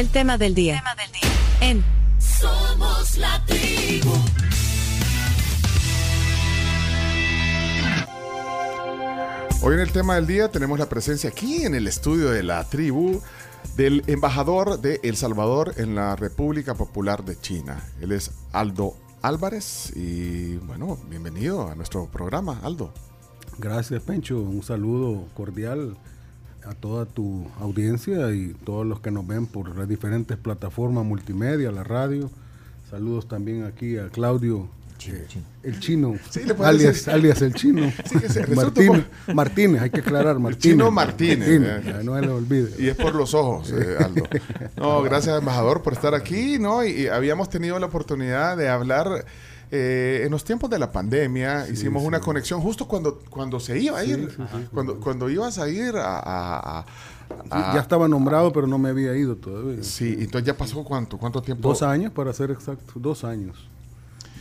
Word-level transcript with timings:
El 0.00 0.08
tema 0.08 0.38
del 0.38 0.54
día. 0.54 0.82
En 1.60 1.84
Somos 2.18 3.18
la 3.18 3.44
tribu. 3.44 4.10
Hoy 9.60 9.74
en 9.74 9.80
el 9.80 9.92
tema 9.92 10.14
del 10.14 10.26
día 10.26 10.50
tenemos 10.50 10.78
la 10.78 10.88
presencia 10.88 11.28
aquí 11.28 11.66
en 11.66 11.74
el 11.74 11.86
estudio 11.86 12.30
de 12.30 12.42
la 12.42 12.64
tribu 12.64 13.20
del 13.76 14.02
embajador 14.06 14.80
de 14.80 15.00
El 15.02 15.18
Salvador 15.18 15.74
en 15.76 15.94
la 15.94 16.16
República 16.16 16.72
Popular 16.72 17.22
de 17.22 17.38
China. 17.38 17.84
Él 18.00 18.12
es 18.12 18.30
Aldo 18.52 18.96
Álvarez 19.20 19.92
y 19.94 20.56
bueno, 20.56 20.98
bienvenido 21.10 21.68
a 21.68 21.74
nuestro 21.74 22.06
programa, 22.06 22.58
Aldo. 22.62 22.94
Gracias, 23.58 24.02
Pencho. 24.02 24.40
Un 24.40 24.62
saludo 24.62 25.26
cordial 25.34 25.98
a 26.64 26.74
toda 26.74 27.06
tu 27.06 27.46
audiencia 27.60 28.32
y 28.32 28.54
todos 28.64 28.86
los 28.86 29.00
que 29.00 29.10
nos 29.10 29.26
ven 29.26 29.46
por 29.46 29.76
las 29.76 29.88
diferentes 29.88 30.36
plataformas 30.36 31.04
multimedia, 31.04 31.70
la 31.72 31.84
radio. 31.84 32.30
Saludos 32.90 33.28
también 33.28 33.64
aquí 33.64 33.96
a 33.98 34.08
Claudio 34.08 34.68
eh, 35.08 35.26
el 35.62 35.80
chino, 35.80 36.14
alias, 36.62 37.08
alias, 37.08 37.40
el 37.42 37.54
chino. 37.54 37.90
Martínez, 38.54 39.04
Martínez, 39.34 39.82
hay 39.82 39.90
que 39.90 40.00
aclarar, 40.00 40.38
Martínez. 40.40 40.62
chino 40.62 40.90
Martínez. 40.90 41.48
Eh. 41.48 42.00
no 42.04 42.16
se 42.16 42.22
le 42.22 42.28
olvide. 42.28 42.70
Y 42.78 42.88
es 42.88 42.96
por 42.96 43.14
los 43.14 43.32
ojos, 43.34 43.72
eh, 43.72 43.96
Aldo. 43.98 44.24
No, 44.76 45.02
gracias, 45.02 45.38
embajador, 45.38 45.82
por 45.82 45.92
estar 45.94 46.14
aquí, 46.14 46.58
¿no? 46.58 46.84
Y, 46.84 47.08
habíamos 47.08 47.48
tenido 47.48 47.78
la 47.78 47.86
oportunidad 47.86 48.56
de 48.56 48.68
hablar 48.68 49.24
en 49.70 50.30
los 50.30 50.44
tiempos 50.44 50.68
de 50.70 50.78
la 50.78 50.90
pandemia. 50.90 51.68
hicimos 51.68 52.02
una 52.02 52.20
conexión 52.20 52.60
justo 52.60 52.86
cuando, 52.88 53.20
cuando 53.30 53.60
se 53.60 53.78
iba 53.78 53.98
a 53.98 54.04
ir, 54.04 54.36
cuando, 54.72 54.98
cuando 54.98 55.30
ibas 55.30 55.58
a 55.58 55.68
ir 55.68 55.94
a, 55.96 56.84
ya 57.50 57.80
estaba 57.80 58.08
nombrado, 58.08 58.52
pero 58.52 58.66
no 58.66 58.78
me 58.78 58.88
había 58.88 59.16
ido 59.16 59.36
todavía. 59.36 59.82
Sí, 59.82 60.16
entonces 60.18 60.46
ya 60.46 60.56
pasó 60.56 60.82
cuánto, 60.84 61.18
cuánto 61.18 61.40
tiempo. 61.42 61.68
Dos 61.68 61.82
años, 61.82 62.12
para 62.12 62.32
ser 62.32 62.50
exacto, 62.50 62.92
dos 62.96 63.24
años. 63.24 63.68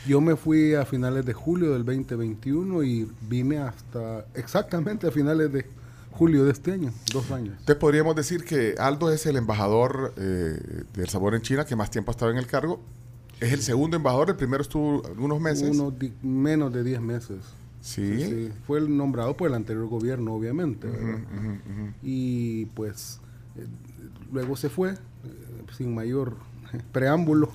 Yo 0.07 0.21
me 0.21 0.35
fui 0.35 0.75
a 0.75 0.85
finales 0.85 1.25
de 1.25 1.33
julio 1.33 1.73
del 1.73 1.85
2021 1.85 2.83
y 2.83 3.11
vine 3.21 3.59
hasta 3.59 4.25
exactamente 4.33 5.07
a 5.07 5.11
finales 5.11 5.51
de 5.51 5.65
julio 6.11 6.45
de 6.45 6.51
este 6.51 6.71
año, 6.71 6.91
dos 7.13 7.31
años. 7.31 7.57
Te 7.65 7.75
podríamos 7.75 8.15
decir 8.15 8.43
que 8.43 8.75
Aldo 8.77 9.11
es 9.11 9.25
el 9.25 9.35
embajador 9.35 10.13
eh, 10.17 10.83
del 10.93 11.09
sabor 11.09 11.35
en 11.35 11.41
China 11.41 11.65
que 11.65 11.75
más 11.75 11.91
tiempo 11.91 12.11
ha 12.11 12.13
estado 12.13 12.31
en 12.31 12.37
el 12.37 12.47
cargo. 12.47 12.81
Es 13.39 13.53
el 13.53 13.61
segundo 13.61 13.95
embajador, 13.95 14.29
el 14.29 14.35
primero 14.35 14.61
estuvo 14.61 15.05
algunos 15.05 15.39
meses. 15.39 15.77
Menos 16.21 16.73
de 16.73 16.83
10 16.83 17.01
meses. 17.01 17.37
¿Sí? 17.81 18.51
Fue 18.67 18.81
nombrado 18.81 19.37
por 19.37 19.47
el 19.47 19.55
anterior 19.55 19.87
gobierno, 19.87 20.33
obviamente. 20.33 20.87
Y 22.03 22.65
pues 22.67 23.21
eh, 23.57 23.65
luego 24.31 24.55
se 24.57 24.69
fue, 24.69 24.91
eh, 24.91 24.95
sin 25.77 25.93
mayor 25.93 26.35
preámbulo 26.91 27.49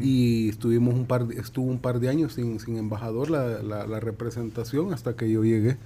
y 0.00 0.50
estuvimos 0.50 0.94
un 0.94 1.06
par 1.06 1.26
estuvo 1.36 1.66
un 1.66 1.78
par 1.78 2.00
de 2.00 2.10
años 2.10 2.34
sin, 2.34 2.60
sin 2.60 2.76
embajador 2.76 3.30
la, 3.30 3.62
la, 3.62 4.00
representación 4.00 4.92
hasta 4.92 5.16
que 5.16 5.30
yo 5.30 5.42
llegué 5.42 5.78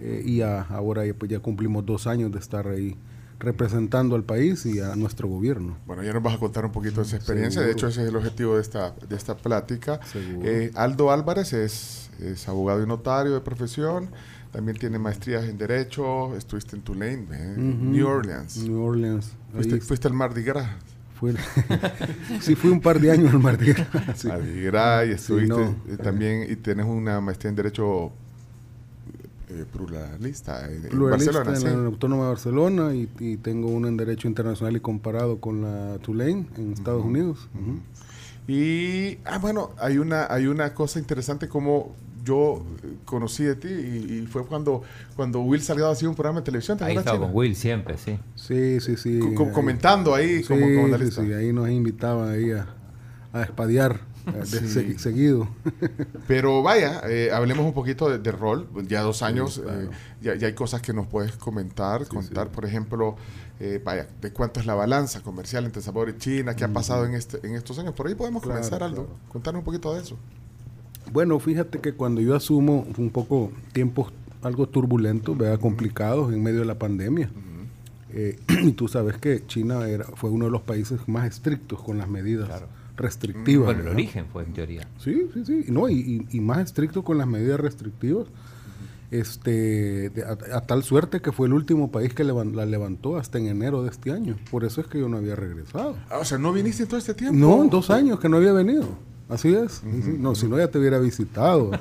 eh, 0.00 0.22
y 0.26 0.40
ahora 0.40 1.06
ya, 1.06 1.14
pues 1.14 1.30
ya 1.30 1.38
cumplimos 1.38 1.86
dos 1.86 2.08
años 2.08 2.32
de 2.32 2.38
estar 2.38 2.66
ahí 2.66 2.96
representando 3.38 4.16
al 4.16 4.24
país 4.24 4.64
y 4.66 4.80
a 4.80 4.96
nuestro 4.96 5.28
gobierno. 5.28 5.76
Bueno, 5.86 6.02
ya 6.02 6.12
nos 6.12 6.22
vas 6.22 6.34
a 6.34 6.38
contar 6.38 6.64
un 6.64 6.72
poquito 6.72 7.00
de 7.00 7.06
esa 7.06 7.16
experiencia, 7.16 7.60
de 7.62 7.72
hecho 7.72 7.88
ese 7.88 8.02
es 8.02 8.08
el 8.08 8.16
objetivo 8.16 8.56
de 8.56 8.62
esta, 8.62 8.92
de 8.92 9.16
esta 9.16 9.36
plática. 9.36 10.00
Eh, 10.14 10.70
Aldo 10.74 11.10
Álvarez 11.10 11.52
es, 11.52 12.10
es, 12.20 12.48
abogado 12.48 12.82
y 12.82 12.86
notario 12.86 13.34
de 13.34 13.40
profesión, 13.40 14.08
también 14.52 14.78
tiene 14.78 14.98
maestrías 14.98 15.44
en 15.44 15.58
Derecho, 15.58 16.34
estuviste 16.36 16.76
en 16.76 16.82
Tulane, 16.82 17.56
New 17.56 18.06
Orleans. 18.06 18.56
New 18.58 18.82
Orleans. 18.82 19.32
Fuiste, 19.52 19.80
fuiste 19.80 20.08
al 20.08 20.14
Mardi 20.14 20.42
Gras. 20.42 20.70
Fue, 21.14 21.32
sí, 22.40 22.54
fui 22.54 22.70
un 22.70 22.80
par 22.80 23.00
de 23.00 23.10
años 23.10 23.32
al 23.32 23.40
Mardi 23.40 23.72
Gras. 23.72 23.86
Sí. 24.16 24.28
y 24.28 25.12
estuviste 25.12 25.62
eh, 25.88 25.96
también, 26.02 26.50
y 26.50 26.56
tienes 26.56 26.86
una 26.86 27.20
maestría 27.20 27.50
en 27.50 27.56
Derecho 27.56 28.12
eh, 29.48 29.64
pluralista, 29.70 30.68
en, 30.68 30.82
pluralista 30.82 31.42
en 31.42 31.82
la 31.82 31.86
Autónoma 31.86 32.24
de 32.24 32.28
Barcelona 32.30 32.94
y, 32.94 33.36
tengo 33.36 33.68
una 33.68 33.86
en 33.88 33.96
Derecho 33.96 34.26
Internacional 34.26 34.76
y 34.76 34.80
comparado 34.80 35.38
con 35.38 35.62
la 35.62 35.98
Tulane 35.98 36.46
en 36.56 36.72
Estados 36.72 37.04
Unidos. 37.04 37.48
Y, 38.48 39.18
ah, 39.24 39.38
bueno, 39.38 39.70
hay 39.78 39.98
una, 39.98 40.26
hay 40.32 40.46
una 40.46 40.74
cosa 40.74 40.98
interesante 40.98 41.48
como 41.48 41.94
yo 42.24 42.64
conocí 43.04 43.44
de 43.44 43.54
ti 43.54 43.68
y, 43.68 44.26
fue 44.26 44.44
cuando, 44.44 44.82
cuando 45.14 45.40
Will 45.40 45.62
Salgado 45.62 45.92
hacía 45.92 46.08
un 46.08 46.16
programa 46.16 46.40
de 46.40 46.46
televisión. 46.46 46.76
ahí 46.80 46.96
estaba 46.96 47.20
con 47.20 47.30
Will 47.32 47.54
siempre, 47.54 47.96
sí. 47.98 48.18
Sí, 48.34 48.80
sí, 48.80 48.96
sí. 48.96 49.20
comentando 49.52 50.12
ahí 50.12 50.42
como, 50.42 50.66
sí, 50.98 51.10
sí, 51.12 51.32
ahí 51.32 51.52
nos 51.52 51.68
invitaban 51.70 52.30
ahí 52.30 52.50
a, 52.50 52.66
a 53.32 53.42
espadear 53.42 54.00
seguido. 54.98 55.48
Pero 56.28 56.62
vaya, 56.62 57.02
eh, 57.08 57.30
hablemos 57.32 57.66
un 57.66 57.72
poquito 57.72 58.16
de, 58.16 58.32
rol. 58.32 58.68
Ya 58.86 59.02
dos 59.02 59.22
años, 59.22 59.62
eh, 59.66 59.88
ya, 60.20 60.46
hay 60.46 60.54
cosas 60.54 60.82
que 60.82 60.92
nos 60.92 61.06
puedes 61.06 61.36
comentar, 61.36 62.06
contar. 62.06 62.50
Por 62.50 62.64
ejemplo, 62.64 63.16
eh, 63.60 63.80
vaya, 63.84 64.06
de 64.20 64.32
cuánto 64.32 64.60
es 64.60 64.66
la 64.66 64.74
balanza 64.74 65.22
comercial 65.22 65.64
entre 65.64 65.82
Sabor 65.82 66.08
y 66.08 66.18
China, 66.18 66.54
qué 66.54 66.64
ha 66.64 66.72
pasado 66.72 67.04
en, 67.04 67.14
este, 67.14 67.46
en 67.46 67.54
estos 67.54 67.78
años. 67.78 67.94
Por 67.94 68.06
ahí 68.06 68.14
podemos 68.14 68.42
comenzar, 68.42 68.82
Aldo. 68.82 69.08
Contarnos 69.28 69.60
un 69.60 69.64
poquito 69.64 69.94
de 69.94 70.02
eso. 70.02 70.16
Bueno, 71.12 71.38
fíjate 71.38 71.80
que 71.80 71.94
cuando 71.94 72.20
yo 72.20 72.34
asumo 72.34 72.86
un 72.98 73.10
poco 73.10 73.52
tiempos 73.72 74.12
algo 74.42 74.68
turbulentos, 74.68 75.36
complicados 75.60 76.32
en 76.32 76.42
medio 76.42 76.60
de 76.60 76.66
la 76.66 76.78
pandemia. 76.78 77.30
Eh, 78.10 78.38
y 78.62 78.72
tú 78.72 78.88
sabes 78.88 79.18
que 79.18 79.46
China 79.46 79.86
era, 79.88 80.04
fue 80.06 80.30
uno 80.30 80.46
de 80.46 80.50
los 80.50 80.62
países 80.62 81.00
más 81.06 81.26
estrictos 81.26 81.82
con 81.82 81.98
las 81.98 82.08
medidas 82.08 82.48
restrictivas. 82.96 83.66
Bueno, 83.66 83.82
el 83.82 83.88
origen 83.88 84.26
fue 84.32 84.44
en 84.44 84.52
teoría. 84.52 84.88
Sí, 84.98 85.28
sí, 85.34 85.44
sí. 85.44 85.64
No, 85.68 85.88
y, 85.88 86.26
y, 86.30 86.40
más 86.40 86.58
estricto 86.58 87.04
con 87.04 87.18
las 87.18 87.26
medidas 87.26 87.60
restrictivas. 87.60 88.26
Este, 89.10 90.10
a, 90.26 90.60
tal 90.62 90.82
suerte 90.82 91.20
que 91.20 91.30
fue 91.30 91.46
el 91.46 91.52
último 91.52 91.92
país 91.92 92.12
que 92.12 92.24
la 92.24 92.66
levantó 92.66 93.16
hasta 93.16 93.38
en 93.38 93.46
enero 93.46 93.82
de 93.82 93.90
este 93.90 94.10
año. 94.10 94.36
Por 94.50 94.64
eso 94.64 94.80
es 94.80 94.88
que 94.88 94.98
yo 94.98 95.08
no 95.08 95.18
había 95.18 95.36
regresado. 95.36 95.96
Ah, 96.10 96.18
o 96.18 96.24
sea, 96.24 96.38
¿no 96.38 96.52
viniste 96.52 96.86
todo 96.86 96.98
este 96.98 97.14
tiempo? 97.14 97.38
No, 97.38 97.68
dos 97.68 97.90
años 97.90 98.18
que 98.18 98.28
no 98.28 98.38
había 98.38 98.52
venido. 98.52 98.86
Así 99.28 99.52
es. 99.52 99.82
No, 99.82 100.36
si 100.36 100.46
no 100.46 100.56
ya 100.56 100.68
te 100.68 100.78
hubiera 100.78 100.98
visitado. 101.00 101.72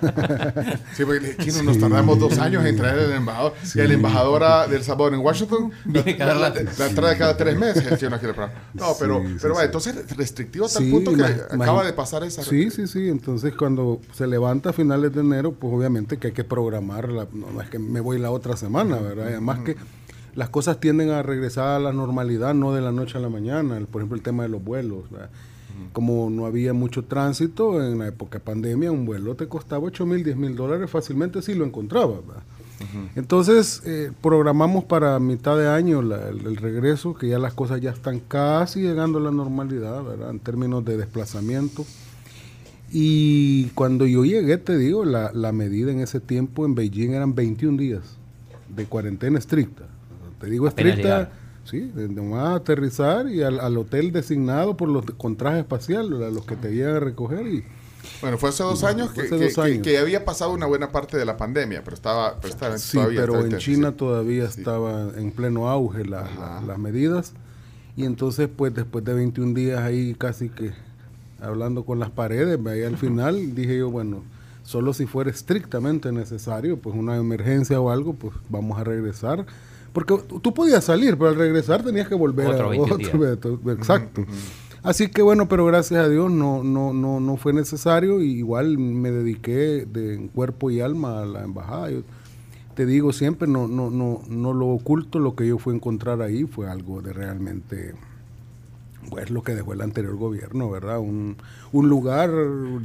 sí, 0.95 1.05
porque 1.05 1.37
chino 1.37 1.61
nos 1.63 1.77
tardamos 1.77 2.17
dos 2.17 2.39
años 2.39 2.65
en 2.65 2.75
traer 2.75 2.97
el 2.97 3.11
embajador. 3.11 3.53
Y 3.75 3.79
el 3.79 3.91
embajador 3.91 4.69
del 4.69 4.83
sabor 4.83 5.13
en 5.13 5.19
Washington 5.19 5.71
la, 5.85 6.53
trae 6.95 7.17
cada 7.17 7.37
tres 7.37 7.57
meses. 7.57 7.99
Chino 7.99 8.15
No, 8.73 8.95
pero, 8.99 9.23
pero 9.39 9.53
vaya, 9.53 9.65
entonces 9.65 10.17
restrictivo 10.17 10.65
hasta 10.65 10.79
el 10.79 10.89
punto 10.89 11.13
que 11.13 11.23
acaba 11.23 11.85
de 11.85 11.93
pasar 11.93 12.23
esa. 12.23 12.43
Sí, 12.43 12.71
sí, 12.71 12.87
sí. 12.87 13.09
Entonces 13.09 13.53
cuando 13.55 14.01
se 14.13 14.25
levanta 14.25 14.71
a 14.71 14.73
finales 14.73 15.13
de 15.13 15.21
enero, 15.21 15.51
pues 15.51 15.71
obviamente 15.71 16.17
que 16.17 16.27
hay 16.27 16.33
que 16.33 16.43
programar. 16.43 17.09
no, 17.09 17.61
es 17.61 17.69
que 17.69 17.77
me 17.77 17.99
voy 17.99 18.17
la 18.17 18.31
otra 18.31 18.57
semana, 18.57 18.97
¿verdad? 18.97 19.27
Además 19.27 19.59
que 19.59 19.75
las 20.33 20.49
cosas 20.49 20.79
tienden 20.79 21.11
a 21.11 21.21
regresar 21.21 21.67
a 21.67 21.79
la 21.79 21.93
normalidad, 21.93 22.55
no 22.55 22.73
de 22.73 22.81
la 22.81 22.91
noche 22.91 23.19
a 23.19 23.21
la 23.21 23.29
mañana. 23.29 23.79
Por 23.91 24.01
ejemplo, 24.01 24.17
el 24.17 24.23
tema 24.23 24.43
de 24.43 24.49
los 24.49 24.63
vuelos. 24.63 25.11
¿verdad? 25.11 25.29
Como 25.93 26.29
no 26.29 26.45
había 26.45 26.73
mucho 26.73 27.03
tránsito 27.05 27.83
en 27.83 27.99
la 27.99 28.07
época 28.07 28.39
de 28.39 28.45
pandemia, 28.45 28.91
un 28.91 29.05
vuelo 29.05 29.35
te 29.35 29.47
costaba 29.47 29.85
8 29.85 30.05
mil, 30.05 30.23
10 30.23 30.37
mil 30.37 30.55
dólares 30.55 30.89
fácilmente 30.89 31.41
si 31.41 31.53
lo 31.53 31.65
encontrabas. 31.65 32.19
Entonces 33.15 33.81
eh, 33.85 34.11
programamos 34.21 34.83
para 34.83 35.17
mitad 35.19 35.57
de 35.57 35.67
año 35.67 36.01
el, 36.01 36.57
regreso, 36.57 37.13
que 37.13 37.29
ya 37.29 37.39
las 37.39 37.53
cosas 37.53 37.79
ya 37.81 37.91
están 37.91 38.19
casi 38.19 38.81
llegando 38.81 39.19
a 39.19 39.21
la 39.21 39.31
normalidad, 39.31 40.03
¿verdad? 40.03 40.29
En 40.29 40.39
términos 40.39 40.83
de 40.83 40.97
desplazamiento. 40.97 41.85
Y 42.91 43.65
cuando 43.69 44.05
yo 44.05 44.25
llegué, 44.25 44.57
te 44.57 44.77
digo, 44.77 45.05
la, 45.05 45.31
la 45.33 45.51
medida 45.51 45.91
en 45.91 45.99
ese 45.99 46.19
tiempo 46.19 46.65
en 46.65 46.75
Beijing 46.75 47.11
eran 47.11 47.33
21 47.33 47.77
días 47.77 48.17
de 48.75 48.85
cuarentena 48.85 49.39
estricta. 49.39 49.83
Te 50.39 50.49
digo 50.49 50.67
estricta 50.67 51.31
Sí, 51.65 51.91
nomás 51.95 52.45
a 52.45 52.55
aterrizar 52.55 53.27
y 53.27 53.41
al, 53.41 53.77
hotel 53.77 54.11
designado 54.11 54.77
por 54.77 54.87
los 54.87 55.03
con 55.17 55.35
traje 55.35 55.59
espacial, 55.59 56.09
los 56.09 56.45
que 56.45 56.55
te 56.55 56.73
iban 56.73 56.95
a 56.95 56.99
recoger 56.99 57.47
y... 57.47 57.63
Bueno, 58.21 58.37
fue 58.37 58.49
hace 58.49 58.61
dos 58.61 58.83
años, 58.83 59.11
que, 59.11 59.81
que, 59.81 59.97
había 59.97 60.25
pasado 60.25 60.53
una 60.53 60.67
buena 60.67 60.91
parte 60.91 61.17
de 61.17 61.25
la 61.25 61.37
pandemia, 61.37 61.83
pero 61.83 61.95
estaba, 61.95 62.39
pero 62.39 62.53
estaba 62.53 62.77
sí, 62.77 62.99
pero 63.15 63.43
en 63.43 63.57
China 63.57 63.93
todavía 63.93 64.45
estaba 64.45 65.09
en 65.17 65.31
pleno 65.31 65.67
auge 65.67 66.05
las 66.05 66.77
medidas. 66.77 67.33
Y 67.97 68.05
entonces 68.05 68.47
pues 68.55 68.75
después 68.75 69.03
de 69.05 69.15
21 69.15 69.53
días 69.55 69.79
ahí 69.79 70.15
casi 70.15 70.49
que 70.49 70.71
hablando 71.41 71.83
con 71.83 71.97
las 71.97 72.11
paredes, 72.11 72.59
ahí 72.67 72.83
al 72.83 72.97
final 72.97 73.55
dije 73.55 73.79
yo, 73.79 73.89
bueno, 73.89 74.23
solo 74.63 74.93
si 74.93 75.07
fuera 75.07 75.31
estrictamente 75.31 76.11
necesario, 76.11 76.77
pues 76.77 76.95
una 76.95 77.15
emergencia 77.15 77.79
o 77.79 77.89
algo, 77.89 78.13
pues 78.13 78.35
vamos 78.49 78.77
a 78.79 78.83
regresar 78.83 79.47
porque 79.95 80.13
tú 80.41 80.53
podías 80.53 80.83
salir, 80.83 81.17
pero 81.17 81.29
al 81.29 81.37
regresar 81.37 81.81
tenías 81.81 82.09
que 82.09 82.15
volver 82.15 82.47
otro 82.47 82.69
a 82.69 82.77
otro. 82.77 83.71
Exacto. 83.71 84.25
Así 84.83 85.07
que 85.07 85.21
bueno, 85.21 85.47
pero 85.47 85.65
gracias 85.65 86.03
a 86.03 86.09
Dios 86.09 86.29
no, 86.29 86.65
no, 86.65 86.91
no, 86.91 87.21
no 87.21 87.37
fue 87.37 87.53
necesario. 87.53 88.21
Y 88.21 88.33
igual 88.33 88.77
me 88.77 89.09
dediqué 89.09 89.85
de 89.85 90.29
cuerpo 90.35 90.69
y 90.69 90.81
alma 90.81 91.21
a 91.21 91.25
la 91.25 91.43
embajada. 91.43 91.91
te 92.73 92.85
digo 92.85 93.13
siempre, 93.13 93.47
no, 93.47 93.69
no, 93.69 93.89
no, 93.89 94.21
no 94.27 94.51
lo 94.51 94.67
oculto, 94.67 95.19
lo 95.19 95.33
que 95.33 95.47
yo 95.47 95.59
fui 95.59 95.71
a 95.71 95.77
encontrar 95.77 96.21
ahí 96.21 96.43
fue 96.43 96.69
algo 96.69 97.01
de 97.01 97.13
realmente 97.13 97.95
pues 99.09 99.29
lo 99.29 99.43
que 99.43 99.55
dejó 99.55 99.71
el 99.71 99.81
anterior 99.81 100.17
gobierno, 100.17 100.69
¿verdad? 100.69 100.99
Un, 100.99 101.37
un 101.71 101.87
lugar, 101.87 102.31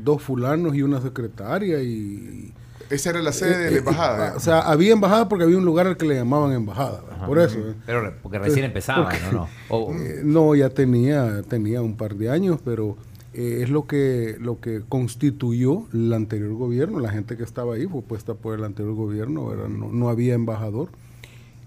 dos 0.05 0.23
fulanos 0.23 0.77
y 0.77 0.83
una 0.83 1.01
secretaria 1.01 1.83
y... 1.83 2.55
Esa 2.91 3.11
era 3.11 3.23
la 3.23 3.33
sede 3.33 3.57
de 3.57 3.71
la 3.71 3.79
embajada. 3.79 4.35
o 4.37 4.41
sea, 4.41 4.61
había 4.61 4.93
embajada 4.93 5.29
porque 5.29 5.45
había 5.45 5.57
un 5.57 5.65
lugar 5.65 5.87
al 5.87 5.97
que 5.97 6.07
le 6.07 6.17
llamaban 6.17 6.53
embajada, 6.53 7.01
por 7.27 7.39
eso. 7.39 7.59
Pero 7.87 8.13
porque 8.23 8.39
recién 8.39 8.65
empezaba, 8.65 9.13
¿no? 9.33 9.49
No, 9.71 9.89
no 10.25 10.55
ya 10.55 10.71
tenía, 10.71 11.43
tenía 11.43 11.83
un 11.83 11.97
par 11.97 12.17
de 12.17 12.31
años, 12.31 12.59
pero 12.65 12.97
eh, 13.33 13.61
es 13.63 13.71
lo 13.71 13.87
que, 13.87 14.37
lo 14.41 14.61
que 14.61 14.83
constituyó 14.89 15.85
el 15.93 16.13
anterior 16.13 16.53
gobierno. 16.55 16.99
La 16.99 17.11
gente 17.11 17.37
que 17.37 17.45
estaba 17.45 17.77
ahí 17.77 17.87
fue 17.87 18.03
puesta 18.03 18.35
por 18.35 18.59
el 18.59 18.65
anterior 18.65 18.95
gobierno, 18.95 19.55
No, 19.69 19.93
no, 19.93 20.09
había 20.09 20.35
embajador. 20.35 20.89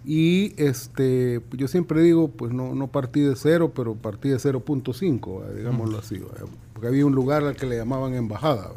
Y 0.05 0.53
este, 0.57 1.41
yo 1.53 1.69
siempre 1.69 2.01
digo, 2.01 2.27
pues 2.27 2.51
no, 2.51 2.75
no 2.75 2.87
partí 2.87 3.21
de 3.21 3.37
cero, 3.37 3.71
pero 3.73 3.95
partí 3.95 4.27
de 4.27 4.35
0.5, 4.35 5.53
digámoslo 5.55 5.99
así, 5.99 6.21
porque 6.73 6.87
había 6.89 7.05
un 7.05 7.15
lugar 7.15 7.45
al 7.45 7.55
que 7.55 7.65
le 7.65 7.77
llamaban 7.77 8.13
embajada. 8.13 8.69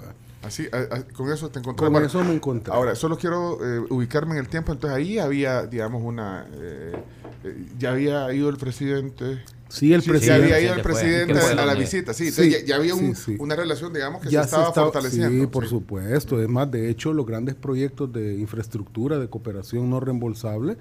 Así, 0.47 0.67
con 1.15 1.31
eso 1.33 1.51
te 1.51 1.59
encontré. 1.59 1.87
Con 1.87 2.05
eso 2.05 2.23
me 2.25 2.35
encontré. 2.35 2.73
Ahora, 2.73 2.95
solo 2.95 3.19
quiero 3.19 3.59
eh, 3.65 3.87
ubicarme 3.91 4.33
en 4.33 4.39
el 4.39 4.49
tiempo. 4.49 4.73
Entonces 4.73 4.97
ahí 4.97 5.19
había, 5.19 5.67
digamos, 5.67 6.03
una... 6.03 6.47
Eh, 6.55 6.93
ya 7.79 7.91
había 7.91 8.33
ido 8.33 8.49
el 8.49 8.57
presidente 8.57 9.43
Sí, 9.69 9.93
el 9.93 10.03
presidente. 10.03 10.49
Ya 10.49 10.57
había 10.57 10.61
ido 10.61 10.75
el 10.75 10.83
presidente 10.83 11.39
a 11.39 11.67
la 11.67 11.75
visita, 11.75 12.15
sí. 12.15 12.31
ya, 12.65 12.77
había 12.77 12.95
una 13.39 13.57
relación, 13.57 13.93
digamos, 13.93 14.23
que 14.23 14.31
se 14.31 14.41
estaba 14.41 14.73
fortaleciendo. 14.73 15.45
Sí, 15.45 15.47
por 15.47 15.67
supuesto. 15.67 16.41
Es 16.41 16.49
más, 16.49 16.71
de 16.71 16.89
hecho, 16.89 17.13
los 17.13 17.27
grandes 17.27 17.55
proyectos 17.55 18.13
de 18.13 18.37
infraestructura, 18.37 19.19
de 19.19 19.29
cooperación 19.29 19.91
no 19.91 20.01
reembolsable, 20.01 20.77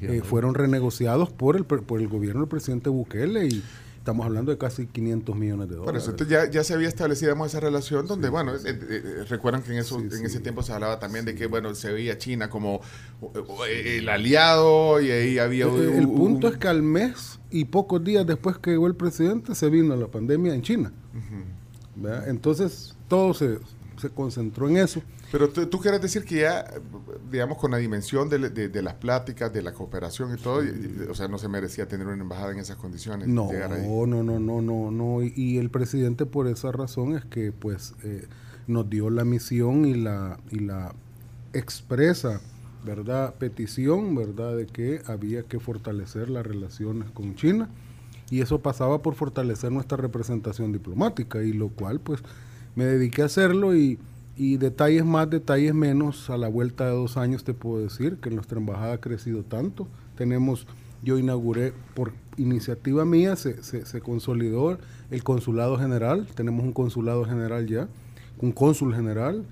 eh, 0.00 0.22
fueron 0.24 0.54
renegociados 0.54 1.30
por 1.30 1.56
el, 1.56 1.64
por 1.64 2.00
el 2.00 2.08
gobierno 2.08 2.40
del 2.42 2.48
presidente 2.48 2.88
Bukele 2.88 3.46
y 3.46 3.62
Estamos 4.00 4.24
hablando 4.24 4.50
de 4.50 4.56
casi 4.56 4.86
500 4.86 5.36
millones 5.36 5.68
de 5.68 5.76
dólares. 5.76 6.04
Por 6.04 6.14
eso, 6.14 6.24
ya, 6.24 6.50
ya 6.50 6.64
se 6.64 6.72
había 6.72 6.88
establecido 6.88 7.44
esa 7.44 7.60
relación 7.60 8.06
donde, 8.06 8.30
bueno, 8.30 8.54
eh, 8.54 8.60
eh, 8.64 9.24
recuerdan 9.28 9.62
que 9.62 9.72
en, 9.72 9.78
eso, 9.78 10.00
en 10.00 10.24
ese 10.24 10.40
tiempo 10.40 10.62
se 10.62 10.72
hablaba 10.72 10.98
también 10.98 11.26
de 11.26 11.34
que, 11.34 11.44
bueno, 11.44 11.74
se 11.74 11.92
veía 11.92 12.16
China 12.16 12.48
como 12.48 12.80
eh, 13.68 13.98
el 13.98 14.08
aliado 14.08 15.02
y 15.02 15.10
ahí 15.10 15.38
había... 15.38 15.66
El, 15.66 16.08
punto 16.08 16.48
es 16.48 16.56
que 16.56 16.68
al 16.68 16.82
mes 16.82 17.40
y 17.50 17.66
pocos 17.66 18.02
días 18.02 18.26
después 18.26 18.56
que 18.56 18.70
llegó 18.70 18.86
el 18.86 18.96
presidente 18.96 19.54
se 19.54 19.68
vino 19.68 19.94
la 19.94 20.06
pandemia 20.06 20.54
en 20.54 20.62
China. 20.62 20.92
Entonces, 22.26 22.96
todo 23.06 23.34
se, 23.34 23.58
se 24.00 24.08
concentró 24.08 24.66
en 24.66 24.78
eso. 24.78 25.02
Pero 25.30 25.48
tú, 25.48 25.78
quieres 25.78 26.02
decir 26.02 26.24
que 26.24 26.40
ya, 26.40 26.64
digamos, 27.30 27.58
con 27.58 27.70
la 27.70 27.76
dimensión 27.76 28.28
de, 28.28 28.50
de, 28.50 28.82
las 28.82 28.94
pláticas, 28.94 29.52
de 29.52 29.62
la 29.62 29.72
cooperación 29.72 30.34
y 30.34 30.40
todo, 30.40 30.62
o 31.08 31.14
sea, 31.14 31.28
no 31.28 31.38
se 31.38 31.48
merecía 31.48 31.86
tener 31.86 32.08
una 32.08 32.20
embajada 32.20 32.52
en 32.52 32.58
esas 32.58 32.76
condiciones. 32.76 33.28
No, 33.28 33.48
no, 33.52 34.06
no, 34.24 34.40
no, 34.40 34.60
no, 34.60 34.90
no. 34.90 35.22
Y, 35.22 35.58
el 35.58 35.70
presidente 35.70 36.26
por 36.26 36.48
esa 36.48 36.72
razón 36.72 37.16
es 37.16 37.24
que, 37.24 37.52
pues, 37.52 37.94
eh, 38.02 38.26
nos 38.66 38.90
dio 38.90 39.08
la 39.08 39.24
misión 39.24 39.84
y 39.84 39.94
la, 39.94 40.40
y 40.50 40.60
la 40.60 40.94
expresa, 41.52 42.40
¿verdad? 42.84 43.34
Petición, 43.34 44.16
¿verdad? 44.16 44.56
De 44.56 44.66
que 44.66 45.00
había 45.06 45.44
que 45.44 45.60
fortalecer 45.60 46.28
las 46.28 46.44
relaciones 46.44 47.08
con 47.10 47.36
China. 47.36 47.68
Y 48.30 48.40
eso 48.40 48.60
pasaba 48.60 49.02
por 49.02 49.14
fortalecer 49.14 49.70
nuestra 49.70 49.96
representación 49.96 50.72
diplomática, 50.72 51.40
y 51.42 51.52
lo 51.52 51.68
cual, 51.68 52.00
pues, 52.00 52.20
me 52.74 52.84
dediqué 52.84 53.22
a 53.22 53.26
hacerlo 53.26 53.76
y 53.76 53.98
y 54.36 54.56
detalles 54.56 55.04
más, 55.04 55.28
detalles 55.28 55.74
menos, 55.74 56.30
a 56.30 56.36
la 56.36 56.48
vuelta 56.48 56.86
de 56.86 56.92
dos 56.92 57.16
años 57.16 57.44
te 57.44 57.54
puedo 57.54 57.82
decir 57.82 58.16
que 58.16 58.30
nuestra 58.30 58.58
embajada 58.58 58.94
ha 58.94 59.00
crecido 59.00 59.42
tanto. 59.42 59.86
Tenemos, 60.16 60.66
yo 61.02 61.18
inauguré 61.18 61.72
por 61.94 62.12
iniciativa 62.36 63.04
mía, 63.04 63.36
se, 63.36 63.62
se, 63.62 64.00
consolidó 64.00 64.78
el 65.10 65.22
consulado 65.22 65.78
general, 65.78 66.26
tenemos 66.34 66.64
un 66.64 66.72
consulado 66.72 67.24
general 67.24 67.66
ya, 67.66 67.88
un 68.40 68.52
cónsul 68.52 68.94
general, 68.94 69.44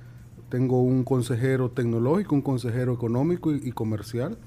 tengo 0.48 0.82
un 0.82 1.04
consejero 1.04 1.70
tecnológico, 1.70 2.34
un 2.34 2.42
consejero 2.42 2.94
económico 2.94 3.52
y, 3.52 3.72
comercial, 3.72 4.38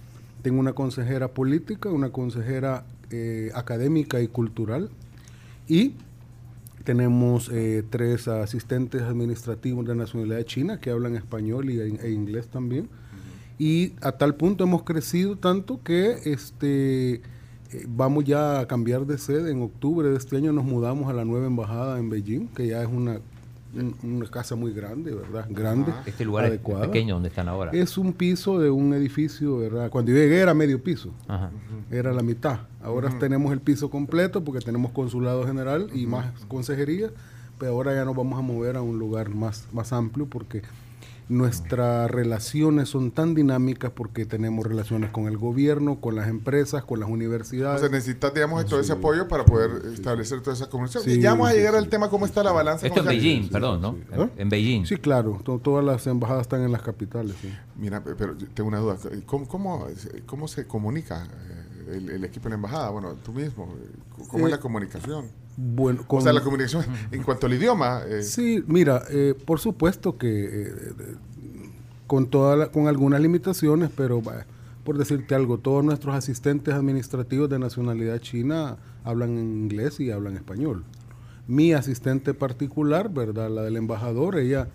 tengo 0.41 0.59
una 0.59 0.73
consejera 0.73 1.27
política, 1.27 1.89
una 1.89 2.09
consejera 2.09 2.85
eh, 3.11 3.51
académica 3.53 4.21
y 4.21 4.27
cultural 4.27 4.89
y 5.67 5.93
tenemos 6.83 7.49
eh, 7.51 7.83
tres 7.89 8.27
asistentes 8.27 9.01
administrativos 9.01 9.85
de 9.85 9.95
nacionalidad 9.95 10.43
china 10.43 10.79
que 10.79 10.89
hablan 10.89 11.15
español 11.15 11.69
y, 11.69 11.79
e, 11.79 12.11
inglés 12.11 12.47
también. 12.47 12.89
Y 13.57 13.93
a 14.01 14.13
tal 14.13 14.35
punto 14.35 14.63
hemos 14.63 14.83
crecido 14.83 15.37
tanto 15.37 15.81
que 15.83 16.17
este, 16.25 17.13
eh, 17.13 17.21
vamos 17.87 18.25
ya 18.25 18.59
a 18.59 18.67
cambiar 18.67 19.05
de 19.05 19.17
sede. 19.17 19.51
En 19.51 19.61
octubre 19.61 20.09
de 20.09 20.17
este 20.17 20.37
año 20.37 20.51
nos 20.51 20.65
mudamos 20.65 21.09
a 21.09 21.13
la 21.13 21.25
nueva 21.25 21.47
embajada 21.47 21.99
en 21.99 22.09
Beijing, 22.09 22.47
que 22.47 22.67
ya 22.67 22.81
es 22.81 22.89
una 22.89 23.19
una 23.73 24.27
casa 24.27 24.55
muy 24.55 24.73
grande, 24.73 25.13
¿verdad? 25.13 25.45
Grande. 25.49 25.93
Este 26.05 26.25
lugar 26.25 26.51
es 26.51 26.59
pequeño 26.59 27.15
donde 27.15 27.29
están 27.29 27.47
ahora. 27.47 27.71
Es 27.71 27.97
un 27.97 28.13
piso 28.13 28.59
de 28.59 28.69
un 28.69 28.93
edificio, 28.93 29.57
¿verdad? 29.57 29.89
Cuando 29.89 30.11
yo 30.11 30.17
llegué 30.17 30.39
era 30.39 30.53
medio 30.53 30.83
piso. 30.83 31.13
Era 31.89 32.11
la 32.13 32.23
mitad. 32.23 32.59
Ahora 32.81 33.09
tenemos 33.19 33.51
el 33.53 33.61
piso 33.61 33.89
completo 33.89 34.43
porque 34.43 34.63
tenemos 34.63 34.91
consulado 34.91 35.45
general 35.45 35.89
y 35.93 36.05
más 36.05 36.27
consejería, 36.47 37.11
pero 37.57 37.71
ahora 37.71 37.93
ya 37.93 38.05
nos 38.05 38.15
vamos 38.15 38.37
a 38.37 38.41
mover 38.41 38.75
a 38.75 38.81
un 38.81 38.99
lugar 38.99 39.29
más, 39.29 39.67
más 39.71 39.93
amplio 39.93 40.25
porque 40.25 40.61
Nuestras 41.29 42.11
relaciones 42.11 42.89
son 42.89 43.11
tan 43.11 43.35
dinámicas 43.35 43.91
porque 43.91 44.25
tenemos 44.25 44.65
relaciones 44.65 45.11
con 45.11 45.27
el 45.27 45.37
gobierno, 45.37 46.01
con 46.01 46.15
las 46.15 46.27
empresas, 46.27 46.83
con 46.83 46.99
las 46.99 47.09
universidades. 47.09 47.81
O 47.81 47.85
sea, 47.85 47.89
necesitas, 47.89 48.33
digamos, 48.33 48.65
todo 48.65 48.79
ese 48.79 48.93
apoyo 48.93 49.27
para 49.27 49.45
poder 49.45 49.93
establecer 49.93 50.41
toda 50.41 50.55
esa 50.55 50.69
comunicación. 50.69 51.13
y 51.13 51.21
ya 51.21 51.31
vamos 51.31 51.49
a 51.49 51.53
llegar 51.53 51.75
al 51.75 51.87
tema 51.87 52.09
cómo 52.09 52.25
está 52.25 52.43
la 52.43 52.51
balanza. 52.51 52.85
Esto 52.85 52.99
en 52.99 53.05
Beijing, 53.05 53.49
perdón, 53.49 53.81
¿no? 53.81 53.95
En 54.37 54.49
Beijing. 54.49 54.85
Sí, 54.85 54.97
claro. 54.97 55.41
todas 55.43 55.85
las 55.85 56.05
embajadas 56.07 56.41
están 56.41 56.63
en 56.63 56.71
las 56.71 56.81
capitales. 56.81 57.35
Mira, 57.77 58.03
pero 58.03 58.35
tengo 58.53 58.67
una 58.67 58.79
duda. 58.79 58.97
¿Cómo, 59.25 59.47
cómo, 60.25 60.47
se 60.47 60.67
comunica 60.67 61.27
eh, 61.87 61.97
el, 62.13 62.23
equipo 62.23 62.43
de 62.43 62.49
la 62.49 62.55
embajada? 62.55 62.89
Bueno, 62.89 63.15
tú 63.23 63.31
mismo. 63.31 63.73
¿Cómo 64.27 64.45
es 64.45 64.51
la 64.51 64.57
eh, 64.57 64.59
comunicación? 64.59 65.40
Bueno, 65.57 66.03
o 66.07 66.21
sea, 66.21 66.33
la 66.33 66.41
comunicación 66.41 66.85
en 67.11 67.23
cuanto 67.23 67.47
al 67.47 67.53
idioma. 67.53 68.01
Eh. 68.07 68.23
Sí, 68.23 68.63
mira, 68.67 69.03
eh, 69.09 69.35
por 69.45 69.59
supuesto 69.59 70.17
que 70.17 70.45
eh, 70.45 70.73
con, 72.07 72.29
toda 72.29 72.71
con 72.71 72.87
algunas 72.87 73.21
limitaciones, 73.21 73.89
pero 73.95 74.21
por 74.83 74.97
decirte 74.97 75.35
algo, 75.35 75.57
todos 75.57 75.83
nuestros 75.83 76.15
asistentes 76.15 76.73
administrativos 76.73 77.49
de 77.49 77.59
nacionalidad 77.59 78.19
china 78.19 78.77
hablan 79.03 79.37
inglés 79.37 79.99
y 79.99 80.11
hablan 80.11 80.35
español. 80.35 80.83
Mi 81.47 81.73
asistente 81.73 82.33
particular, 82.33 83.09
¿verdad? 83.09 83.49
La 83.49 83.63
del 83.63 83.75
embajador, 83.75 84.37
ella 84.37 84.69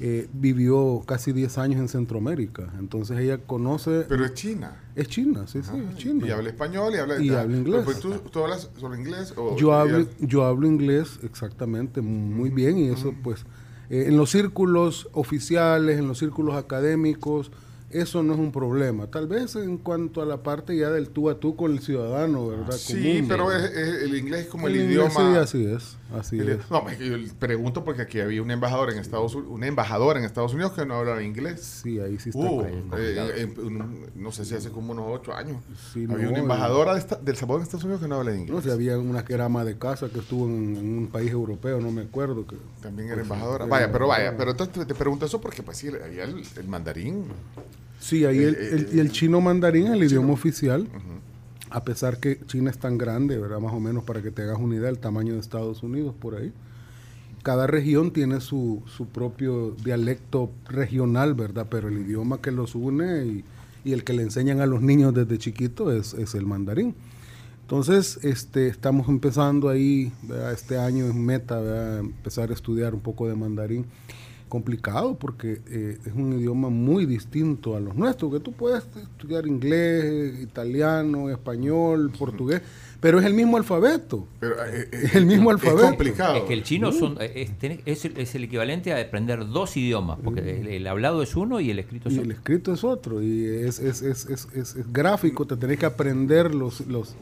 eh, 0.00 0.28
vivió 0.32 1.02
casi 1.06 1.32
10 1.32 1.58
años 1.58 1.80
en 1.80 1.88
Centroamérica. 1.88 2.72
Entonces 2.78 3.18
ella 3.18 3.38
conoce... 3.38 4.04
Pero 4.08 4.24
es 4.24 4.34
china. 4.34 4.76
Es 4.94 5.08
china, 5.08 5.46
sí, 5.46 5.62
sí, 5.62 5.70
es 5.90 5.96
china. 5.96 6.26
Y 6.26 6.30
habla 6.30 6.50
español 6.50 6.94
y 6.94 6.98
habla, 6.98 7.20
y 7.20 7.30
habla 7.30 7.56
inglés. 7.56 7.82
Pues, 7.84 8.00
¿tú, 8.00 8.14
¿tú, 8.30 8.40
hablas 8.40 8.70
solo 8.78 8.96
inglés? 8.96 9.34
O, 9.36 9.56
yo, 9.56 9.74
hablo, 9.74 10.06
yo 10.20 10.44
hablo 10.44 10.66
inglés 10.66 11.18
exactamente 11.22 12.00
muy 12.00 12.50
bien 12.50 12.78
y 12.78 12.88
eso 12.88 13.14
pues 13.22 13.44
eh, 13.90 14.04
en 14.08 14.16
los 14.16 14.30
círculos 14.30 15.08
oficiales, 15.12 15.98
en 15.98 16.08
los 16.08 16.18
círculos 16.18 16.56
académicos, 16.56 17.50
eso 17.94 18.24
no 18.24 18.34
es 18.34 18.40
un 18.40 18.50
problema. 18.50 19.06
Tal 19.06 19.28
vez 19.28 19.54
en 19.54 19.78
cuanto 19.78 20.20
a 20.20 20.26
la 20.26 20.42
parte 20.42 20.76
ya 20.76 20.90
del 20.90 21.10
tú 21.10 21.30
a 21.30 21.38
tú 21.38 21.54
con 21.54 21.72
el 21.72 21.78
ciudadano, 21.78 22.48
¿verdad? 22.48 22.72
Sí, 22.72 23.24
pero 23.28 23.52
el 23.52 24.16
inglés 24.16 24.42
es 24.42 24.46
como 24.48 24.66
el, 24.66 24.76
idioma. 24.76 25.10
Sí, 25.10 25.38
así 25.38 25.66
es. 25.66 25.96
Así 26.12 26.40
es. 26.40 26.58
No, 26.70 26.90
yo 26.92 27.16
pregunto 27.38 27.84
porque 27.84 28.02
aquí 28.02 28.20
había 28.20 28.42
un 28.42 28.50
embajador 28.50 28.90
en 28.90 28.98
Estados 28.98 29.34
Unidos, 29.34 29.52
una 29.54 29.66
embajadora 29.68 30.18
en 30.18 30.24
Estados 30.24 30.54
Unidos 30.54 30.72
que 30.72 30.84
no 30.84 30.94
hablaba 30.94 31.22
inglés. 31.22 31.80
Sí, 31.82 32.00
ahí 32.00 32.18
sí 32.18 32.30
está. 32.30 32.40
Uh, 32.40 32.64
eh, 32.96 33.54
no 34.14 34.32
sé 34.32 34.44
si 34.44 34.54
hace 34.54 34.70
como 34.70 34.92
unos 34.92 35.06
ocho 35.08 35.32
años. 35.32 35.58
había 35.94 36.28
una 36.28 36.38
embajadora 36.38 36.94
del 36.94 37.36
Salvador 37.36 37.60
en 37.60 37.64
Estados 37.64 37.84
Unidos 37.84 38.02
que 38.02 38.08
no 38.08 38.16
hablaba 38.16 38.36
inglés. 38.36 38.54
No, 38.54 38.60
si 38.60 38.70
había 38.70 38.98
una 38.98 39.24
que 39.24 39.34
era 39.34 39.44
ama 39.44 39.64
de 39.64 39.78
casa 39.78 40.08
que 40.08 40.18
estuvo 40.18 40.46
en, 40.46 40.76
un 40.76 41.08
país 41.12 41.30
europeo, 41.30 41.80
no 41.80 41.92
me 41.92 42.02
acuerdo. 42.02 42.44
que 42.44 42.56
También 42.82 43.08
era 43.08 43.16
pues, 43.16 43.26
embajadora. 43.26 43.66
vaya, 43.66 43.92
pero 43.92 44.08
vaya, 44.08 44.36
pero 44.36 44.50
entonces 44.50 44.86
te, 44.86 44.94
pregunto 44.94 45.26
eso 45.26 45.40
porque 45.40 45.62
pues 45.62 45.78
sí, 45.78 45.88
había 45.88 46.24
el 46.24 46.68
mandarín. 46.68 47.26
Sí, 47.98 48.24
ahí 48.24 48.38
el, 48.38 48.54
el, 48.54 48.98
el, 48.98 49.12
chino 49.12 49.40
mandarín 49.40 49.86
es 49.86 49.92
el 49.92 50.04
idioma 50.04 50.32
oficial, 50.32 50.86
a 51.70 51.84
pesar 51.84 52.18
que 52.20 52.38
China 52.46 52.70
es 52.70 52.78
tan 52.78 52.98
grande, 52.98 53.38
¿verdad? 53.38 53.60
Más 53.60 53.72
o 53.72 53.80
menos 53.80 54.04
para 54.04 54.22
que 54.22 54.30
te 54.30 54.42
hagas 54.42 54.58
una 54.58 54.76
idea 54.76 54.86
del 54.86 54.98
tamaño 54.98 55.34
de 55.34 55.40
Estados 55.40 55.82
Unidos 55.82 56.14
por 56.18 56.34
ahí. 56.34 56.52
Cada 57.42 57.66
región 57.66 58.12
tiene 58.12 58.40
su, 58.40 58.82
su 58.86 59.06
propio 59.06 59.76
dialecto 59.84 60.50
regional, 60.68 61.34
¿verdad? 61.34 61.66
Pero 61.70 61.88
el 61.88 61.98
idioma 61.98 62.40
que 62.40 62.50
los 62.50 62.74
une 62.74 63.24
y, 63.26 63.44
y 63.84 63.92
el 63.92 64.04
que 64.04 64.12
le 64.12 64.22
enseñan 64.22 64.60
a 64.60 64.66
los 64.66 64.82
niños 64.82 65.14
desde 65.14 65.38
chiquito 65.38 65.92
es, 65.92 66.14
es 66.14 66.34
el 66.34 66.46
mandarín. 66.46 66.94
Entonces, 67.62 68.18
este, 68.22 68.68
estamos 68.68 69.08
empezando 69.08 69.70
ahí, 69.70 70.12
¿verdad? 70.22 70.52
este 70.52 70.78
año 70.78 71.06
es 71.06 71.14
meta, 71.14 71.60
¿verdad? 71.60 72.00
empezar 72.00 72.50
a 72.50 72.52
estudiar 72.52 72.94
un 72.94 73.00
poco 73.00 73.26
de 73.26 73.34
mandarín 73.34 73.86
complicado 74.48 75.16
porque 75.16 75.60
eh, 75.68 75.98
es 76.04 76.12
un 76.14 76.38
idioma 76.38 76.68
muy 76.68 77.06
distinto 77.06 77.76
a 77.76 77.80
los 77.80 77.94
nuestros, 77.96 78.32
que 78.32 78.40
tú 78.40 78.52
puedes 78.52 78.84
estudiar 78.96 79.46
inglés, 79.46 80.40
italiano, 80.42 81.30
español, 81.30 82.12
portugués, 82.16 82.62
pero 83.00 83.18
es 83.18 83.26
el 83.26 83.34
mismo 83.34 83.56
alfabeto. 83.56 84.26
Pero, 84.40 84.54
eh, 84.64 84.88
eh, 84.92 85.00
es 85.04 85.14
el 85.14 85.26
mismo 85.26 85.50
alfabeto. 85.50 85.82
Es 85.82 85.88
complicado. 85.88 86.36
Es 86.36 86.42
que 86.44 86.54
el 86.54 86.62
chino 86.62 86.92
son, 86.92 87.18
es, 87.20 87.50
es, 87.84 88.34
el 88.34 88.44
equivalente 88.44 88.92
a 88.92 89.00
aprender 89.00 89.48
dos 89.48 89.76
idiomas, 89.76 90.18
porque 90.22 90.76
el, 90.76 90.86
hablado 90.86 91.22
es 91.22 91.34
uno 91.36 91.60
y 91.60 91.70
el 91.70 91.78
escrito 91.78 92.08
es 92.08 92.14
y 92.14 92.18
otro. 92.18 92.30
el 92.30 92.36
escrito 92.36 92.72
es 92.72 92.84
otro, 92.84 93.22
y 93.22 93.44
es, 93.44 93.82
gráfico, 94.92 95.46
te 95.46 95.56
tenés 95.56 95.78
que 95.78 95.86
aprender 95.86 96.54
los, 96.54 96.86
los, 96.86 97.14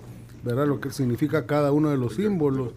¿verdad? 0.44 0.66
lo 0.66 0.80
que 0.80 0.90
significa 0.90 1.46
cada 1.46 1.72
uno 1.72 1.90
de 1.90 1.96
los 1.96 2.14
símbolos 2.14 2.72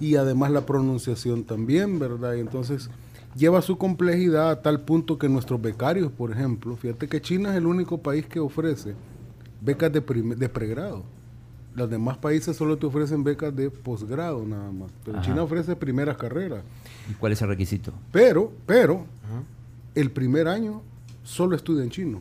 y 0.00 0.16
además 0.16 0.50
la 0.50 0.66
pronunciación 0.66 1.44
también, 1.44 1.98
¿verdad? 1.98 2.34
Y 2.34 2.40
entonces 2.40 2.90
lleva 3.36 3.62
su 3.62 3.76
complejidad 3.76 4.50
a 4.50 4.62
tal 4.62 4.80
punto 4.80 5.18
que 5.18 5.28
nuestros 5.28 5.60
becarios, 5.60 6.10
por 6.10 6.32
ejemplo, 6.32 6.76
fíjate 6.76 7.08
que 7.08 7.20
China 7.20 7.50
es 7.50 7.56
el 7.56 7.66
único 7.66 7.98
país 7.98 8.26
que 8.26 8.40
ofrece 8.40 8.94
becas 9.60 9.92
de, 9.92 10.00
de 10.00 10.48
pregrado. 10.48 11.04
Los 11.74 11.90
demás 11.90 12.16
países 12.16 12.56
solo 12.56 12.78
te 12.78 12.86
ofrecen 12.86 13.22
becas 13.22 13.54
de 13.54 13.70
posgrado 13.70 14.44
nada 14.46 14.72
más. 14.72 14.90
Pero 15.04 15.20
China 15.20 15.42
ofrece 15.42 15.76
primeras 15.76 16.16
carreras. 16.16 16.62
¿Y 17.10 17.12
cuál 17.14 17.32
es 17.32 17.42
el 17.42 17.48
requisito? 17.48 17.92
Pero, 18.10 18.50
pero, 18.64 19.04
el 19.94 20.10
primer 20.10 20.48
año 20.48 20.80
solo 21.22 21.54
estudia 21.54 21.84
en 21.84 21.90
chino. 21.90 22.20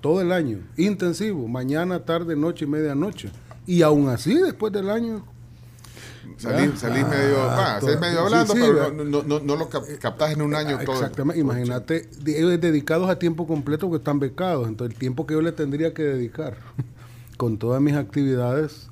Todo 0.00 0.20
el 0.20 0.32
año. 0.32 0.58
Intensivo. 0.76 1.46
Mañana, 1.46 2.04
tarde, 2.04 2.34
noche 2.34 2.64
y 2.64 2.68
medianoche. 2.68 3.30
Y 3.64 3.82
aún 3.82 4.08
así, 4.08 4.34
después 4.34 4.72
del 4.72 4.90
año, 4.90 5.22
Salís, 6.36 7.06
medio, 7.06 7.42
ah, 7.42 7.80
medio 8.00 8.20
hablando, 8.20 8.54
pero 8.54 8.92
no, 8.92 9.22
no, 9.22 9.40
no, 9.40 9.56
lo 9.56 9.68
captás 9.68 10.32
en 10.32 10.42
un 10.42 10.54
año 10.54 10.78
todo. 10.84 10.96
Exactamente, 10.96 11.40
imagínate, 11.40 12.08
ellos 12.26 12.60
dedicados 12.60 13.08
a 13.08 13.18
tiempo 13.18 13.46
completo 13.46 13.90
que 13.90 13.96
están 13.96 14.20
becados, 14.20 14.68
entonces 14.68 14.94
el 14.94 14.98
tiempo 14.98 15.26
que 15.26 15.34
yo 15.34 15.42
le 15.42 15.52
tendría 15.52 15.94
que 15.94 16.02
dedicar 16.02 16.56
con 17.36 17.58
todas 17.58 17.80
mis 17.80 17.94
actividades, 17.94 18.88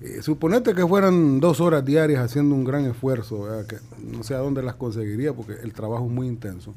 eh, 0.00 0.22
suponete 0.22 0.74
que 0.74 0.86
fueran 0.86 1.40
dos 1.40 1.60
horas 1.60 1.84
diarias 1.84 2.24
haciendo 2.24 2.54
un 2.54 2.64
gran 2.64 2.86
esfuerzo, 2.86 3.46
que 3.68 3.76
no 4.02 4.22
sé 4.22 4.34
a 4.34 4.38
dónde 4.38 4.62
las 4.62 4.74
conseguiría 4.76 5.34
porque 5.34 5.54
el 5.62 5.72
trabajo 5.72 6.06
es 6.06 6.10
muy 6.10 6.26
intenso. 6.26 6.74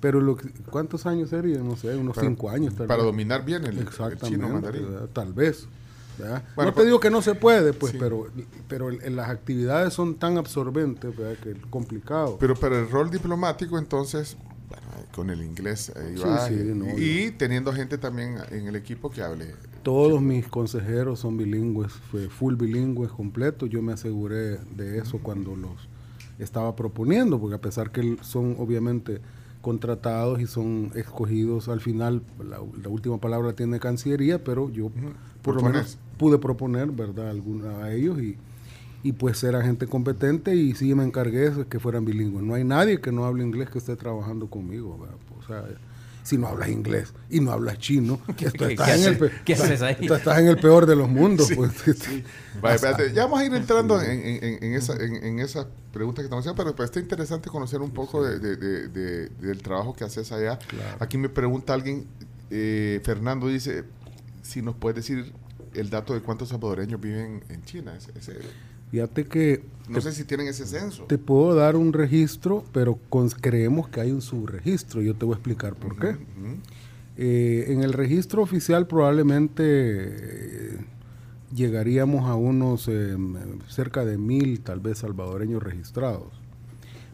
Pero 0.00 0.20
lo 0.20 0.36
¿cuántos 0.70 1.06
años 1.06 1.30
serían? 1.30 1.66
No 1.68 1.76
sé, 1.76 1.94
unos 1.94 2.16
cinco 2.18 2.50
años. 2.50 2.74
para 2.74 3.02
dominar 3.02 3.44
bien 3.44 3.64
el, 3.64 3.86
chino 4.24 4.48
mandarín. 4.48 4.86
Tal 5.12 5.32
vez 5.32 5.68
no 6.56 6.72
te 6.72 6.84
digo 6.84 7.00
que 7.00 7.10
no 7.10 7.22
se 7.22 7.34
puede, 7.34 7.72
pues, 7.72 7.94
pero, 7.98 8.26
pero 8.68 8.90
en 8.90 9.16
las 9.16 9.30
actividades 9.30 9.92
son 9.92 10.16
tan 10.16 10.38
absorbentes 10.38 11.14
que 11.42 11.50
es 11.50 11.56
complicado. 11.70 12.36
Pero 12.38 12.54
para 12.54 12.78
el 12.78 12.90
rol 12.90 13.10
diplomático, 13.10 13.78
entonces, 13.78 14.36
con 15.14 15.30
el 15.30 15.42
inglés 15.42 15.92
y, 16.96 17.30
teniendo 17.32 17.72
gente 17.72 17.98
también 17.98 18.38
en 18.50 18.66
el 18.66 18.76
equipo 18.76 19.10
que 19.10 19.22
hable. 19.22 19.54
Todos 19.82 20.22
mis 20.22 20.46
consejeros 20.46 21.20
son 21.20 21.36
bilingües, 21.36 21.92
fue 21.92 22.28
full 22.28 22.54
bilingües 22.54 23.10
completo. 23.10 23.66
Yo 23.66 23.82
me 23.82 23.92
aseguré 23.92 24.58
de 24.76 24.98
eso 24.98 25.18
cuando 25.18 25.56
los 25.56 25.88
estaba 26.38 26.74
proponiendo, 26.76 27.40
porque 27.40 27.56
a 27.56 27.60
pesar 27.60 27.90
que 27.90 28.16
son 28.22 28.56
obviamente 28.58 29.20
contratados 29.60 30.40
y 30.40 30.46
son 30.46 30.90
escogidos 30.94 31.68
al 31.68 31.80
final, 31.80 32.22
la, 32.44 32.60
última 32.88 33.18
palabra 33.18 33.52
tiene 33.54 33.78
Cancillería, 33.78 34.42
pero 34.42 34.70
yo 34.70 34.90
por 35.42 35.56
lo 35.56 35.62
menos 35.62 35.98
pude 36.18 36.38
proponer, 36.38 36.88
¿verdad?, 36.90 37.30
alguna 37.30 37.84
a 37.84 37.92
ellos 37.92 38.20
y, 38.20 38.36
y 39.02 39.12
pues 39.12 39.42
era 39.42 39.62
gente 39.62 39.86
competente 39.86 40.54
y 40.54 40.74
sí 40.74 40.94
me 40.94 41.04
encargué 41.04 41.50
de 41.50 41.66
que 41.66 41.80
fueran 41.80 42.04
bilingües. 42.04 42.44
No 42.44 42.54
hay 42.54 42.64
nadie 42.64 43.00
que 43.00 43.12
no 43.12 43.24
hable 43.24 43.44
inglés 43.44 43.68
que 43.70 43.78
esté 43.78 43.96
trabajando 43.96 44.48
conmigo, 44.48 44.98
¿verdad? 44.98 45.16
O 45.38 45.46
sea, 45.46 45.64
si 46.22 46.38
no 46.38 46.46
hablas 46.46 46.68
inglés 46.68 47.12
y 47.28 47.40
no 47.40 47.50
hablas 47.50 47.78
chino, 47.78 48.20
¿qué, 48.36 48.46
estás, 48.46 49.04
en 49.04 49.14
el, 49.14 49.32
estás 49.44 50.38
en 50.38 50.46
el 50.46 50.56
peor 50.58 50.86
de 50.86 50.94
los 50.94 51.08
mundos. 51.08 51.50
Pues. 51.54 51.74
ya 53.12 53.24
vamos 53.24 53.40
a 53.40 53.44
ir 53.44 53.54
entrando 53.54 54.00
en, 54.00 54.20
en, 54.20 54.62
en, 54.62 54.74
esa, 54.74 54.94
en, 54.94 55.40
esas 55.40 55.66
preguntas 55.92 56.22
que 56.22 56.26
estamos 56.26 56.44
haciendo, 56.44 56.62
pero, 56.62 56.76
pues, 56.76 56.90
está 56.90 57.00
interesante 57.00 57.50
conocer 57.50 57.80
un 57.80 57.90
poco 57.90 58.24
de, 58.24 58.38
de, 58.38 59.28
del 59.28 59.62
trabajo 59.62 59.94
que 59.94 60.04
haces 60.04 60.30
allá. 60.30 60.58
Aquí 61.00 61.18
me 61.18 61.28
pregunta 61.28 61.74
alguien, 61.74 62.06
eh, 62.50 63.00
Fernando 63.02 63.48
dice, 63.48 63.84
si 64.42 64.62
nos 64.62 64.74
puedes 64.76 64.96
decir 64.96 65.32
el 65.74 65.90
dato 65.90 66.14
de 66.14 66.20
cuántos 66.20 66.50
salvadoreños 66.50 67.00
viven 67.00 67.42
en 67.48 67.64
China. 67.64 67.96
Ese, 67.96 68.34
Fíjate 68.90 69.24
que... 69.24 69.64
No 69.88 70.02
sé 70.02 70.12
si 70.12 70.24
tienen 70.24 70.48
ese 70.48 70.66
censo. 70.66 71.04
Te 71.04 71.16
puedo 71.16 71.54
dar 71.54 71.76
un 71.76 71.94
registro, 71.94 72.62
pero 72.72 72.98
creemos 73.40 73.88
que 73.88 74.02
hay 74.02 74.12
un 74.12 74.20
subregistro. 74.20 75.00
Yo 75.00 75.14
te 75.14 75.24
voy 75.24 75.32
a 75.32 75.36
explicar 75.36 75.74
por 75.74 75.98
qué. 75.98 76.18
Eh, 77.16 77.66
en 77.68 77.82
el 77.82 77.94
registro 77.94 78.42
oficial 78.42 78.86
probablemente 78.86 79.62
eh, 79.64 80.78
llegaríamos 81.54 82.28
a 82.28 82.34
unos 82.34 82.88
eh, 82.88 83.16
cerca 83.68 84.04
de 84.04 84.18
mil, 84.18 84.60
tal 84.60 84.80
vez, 84.80 84.98
salvadoreños 84.98 85.62
registrados. 85.62 86.32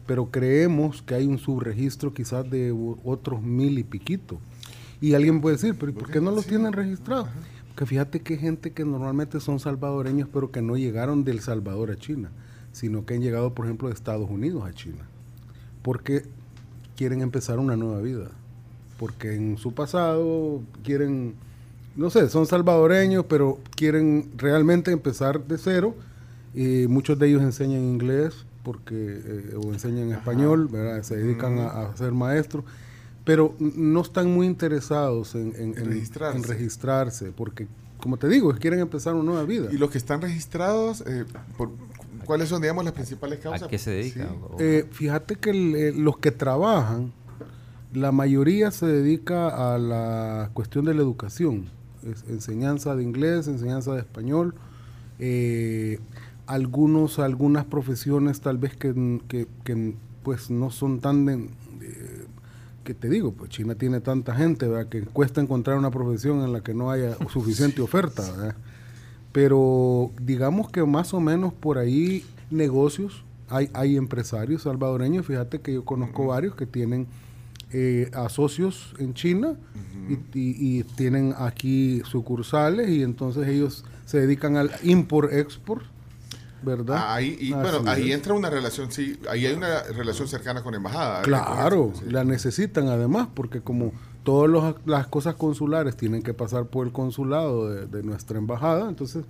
Pero 0.05 0.33
creemos 0.33 1.03
que 1.03 1.15
hay 1.15 1.27
un 1.27 1.39
subregistro 1.39 2.13
quizás 2.13 2.51
de 2.51 2.75
otros 3.05 3.41
mil 3.41 3.79
y 3.79 3.85
piquito. 3.85 4.41
Y 5.01 5.15
alguien 5.15 5.41
puede 5.41 5.57
decir, 5.57 5.77
pero 5.79 5.93
¿por 5.95 6.11
qué 6.11 6.21
no 6.21 6.31
los 6.31 6.47
tienen 6.47 6.73
registrados? 6.73 7.29
que 7.79 7.87
fíjate 7.87 8.19
que 8.21 8.37
gente 8.37 8.73
que 8.73 8.85
normalmente 8.85 9.39
son 9.39 9.61
salvadoreños, 9.61 10.29
pero 10.33 10.51
que 10.51 10.61
no 10.61 10.77
llegaron 10.77 11.23
del 11.23 11.39
Salvador 11.39 11.93
a 11.93 11.97
China, 11.97 12.31
sino 12.73 13.07
que 13.07 13.15
han 13.15 13.21
llegado, 13.21 13.55
por 13.55 13.67
ejemplo, 13.67 13.87
de 13.87 13.95
Estados 13.95 14.29
Unidos 14.29 14.65
a 14.69 14.73
China, 14.73 15.05
porque 15.83 16.25
quieren 16.97 17.23
empezar 17.23 17.61
una 17.61 17.77
nueva 17.77 18.01
vida, 18.01 18.31
porque 18.99 19.37
en 19.37 19.59
su 19.59 19.75
pasado 19.75 20.61
quieren, 20.83 21.35
no 21.95 22.11
sé, 22.11 22.29
son 22.29 22.47
salvadoreños, 22.47 23.27
pero 23.29 23.61
quieren 23.77 24.29
realmente 24.37 24.91
empezar 24.91 25.47
de 25.47 25.57
cero, 25.57 25.95
y 26.55 26.89
muchos 26.89 27.17
de 27.17 27.29
ellos 27.29 27.43
enseñan 27.43 27.85
inglés, 27.85 28.45
porque 28.65 29.21
eh, 29.25 29.55
o 29.57 29.73
enseñan 29.73 30.11
español, 30.11 30.69
se 31.03 31.17
dedican 31.17 31.61
a, 31.61 31.69
a 31.69 31.97
ser 31.97 32.11
maestros 32.11 32.65
pero 33.29 33.55
no 33.59 34.01
están 34.01 34.33
muy 34.33 34.47
interesados 34.47 35.35
en, 35.35 35.75
registrarse. 35.75 37.31
porque, 37.31 37.67
como 38.01 38.17
te 38.17 38.27
digo, 38.27 38.55
quieren 38.55 38.81
empezar 38.81 39.13
una 39.13 39.25
nueva 39.25 39.45
vida. 39.45 39.69
¿Y 39.71 39.77
los 39.77 39.91
que 39.91 39.99
están 39.99 40.23
registrados, 40.23 41.05
eh, 41.07 41.27
cuáles 42.25 42.49
son, 42.49 42.63
digamos, 42.63 42.87
las 42.87 42.95
principales 42.95 43.39
causas? 43.41 43.65
¿A 43.65 43.69
qué 43.69 43.77
se 43.77 43.91
dedican? 43.91 44.31
Eh, 44.59 44.87
fíjate 44.91 45.37
que 45.37 45.51
eh, 45.51 45.93
los 45.93 46.17
que 46.17 46.31
trabajan, 46.31 47.13
la 47.93 48.13
mayoría 48.13 48.71
se 48.71 48.87
dedica 48.87 49.75
a 49.75 49.77
la 49.77 50.51
cuestión 50.55 50.87
de 50.87 50.95
la 50.95 51.03
educación, 51.03 51.67
enseñanza 52.31 52.97
de 52.97 53.03
inglés, 53.03 53.47
enseñanza 53.47 53.93
de 53.93 53.99
español, 53.99 54.55
algunos, 56.47 57.19
algunas 57.19 57.67
profesiones 57.67 58.41
tal 58.41 58.57
vez 58.57 58.75
que, 58.75 59.21
que, 59.29 59.95
pues 60.23 60.49
no 60.49 60.71
son 60.71 61.01
tan 61.01 61.27
de, 61.27 61.47
que 62.89 62.95
te 62.95 63.11
digo, 63.11 63.33
pues 63.33 63.51
China 63.51 63.75
tiene 63.75 64.01
tanta 64.01 64.35
gente, 64.35 64.67
¿verdad? 64.67 64.89
Que 64.89 65.03
cuesta 65.03 65.43
encontrar 65.43 65.77
una 65.77 65.91
profesión 65.91 66.41
en 66.41 66.55
la 66.55 66.63
que 66.63 66.73
no 66.73 66.91
haya 66.91 67.19
suficiente 67.31 67.83
oferta, 67.83 68.23
¿verdad? 68.23 68.55
Pero 69.31 70.11
digamos 70.23 70.71
que 70.71 70.83
más 70.87 71.13
o 71.13 71.21
menos 71.21 71.53
por 71.53 71.77
ahí 71.77 72.25
negocios, 72.51 73.25
hay, 73.51 73.69
hay 73.75 73.99
empresarios 73.99 74.63
salvadoreños, 74.63 75.27
fíjate 75.27 75.61
que 75.61 75.75
yo 75.75 75.85
conozco 75.85 76.29
varios 76.29 76.55
que 76.55 76.65
tienen 76.65 77.07
eh, 77.75 78.11
a 78.15 78.31
socios 78.31 78.95
en 78.99 79.13
China 79.13 79.55
y, 80.33 80.83
tienen 80.97 81.35
aquí 81.37 82.01
sucursales 82.07 82.89
y 82.89 83.03
entonces 83.03 83.47
ellos 83.49 83.85
se 84.07 84.19
dedican 84.19 84.57
al 84.57 84.71
import-export 84.83 85.85
¿verdad? 86.63 86.97
Ah, 86.99 87.15
ahí, 87.15 87.37
y, 87.41 87.53
bueno, 87.53 87.83
ahí 87.87 88.13
entra 88.13 88.35
una 88.35 88.51
relación, 88.51 88.91
sí, 88.91 89.19
ahí 89.29 89.47
hay 89.47 89.55
una 89.55 89.83
relación 89.85 90.29
cercana 90.29 90.63
con 90.63 90.75
embajada. 90.75 91.23
Claro, 91.23 91.93
la 92.07 92.25
necesitan 92.25 92.89
además, 92.89 93.29
porque 93.35 93.61
como 93.61 93.93
todas 94.25 94.75
las 94.85 95.07
cosas 95.07 95.37
consulares 95.37 95.97
tienen 95.97 96.23
que 96.23 96.35
pasar 96.35 96.67
por 96.67 96.87
el 96.87 96.93
consulado 96.93 97.87
de, 97.87 98.03
nuestra 98.03 98.39
embajada, 98.39 98.89
entonces 98.89 99.25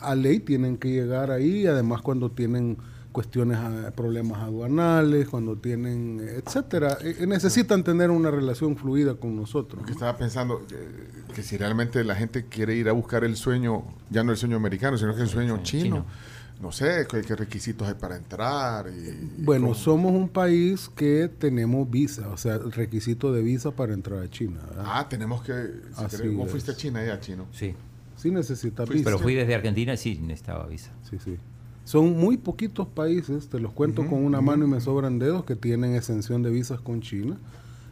a 0.00 0.14
ley 0.14 0.40
tienen 0.40 0.76
que 0.76 0.88
llegar 0.88 1.30
ahí, 1.30 1.66
además 1.66 2.02
cuando 2.02 2.30
tienen 2.30 2.76
cuestiones, 3.12 3.58
ah, 3.58 3.92
problemas 3.94 4.42
aduanales, 4.42 5.28
cuando 5.28 5.56
tienen, 5.56 6.20
etcétera, 6.20 6.98
eh, 7.00 7.18
eh, 7.20 7.26
necesitan 7.28 7.84
tener 7.84 8.10
una 8.10 8.28
relación 8.32 8.76
fluida 8.76 9.14
con 9.14 9.36
nosotros. 9.36 9.78
Porque 9.78 9.92
estaba 9.92 10.16
pensando 10.16 10.62
que, 11.32 11.42
si 11.44 11.56
realmente 11.56 12.02
la 12.02 12.16
gente 12.16 12.46
quiere 12.46 12.74
ir 12.74 12.88
a 12.88 12.92
buscar 12.92 13.22
el 13.22 13.36
sueño, 13.36 13.84
ya 14.10 14.24
no 14.24 14.32
el 14.32 14.36
sueño 14.36 14.56
americano, 14.56 14.98
sino 14.98 15.14
que 15.14 15.22
el 15.22 15.28
sueño 15.28 15.60
chino 15.62 16.04
no 16.60 16.72
sé, 16.72 17.06
qué, 17.10 17.22
requisitos 17.36 17.88
hay 17.88 17.94
para 17.94 18.16
entrar. 18.16 18.86
bueno, 19.38 19.74
somos 19.74 20.12
un 20.12 20.28
país 20.28 20.90
que 20.94 21.28
tenemos 21.28 21.90
visa, 21.90 22.28
o 22.28 22.36
sea, 22.36 22.58
requisito 22.58 23.32
de 23.32 23.42
visa 23.42 23.70
para 23.72 23.92
entrar 23.92 24.22
a 24.22 24.30
China. 24.30 24.60
Ah, 24.78 25.06
tenemos 25.08 25.42
que... 25.42 25.52
¿Cómo 25.94 26.46
fuiste 26.46 26.70
a 26.70 26.76
China 26.76 27.04
ya, 27.04 27.20
chino? 27.20 27.46
Sí. 27.52 27.74
Sí 28.16 28.30
necesita 28.30 28.84
visa. 28.84 29.04
Pero 29.04 29.18
fui 29.18 29.34
desde 29.34 29.54
Argentina 29.54 29.94
y 29.94 29.96
sí 29.96 30.18
necesitaba 30.22 30.66
visa. 30.66 30.92
Sí, 31.10 31.18
sí. 31.22 31.36
Son 31.84 32.18
muy 32.18 32.38
poquitos 32.38 32.88
países, 32.88 33.48
te 33.48 33.60
los 33.60 33.72
cuento 33.72 34.06
con 34.06 34.24
una 34.24 34.40
mano 34.40 34.64
y 34.64 34.68
me 34.68 34.80
sobran 34.80 35.18
dedos, 35.18 35.44
que 35.44 35.54
tienen 35.54 35.94
exención 35.94 36.42
de 36.42 36.50
visas 36.50 36.80
con 36.80 37.02
China. 37.02 37.36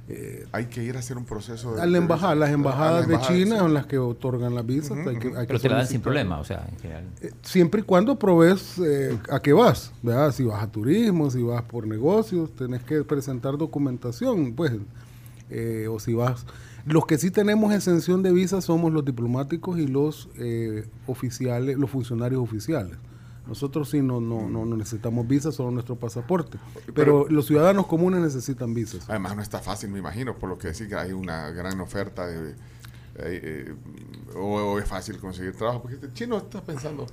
Eh, 0.09 0.47
hay 0.51 0.67
que 0.67 0.83
ir 0.83 0.97
a 0.97 0.99
hacer 0.99 1.17
un 1.17 1.25
proceso 1.25 1.75
de, 1.75 1.81
a 1.81 1.87
la 1.87 1.97
embajada, 1.97 2.35
las 2.35 2.51
embajadas 2.51 3.07
de 3.07 3.21
China 3.21 3.59
son 3.59 3.73
las 3.73 3.87
que 3.87 3.99
otorgan 3.99 4.55
las 4.55 4.67
visas. 4.67 4.99
hay 5.07 5.17
que, 5.17 5.31
Pero 5.31 5.61
te 5.61 5.69
la 5.69 5.77
dan 5.77 5.87
sin 5.87 6.01
problema, 6.01 6.41
o 6.41 6.45
sea, 6.45 6.67
en 6.71 6.79
general. 6.79 7.05
Eh, 7.21 7.31
siempre 7.43 7.83
y 7.83 7.85
cuando 7.85 8.19
provees 8.19 8.79
eh, 8.79 9.17
a 9.31 9.41
qué 9.41 9.53
vas, 9.53 9.93
¿verdad? 10.03 10.33
Si 10.33 10.43
vas 10.43 10.63
a 10.63 10.71
turismo, 10.71 11.31
si 11.31 11.43
vas 11.43 11.63
por 11.63 11.87
negocios, 11.87 12.51
tenés 12.57 12.83
que 12.83 13.05
presentar 13.05 13.57
documentación, 13.57 14.55
pues, 14.55 14.73
o 15.89 16.01
si 16.01 16.15
vas... 16.15 16.47
Los 16.85 17.07
que 17.07 17.17
sí 17.17 17.31
tenemos 17.31 17.73
exención 17.73 18.25
de 18.25 18.33
visas 18.33 18.65
somos 18.65 18.93
los 18.93 19.05
diplomáticos 19.05 19.79
y 19.79 19.87
los 19.87 20.29
oficiales, 21.07 21.79
los 21.79 21.89
funcionarios 21.89 22.43
oficiales. 22.43 22.97
Nosotros 23.47 23.91
sí 23.91 24.01
no, 24.01 24.21
no, 24.21 24.49
no, 24.49 24.65
necesitamos 24.77 25.27
visas, 25.27 25.57
solo 25.57 25.73
nuestro 25.73 25.97
pasaporte. 25.97 26.59
Pero, 26.95 27.27
los 27.29 27.47
ciudadanos 27.47 27.87
comunes 27.87 28.21
necesitan 28.21 28.73
visas. 28.73 29.09
Además 29.09 29.35
no 29.35 29.43
está 29.43 29.59
fácil, 29.59 29.91
me 29.91 29.99
imagino, 29.99 30.37
por 30.37 30.49
lo 30.49 30.59
que 30.59 30.69
decir 30.69 30.89
que 30.89 30.95
hay 30.95 31.13
una 31.13 31.51
gran 31.51 31.81
oferta 31.81 32.27
de, 32.27 32.51
eh, 32.51 32.55
eh, 33.17 33.75
o, 34.37 34.79
es 34.79 34.89
fácil 34.89 35.19
conseguir 35.19 35.57
trabajo. 35.57 35.83
Porque 35.83 36.07
el 36.07 36.13
chino 36.13 36.39
está 36.39 36.63
pensando... 36.63 37.07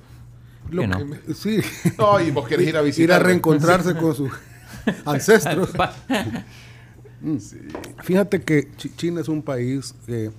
Lo 0.70 0.86
no? 0.86 0.98
sí. 1.34 1.60
No, 1.98 2.20
y 2.20 2.30
vos 2.30 2.46
querés 2.46 2.68
ir 2.68 2.76
a 2.76 2.82
visitar. 2.82 3.04
Ir 3.04 3.12
a 3.12 3.18
reencontrarse 3.18 3.96
con 3.96 4.14
sus 4.14 4.30
ancestros. 5.04 5.70
Mm. 7.20 7.36
Fíjate 8.02 8.42
que 8.42 8.70
China 8.96 9.20
es 9.20 9.28
un 9.28 9.42
país 9.42 9.94
que 10.06 10.30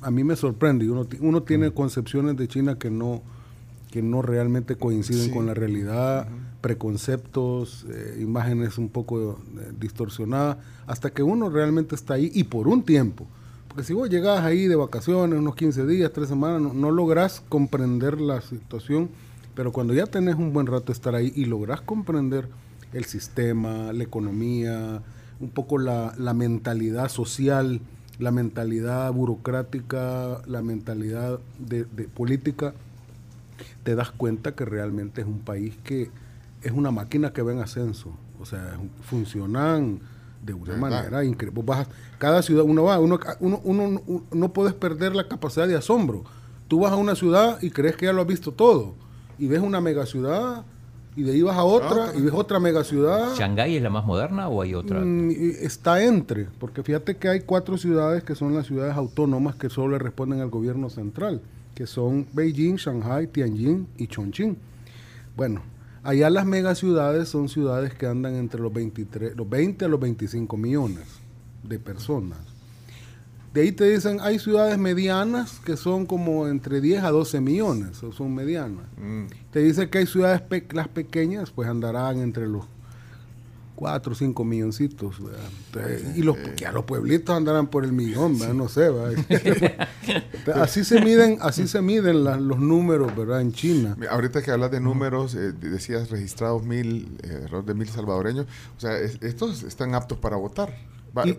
a 0.00 0.10
mí 0.10 0.24
me 0.24 0.34
sorprende. 0.34 0.90
Uno, 0.90 1.06
uno 1.20 1.42
tiene 1.44 1.70
concepciones 1.70 2.36
de 2.36 2.48
China 2.48 2.76
que 2.76 2.90
no 2.90 3.22
que 3.92 4.02
no 4.02 4.22
realmente 4.22 4.76
coinciden 4.76 5.30
con 5.30 5.44
la 5.44 5.52
realidad, 5.52 6.26
preconceptos, 6.62 7.84
eh, 7.90 8.18
imágenes 8.22 8.78
un 8.78 8.88
poco 8.88 9.38
eh, 9.58 9.72
distorsionadas, 9.78 10.56
hasta 10.86 11.10
que 11.10 11.22
uno 11.22 11.50
realmente 11.50 11.94
está 11.94 12.14
ahí 12.14 12.32
y 12.34 12.44
por 12.44 12.68
un 12.68 12.82
tiempo. 12.84 13.26
Porque 13.68 13.84
si 13.84 13.92
vos 13.92 14.08
llegás 14.08 14.44
ahí 14.44 14.66
de 14.66 14.76
vacaciones, 14.76 15.38
unos 15.38 15.54
15 15.56 15.86
días, 15.86 16.10
3 16.10 16.26
semanas, 16.26 16.62
no, 16.62 16.72
no 16.72 16.90
lográs 16.90 17.42
comprender 17.50 18.18
la 18.18 18.40
situación, 18.40 19.10
pero 19.54 19.72
cuando 19.72 19.92
ya 19.92 20.06
tenés 20.06 20.36
un 20.36 20.54
buen 20.54 20.66
rato 20.66 20.90
estar 20.90 21.14
ahí 21.14 21.30
y 21.36 21.44
lográs 21.44 21.82
comprender 21.82 22.48
el 22.94 23.04
sistema, 23.04 23.92
la 23.92 24.02
economía, 24.02 25.02
un 25.38 25.50
poco 25.50 25.76
la, 25.76 26.14
la 26.16 26.32
mentalidad 26.32 27.10
social, 27.10 27.82
la 28.18 28.30
mentalidad 28.30 29.12
burocrática, 29.12 30.40
la 30.46 30.62
mentalidad 30.62 31.40
de, 31.58 31.84
de 31.84 32.04
política, 32.04 32.72
te 33.82 33.94
das 33.94 34.10
cuenta 34.10 34.54
que 34.54 34.64
realmente 34.64 35.20
es 35.20 35.26
un 35.26 35.40
país 35.40 35.74
que 35.84 36.10
es 36.62 36.72
una 36.72 36.90
máquina 36.90 37.32
que 37.32 37.42
va 37.42 37.52
en 37.52 37.60
ascenso. 37.60 38.12
O 38.40 38.46
sea, 38.46 38.78
funcionan 39.02 40.00
de 40.42 40.54
una 40.54 40.76
manera 40.76 41.24
increíble. 41.24 41.62
cada 42.18 42.42
ciudad, 42.42 42.64
uno 42.64 42.84
va, 42.84 42.98
uno, 42.98 43.18
uno, 43.40 43.60
uno, 43.64 44.02
no 44.32 44.52
puedes 44.52 44.74
perder 44.74 45.14
la 45.14 45.28
capacidad 45.28 45.68
de 45.68 45.76
asombro. 45.76 46.24
Tú 46.68 46.80
vas 46.80 46.92
a 46.92 46.96
una 46.96 47.14
ciudad 47.14 47.58
y 47.62 47.70
crees 47.70 47.96
que 47.96 48.06
ya 48.06 48.12
lo 48.12 48.22
has 48.22 48.26
visto 48.26 48.52
todo. 48.52 48.94
Y 49.38 49.46
ves 49.46 49.60
una 49.60 49.80
megaciudad 49.80 50.64
y 51.14 51.22
de 51.22 51.32
ahí 51.32 51.42
vas 51.42 51.56
a 51.56 51.64
otra 51.64 52.06
ah, 52.06 52.12
y 52.16 52.22
ves 52.22 52.32
otra 52.34 52.58
megaciudad. 52.58 53.34
¿Shanghái 53.36 53.76
es 53.76 53.82
la 53.82 53.90
más 53.90 54.04
moderna 54.04 54.48
o 54.48 54.62
hay 54.62 54.74
otra? 54.74 55.00
Mm, 55.00 55.30
está 55.60 56.02
entre, 56.02 56.48
porque 56.58 56.82
fíjate 56.82 57.16
que 57.16 57.28
hay 57.28 57.40
cuatro 57.40 57.76
ciudades 57.76 58.24
que 58.24 58.34
son 58.34 58.54
las 58.54 58.66
ciudades 58.66 58.96
autónomas 58.96 59.56
que 59.56 59.68
solo 59.68 59.92
le 59.92 59.98
responden 59.98 60.40
al 60.40 60.50
gobierno 60.50 60.90
central 60.90 61.42
que 61.74 61.86
son 61.86 62.26
Beijing, 62.32 62.76
Shanghai, 62.76 63.26
Tianjin 63.26 63.86
y 63.96 64.06
Chongqing. 64.06 64.56
Bueno, 65.36 65.62
allá 66.02 66.30
las 66.30 66.46
megaciudades 66.46 67.28
son 67.28 67.48
ciudades 67.48 67.94
que 67.94 68.06
andan 68.06 68.34
entre 68.34 68.60
los, 68.60 68.72
23, 68.72 69.36
los 69.36 69.48
20 69.48 69.84
a 69.84 69.88
los 69.88 70.00
25 70.00 70.56
millones 70.56 71.04
de 71.62 71.78
personas. 71.78 72.38
De 73.54 73.60
ahí 73.60 73.72
te 73.72 73.90
dicen, 73.90 74.18
hay 74.22 74.38
ciudades 74.38 74.78
medianas 74.78 75.60
que 75.60 75.76
son 75.76 76.06
como 76.06 76.48
entre 76.48 76.80
10 76.80 77.04
a 77.04 77.10
12 77.10 77.40
millones, 77.40 78.02
o 78.02 78.10
son 78.10 78.34
medianas. 78.34 78.86
Mm. 78.96 79.26
Te 79.50 79.60
dice 79.60 79.90
que 79.90 79.98
hay 79.98 80.06
ciudades 80.06 80.42
las 80.72 80.88
pequeñas, 80.88 81.50
pues 81.50 81.68
andarán 81.68 82.18
entre 82.20 82.46
los 82.46 82.64
4 83.82 84.12
o 84.12 84.14
5 84.14 84.44
milloncitos. 84.44 85.16
y 86.14 86.22
los, 86.22 86.36
ya 86.56 86.70
los 86.70 86.84
pueblitos 86.84 87.36
andarán 87.36 87.66
por 87.66 87.84
el 87.84 87.92
millón, 87.92 88.38
no 88.56 88.68
sé. 88.68 88.88
así 90.54 90.84
se 90.84 91.00
miden, 91.00 91.38
así 91.40 91.66
se 91.66 91.82
miden 91.82 92.22
los 92.22 92.60
números 92.60 93.16
¿verdad? 93.16 93.40
en 93.40 93.52
China. 93.52 93.96
Ahorita 94.08 94.40
que 94.40 94.52
hablas 94.52 94.70
de 94.70 94.78
números, 94.78 95.34
eh, 95.34 95.50
decías 95.50 96.10
registrados 96.10 96.62
mil, 96.62 97.18
eh, 97.24 97.48
de 97.66 97.74
mil 97.74 97.88
salvadoreños. 97.88 98.46
O 98.76 98.80
sea, 98.80 98.96
estos 98.98 99.64
están 99.64 99.96
aptos 99.96 100.16
para 100.16 100.36
votar 100.36 100.72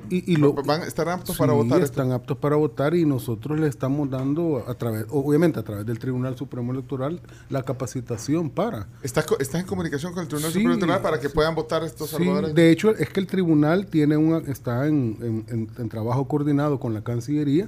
y, 0.09 0.35
van, 0.39 0.83
¿Están 0.83 1.09
aptos 1.09 1.37
para 1.37 1.53
votar? 1.53 1.81
Están 1.81 2.11
aptos 2.11 2.37
para 2.37 2.55
votar 2.55 2.93
y 2.93 3.05
nosotros 3.05 3.59
le 3.59 3.67
estamos 3.67 4.09
dando, 4.09 4.63
a 4.67 4.75
través, 4.75 5.05
obviamente 5.09 5.59
a 5.59 5.63
través 5.63 5.85
del 5.85 5.99
Tribunal 5.99 6.37
Supremo 6.37 6.71
Electoral, 6.73 7.21
la 7.49 7.63
capacitación 7.63 8.49
para. 8.49 8.87
¿Estás, 9.01 9.25
en 9.53 9.65
comunicación 9.65 10.13
con 10.13 10.23
el 10.23 10.27
Tribunal 10.27 10.51
Supremo 10.51 10.69
Electoral 10.73 11.01
para 11.01 11.19
que 11.19 11.29
puedan 11.29 11.55
votar 11.55 11.83
estos 11.83 12.11
salvadores? 12.11 12.53
De 12.53 12.71
hecho, 12.71 12.91
es 12.91 13.09
que 13.09 13.19
el 13.19 13.27
tribunal 13.27 13.87
tiene 13.87 14.15
una, 14.17 14.37
está 14.49 14.87
en, 14.87 15.45
en, 15.77 15.89
trabajo 15.89 16.27
coordinado 16.27 16.79
con 16.79 16.93
la 16.93 17.03
Cancillería 17.03 17.67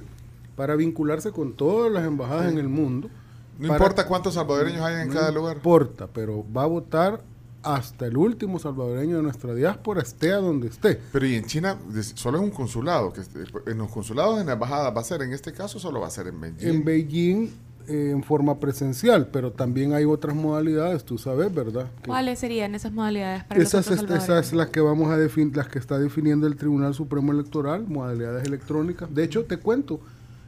para 0.56 0.76
vincularse 0.76 1.32
con 1.32 1.54
todas 1.54 1.92
las 1.92 2.04
embajadas 2.04 2.50
en 2.50 2.58
el 2.58 2.68
mundo. 2.68 3.10
No 3.58 3.68
importa 3.68 4.06
cuántos 4.06 4.34
salvadoreños 4.34 4.82
hay 4.82 5.02
en 5.02 5.10
cada 5.10 5.30
lugar. 5.32 5.54
No 5.54 5.58
importa, 5.58 6.08
pero 6.12 6.44
va 6.54 6.64
a 6.64 6.66
votar 6.66 7.20
hasta 7.66 8.06
el 8.06 8.16
último 8.16 8.60
salvadoreño 8.60 9.16
de 9.16 9.22
nuestra 9.22 9.52
diáspora 9.52 10.00
esté 10.00 10.32
a 10.32 10.36
donde 10.36 10.68
esté. 10.68 11.00
Pero 11.12 11.26
y 11.26 11.34
en 11.34 11.44
China 11.46 11.76
solo 12.14 12.38
es 12.38 12.44
un 12.44 12.50
consulado, 12.50 13.12
que 13.12 13.22
en 13.66 13.78
los 13.78 13.90
consulados 13.90 14.40
en 14.40 14.46
la 14.46 14.52
embajada 14.52 14.90
va 14.90 15.00
a 15.00 15.04
ser, 15.04 15.22
en 15.22 15.32
este 15.32 15.52
caso 15.52 15.80
solo 15.80 16.00
va 16.00 16.06
a 16.06 16.10
ser 16.10 16.28
en 16.28 16.40
Beijing. 16.40 16.68
En 16.68 16.84
Beijing 16.84 17.50
eh, 17.88 18.10
en 18.12 18.22
forma 18.22 18.60
presencial, 18.60 19.28
pero 19.32 19.50
también 19.50 19.94
hay 19.94 20.04
otras 20.04 20.36
modalidades, 20.36 21.04
tú 21.04 21.18
sabes, 21.18 21.52
¿verdad? 21.52 21.90
¿Cuáles 22.06 22.38
serían 22.38 22.76
esas 22.76 22.92
modalidades 22.92 23.42
para 23.44 23.60
esas, 23.60 23.90
los 23.90 24.10
esas 24.10 24.52
las 24.52 24.68
que 24.68 24.80
vamos 24.80 25.10
a 25.10 25.16
definir, 25.16 25.56
las 25.56 25.66
que 25.66 25.80
está 25.80 25.98
definiendo 25.98 26.46
el 26.46 26.54
Tribunal 26.54 26.94
Supremo 26.94 27.32
Electoral, 27.32 27.84
modalidades 27.88 28.46
electrónicas. 28.46 29.12
De 29.12 29.24
hecho, 29.24 29.44
te 29.44 29.56
cuento, 29.56 30.00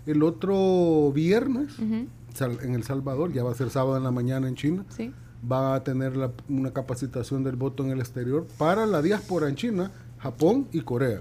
el 0.06 0.22
otro 0.22 1.10
viernes 1.12 1.78
en 1.80 2.74
El 2.74 2.84
Salvador, 2.84 3.32
ya 3.32 3.42
va 3.42 3.50
a 3.50 3.54
ser 3.54 3.70
sábado 3.70 3.96
en 3.96 4.04
la 4.04 4.12
mañana 4.12 4.46
en 4.46 4.54
China. 4.54 4.84
Sí 4.88 5.12
va 5.50 5.74
a 5.74 5.84
tener 5.84 6.12
una 6.48 6.72
capacitación 6.72 7.44
del 7.44 7.56
voto 7.56 7.84
en 7.84 7.90
el 7.90 8.00
exterior 8.00 8.46
para 8.58 8.86
la 8.86 9.02
diáspora 9.02 9.48
en 9.48 9.54
China, 9.54 9.90
Japón 10.18 10.68
y 10.72 10.80
Corea. 10.80 11.20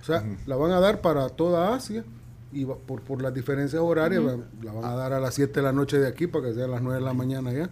O 0.00 0.04
sea, 0.04 0.22
la 0.46 0.56
van 0.56 0.72
a 0.72 0.80
dar 0.80 1.00
para 1.00 1.28
toda 1.30 1.74
Asia 1.74 2.04
y 2.54 2.64
por, 2.64 3.02
por 3.02 3.20
las 3.20 3.34
diferencias 3.34 3.82
horarias 3.82 4.22
la 4.62 4.72
van 4.72 4.84
a 4.84 4.94
dar 4.94 5.12
a 5.12 5.20
las 5.20 5.34
7 5.34 5.52
de 5.52 5.62
la 5.62 5.72
noche 5.72 5.98
de 5.98 6.06
aquí 6.06 6.26
para 6.26 6.46
que 6.46 6.54
sea 6.54 6.64
a 6.64 6.68
las 6.68 6.82
9 6.82 7.00
de 7.00 7.04
la 7.04 7.12
mañana 7.12 7.52
ya. 7.52 7.68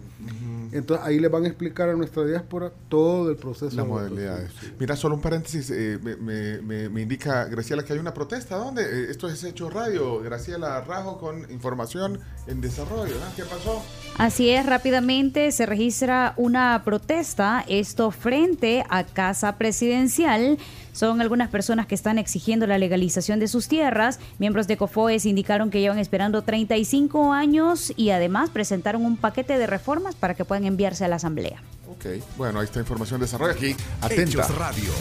Entonces 0.71 1.05
ahí 1.05 1.19
le 1.19 1.29
van 1.29 1.45
a 1.45 1.47
explicar 1.47 1.89
a 1.89 1.93
nuestra 1.93 2.25
diáspora 2.25 2.71
todo 2.89 3.29
el 3.29 3.37
proceso. 3.37 3.75
Las 3.75 3.87
modalidades. 3.87 4.51
Mira, 4.79 4.95
solo 4.95 5.15
un 5.15 5.21
paréntesis, 5.21 5.69
eh, 5.71 5.99
me, 6.01 6.15
me, 6.61 6.89
me, 6.89 7.01
indica 7.01 7.45
Graciela 7.45 7.83
que 7.83 7.93
hay 7.93 7.99
una 7.99 8.13
protesta. 8.13 8.57
¿Dónde? 8.57 8.83
Eh, 8.83 9.07
esto 9.09 9.27
es 9.29 9.43
Hecho 9.43 9.69
Radio. 9.69 10.19
Graciela 10.21 10.81
Rajo 10.81 11.17
con 11.17 11.49
información 11.51 12.19
en 12.47 12.61
desarrollo. 12.61 13.15
¿Qué 13.35 13.43
pasó? 13.43 13.81
Así 14.17 14.49
es, 14.49 14.65
rápidamente 14.65 15.51
se 15.51 15.65
registra 15.65 16.33
una 16.37 16.83
protesta, 16.83 17.63
esto 17.67 18.11
frente 18.11 18.83
a 18.89 19.03
Casa 19.03 19.57
Presidencial. 19.57 20.57
Son 20.93 21.19
algunas 21.21 21.49
personas 21.49 21.87
que 21.87 21.95
están 21.95 22.17
exigiendo 22.17 22.67
la 22.67 22.77
legalización 22.77 23.39
de 23.39 23.47
sus 23.47 23.67
tierras. 23.67 24.19
Miembros 24.39 24.67
de 24.67 24.77
COFOES 24.77 25.25
indicaron 25.25 25.69
que 25.69 25.81
llevan 25.81 25.99
esperando 25.99 26.43
35 26.43 27.33
años 27.33 27.91
y 27.97 28.11
además 28.11 28.51
presentaron 28.51 29.05
un 29.05 29.17
paquete 29.17 29.57
de 29.57 29.67
reformas 29.67 30.15
para 30.15 30.35
que 30.35 30.45
puedan 30.45 30.65
enviarse 30.65 31.03
a 31.03 31.07
la 31.07 31.17
Asamblea. 31.17 31.61
Ok, 31.89 32.05
bueno, 32.37 32.59
ahí 32.59 32.65
está 32.65 32.79
información 32.79 33.19
de 33.19 33.25
desarrollo 33.25 33.53
aquí. 33.53 33.75
Atenta. 34.01 34.47
Radio. 34.47 34.91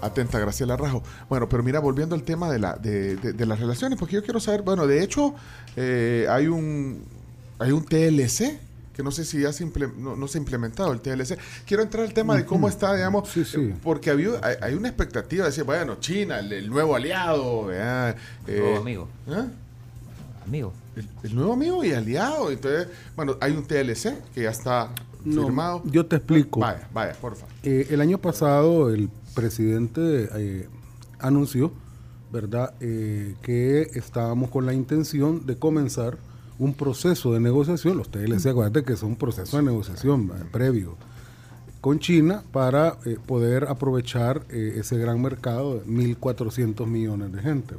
Atenta, 0.00 0.38
Graciela 0.38 0.76
Rajo. 0.76 1.02
Bueno, 1.28 1.48
pero 1.48 1.62
mira, 1.62 1.80
volviendo 1.80 2.14
al 2.14 2.22
tema 2.22 2.50
de, 2.50 2.58
la, 2.58 2.76
de, 2.76 3.16
de, 3.16 3.46
las 3.46 3.58
relaciones, 3.58 3.98
porque 3.98 4.14
yo 4.14 4.22
quiero 4.22 4.38
saber, 4.38 4.62
bueno, 4.62 4.86
de 4.86 5.02
hecho, 5.02 5.34
eh, 5.76 6.26
hay 6.30 6.46
un 6.46 7.04
hay 7.58 7.72
un 7.72 7.84
TLC 7.84 8.58
que 8.94 9.02
no 9.02 9.10
sé 9.10 9.24
si 9.24 9.40
ya 9.40 9.52
se 9.52 9.66
no, 9.66 10.28
se 10.28 10.38
ha 10.38 10.40
implementado 10.40 10.92
el 10.92 11.00
TLC. 11.00 11.36
Quiero 11.66 11.82
entrar 11.82 12.04
al 12.04 12.14
tema 12.14 12.36
de 12.36 12.44
cómo 12.44 12.68
está, 12.68 12.94
digamos, 12.94 13.28
porque 13.82 14.10
había, 14.10 14.40
hay, 14.60 14.74
una 14.74 14.88
expectativa 14.88 15.44
de 15.44 15.50
decir, 15.50 15.64
bueno, 15.64 15.96
China, 15.96 16.38
el, 16.38 16.70
nuevo 16.70 16.94
aliado, 16.94 17.72
el 17.72 18.14
nuevo 18.46 18.76
amigo. 18.78 19.08
¿eh? 19.28 19.44
Amigo. 20.46 20.72
El, 21.24 21.34
nuevo 21.34 21.52
amigo 21.54 21.84
y 21.84 21.92
aliado. 21.92 22.50
Entonces, 22.50 22.86
bueno, 23.16 23.36
hay 23.40 23.52
un 23.52 23.64
TLC 23.64 24.14
que 24.32 24.42
ya 24.42 24.50
está 24.50 24.90
firmado. 25.24 25.82
Yo 25.86 26.06
te 26.06 26.16
explico. 26.16 26.60
Vaya, 26.60 26.88
vaya, 26.92 27.14
por 27.14 27.34
favor. 27.34 27.52
Eh, 27.64 27.88
el 27.90 28.00
año 28.00 28.18
pasado 28.18 28.90
el 28.90 29.10
presidente 29.34 30.28
eh, 30.36 30.68
anunció, 31.18 31.72
¿verdad?, 32.30 32.74
que 32.78 33.90
estábamos 33.94 34.50
con 34.50 34.66
la 34.66 34.72
intención 34.72 35.46
de 35.46 35.58
comenzar 35.58 36.16
un 36.58 36.74
proceso 36.74 37.32
de 37.32 37.40
negociación, 37.40 37.98
los 37.98 38.10
TLC, 38.10 38.46
acuérdate 38.46 38.84
que 38.84 38.92
es 38.92 39.02
un 39.02 39.16
proceso 39.16 39.56
de 39.56 39.62
negociación 39.64 40.30
previo 40.52 40.96
con 41.84 41.98
China 41.98 42.42
para 42.50 42.96
eh, 43.04 43.18
poder 43.26 43.64
aprovechar 43.64 44.42
eh, 44.48 44.76
ese 44.78 44.96
gran 44.96 45.20
mercado 45.20 45.74
de 45.74 45.84
1.400 45.84 46.86
millones 46.86 47.30
de 47.30 47.42
gente. 47.42 47.74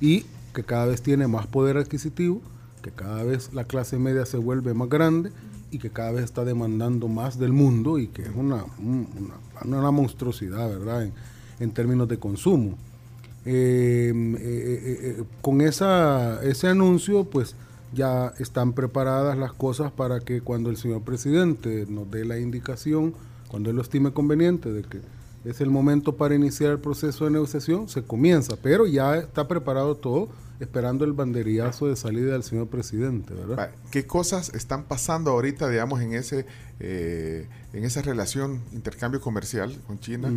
Y 0.00 0.24
que 0.54 0.64
cada 0.64 0.86
vez 0.86 1.02
tiene 1.02 1.26
más 1.26 1.46
poder 1.46 1.76
adquisitivo, 1.76 2.40
que 2.80 2.90
cada 2.90 3.24
vez 3.24 3.52
la 3.52 3.64
clase 3.64 3.98
media 3.98 4.24
se 4.24 4.38
vuelve 4.38 4.72
más 4.72 4.88
grande 4.88 5.30
y 5.70 5.78
que 5.78 5.90
cada 5.90 6.12
vez 6.12 6.24
está 6.24 6.46
demandando 6.46 7.06
más 7.08 7.38
del 7.38 7.52
mundo 7.52 7.98
y 7.98 8.06
que 8.06 8.22
es 8.22 8.30
una, 8.34 8.64
una, 9.62 9.90
monstruosidad, 9.90 10.66
¿verdad?, 10.66 11.10
en, 11.60 11.70
términos 11.72 12.08
de 12.08 12.18
consumo. 12.18 12.78
Eh, 13.44 15.22
con 15.42 15.60
esa, 15.60 16.42
ese 16.42 16.68
anuncio, 16.68 17.24
pues 17.24 17.56
ya 17.92 18.32
están 18.38 18.72
preparadas 18.72 19.36
las 19.38 19.52
cosas 19.52 19.92
para 19.92 20.20
que 20.20 20.40
cuando 20.40 20.70
el 20.70 20.76
señor 20.76 21.02
presidente 21.02 21.86
nos 21.88 22.10
dé 22.10 22.24
la 22.24 22.38
indicación, 22.38 23.14
cuando 23.48 23.70
él 23.70 23.76
lo 23.76 23.82
estime 23.82 24.12
conveniente 24.12 24.72
de 24.72 24.82
que 24.82 25.00
es 25.44 25.60
el 25.60 25.70
momento 25.70 26.16
para 26.16 26.34
iniciar 26.34 26.72
el 26.72 26.78
proceso 26.78 27.24
de 27.24 27.30
negociación, 27.30 27.88
se 27.88 28.02
comienza, 28.02 28.56
pero 28.62 28.86
ya 28.86 29.16
está 29.16 29.48
preparado 29.48 29.94
todo 29.94 30.28
esperando 30.60 31.04
el 31.04 31.12
banderillazo 31.12 31.86
de 31.86 31.96
salida 31.96 32.32
del 32.32 32.42
señor 32.42 32.68
presidente, 32.68 33.34
¿verdad? 33.34 33.70
¿Qué 33.90 34.06
cosas 34.06 34.52
están 34.54 34.84
pasando 34.84 35.30
ahorita, 35.30 35.68
digamos, 35.68 36.00
en 36.00 36.14
ese 36.14 36.46
eh, 36.80 37.48
en 37.72 37.84
esa 37.84 38.00
relación, 38.02 38.62
intercambio 38.72 39.20
comercial 39.20 39.76
con 39.86 39.98
China? 39.98 40.32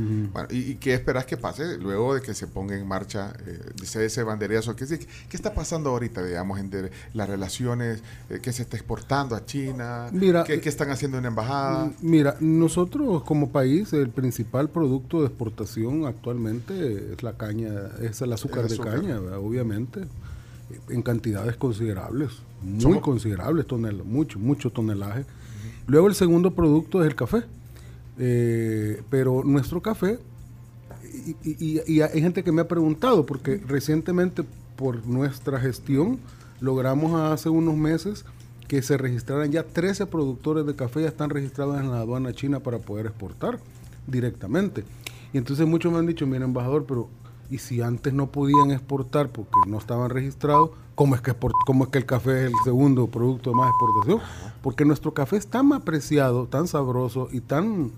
y, 0.50 0.76
qué 0.76 0.94
esperas 0.94 1.26
que 1.26 1.38
pase 1.38 1.78
luego 1.78 2.16
de 2.16 2.22
que 2.22 2.34
se 2.34 2.48
ponga 2.48 2.76
en 2.76 2.88
marcha 2.88 3.34
eh, 3.46 3.60
ese 3.82 4.24
banderillazo? 4.24 4.76
¿Qué, 4.76 4.86
¿Qué, 4.88 5.38
está 5.38 5.54
pasando 5.54 5.92
ahorita, 5.92 6.24
digamos, 6.24 6.60
entre 6.60 6.92
las 7.14 7.30
relaciones 7.30 8.04
eh, 8.30 8.40
que 8.42 8.52
se 8.52 8.64
está 8.64 8.76
exportando 8.76 9.36
a 9.36 9.46
China? 9.46 10.10
Mira, 10.12 10.44
¿Qué, 10.44 10.62
están 10.64 10.90
haciendo 10.90 11.18
en 11.18 11.24
la 11.24 11.30
embajada? 11.30 11.92
Mira, 12.02 12.36
nosotros 12.40 13.24
como 13.24 13.52
país, 13.52 13.94
el 13.94 14.10
principal 14.10 14.70
producto 14.70 15.22
de 15.22 15.28
exportación 15.28 16.06
actualmente 16.06 17.14
es 17.14 17.24
la 17.24 17.38
caña, 17.38 17.72
es 18.02 18.22
el 18.22 18.34
azúcar, 18.34 18.68
de 18.68 18.78
caña, 18.78 19.20
obviamente 19.38 20.08
en 20.90 21.02
cantidades 21.02 21.56
considerables, 21.58 22.32
muy 22.62 23.00
considerables, 23.00 23.66
tonel 23.68 24.04
mucho, 24.04 24.40
mucho 24.40 24.70
tonelaje. 24.70 25.26
Luego 25.88 26.08
el 26.08 26.16
segundo 26.16 26.52
producto 26.52 27.02
es 27.02 27.08
el 27.08 27.16
café. 27.16 27.44
Eh, 28.24 29.02
pero 29.10 29.44
nuestro 29.44 29.82
café, 29.82 30.20
y, 31.44 31.80
hay 32.02 32.22
gente 32.22 32.44
que 32.44 32.52
me 32.52 32.62
ha 32.62 32.68
preguntado, 32.68 33.26
porque 33.26 33.60
recientemente 33.68 34.44
por 34.76 35.06
nuestra 35.08 35.60
gestión 35.60 36.20
logramos 36.60 37.20
hace 37.20 37.50
unos 37.50 37.76
meses 37.76 38.26
que 38.68 38.82
se 38.82 38.98
registraran 38.98 39.52
ya 39.52 39.64
13 39.64 40.06
productores 40.06 40.66
de 40.66 40.76
café, 40.76 41.02
ya 41.02 41.08
están 41.08 41.30
registrados 41.30 41.80
en 41.80 41.90
la 41.90 42.02
aduana 42.02 42.34
china 42.34 42.60
para 42.60 42.78
poder 42.78 43.08
exportar 43.08 43.60
directamente. 44.08 44.84
Y 45.34 45.38
entonces 45.38 45.66
muchos 45.66 45.92
me 45.92 46.00
han 46.00 46.06
dicho, 46.06 46.28
mira 46.28 46.46
embajador, 46.46 46.86
pero 46.86 47.10
y 47.52 47.58
si 47.58 47.82
antes 47.82 48.14
no 48.14 48.32
podían 48.32 48.72
exportar 48.72 49.30
porque 49.30 49.52
no 49.68 49.78
estaban 49.78 50.10
registrados, 50.10 50.72
¿cómo 50.96 51.16
es 51.16 51.22
que, 51.22 51.36
cómo 51.66 51.84
es 51.84 51.90
que 51.90 51.98
el 51.98 52.06
café 52.06 52.46
es 52.46 52.48
el 52.48 52.54
segundo 52.64 53.08
producto 53.08 53.50
de 53.50 53.58
más 53.58 53.70
exportación? 53.70 54.22
Porque 54.64 54.86
nuestro 54.86 55.14
café 55.14 55.36
es 55.36 55.48
tan 55.48 55.74
apreciado, 55.74 56.48
tan 56.48 56.68
sabroso 56.68 57.28
y 57.30 57.42
tan 57.42 57.92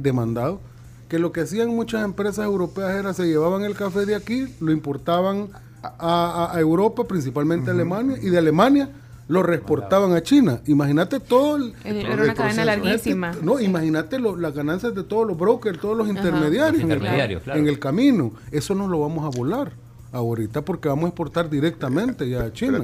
demandado, 0.00 0.60
que 1.08 1.18
lo 1.18 1.32
que 1.32 1.40
hacían 1.40 1.70
muchas 1.70 2.04
empresas 2.04 2.44
europeas 2.44 2.90
era 2.90 3.14
se 3.14 3.26
llevaban 3.26 3.62
el 3.62 3.74
café 3.74 4.04
de 4.04 4.14
aquí, 4.14 4.54
lo 4.60 4.70
importaban 4.70 5.48
a, 5.82 6.52
Europa, 6.58 7.04
principalmente 7.04 7.70
a 7.70 7.72
Alemania, 7.72 8.18
y 8.20 8.28
de 8.28 8.36
Alemania 8.36 8.90
lo 9.30 9.44
reexportaban 9.44 10.12
a 10.12 10.22
China. 10.22 10.60
Imagínate 10.66 11.20
todo 11.20 11.56
el, 11.56 11.74
Era 11.84 12.14
una 12.14 12.34
cadena 12.34 12.64
larguísima. 12.64 13.32
No, 13.40 13.60
imagínate 13.60 14.18
las 14.18 14.52
ganancias 14.52 14.92
de 14.92 15.04
todos 15.04 15.24
los 15.24 15.38
brokers, 15.38 15.78
todos 15.78 15.96
los 15.96 16.08
intermediarios, 16.08 16.82
en, 16.82 17.68
el, 17.68 17.78
camino. 17.78 18.32
Eso 18.50 18.74
no 18.74 18.88
lo 18.88 18.98
vamos 18.98 19.24
a 19.24 19.38
volar 19.38 19.70
ahorita 20.10 20.62
porque 20.62 20.88
vamos 20.88 21.04
a 21.04 21.08
exportar 21.08 21.48
directamente 21.48 22.28
ya 22.28 22.42
a 22.42 22.52
China. 22.52 22.82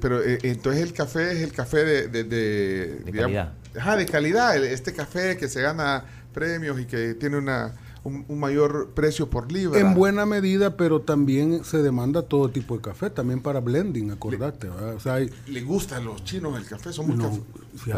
pero 0.00 0.22
eh, 0.22 0.38
entonces 0.44 0.82
el 0.82 0.94
café 0.94 1.32
es 1.32 1.42
el 1.42 1.52
café 1.52 1.84
de, 1.84 2.24
de, 2.24 3.12
calidad. 3.12 3.52
Ajá, 3.78 3.96
de 3.96 4.06
calidad. 4.06 4.56
Este 4.64 4.94
café 4.94 5.36
que 5.36 5.46
se 5.46 5.60
gana 5.60 6.04
premios 6.32 6.80
y 6.80 6.86
que 6.86 7.12
tiene 7.12 7.36
una 7.36 7.74
un, 8.04 8.38
mayor 8.38 8.90
precio 8.94 9.30
por 9.30 9.52
libra. 9.52 9.78
En 9.78 9.94
buena 9.94 10.26
medida, 10.26 10.76
pero 10.76 11.00
también 11.00 11.64
se 11.64 11.78
demanda 11.82 12.22
todo 12.22 12.48
tipo 12.50 12.76
de 12.76 12.82
café, 12.82 13.10
también 13.10 13.40
para 13.40 13.60
blending, 13.60 14.10
acordate. 14.10 14.68
Le, 14.68 14.72
o 14.72 15.00
sea, 15.00 15.18
¿Le 15.18 15.60
gusta 15.62 15.96
a 15.96 16.00
los 16.00 16.24
chinos 16.24 16.56
el 16.58 16.66
café? 16.66 16.92
¿Son 16.92 17.06
muy 17.06 17.16
no, 17.16 17.30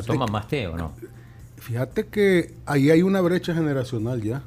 ¿Toman 0.02 0.30
más 0.30 0.48
té 0.48 0.66
o 0.66 0.76
no? 0.76 0.92
Fíjate 1.56 2.06
que 2.06 2.54
ahí 2.66 2.90
hay 2.90 3.02
una 3.02 3.20
brecha 3.20 3.54
generacional 3.54 4.22
ya. 4.22 4.42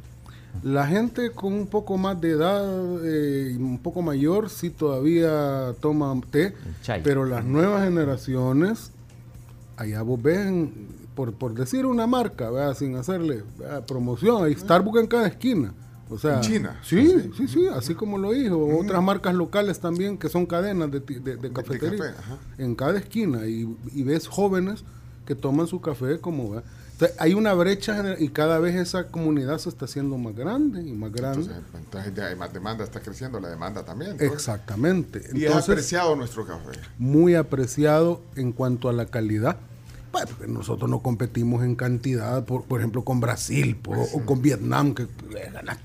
La 0.63 0.87
gente 0.87 1.31
con 1.31 1.53
un 1.53 1.67
poco 1.67 1.97
más 1.97 2.19
de 2.19 2.31
edad, 2.31 3.05
eh, 3.05 3.55
un 3.57 3.79
poco 3.79 4.01
mayor, 4.01 4.49
sí 4.49 4.69
todavía 4.69 5.75
toma 5.79 6.19
té, 6.31 6.53
pero 7.03 7.25
las 7.25 7.45
nuevas 7.45 7.83
generaciones, 7.83 8.91
allá 9.77 10.01
vos 10.01 10.21
ven 10.21 10.87
por, 11.25 11.53
decir 11.55 11.85
una 11.85 12.05
marca, 12.05 12.49
sin 12.75 12.95
hacerle 12.95 13.43
promoción, 13.87 14.43
hay 14.45 14.53
Starbucks 14.53 14.99
en 14.99 15.07
cada 15.07 15.27
esquina. 15.27 15.73
O 16.09 16.17
sea, 16.17 16.35
¿En 16.35 16.41
China? 16.41 16.79
Sí, 16.83 17.31
sí, 17.35 17.47
sí, 17.47 17.67
así 17.67 17.93
como 17.93 18.17
lo 18.17 18.31
dijo. 18.31 18.77
Otras 18.79 19.01
marcas 19.03 19.33
locales 19.33 19.79
también 19.79 20.17
que 20.17 20.29
son 20.29 20.45
cadenas 20.45 20.89
de, 20.91 20.99
de, 21.01 21.51
cafetería. 21.51 22.15
en 22.57 22.75
cada 22.75 22.99
esquina. 22.99 23.45
Y, 23.45 23.65
ves 24.03 24.27
jóvenes 24.27 24.83
que 25.25 25.35
toman 25.35 25.67
su 25.67 25.81
café 25.81 26.21
como... 26.21 26.61
hay 27.19 27.33
una 27.33 27.53
brecha 27.53 28.15
y 28.17 28.29
cada 28.29 28.59
vez 28.59 28.75
esa 28.75 29.07
comunidad 29.07 29.57
se 29.57 29.67
está 29.67 29.83
haciendo 29.83 30.17
más 30.17 30.33
grande 30.33 30.81
y 30.81 30.93
más 30.93 31.11
grande. 31.11 31.51
Entonces, 31.73 32.17
hay 32.19 32.35
más 32.37 32.53
demanda, 32.53 32.85
está 32.85 33.01
creciendo 33.01 33.41
la 33.41 33.49
demanda 33.49 33.83
también. 33.83 34.15
Exactamente. 34.19 35.23
y 35.33 35.43
es 35.43 35.55
apreciado 35.55 36.15
nuestro 36.15 36.45
café. 36.45 36.79
Muy 36.97 37.35
apreciado 37.35 38.21
en 38.35 38.53
cuanto 38.53 38.87
a 38.87 38.93
la 38.93 39.07
calidad 39.07 39.57
nosotros 40.47 40.89
no 40.89 41.01
competimos 41.01 41.63
en 41.63 41.75
cantidad, 41.75 42.45
por, 42.45 42.63
por 42.63 42.79
ejemplo, 42.79 43.03
con 43.03 43.19
Brasil 43.19 43.77
o 43.85 44.21
con 44.25 44.41
Vietnam, 44.41 44.93
que 44.93 45.07
ganan 45.53 45.77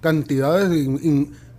cantidades, 0.00 0.88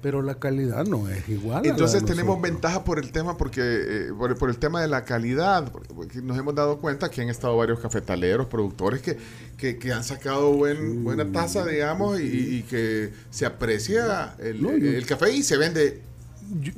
pero 0.01 0.21
la 0.21 0.35
calidad 0.35 0.85
no 0.85 1.09
es 1.09 1.27
igual. 1.27 1.65
Entonces 1.65 2.05
tenemos 2.05 2.39
ventaja 2.39 2.83
por 2.83 2.99
el 2.99 3.11
tema, 3.11 3.37
porque 3.37 3.61
eh, 3.63 4.09
por, 4.15 4.49
el 4.49 4.57
tema 4.57 4.79
de 4.79 4.87
la 4.87 5.03
calidad, 5.03 5.71
porque 5.71 6.21
nos 6.21 6.37
hemos 6.37 6.53
dado 6.53 6.77
cuenta 6.77 7.09
que 7.09 7.23
han 7.23 7.29
estado 7.29 7.57
varios 7.57 7.79
cafetaleros, 7.79 8.45
productores 8.45 9.01
que, 9.01 9.77
que, 9.79 9.91
han 9.91 10.03
sacado 10.03 10.53
buen, 10.53 11.03
buena 11.03 11.31
tasa, 11.31 11.65
digamos, 11.65 12.19
y, 12.19 12.63
que 12.69 13.13
se 13.31 13.47
aprecia 13.47 14.35
el, 14.37 14.63
el 14.63 15.05
café 15.07 15.31
y 15.31 15.41
se 15.41 15.57
vende 15.57 16.03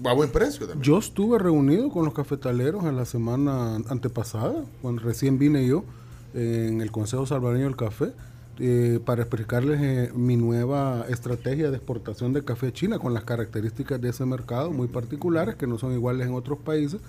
a 0.06 0.14
buen 0.14 0.30
precio 0.32 0.68
también. 0.68 0.84
Yo 0.84 0.98
estuve 0.98 1.40
reunido 1.40 1.90
con 1.90 2.06
los 2.06 2.14
cafetaleros 2.14 2.86
en 2.86 2.96
la 2.96 3.06
semana 3.06 3.76
antepasada, 3.90 4.64
cuando 4.82 5.02
recién 5.02 5.38
vine 5.38 5.66
yo 5.68 5.84
en 6.34 6.82
el 6.82 6.92
Consejo 6.92 7.26
Salvadoreño 7.26 7.66
del 7.66 7.76
Café, 7.76 8.14
eh, 8.60 9.00
para 9.06 9.22
explicarles 9.22 9.80
eh, 9.82 10.12
mi 10.16 10.36
nueva 10.36 11.06
estrategia 11.10 11.70
de 11.70 11.78
exportación 11.78 12.34
de 12.34 12.44
café 12.44 12.68
a 12.68 12.74
China 12.74 12.98
con 12.98 13.14
las 13.14 13.24
características 13.24 14.02
de 14.02 14.10
ese 14.10 14.26
mercado 14.26 14.72
muy 14.72 14.88
particulares 14.88 15.54
que 15.56 15.68
no 15.68 15.78
son 15.78 15.94
iguales 15.94 16.26
en 16.26 16.34
otros 16.34 16.58
países, 16.58 17.00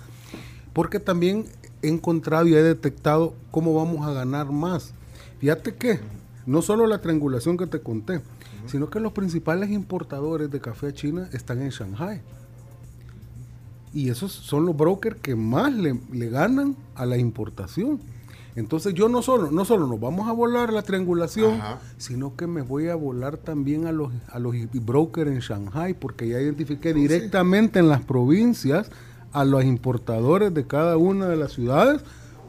porque 0.75 1.01
también 1.01 1.47
he 1.81 1.89
encontrado 1.89 2.47
y 2.47 2.55
he 2.55 2.63
detectado 2.63 3.33
cómo 3.51 3.75
vamos 3.75 4.07
a 4.07 4.13
ganar 4.13 4.53
más. 4.53 4.93
Fíjate 5.39 5.75
que 5.75 6.01
no 6.45 6.61
solo 6.61 6.87
la 6.87 7.01
triangulación 7.01 7.57
que 7.57 7.67
te 7.67 7.81
conté, 7.81 8.21
sino 8.67 8.91
que 8.91 9.01
los 9.01 9.13
principales 9.13 9.71
importadores 9.71 10.51
de 10.51 10.61
café 10.61 10.89
a 10.89 10.93
China 10.93 11.31
están 11.33 11.63
en 11.63 11.71
Shanghai. 11.71 12.21
Y 13.93 14.11
esos 14.11 14.33
son 14.33 14.67
los 14.67 14.77
brokers 14.77 15.17
que 15.21 15.35
más 15.35 15.73
le, 15.73 15.99
ganan 16.31 16.77
a 16.95 17.07
la 17.07 17.17
importación. 17.17 18.01
Entonces 18.55 18.93
yo 18.95 19.09
no 19.09 19.23
solo, 19.23 19.51
no 19.53 19.65
solo 19.65 19.87
nos 19.87 20.01
vamos 20.01 20.29
a 20.29 20.33
volar 20.33 20.73
la 20.73 20.83
triangulación, 20.83 21.61
sino 21.97 22.35
que 22.35 22.47
me 22.47 22.63
voy 22.63 22.89
a 22.89 22.97
volar 22.97 23.37
también 23.37 23.87
a 23.87 23.93
los, 23.93 24.13
a 24.29 24.39
los 24.41 24.55
brokers 24.73 25.31
en 25.31 25.39
Shanghai, 25.39 25.95
porque 25.95 26.29
ya 26.29 26.41
identifiqué 26.41 26.91
oh, 26.91 26.95
directamente 26.95 27.79
en 27.79 27.89
las 27.89 28.03
provincias 28.03 28.91
a 29.33 29.45
los 29.45 29.65
importadores 29.65 30.53
de 30.53 30.67
cada 30.67 30.97
una 30.97 31.29
de 31.29 31.37
las 31.37 31.53
ciudades 31.53 32.03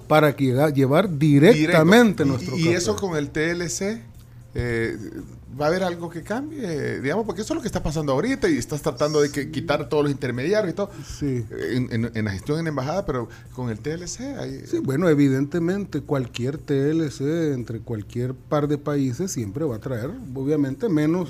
para 0.08 0.36
que 0.36 0.56
llevar 0.74 1.20
directamente 1.20 2.26
nuestro 2.26 2.58
¿Y, 2.58 2.70
¿Y 2.70 2.70
eso 2.70 2.96
con 2.96 3.16
el 3.16 3.30
TLC? 3.30 4.02
eh, 4.56 4.98
va 5.60 5.66
a 5.66 5.68
haber 5.70 5.84
algo 5.84 6.10
que 6.10 6.22
cambie, 6.22 7.02
digamos, 7.02 7.26
porque 7.26 7.42
eso 7.42 7.54
es 7.54 7.56
lo 7.56 7.62
que 7.62 7.68
está 7.68 7.82
pasando 7.82 8.14
ahorita 8.14 8.50
y 8.50 8.58
estás 8.58 8.82
tratando 8.82 9.22
de 9.22 9.32
que, 9.32 9.52
quitar 9.52 9.90
todos 9.90 10.04
los 10.04 10.12
intermediarios 10.12 10.74
y 10.74 10.76
todo 10.76 10.90
sí. 11.06 11.46
en, 11.52 12.26
la 12.26 12.32
gestión 12.32 12.60
en 12.60 12.68
embajada, 12.68 13.06
pero 13.06 13.30
con 13.54 13.70
el 13.70 13.80
TLC. 13.80 14.20
Hay, 14.38 14.62
sí, 14.66 14.80
bueno, 14.80 15.10
evidentemente 15.10 16.02
cualquier 16.02 16.58
TLC 16.58 17.54
entre 17.54 17.80
cualquier 17.80 18.34
par 18.34 18.68
de 18.68 18.78
países 18.78 19.32
siempre 19.32 19.66
va 19.66 19.78
a 19.78 19.80
traer, 19.80 20.12
obviamente, 20.34 20.88
menos 20.90 21.30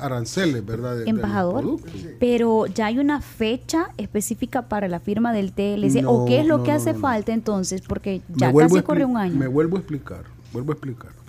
aranceles, 0.00 0.64
¿verdad? 0.64 1.06
Embajador, 1.06 1.78
pero 2.18 2.66
ya 2.66 2.86
hay 2.86 2.98
una 2.98 3.20
fecha 3.20 3.90
específica 3.96 4.62
para 4.68 4.88
la 4.88 5.00
firma 5.00 5.32
del 5.32 5.52
TLC, 5.52 6.04
o 6.06 6.24
qué 6.26 6.40
es 6.40 6.46
lo 6.46 6.62
que 6.62 6.72
hace 6.72 6.94
falta 6.94 7.32
entonces, 7.32 7.82
porque 7.82 8.22
ya 8.28 8.52
casi 8.52 8.82
corre 8.82 9.04
un 9.04 9.16
año. 9.16 9.34
Me 9.36 9.48
vuelvo 9.48 9.76
a 9.76 9.80
explicar, 9.80 10.24
vuelvo 10.52 10.72
a 10.72 10.74
explicar 10.74 11.25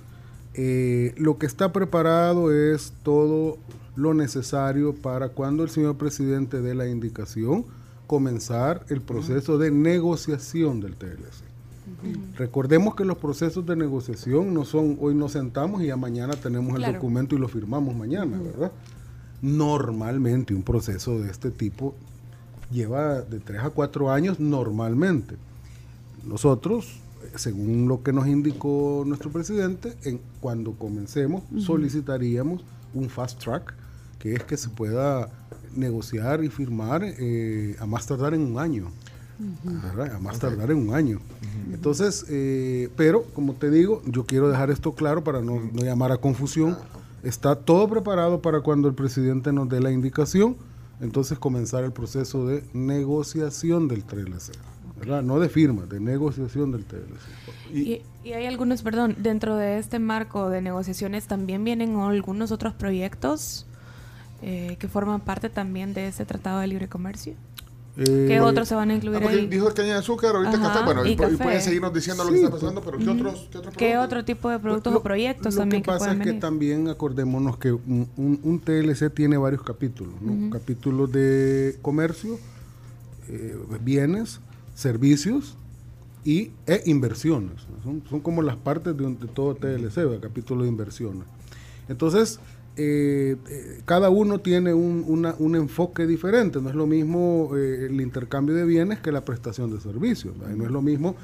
eh, 0.59 1.13
lo 1.17 1.37
que 1.37 1.45
está 1.45 1.71
preparado 1.71 2.51
es 2.51 2.91
todo 3.03 3.59
lo 3.95 4.15
necesario 4.15 4.95
para 4.95 5.29
cuando 5.29 5.63
el 5.63 5.69
señor 5.69 5.97
presidente 5.97 6.61
dé 6.61 6.73
la 6.73 6.87
indicación, 6.87 7.63
comenzar 8.07 8.83
el 8.89 9.01
proceso 9.01 9.59
de 9.59 9.69
negociación 9.69 10.79
del 10.79 10.95
TLC. 10.95 11.45
Recordemos 12.37 12.95
que 12.95 13.05
los 13.05 13.19
procesos 13.19 13.65
de 13.67 13.75
negociación 13.75 14.53
no 14.53 14.65
son 14.65 14.97
hoy 14.99 15.13
nos 15.13 15.33
sentamos 15.33 15.83
y 15.83 15.87
ya 15.87 15.95
mañana 15.95 16.33
tenemos 16.33 16.75
el 16.75 16.93
documento 16.93 17.35
y 17.35 17.39
lo 17.39 17.47
firmamos 17.47 17.95
mañana, 17.95 18.39
¿verdad? 18.39 18.71
Normalmente 19.41 20.55
un 20.55 20.63
proceso 20.63 21.19
de 21.19 21.29
este 21.29 21.51
tipo 21.51 21.93
lleva 22.71 23.21
de 23.21 23.39
tres 23.39 23.61
a 23.61 23.69
cuatro 23.69 24.11
años 24.11 24.39
normalmente. 24.39 25.35
Nosotros 26.25 26.99
según 27.35 27.87
lo 27.87 28.03
que 28.03 28.13
nos 28.13 28.27
indicó 28.27 29.03
nuestro 29.05 29.31
presidente, 29.31 29.95
en, 30.03 30.19
cuando 30.39 30.73
comencemos 30.73 31.43
solicitaríamos 31.59 32.63
un 32.93 33.09
fast 33.09 33.39
track, 33.39 33.73
que 34.19 34.33
es 34.33 34.43
que 34.43 34.57
se 34.57 34.69
pueda 34.69 35.29
negociar 35.75 36.43
y 36.43 36.49
firmar 36.49 37.01
eh, 37.03 37.75
a 37.79 37.85
más 37.85 38.07
tardar 38.07 38.33
en 38.33 38.41
un 38.41 38.59
año. 38.59 38.89
A 40.11 40.17
más 40.19 40.39
tardar 40.39 40.71
en 40.71 40.77
un 40.77 40.95
año. 40.95 41.19
Entonces, 41.71 42.25
eh, 42.29 42.89
pero 42.95 43.23
como 43.35 43.53
te 43.53 43.69
digo, 43.69 44.01
yo 44.05 44.25
quiero 44.25 44.49
dejar 44.49 44.71
esto 44.71 44.93
claro 44.93 45.23
para 45.23 45.41
no, 45.41 45.61
llamar 45.73 46.11
a 46.11 46.17
confusión. 46.17 46.77
Está 47.23 47.55
todo 47.55 47.87
preparado 47.87 48.41
para 48.41 48.61
cuando 48.61 48.87
el 48.87 48.95
presidente 48.95 49.51
nos 49.51 49.69
dé 49.69 49.79
la 49.79 49.91
indicación, 49.91 50.55
entonces 51.01 51.37
comenzar 51.37 51.83
el 51.83 51.91
proceso 51.91 52.47
de 52.47 52.63
negociación 52.73 53.87
del 53.87 54.03
No 55.05 55.39
de 55.39 55.49
firma, 55.49 55.85
de 55.85 55.99
negociación 55.99 56.71
del 56.71 56.85
TLC. 56.85 57.75
Y, 57.75 58.01
hay 58.31 58.45
algunos, 58.45 58.81
perdón, 58.81 59.15
dentro 59.19 59.55
de 59.55 59.77
este 59.77 59.99
marco 59.99 60.49
de 60.49 60.61
negociaciones 60.61 61.27
también 61.27 61.63
vienen 61.63 61.95
algunos 61.97 62.51
otros 62.51 62.73
proyectos 62.73 63.65
eh, 64.41 64.75
que 64.79 64.87
forman 64.87 65.21
parte 65.21 65.49
también 65.49 65.93
de 65.93 66.07
ese 66.07 66.25
Tratado 66.25 66.59
de 66.59 66.67
Libre 66.67 66.87
Comercio. 66.87 67.35
¿Qué 67.97 68.35
eh, 68.35 68.41
otros 68.41 68.67
se 68.67 68.75
van 68.75 68.91
a 68.91 68.95
incluir 68.95 69.23
ah, 69.23 69.29
ahí? 69.29 69.47
Dijo 69.47 69.67
el 69.67 69.73
caña 69.73 69.93
de 69.93 69.99
azúcar, 69.99 70.35
ahorita 70.35 70.61
café. 70.61 70.83
Bueno, 70.85 71.05
y, 71.05 71.15
pueden 71.15 71.61
seguirnos 71.61 71.91
diciendo 71.91 72.23
lo 72.23 72.29
que 72.29 72.35
está 72.37 72.51
pasando, 72.51 72.81
pero 72.81 72.99
¿qué, 72.99 73.09
otros, 73.09 73.49
qué, 73.51 73.59
¿Qué 73.75 73.97
otro 73.97 74.23
tipo 74.23 74.49
de 74.49 74.59
productos 74.59 74.93
o 74.93 75.01
proyectos 75.01 75.55
también 75.55 75.81
que 75.81 75.87
pasa 75.87 76.13
es 76.13 76.19
que 76.19 76.33
también 76.33 76.89
acordémonos 76.89 77.57
que 77.57 77.71
un, 77.71 78.07
un, 78.15 78.59
TLC 78.59 79.11
tiene 79.11 79.37
varios 79.37 79.63
capítulos, 79.63 80.13
¿no? 80.21 80.51
Capítulos 80.51 81.11
de 81.11 81.79
comercio, 81.81 82.37
eh, 83.29 83.57
bienes, 83.81 84.41
servicios 84.77 85.57
y, 86.23 86.51
e 86.67 86.83
inversiones. 86.85 87.65
Son, 87.83 88.19
como 88.21 88.43
las 88.43 88.57
partes 88.57 88.95
de, 88.95 89.15
todo 89.33 89.55
TLC, 89.55 89.97
el 89.97 90.19
capítulo 90.19 90.63
de 90.63 90.69
inversiones. 90.69 91.23
Entonces, 91.89 92.39
eh, 92.75 93.37
eh, 93.49 93.81
cada 93.85 94.11
uno 94.11 94.39
tiene 94.39 94.75
un, 94.75 95.03
un, 95.39 95.55
enfoque 95.55 96.05
diferente. 96.05 96.61
No 96.61 96.69
es 96.69 96.75
lo 96.75 96.85
mismo 96.85 97.49
eh, 97.57 97.87
el 97.89 97.99
intercambio 97.99 98.53
de 98.53 98.65
bienes 98.65 98.99
que 98.99 99.11
la 99.11 99.25
prestación 99.25 99.73
de 99.73 99.81
servicios. 99.81 100.35
No 100.37 100.65
es 100.65 100.71
lo 100.71 100.83
mismo 100.83 101.15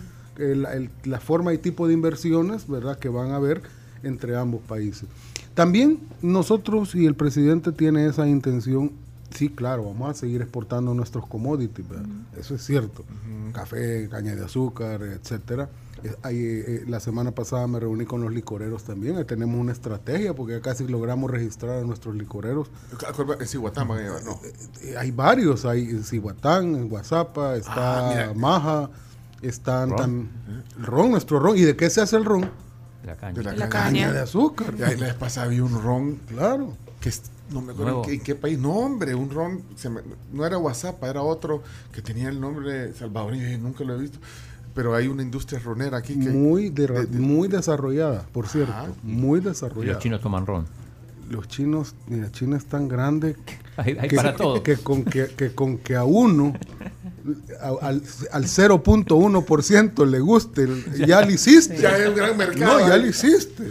la 1.06 1.20
forma 1.20 1.54
y 1.54 1.60
tipo 1.60 1.88
de 1.88 1.94
inversiones 1.94 2.68
¿verdad? 2.68 2.98
que 2.98 3.08
van 3.08 3.32
a 3.32 3.36
haber 3.36 3.62
entre 4.02 4.36
ambos 4.36 4.62
países. 4.62 5.08
También 5.54 6.00
nosotros 6.24 6.96
y 6.96 7.06
el 7.06 7.14
presidente 7.14 7.72
tiene 7.72 8.08
esa 8.08 8.28
intención 8.28 8.94
Sí, 9.36 9.50
claro, 9.50 9.86
vamos 9.86 10.12
a 10.12 10.14
seguir 10.14 10.42
exportando 10.42 10.94
nuestros 10.94 11.28
commodities, 11.28 11.86
eso 12.38 12.56
es 12.56 12.64
cierto. 12.64 13.04
Café, 13.52 14.08
caña 14.10 14.36
de 14.36 14.46
azúcar, 14.46 15.02
etcétera. 15.04 15.70
Ahí, 16.22 16.38
eh, 16.38 16.84
la 16.88 17.00
semana 17.00 17.32
pasada 17.32 17.66
me 17.68 17.80
reuní 17.80 18.06
con 18.06 18.22
los 18.22 18.32
licoreros 18.32 18.84
también. 18.84 19.26
Tenemos 19.26 19.60
una 19.60 19.72
estrategia 19.72 20.34
porque 20.34 20.54
ya 20.54 20.62
casi 20.62 20.86
logramos 20.86 21.32
registrar 21.32 21.80
a 21.80 21.82
nuestros 21.82 22.16
licoreros. 22.16 22.70
En 23.40 23.48
Cihuatán 23.48 23.88
van 23.88 24.00
a 24.00 24.02
llevar, 24.02 24.24
¿no? 24.26 24.34
Eh, 24.44 24.54
eh, 24.82 24.98
hay 24.98 25.12
varios. 25.12 25.64
Hay 25.64 25.90
en 25.90 26.04
Cihuatán, 26.04 26.76
en 26.76 26.90
Guasapa, 26.90 27.56
está 27.56 28.30
ah, 28.30 28.34
Maja, 28.36 28.90
están 29.42 29.92
ron. 29.92 30.30
ron, 30.78 31.12
nuestro 31.12 31.40
ron. 31.40 31.58
¿Y 31.58 31.62
de 31.62 31.78
qué 31.78 31.90
se 31.90 32.02
hace 32.02 32.18
el 32.18 32.26
ron? 32.26 32.52
La 33.06 33.16
caña. 33.16 33.42
De 33.42 33.58
la, 33.58 33.70
caña. 33.70 34.12
de 34.12 34.20
azúcar. 34.20 34.74
Y 34.78 34.84
ahí 34.84 34.98
les 34.98 35.14
pasaba 35.14 35.48
había 35.48 35.64
un 35.64 35.82
ron. 35.82 36.16
Claro. 36.28 36.76
Que 37.00 37.12
no 37.54 37.62
me 37.62 37.74
acuerdo 37.74 38.04
en 38.08 38.20
qué, 38.20 38.36
país. 38.36 38.58
No, 38.58 38.72
hombre, 38.72 39.16
un 39.16 39.30
ron. 39.30 39.62
no 40.32 40.46
era 40.46 40.58
WhatsApp, 40.58 41.02
era 41.04 41.22
otro 41.22 41.64
que 41.92 42.02
tenía 42.02 42.30
el 42.30 42.40
nombre 42.42 42.94
salvadoreño 42.94 43.50
y 43.50 43.58
nunca 43.58 43.84
lo 43.84 43.96
he 43.96 44.02
visto. 44.02 44.20
Pero 44.74 44.96
hay 44.96 45.08
una 45.08 45.22
industria 45.22 45.60
ronera 45.60 45.98
aquí 45.98 46.20
que. 46.20 46.30
Muy, 46.30 46.74
muy 47.12 47.48
desarrollada, 47.48 48.26
por 48.32 48.48
cierto. 48.48 48.74
muy 49.04 49.40
desarrollada. 49.40 49.94
los 49.94 50.04
chinos 50.04 50.22
toman 50.22 50.46
ron. 50.46 50.66
Los 51.30 51.48
chinos, 51.48 51.96
mira, 52.08 52.32
China 52.32 52.58
es 52.58 52.66
tan 52.66 52.90
grande 52.90 53.38
hay, 53.78 53.96
que, 53.96 54.16
para 54.16 54.36
todo. 54.36 54.62
Que, 54.62 54.78
con 54.78 55.04
que, 55.04 55.28
que, 55.28 55.54
con 55.54 55.78
que 55.78 55.96
a 55.96 56.04
uno, 56.04 56.54
al, 57.62 58.02
al 58.32 58.44
0.1% 58.44 60.06
le 60.06 60.20
guste, 60.20 60.68
ya 61.08 61.22
lo 61.22 61.32
hiciste. 61.32 61.78
Ya 61.78 61.98
es 61.98 62.10
un 62.10 62.16
gran 62.16 62.36
mercado. 62.36 62.80
No, 62.80 62.88
ya 62.88 62.98
lo 62.98 63.08
hiciste. 63.08 63.64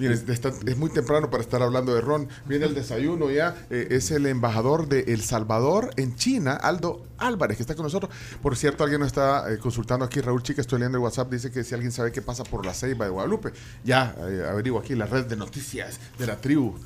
Miren, 0.00 0.24
es 0.66 0.76
muy 0.78 0.88
temprano 0.88 1.28
para 1.28 1.42
estar 1.42 1.62
hablando 1.62 1.94
de 1.94 2.00
ron. 2.00 2.26
Viene 2.46 2.64
el 2.64 2.74
desayuno 2.74 3.30
ya. 3.30 3.54
Eh, 3.68 3.88
es 3.90 4.10
el 4.10 4.24
embajador 4.24 4.88
de 4.88 5.00
El 5.12 5.20
Salvador 5.20 5.90
en 5.98 6.16
China, 6.16 6.54
Aldo 6.54 7.04
Álvarez, 7.18 7.58
que 7.58 7.62
está 7.62 7.74
con 7.74 7.82
nosotros. 7.82 8.10
Por 8.40 8.56
cierto, 8.56 8.82
alguien 8.82 9.00
nos 9.00 9.08
está 9.08 9.52
eh, 9.52 9.58
consultando 9.58 10.06
aquí. 10.06 10.22
Raúl 10.22 10.42
Chica, 10.42 10.62
estoy 10.62 10.78
leyendo 10.78 10.96
el 10.96 11.04
WhatsApp. 11.04 11.30
Dice 11.30 11.50
que 11.50 11.64
si 11.64 11.74
alguien 11.74 11.92
sabe 11.92 12.12
qué 12.12 12.22
pasa 12.22 12.44
por 12.44 12.64
la 12.64 12.72
ceiba 12.72 13.04
de 13.04 13.10
Guadalupe, 13.10 13.52
ya 13.84 14.14
eh, 14.20 14.46
averiguo 14.50 14.80
aquí 14.80 14.94
la 14.94 15.04
red 15.04 15.26
de 15.26 15.36
noticias 15.36 16.00
de 16.18 16.26
la 16.26 16.40
tribu 16.40 16.76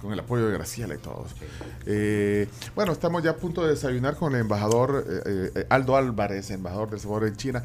con 0.00 0.12
el 0.12 0.20
apoyo 0.20 0.46
de 0.46 0.52
Graciela 0.52 0.94
y 0.94 0.98
todos. 0.98 1.34
Eh, 1.86 2.48
bueno, 2.74 2.92
estamos 2.92 3.22
ya 3.22 3.30
a 3.30 3.36
punto 3.36 3.62
de 3.62 3.70
desayunar 3.70 4.16
con 4.16 4.34
el 4.34 4.42
embajador 4.42 5.04
eh, 5.08 5.50
eh, 5.54 5.66
Aldo 5.68 5.96
Álvarez, 5.96 6.50
embajador 6.50 6.90
del 6.90 7.00
sabor 7.00 7.26
en 7.26 7.36
China. 7.36 7.62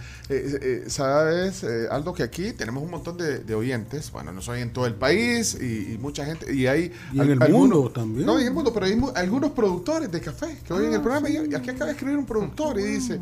Sabes, 0.87 1.63
Aldo, 1.89 2.13
que 2.13 2.23
aquí 2.23 2.53
tenemos 2.53 2.83
un 2.83 2.91
montón 2.91 3.17
de, 3.17 3.53
oyentes. 3.53 4.11
Bueno, 4.11 4.31
no 4.31 4.41
soy 4.41 4.61
en 4.61 4.73
todo 4.73 4.85
el 4.85 4.95
país 4.95 5.55
y, 5.59 5.97
mucha 5.99 6.25
gente. 6.25 6.53
Y 6.53 6.67
hay. 6.67 6.91
en 7.13 7.29
el 7.29 7.39
mundo 7.49 7.89
también. 7.91 8.25
No, 8.25 8.39
en 8.39 8.47
el 8.47 8.53
mundo, 8.53 8.73
pero 8.73 8.85
hay 8.85 8.99
algunos 9.15 9.51
productores 9.51 10.11
de 10.11 10.21
café 10.21 10.59
que 10.65 10.73
oyen 10.73 10.91
el 10.91 10.99
ah, 10.99 11.03
programa. 11.03 11.29
Y 11.29 11.53
aquí 11.53 11.69
acaba 11.69 11.85
de 11.85 11.91
escribir 11.91 12.17
un 12.17 12.25
productor 12.25 12.79
y 12.79 12.83
dice: 12.83 13.19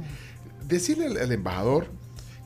decirle 0.67 1.05
al 1.21 1.31
embajador 1.31 2.00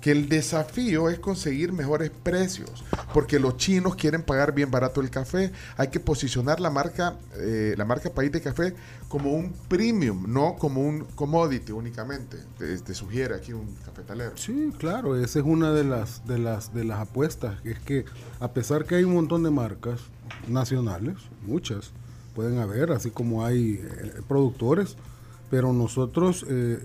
que 0.05 0.11
el 0.11 0.29
desafío 0.29 1.09
es 1.09 1.17
conseguir 1.17 1.73
mejores 1.73 2.11
precios, 2.11 2.69
porque 3.11 3.39
los 3.39 3.57
chinos 3.57 3.95
quieren 3.95 4.21
pagar 4.21 4.53
bien 4.53 4.69
barato 4.69 5.01
el 5.01 5.09
café. 5.09 5.51
Hay 5.77 5.87
que 5.87 5.99
posicionar 5.99 6.59
la 6.59 6.69
marca, 6.69 7.15
eh, 7.37 7.73
la 7.75 7.85
marca 7.85 8.11
País 8.11 8.31
de 8.31 8.39
Café 8.39 8.75
como 9.07 9.33
un 9.33 9.51
premium, 9.67 10.31
no 10.31 10.57
como 10.59 10.81
un 10.81 11.05
commodity 11.15 11.71
únicamente. 11.71 12.37
Te, 12.59 12.93
sugiere 12.93 13.33
aquí 13.33 13.51
un 13.51 13.75
cafetalero. 13.83 14.37
Sí, 14.37 14.71
claro, 14.77 15.19
esa 15.19 15.39
es 15.39 15.45
una 15.45 15.71
de 15.71 15.83
las, 15.83 16.27
de 16.27 16.37
las, 16.37 16.71
de 16.71 16.83
las 16.83 16.99
apuestas. 16.99 17.57
Es 17.63 17.79
que 17.79 18.05
a 18.39 18.51
pesar 18.51 18.85
que 18.85 18.93
hay 18.93 19.05
un 19.05 19.15
montón 19.15 19.41
de 19.41 19.49
marcas 19.49 20.01
nacionales, 20.47 21.15
muchas 21.47 21.93
pueden 22.35 22.59
haber, 22.59 22.91
así 22.91 23.09
como 23.09 23.43
hay 23.43 23.81
eh, 23.83 24.21
productores 24.27 24.97
pero 25.49 25.71
nosotros 25.73 26.45
eh, 26.49 26.79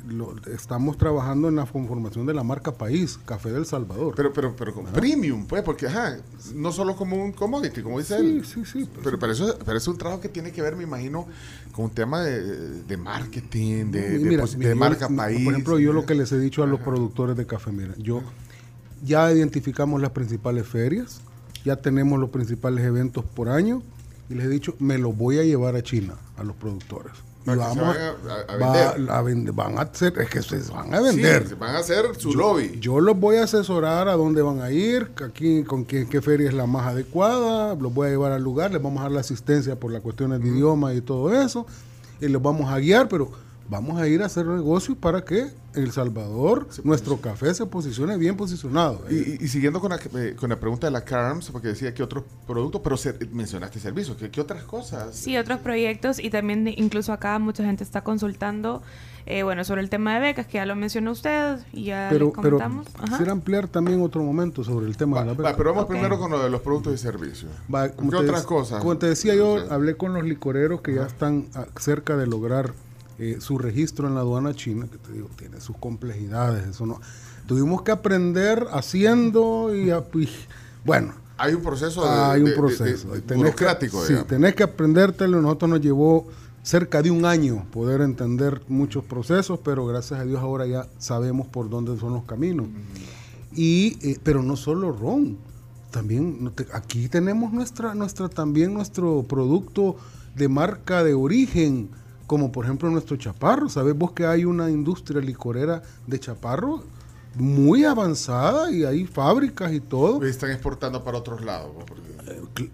estamos 0.53 0.99
trabajando 0.99 1.49
en 1.49 1.57
la 1.57 1.65
conformación 1.65 2.27
de 2.27 2.35
la 2.35 2.43
marca 2.43 2.73
País, 2.73 3.19
Café 3.25 3.51
del 3.51 3.65
Salvador. 3.65 4.15
Pero, 4.15 4.33
pero, 4.33 4.55
pero 4.55 4.75
con 4.75 4.85
premium, 4.87 5.47
pues, 5.47 5.63
porque, 5.63 5.87
ajá, 5.87 6.19
no 6.55 6.71
solo 6.71 6.95
como 6.95 7.17
un 7.17 7.33
commodity, 7.33 7.83
como 7.83 7.99
dice 7.99 8.17
él. 8.17 8.45
Sí, 8.45 8.65
sí, 8.65 8.85
pues 8.85 9.03
pero, 9.03 9.19
pero, 9.19 9.33
eso, 9.33 9.57
pero 9.65 9.79
es 9.79 9.89
un 9.89 9.97
trabajo 9.97 10.21
que 10.21 10.29
tiene 10.29 10.53
que 10.53 10.61
ver, 10.61 10.77
me 10.77 10.83
imagino, 10.83 11.27
con 11.73 11.87
un 11.87 11.91
tema 11.91 12.23
de, 12.23 12.97
marketing, 12.99 13.87
de, 13.91 14.75
marca 14.75 15.09
País. 15.09 15.43
Por 15.43 15.55
ejemplo, 15.55 15.79
yo 15.79 15.93
lo 15.93 16.05
que 16.05 16.15
les 16.15 16.31
he 16.33 16.39
dicho 16.39 16.63
a 16.63 16.67
los 16.67 16.81
productores 16.81 17.37
de 17.37 17.47
café, 17.47 17.73
mira, 17.73 17.95
yo 17.97 18.23
ya 19.03 19.33
identificamos 19.33 20.03
las 20.03 20.11
principales 20.11 20.67
ferias, 20.67 21.23
ya 21.65 21.77
tenemos 21.77 22.21
los 22.21 22.29
principales 22.29 22.85
eventos 22.85 23.25
por 23.25 23.49
año 23.49 23.83
y 24.29 24.35
les 24.35 24.47
he 24.47 24.49
dicho, 24.51 24.75
me 24.79 24.99
lo 24.99 25.13
voy 25.13 25.39
a 25.39 25.45
llevar 25.45 25.77
a 25.77 25.83
China, 25.83 26.15
a 26.37 26.45
los 26.45 26.55
productores 26.57 27.30
y 27.47 27.51
vamos 27.57 27.97
a, 29.09 29.23
vender. 29.23 29.53
van 29.53 29.79
a 29.79 29.83
hacer, 29.83 30.19
es 30.19 30.29
que 30.29 30.43
se 30.43 30.59
van 30.71 30.93
a 30.95 31.01
vender. 31.01 31.57
van 31.57 31.75
a 31.75 31.79
hacer 31.79 32.05
su 32.19 32.35
lobby. 32.35 32.79
Yo 32.81 33.01
los 33.01 33.19
voy 33.19 33.37
a 33.37 33.45
asesorar 33.45 34.09
a 34.09 34.13
dónde 34.17 34.43
van 34.43 34.61
a 34.61 34.71
ir, 34.71 35.11
aquí 35.25 35.65
con 35.65 35.85
qué, 35.85 36.07
feria 36.21 36.49
es 36.49 36.55
la 36.55 36.67
más 36.67 36.87
adecuada, 36.87 37.75
los 37.75 37.93
voy 37.95 38.09
a 38.09 38.11
llevar 38.11 38.33
al 38.33 38.43
lugar, 38.43 38.73
les 38.73 38.83
vamos 38.83 39.01
a 39.01 39.05
dar 39.05 39.13
la 39.13 39.21
asistencia 39.21 39.77
por 39.77 39.91
las 39.91 40.03
cuestiones 40.03 40.43
de 40.43 40.49
idioma 40.49 40.93
y 40.93 41.01
todo 41.01 41.33
eso, 41.33 41.67
y 42.21 42.29
los 42.29 42.43
vamos 42.43 42.71
a 42.71 42.79
guiar, 42.79 43.09
pero 43.09 43.31
vamos 43.71 44.01
a 44.01 44.09
ir 44.09 44.21
a 44.23 44.27
hacer 44.27 44.45
negocios 44.47 44.99
para 44.99 45.25
que 45.25 45.47
El 45.75 45.93
Salvador, 45.93 46.67
nuestro 46.83 47.19
café 47.19 47.55
se 47.55 47.65
posicione 47.65 48.17
bien 48.17 48.37
posicionado. 48.37 49.05
Y, 49.09 49.47
siguiendo 49.47 49.81
con 49.81 49.91
la, 49.91 50.01
eh, 50.17 50.35
con 50.39 50.51
la, 50.51 50.57
pregunta 50.59 50.89
de 50.89 50.91
la 50.91 51.05
CARMS, 51.05 51.51
porque 51.53 51.69
decía 51.69 51.95
que 51.95 52.03
otros 52.03 52.25
productos, 52.49 52.81
pero 52.83 52.97
mencionaste 53.31 53.79
servicios, 53.79 54.17
¿qué, 54.33 54.41
otras 54.41 54.65
cosas? 54.65 55.15
Sí, 55.15 55.39
otros 55.39 55.61
proyectos 55.61 56.19
y 56.19 56.31
también 56.31 56.67
incluso 56.77 57.13
acá 57.13 57.39
mucha 57.39 57.65
gente 57.65 57.85
está 57.85 58.03
consultando, 58.03 58.83
eh, 59.27 59.45
bueno, 59.45 59.63
sobre 59.63 59.83
el 59.83 59.89
tema 59.89 60.15
de 60.15 60.21
becas, 60.21 60.49
que 60.49 60.55
ya 60.55 60.67
lo 60.67 60.75
mencionó 60.75 61.13
usted 61.13 61.61
y 61.73 61.85
ya 61.85 62.09
pero, 62.11 62.33
comentamos. 62.33 62.89
Pero 62.93 63.05
quisiera 63.07 63.31
ampliar 63.31 63.69
también 63.69 64.03
otro 64.03 64.25
momento 64.25 64.65
sobre 64.65 64.87
el 64.87 64.97
tema 64.97 65.21
de 65.21 65.27
la 65.27 65.35
beca. 65.35 65.57
pero 65.57 65.73
vamos 65.73 65.87
primero 65.87 66.19
con 66.19 66.33
lo 66.33 66.43
de 66.43 66.51
los 66.51 66.61
productos 66.63 66.95
y 66.95 66.99
servicios. 66.99 67.53
¿Qué 67.71 68.17
otras 68.17 68.43
cosas? 68.43 68.81
Como 68.81 68.99
te 68.99 69.07
decía 69.07 69.37
yo, 69.37 69.59
hablé 69.71 69.97
con 69.97 70.13
los 70.13 70.25
licoreros 70.25 70.81
que 70.81 70.97
ya 70.97 71.07
están 71.07 71.47
cerca 71.77 72.17
de 72.17 72.27
lograr 72.27 72.73
eh, 73.23 73.37
su 73.39 73.59
registro 73.59 74.09
en 74.09 74.15
la 74.15 74.21
aduana 74.21 74.55
china, 74.55 74.89
que 74.91 74.97
te 74.97 75.13
digo, 75.13 75.29
tiene 75.37 75.61
sus 75.61 75.77
complejidades, 75.77 76.67
eso 76.67 76.87
no. 76.87 77.03
Tuvimos 77.47 77.83
que 77.83 77.91
aprender 77.91 78.67
haciendo 78.73 79.75
y, 79.75 79.93
bueno. 80.87 81.13
Hay 81.37 81.53
un 81.53 81.63
proceso 81.63 82.03
hay 82.09 82.43
un 82.43 82.55
proceso 82.55 83.09
burocrático, 83.35 84.03
Sí, 84.07 84.15
tenés 84.27 84.55
que 84.55 84.63
aprendértelo. 84.63 85.43
Nosotros 85.43 85.71
nos 85.71 85.81
llevó 85.83 86.29
cerca 86.63 87.03
de 87.03 87.11
un 87.11 87.27
año 87.27 87.67
poder 87.71 88.01
entender 88.01 88.63
muchos 88.69 89.05
procesos, 89.05 89.61
pero 89.63 89.85
gracias 89.85 90.21
a 90.21 90.25
Dios 90.25 90.41
ahora 90.41 90.67
ya 90.67 90.87
sabemos 90.97 91.47
por 91.47 91.69
dónde 91.69 91.99
son 91.99 92.15
los 92.15 92.25
caminos. 92.25 92.69
Y, 93.55 93.99
eh, 94.01 94.19
pero 94.23 94.43
no 94.43 94.57
solo 94.57 94.93
ron, 94.93 95.37
también 95.91 96.53
aquí 96.73 97.09
tenemos 97.11 97.53
nuestra, 97.53 97.95
nuestra, 97.95 98.31
también 98.31 98.73
nuestro 98.73 99.25
producto 99.25 99.97
de 100.37 100.49
marca 100.49 101.05
de 101.05 101.13
origen 101.13 101.91
como 102.31 102.53
por 102.53 102.65
ejemplo 102.65 102.89
nuestro 102.89 103.17
chaparro. 103.17 103.69
¿Sabes 103.69 103.99
vos 103.99 104.13
que 104.13 104.25
hay 104.25 104.45
una 104.45 104.71
industria 104.71 105.21
licorera 105.21 105.83
de 106.07 106.21
chaparro 106.21 106.85
muy 107.35 107.83
avanzada 107.83 108.71
y 108.71 108.85
hay 108.85 109.05
fábricas 109.05 109.73
y 109.73 109.81
todo? 109.81 110.25
están 110.25 110.53
exportando 110.53 111.03
para 111.03 111.19
otros 111.19 111.45
lados. 111.45 111.73
Eh, 112.29 112.71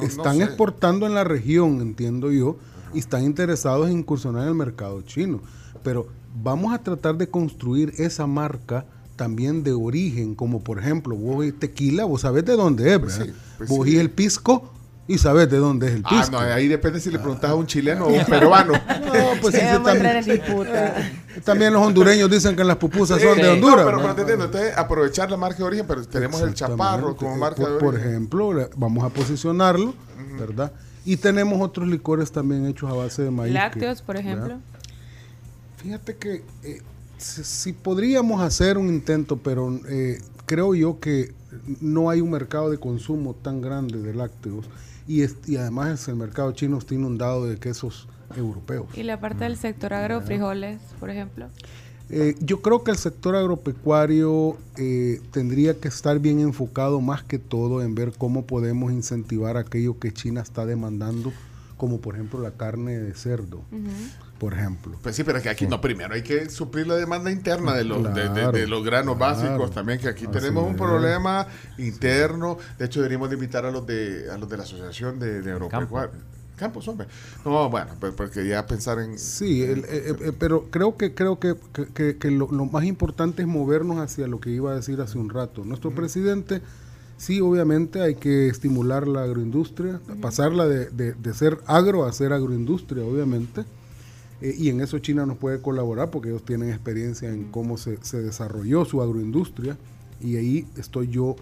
están 0.00 0.40
exportando 0.40 1.04
en 1.04 1.12
la 1.12 1.24
región, 1.24 1.82
entiendo 1.82 2.32
yo, 2.32 2.56
y 2.94 3.00
están 3.00 3.24
interesados 3.24 3.90
en 3.90 3.98
incursionar 3.98 4.44
en 4.44 4.48
el 4.48 4.54
mercado 4.54 5.02
chino. 5.02 5.42
Pero 5.82 6.06
vamos 6.42 6.72
a 6.72 6.78
tratar 6.78 7.18
de 7.18 7.28
construir 7.28 7.92
esa 7.98 8.26
marca 8.26 8.86
también 9.14 9.62
de 9.62 9.74
origen, 9.74 10.34
como 10.34 10.64
por 10.64 10.78
ejemplo, 10.78 11.14
vos 11.16 11.44
tequila, 11.58 12.06
vos 12.06 12.22
sabés 12.22 12.46
de 12.46 12.56
dónde 12.56 12.94
es, 12.94 12.98
pues 12.98 13.20
pues 13.58 13.68
vos 13.68 13.86
y 13.86 13.98
el 13.98 14.08
pisco, 14.08 14.72
y 15.08 15.18
sabes 15.18 15.48
de 15.48 15.58
dónde 15.58 15.86
es 15.86 15.94
el 15.94 16.02
pisco. 16.02 16.16
Ah, 16.16 16.28
no, 16.30 16.38
ahí 16.38 16.66
depende 16.66 17.00
si 17.00 17.10
le 17.10 17.18
preguntas 17.18 17.50
a 17.50 17.54
un 17.54 17.66
chileno 17.66 18.06
o 18.06 18.12
un 18.12 18.24
peruano. 18.24 18.72
No, 19.06 19.40
pues 19.40 19.54
sí, 19.54 19.60
también, 19.82 20.42
también 21.42 21.72
los 21.72 21.82
hondureños 21.82 22.30
dicen 22.30 22.54
que 22.54 22.64
las 22.64 22.76
pupusas 22.76 23.20
son 23.22 23.38
de 23.38 23.48
Honduras. 23.48 23.84
No, 23.84 23.86
pero, 23.86 24.02
pero 24.02 24.14
te 24.14 24.20
entiendo, 24.22 24.44
entonces 24.44 24.76
aprovechar 24.76 25.30
la 25.30 25.36
marca 25.36 25.58
de 25.58 25.64
origen, 25.64 25.86
pero 25.86 26.04
tenemos 26.04 26.40
el 26.42 26.52
chaparro 26.52 27.16
como 27.16 27.36
marca 27.36 27.62
por, 27.62 27.68
de 27.68 27.76
origen. 27.76 28.26
Por 28.28 28.50
ejemplo, 28.50 28.70
vamos 28.76 29.04
a 29.04 29.08
posicionarlo, 29.08 29.94
¿verdad? 30.38 30.72
Y 31.04 31.16
tenemos 31.16 31.62
otros 31.62 31.86
licores 31.88 32.30
también 32.32 32.66
hechos 32.66 32.90
a 32.90 32.94
base 32.94 33.22
de 33.22 33.30
maíz. 33.30 33.54
Lácteos, 33.54 34.02
por 34.02 34.16
ejemplo. 34.16 34.58
Fíjate 35.78 36.16
que 36.16 36.42
eh, 36.64 36.82
si, 37.16 37.72
podríamos 37.72 38.42
hacer 38.42 38.76
un 38.76 38.88
intento, 38.88 39.36
pero 39.36 39.80
eh, 39.88 40.20
creo 40.46 40.74
yo 40.74 40.98
que 41.00 41.32
no 41.80 42.10
hay 42.10 42.20
un 42.20 42.30
mercado 42.30 42.70
de 42.70 42.78
consumo 42.78 43.34
tan 43.34 43.60
grande 43.60 44.00
de 44.00 44.14
lácteos 44.14 44.66
y, 45.06 45.22
y 45.46 45.56
además 45.56 46.06
el 46.08 46.16
mercado 46.16 46.52
chino 46.52 46.78
está 46.78 46.94
inundado 46.94 47.46
de 47.46 47.58
quesos 47.58 48.08
europeos. 48.36 48.86
¿Y 48.96 49.02
la 49.02 49.20
parte 49.20 49.44
del 49.44 49.56
sector 49.56 49.94
agro, 49.94 50.20
frijoles, 50.20 50.80
por 50.98 51.10
ejemplo? 51.10 51.48
Eh, 52.08 52.36
yo 52.40 52.62
creo 52.62 52.84
que 52.84 52.92
el 52.92 52.96
sector 52.96 53.34
agropecuario 53.34 54.56
eh, 54.76 55.20
tendría 55.32 55.74
que 55.80 55.88
estar 55.88 56.20
bien 56.20 56.38
enfocado 56.38 57.00
más 57.00 57.24
que 57.24 57.38
todo 57.38 57.82
en 57.82 57.96
ver 57.96 58.12
cómo 58.16 58.46
podemos 58.46 58.92
incentivar 58.92 59.56
aquello 59.56 59.98
que 59.98 60.12
China 60.12 60.40
está 60.40 60.66
demandando, 60.66 61.32
como 61.76 62.00
por 62.00 62.14
ejemplo 62.14 62.40
la 62.40 62.52
carne 62.52 62.96
de 62.96 63.12
cerdo 63.14 63.62
por 64.38 64.54
ejemplo. 64.54 64.98
Pues 65.02 65.16
sí, 65.16 65.24
pero 65.24 65.38
es 65.38 65.42
que 65.42 65.50
aquí 65.50 65.66
no, 65.66 65.80
primero 65.80 66.14
hay 66.14 66.22
que 66.22 66.50
suplir 66.50 66.86
la 66.86 66.96
demanda 66.96 67.30
interna 67.30 67.74
de 67.74 67.84
los, 67.84 68.02
de, 68.14 68.66
los 68.66 68.84
granos 68.84 69.18
básicos 69.18 69.70
también, 69.72 69.98
que 69.98 70.08
aquí 70.08 70.26
tenemos 70.26 70.64
un 70.64 70.76
problema 70.76 71.46
interno. 71.78 72.58
De 72.78 72.86
hecho, 72.86 73.00
deberíamos 73.00 73.30
de 73.30 73.34
invitar 73.36 73.64
a 73.64 73.70
los 73.70 73.86
de, 73.86 74.30
a 74.30 74.36
los 74.36 74.48
de 74.48 74.56
la 74.56 74.62
Asociación 74.62 75.18
de, 75.18 75.42
de 75.42 75.52
Agropecuarios. 75.52 76.22
Campos, 76.56 76.88
hombre. 76.88 77.06
No, 77.44 77.68
bueno, 77.68 77.92
pues, 78.00 78.14
porque 78.14 78.46
ya 78.48 78.66
pensar 78.66 78.98
en... 78.98 79.18
Sí, 79.18 79.66
pero 80.38 80.64
creo 80.70 80.96
que 80.96 81.14
creo 81.14 81.38
que, 81.38 81.54
que, 82.18 82.30
lo, 82.30 82.48
más 82.48 82.84
importante 82.84 83.42
es 83.42 83.48
movernos 83.48 83.98
hacia 83.98 84.26
lo 84.26 84.40
que 84.40 84.50
iba 84.50 84.72
a 84.72 84.74
decir 84.74 85.00
hace 85.02 85.18
un 85.18 85.28
rato. 85.28 85.64
Nuestro 85.64 85.94
presidente, 85.94 86.62
sí, 87.18 87.42
obviamente 87.42 88.00
hay 88.00 88.14
que 88.14 88.48
estimular 88.48 89.06
la 89.06 89.24
agroindustria, 89.24 90.00
pasarla 90.22 90.66
de, 90.66 91.12
de, 91.12 91.34
ser 91.34 91.58
agro 91.66 92.06
a 92.06 92.12
ser 92.12 92.32
agroindustria, 92.32 93.04
obviamente. 93.04 93.64
Eh, 94.40 94.54
y 94.56 94.68
en 94.68 94.80
eso 94.80 94.98
China 94.98 95.26
nos 95.26 95.38
puede 95.38 95.60
colaborar 95.60 96.10
porque 96.10 96.28
ellos 96.28 96.44
tienen 96.44 96.70
experiencia 96.70 97.30
en 97.30 97.44
cómo 97.50 97.76
se, 97.78 97.98
desarrolló 98.12 98.84
su 98.84 99.00
agroindustria 99.00 99.76
y 100.20 100.36
ahí 100.36 100.66
estoy 100.76 101.08
yo 101.08 101.36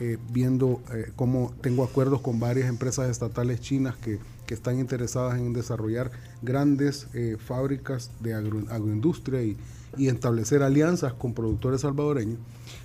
eh, 0.00 0.18
viendo 0.32 0.80
eh, 0.92 1.12
cómo 1.14 1.52
tengo 1.60 1.84
acuerdos 1.84 2.20
con 2.20 2.40
varias 2.40 2.68
empresas 2.68 3.10
estatales 3.10 3.60
chinas 3.60 3.96
que, 3.96 4.18
están 4.50 4.80
interesadas 4.80 5.38
en 5.38 5.52
desarrollar 5.52 6.10
grandes 6.42 7.06
fábricas 7.38 8.10
de 8.18 8.34
agroindustria 8.34 9.44
y, 9.44 9.56
y 9.96 10.08
establecer 10.08 10.64
alianzas 10.64 11.12
con 11.12 11.34
productores 11.34 11.82
salvadoreños. 11.82 12.40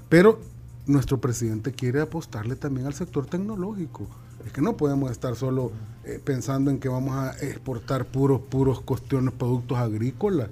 Pero 0.08 0.40
nuestro 0.86 1.20
presidente 1.20 1.72
quiere 1.72 2.02
apostarle 2.02 2.56
también 2.56 2.86
al 2.86 2.94
sector 2.94 3.26
tecnológico. 3.26 4.08
Es 4.46 4.52
que 4.54 4.62
no 4.62 4.78
podemos 4.78 5.12
estar 5.12 5.36
solo 5.36 5.72
eh, 6.04 6.20
pensando 6.24 6.70
en 6.70 6.80
que 6.80 6.88
vamos 6.88 7.16
a 7.16 7.32
exportar 7.46 8.06
puros, 8.06 8.42
puros 8.42 8.80
cuestiones, 8.80 9.34
productos 9.34 9.78
agrícolas. 9.78 10.50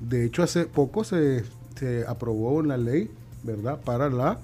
De 0.00 0.24
hecho, 0.24 0.42
hace 0.42 0.66
poco 0.66 1.04
se, 1.04 1.44
aprobó 2.06 2.52
una 2.54 2.76
ley, 2.76 3.10
¿verdad?, 3.44 3.80
para 3.80 4.10
la 4.10 4.40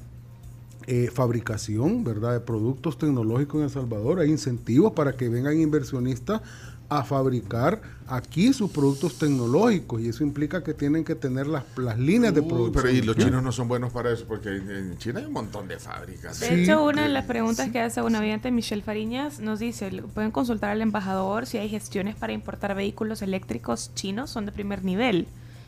eh, 0.86 1.10
fabricación, 1.12 2.04
¿verdad?, 2.04 2.32
de 2.32 2.40
productos 2.40 2.96
tecnológicos 2.96 3.58
en 3.58 3.64
El 3.64 3.70
Salvador. 3.70 4.20
Hay 4.20 4.30
incentivos 4.30 4.92
para 4.92 5.16
que 5.16 5.28
vengan 5.28 5.58
inversionistas 5.58 6.42
a 6.98 7.04
fabricar 7.04 7.80
aquí 8.06 8.52
sus 8.52 8.70
productos 8.70 9.18
tecnológicos 9.18 10.00
y 10.00 10.08
eso 10.08 10.22
implica 10.22 10.62
que 10.62 10.74
tienen 10.74 11.04
que 11.04 11.14
tener 11.14 11.46
las, 11.46 11.64
las 11.76 11.98
líneas 11.98 12.34
de 12.34 12.42
producción. 12.42 12.84
Pero 12.84 12.90
y 12.90 13.02
los 13.02 13.16
chinos 13.16 13.42
no 13.42 13.52
son 13.52 13.68
buenos 13.68 13.92
para 13.92 14.12
eso 14.12 14.24
porque 14.26 14.50
en, 14.50 14.96
China 14.98 15.20
hay 15.20 15.26
un 15.26 15.32
montón 15.32 15.68
de 15.68 15.78
fábricas. 15.78 16.40
De 16.40 16.62
hecho, 16.62 16.84
una 16.84 17.02
de 17.02 17.08
las 17.08 17.24
preguntas 17.24 17.70
que 17.70 17.80
hace 17.80 18.02
una 18.02 18.20
oyente, 18.20 18.50
Michelle 18.50 18.82
Fariñas, 18.82 19.40
nos 19.40 19.58
dice, 19.58 19.90
pueden 20.14 20.30
consultar 20.30 20.70
al 20.70 20.82
embajador 20.82 21.46
si 21.46 21.58
hay 21.58 21.68
gestiones 21.68 22.14
para 22.16 22.32
importar 22.32 22.74
vehículos 22.74 23.22
eléctricos 23.22 23.92
chinos, 23.94 24.30
son 24.30 24.46
de 24.46 24.52
primer 24.52 24.84
nivel 24.84 25.26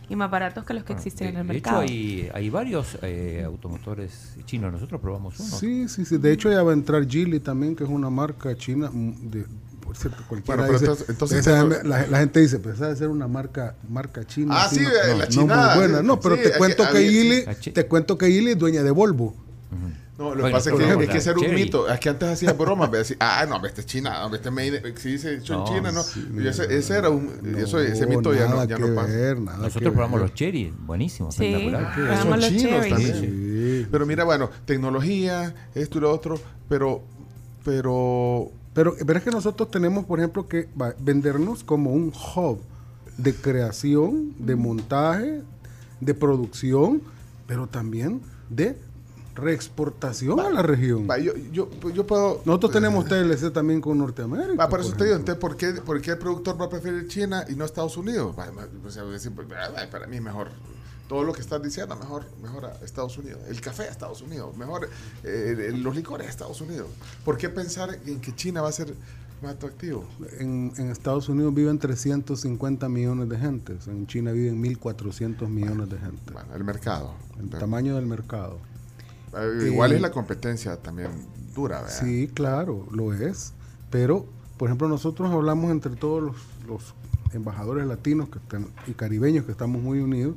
y 0.08 0.16
más 0.16 0.30
baratos 0.30 0.64
que 0.64 0.74
los 0.74 0.84
que 0.84 0.92
existen 0.92 1.28
en 1.28 1.36
el 1.38 1.44
mercado. 1.44 1.80
De 1.80 1.86
hecho, 1.86 1.92
hay, 1.92 2.30
hay 2.32 2.50
varios 2.50 2.98
eh, 3.02 3.42
automotores 3.44 4.36
chinos. 4.44 4.72
Nosotros 4.72 5.00
probamos 5.00 5.38
uno. 5.40 5.56
Sí, 5.56 5.88
sí, 5.88 6.04
sí. 6.04 6.18
De 6.18 6.32
hecho, 6.32 6.50
ya 6.50 6.62
va 6.62 6.70
a 6.70 6.74
entrar 6.74 7.08
Geely 7.08 7.40
también, 7.40 7.74
que 7.74 7.84
es 7.84 7.90
una 7.90 8.08
marca 8.08 8.56
china 8.56 8.88
mm, 8.92 9.30
de, 9.30 9.46
por 9.96 10.10
cierto, 10.10 10.24
cualquiera 10.28 10.68
dice, 10.68 11.04
entonces, 11.08 11.46
la, 11.84 12.18
gente 12.18 12.40
dice, 12.40 12.58
pues 12.58 12.78
debe 12.78 12.94
ser 12.96 13.08
una 13.08 13.26
marca 13.26 13.74
marca 13.88 14.24
china. 14.24 14.54
Ah, 14.56 14.68
sí, 14.68 14.84
la 15.16 15.28
china. 15.28 15.68
No, 15.68 15.76
buena. 15.76 16.02
No, 16.02 16.20
pero 16.20 16.36
te, 16.36 16.52
cuento 16.52 16.84
que 16.90 17.02
Ili, 17.02 17.44
te 17.72 17.86
cuento 17.86 18.18
que 18.18 18.28
Ili 18.28 18.52
es 18.52 18.58
dueña 18.58 18.82
de 18.82 18.90
Volvo. 18.90 19.34
No, 20.18 20.34
lo 20.34 20.46
que 20.46 20.50
pasa 20.50 20.70
es 20.70 20.76
que 20.76 20.84
hay 20.84 21.08
que 21.08 21.20
ser 21.20 21.36
un 21.36 21.54
mito. 21.54 21.88
Es 21.88 22.00
que 22.00 22.08
antes 22.08 22.28
hacía 22.28 22.52
bromas, 22.54 22.90
decir, 22.90 23.18
ah, 23.20 23.44
no, 23.46 23.64
este 23.66 23.82
es 23.82 23.86
China, 23.86 24.28
este 24.32 24.48
es 24.48 25.00
si 25.00 25.12
dice 25.12 25.34
hecho 25.34 25.60
en 25.60 25.64
China, 25.64 25.92
no. 25.92 26.02
ese, 26.48 26.96
era 26.96 27.10
un, 27.10 27.54
eso, 27.58 27.78
ese 27.80 28.06
mito 28.06 28.32
ya 28.32 28.48
no, 28.48 28.64
ya 28.64 28.78
no 28.78 28.94
pasa. 28.94 29.34
Nosotros 29.34 29.92
probamos 29.92 30.20
los 30.20 30.34
cherry, 30.34 30.72
buenísimo, 30.78 31.30
sí, 31.32 31.44
espectacular. 31.44 32.22
Son 32.22 32.56
chinos 32.56 32.88
también. 32.88 33.88
Pero 33.90 34.06
mira, 34.06 34.24
bueno, 34.24 34.50
tecnología, 34.64 35.54
esto 35.74 35.98
y 35.98 36.00
lo 36.00 36.12
otro, 36.12 36.40
pero, 36.68 37.02
pero 37.64 38.50
pero, 38.76 38.94
pero 39.06 39.18
es 39.18 39.24
que 39.24 39.30
nosotros 39.30 39.70
tenemos, 39.70 40.04
por 40.04 40.18
ejemplo, 40.18 40.46
que 40.46 40.68
vendernos 40.98 41.64
como 41.64 41.92
un 41.92 42.12
hub 42.12 42.60
de 43.16 43.34
creación, 43.34 44.34
de 44.38 44.54
montaje, 44.54 45.40
de 46.02 46.12
producción, 46.12 47.00
pero 47.46 47.66
también 47.66 48.20
de 48.50 48.76
reexportación 49.34 50.38
a 50.40 50.50
la 50.50 50.60
región. 50.60 51.08
yo, 51.52 51.70
yo, 51.90 52.06
puedo... 52.06 52.42
Nosotros 52.44 52.72
tenemos 52.72 53.06
TLC 53.06 53.50
también 53.50 53.80
con 53.80 53.96
Norteamérica. 53.96 54.68
por 54.68 54.80
eso 54.80 54.92
te 54.92 55.04
digo, 55.04 55.16
entonces, 55.16 55.40
¿por 55.40 55.56
qué, 55.56 55.72
¿por 55.72 55.98
qué 56.02 56.10
el 56.10 56.18
productor 56.18 56.60
va 56.60 56.66
a 56.66 56.68
preferir 56.68 57.08
China 57.08 57.46
y 57.48 57.54
no 57.54 57.64
Estados 57.64 57.96
Unidos? 57.96 58.36
Pues, 58.36 58.98
para 59.90 60.06
mí 60.06 60.20
mejor 60.20 60.50
todo 61.08 61.22
lo 61.22 61.32
que 61.32 61.40
estás 61.40 61.62
diciendo, 61.62 61.96
mejor, 61.96 62.24
mejor 62.42 62.66
a 62.66 62.84
Estados 62.84 63.16
Unidos. 63.18 63.40
El 63.48 63.60
café 63.60 63.84
a 63.84 63.90
Estados 63.90 64.22
Unidos, 64.22 64.56
mejor 64.56 64.88
eh, 65.24 65.72
los 65.74 65.94
licores 65.94 66.26
a 66.26 66.30
Estados 66.30 66.60
Unidos. 66.60 66.88
¿Por 67.24 67.36
qué 67.36 67.48
pensar 67.48 67.98
en 68.06 68.20
que 68.20 68.34
China 68.34 68.62
va 68.62 68.68
a 68.68 68.72
ser 68.72 68.94
más 69.42 69.54
atractivo? 69.54 70.04
En, 70.38 70.72
en 70.76 70.90
Estados 70.90 71.28
Unidos 71.28 71.54
viven 71.54 71.78
350 71.78 72.88
millones 72.88 73.28
de 73.28 73.38
gente, 73.38 73.76
en 73.86 74.06
China 74.06 74.32
viven 74.32 74.62
1.400 74.62 75.48
millones 75.48 75.88
de 75.90 75.98
gente. 75.98 76.32
Bueno, 76.32 76.54
el 76.54 76.64
mercado. 76.64 77.14
El 77.38 77.50
tamaño 77.50 77.96
del 77.96 78.06
mercado. 78.06 78.58
Eh, 79.36 79.68
igual 79.70 79.92
es 79.92 80.00
la 80.00 80.10
competencia 80.10 80.76
también 80.76 81.10
dura, 81.54 81.82
¿verdad? 81.82 82.00
Sí, 82.00 82.28
claro, 82.32 82.86
lo 82.90 83.12
es. 83.12 83.52
Pero, 83.90 84.26
por 84.56 84.68
ejemplo, 84.68 84.88
nosotros 84.88 85.30
hablamos 85.30 85.70
entre 85.70 85.94
todos 85.94 86.22
los, 86.22 86.36
los 86.66 86.94
embajadores 87.32 87.86
latinos 87.86 88.28
que 88.28 88.38
están, 88.38 88.68
y 88.86 88.92
caribeños 88.92 89.44
que 89.44 89.52
estamos 89.52 89.80
muy 89.80 90.00
unidos 90.00 90.34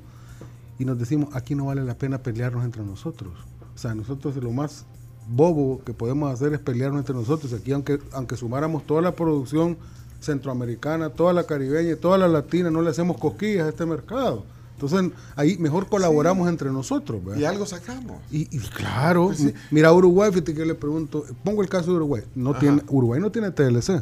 y 0.80 0.86
nos 0.86 0.98
decimos, 0.98 1.36
aquí 1.36 1.54
no 1.54 1.66
vale 1.66 1.84
la 1.84 1.96
pena 1.96 2.24
pelearnos 2.24 2.64
entre 2.64 2.84
nosotros. 2.84 3.34
O 3.76 3.78
sea, 3.78 3.94
nosotros 3.94 4.36
lo 4.38 4.52
más 4.52 4.86
bobo 5.28 5.82
que 5.84 5.94
podemos 5.94 6.34
hacer 6.34 6.54
es 6.54 6.60
pelearnos 6.60 7.00
entre 7.00 7.14
nosotros. 7.14 7.54
Aquí, 7.54 7.74
aunque, 7.74 8.00
aunque 8.14 8.38
sumáramos 8.38 8.88
toda 8.88 9.02
la 9.02 9.14
producción 9.14 9.78
centroamericana, 10.22 11.10
toda 11.10 11.34
la 11.34 11.44
caribeña 11.44 11.92
y 11.92 11.96
toda 11.98 12.18
la 12.18 12.28
latina, 12.30 12.72
no 12.72 12.82
le 12.82 12.90
hacemos 12.90 13.18
cosquillas 13.18 13.66
a 13.66 13.70
este 13.70 13.86
mercado. 13.86 14.46
Entonces, 14.74 15.12
ahí 15.36 15.58
mejor 15.58 15.88
colaboramos 15.88 16.48
entre 16.48 16.72
nosotros. 16.72 17.22
Y 17.38 17.44
algo 17.44 17.66
sacamos. 17.66 18.22
Y, 18.32 18.46
claro, 18.70 19.28
pues 19.28 19.54
mira, 19.72 19.92
Uruguay, 19.92 20.32
fíjate 20.32 20.54
que 20.54 20.66
le 20.66 20.76
pregunto, 20.76 21.26
pongo 21.44 21.62
el 21.62 21.68
caso 21.68 21.92
de 21.92 21.98
Uruguay. 21.98 22.24
No 22.34 22.58
tiene, 22.58 22.82
Uruguay 22.88 23.20
no 23.20 23.30
tiene 23.30 23.52
TLC. 23.52 24.02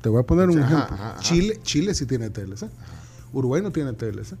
Te 0.00 0.08
voy 0.08 0.20
a 0.20 0.24
poner 0.24 0.50
un 0.50 0.58
ejemplo. 0.58 0.96
Chile, 1.20 1.60
Chile 1.62 1.94
sí 1.94 2.06
tiene 2.06 2.30
TLC. 2.30 2.68
Uruguay 3.32 3.62
no 3.62 3.70
tiene 3.70 3.92
TLC. 3.92 4.34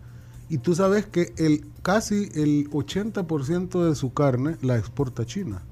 Y 0.48 0.58
tú 0.58 0.74
sabes 0.74 1.06
que 1.06 1.32
el 1.38 1.64
casi 1.82 2.28
el 2.34 2.70
80% 2.70 3.88
de 3.88 3.94
su 3.94 4.12
carne 4.12 4.56
la 4.62 4.76
exporta 4.76 5.22
a 5.22 5.26
China. 5.26 5.62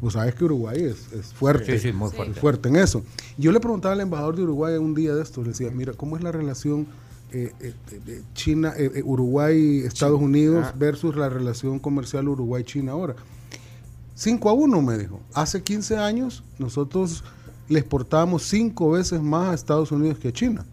Vos 0.00 0.14
sabes 0.14 0.34
que 0.34 0.44
Uruguay 0.44 0.82
es, 0.82 1.32
fuerte, 1.34 1.78
sí, 1.78 1.88
sí, 1.88 1.92
muy 1.92 2.10
fuerte. 2.10 2.40
fuerte 2.40 2.68
en 2.68 2.76
eso. 2.76 3.04
Yo 3.36 3.52
le 3.52 3.60
preguntaba 3.60 3.92
al 3.92 4.00
embajador 4.00 4.34
de 4.36 4.42
Uruguay 4.44 4.76
un 4.76 4.94
día 4.94 5.14
de 5.14 5.22
esto, 5.22 5.42
le 5.42 5.48
decía, 5.48 5.70
mira, 5.70 5.92
¿cómo 5.92 6.16
es 6.16 6.22
la 6.22 6.32
relación 6.32 6.86
eh, 7.32 7.52
eh, 7.60 8.22
China, 8.32 8.72
eh, 8.78 9.02
Uruguay, 9.04 9.80
Estados 9.80 10.20
Unidos 10.20 10.66
ah. 10.68 10.74
versus 10.76 11.16
la 11.16 11.28
relación 11.28 11.78
comercial 11.78 12.28
Uruguay-China 12.28 12.92
ahora? 12.92 13.14
5 14.14 14.48
a 14.48 14.52
1 14.54 14.82
me 14.82 14.96
dijo. 14.96 15.20
Hace 15.34 15.62
15 15.62 15.98
años 15.98 16.44
nosotros 16.58 17.22
le 17.68 17.78
exportábamos 17.78 18.42
5 18.44 18.90
veces 18.90 19.20
más 19.20 19.48
a 19.48 19.54
Estados 19.54 19.92
Unidos 19.92 20.18
que 20.18 20.28
a 20.28 20.32
China. 20.32 20.64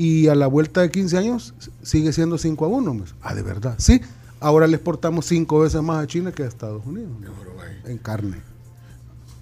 Y 0.00 0.28
a 0.28 0.34
la 0.34 0.46
vuelta 0.46 0.80
de 0.80 0.90
15 0.90 1.18
años 1.18 1.52
sigue 1.82 2.14
siendo 2.14 2.38
5 2.38 2.64
a 2.64 2.68
1. 2.68 3.04
Ah, 3.20 3.34
de 3.34 3.42
verdad. 3.42 3.74
Sí, 3.76 4.00
ahora 4.40 4.66
le 4.66 4.76
exportamos 4.76 5.26
5 5.26 5.60
veces 5.60 5.82
más 5.82 6.02
a 6.02 6.06
China 6.06 6.32
que 6.32 6.42
a 6.42 6.46
Estados 6.46 6.86
Unidos. 6.86 7.10
En 7.84 7.98
carne. 7.98 8.38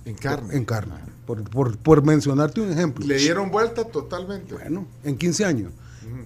En 0.05 0.17
carne. 0.17 0.57
En 0.57 0.65
carne. 0.65 0.95
Por, 1.27 1.49
por, 1.49 1.79
por, 1.79 2.03
mencionarte 2.03 2.61
un 2.61 2.73
ejemplo. 2.73 3.07
Le 3.07 3.19
dieron 3.19 3.53
vuelta 3.53 3.85
totalmente. 3.85 4.53
Bueno, 4.55 4.85
en 5.05 5.17
15 5.17 5.45
años. 5.45 5.73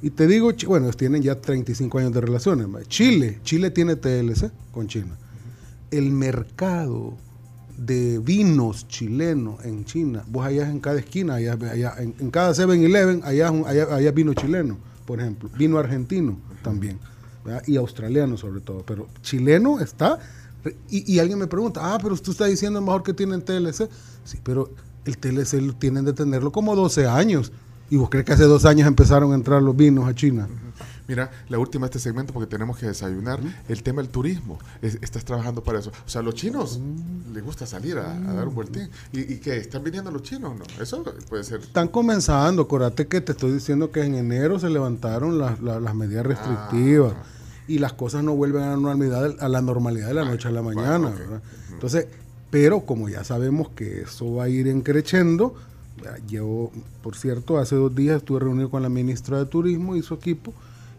Y 0.00 0.08
te 0.08 0.26
digo, 0.26 0.50
bueno, 0.66 0.90
tienen 0.92 1.20
ya 1.20 1.38
35 1.38 1.98
años 1.98 2.14
de 2.14 2.22
relaciones. 2.22 2.88
Chile, 2.88 3.38
Chile 3.42 3.70
tiene 3.70 3.96
TLC 3.96 4.50
con 4.72 4.88
China. 4.88 5.14
El 5.90 6.10
mercado 6.10 7.18
de 7.76 8.18
vinos 8.18 8.86
chilenos 8.88 9.64
en 9.64 9.84
China. 9.84 10.24
Vos 10.28 10.46
allá 10.46 10.68
en 10.68 10.80
cada 10.80 10.98
esquina, 10.98 11.34
allá, 11.34 11.56
en, 11.98 12.30
cada 12.30 12.52
7-Eleven, 12.52 13.22
allá, 13.24 13.48
allá, 13.48 13.94
allá 13.94 14.10
vino 14.12 14.34
chileno, 14.34 14.78
por 15.06 15.20
ejemplo. 15.20 15.50
Vino 15.56 15.78
argentino 15.78 16.38
también. 16.62 16.98
Y 17.66 17.76
australiano 17.76 18.36
sobre 18.36 18.60
todo. 18.60 18.84
Pero 18.86 19.08
chileno 19.22 19.80
está... 19.80 20.18
Y, 20.88 21.18
alguien 21.18 21.40
me 21.40 21.48
pregunta, 21.48 21.80
ah, 21.82 21.98
pero 22.00 22.16
tú 22.16 22.30
estás 22.30 22.48
diciendo 22.48 22.80
mejor 22.80 23.02
que 23.02 23.12
tienen 23.12 23.42
TLC. 23.42 23.88
Sí, 24.24 24.38
pero 24.44 24.70
el 25.04 25.18
TLC 25.18 25.76
tienen 25.76 26.04
de 26.04 26.12
tenerlo 26.12 26.52
como 26.52 26.76
12 26.76 27.08
años. 27.08 27.50
¿Y 27.90 27.96
vos 27.96 28.08
crees 28.08 28.24
que 28.24 28.32
hace 28.32 28.44
dos 28.44 28.64
años 28.64 28.86
empezaron 28.86 29.32
a 29.32 29.34
entrar 29.34 29.60
los 29.60 29.76
vinos 29.76 30.08
a 30.08 30.14
China? 30.14 30.48
Mira, 31.08 31.30
la 31.48 31.58
última 31.58 31.86
de 31.86 31.90
este 31.90 31.98
segmento 31.98 32.32
porque 32.32 32.46
tenemos 32.46 32.78
que 32.78 32.86
desayunar. 32.86 33.40
El 33.68 33.82
tema 33.82 34.02
del 34.02 34.10
turismo. 34.10 34.58
estás 34.80 35.24
trabajando 35.24 35.62
para 35.62 35.80
eso. 35.80 35.90
O 35.90 36.08
sea, 36.08 36.22
los 36.22 36.34
chinos 36.34 36.80
les 37.32 37.44
gusta 37.44 37.66
salir 37.66 37.98
a, 37.98 38.14
dar 38.18 38.48
un 38.48 38.54
vueltín. 38.54 38.88
¿Y, 39.12 39.36
qué? 39.36 39.56
¿Están 39.56 39.82
viniendo 39.82 40.10
los 40.10 40.22
chinos 40.22 40.56
no? 40.56 40.64
Eso 40.82 41.02
puede 41.28 41.44
ser. 41.44 41.60
Están 41.60 41.88
comenzando. 41.88 42.62
Acuérdate 42.62 43.06
que 43.06 43.20
te 43.20 43.32
estoy 43.32 43.52
diciendo 43.52 43.90
que 43.90 44.02
en 44.02 44.14
enero 44.14 44.58
se 44.58 44.70
levantaron 44.70 45.38
las, 45.38 45.94
medidas 45.94 46.24
restrictivas. 46.24 47.14
Ah. 47.16 47.26
Y 47.68 47.78
las 47.78 47.92
cosas 47.92 48.24
no 48.24 48.34
vuelven 48.34 48.62
a 48.62 48.70
la 48.70 48.76
normalidad, 48.76 49.36
a 49.40 49.48
la 49.48 49.60
normalidad 49.60 50.08
de 50.08 50.14
la 50.14 50.24
noche 50.24 50.48
a 50.48 50.50
la 50.50 50.62
mañana. 50.62 51.12
Entonces, 51.70 52.06
pero 52.50 52.82
como 52.82 53.08
ya 53.08 53.24
sabemos 53.24 53.70
que 53.70 54.02
eso 54.02 54.34
va 54.34 54.44
a 54.44 54.48
ir 54.48 54.68
encrechendo, 54.68 55.54
yo, 56.28 56.70
por 57.02 57.16
cierto, 57.16 57.58
hace 57.58 57.76
dos 57.76 57.94
días 57.94 58.18
estuve 58.18 58.40
reunido 58.40 58.70
con 58.70 58.82
la 58.82 58.88
ministra 58.88 59.38
de 59.38 59.46
Turismo 59.46 59.96
y 59.96 60.02
su 60.02 60.14
equipo 60.14 60.52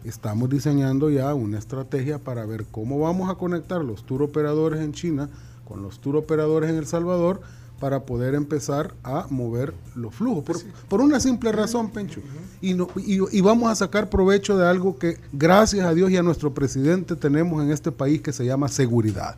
estamos 0.04 0.50
diseñando 0.50 1.10
ya 1.10 1.34
una 1.34 1.58
estrategia 1.58 2.18
para 2.18 2.46
ver 2.46 2.66
cómo 2.70 3.00
vamos 3.00 3.30
a 3.30 3.34
conectar 3.34 3.82
los 3.84 4.04
tour 4.04 4.22
operadores 4.22 4.80
en 4.80 4.92
China 4.92 5.30
con 5.64 5.82
los 5.82 5.98
tour 6.00 6.16
operadores 6.16 6.70
en 6.70 6.76
El 6.76 6.86
Salvador 6.86 7.40
para 7.80 8.04
poder 8.04 8.34
empezar 8.34 8.94
a 9.02 9.26
mover 9.30 9.74
los 9.94 10.14
flujos. 10.14 10.64
Por, 10.88 11.00
una 11.00 11.20
simple 11.20 11.52
razón, 11.52 11.90
Pencho. 11.90 12.20
Y, 12.60 12.74
no, 12.74 12.88
y, 12.96 13.40
vamos 13.40 13.70
a 13.70 13.74
sacar 13.74 14.08
provecho 14.08 14.56
de 14.56 14.66
algo 14.66 14.98
que, 14.98 15.18
gracias 15.32 15.84
a 15.84 15.92
Dios 15.92 16.10
y 16.10 16.16
a 16.16 16.22
nuestro 16.22 16.54
presidente, 16.54 17.16
tenemos 17.16 17.62
en 17.62 17.70
este 17.70 17.92
país 17.92 18.22
que 18.22 18.32
se 18.32 18.44
llama 18.44 18.68
seguridad 18.68 19.36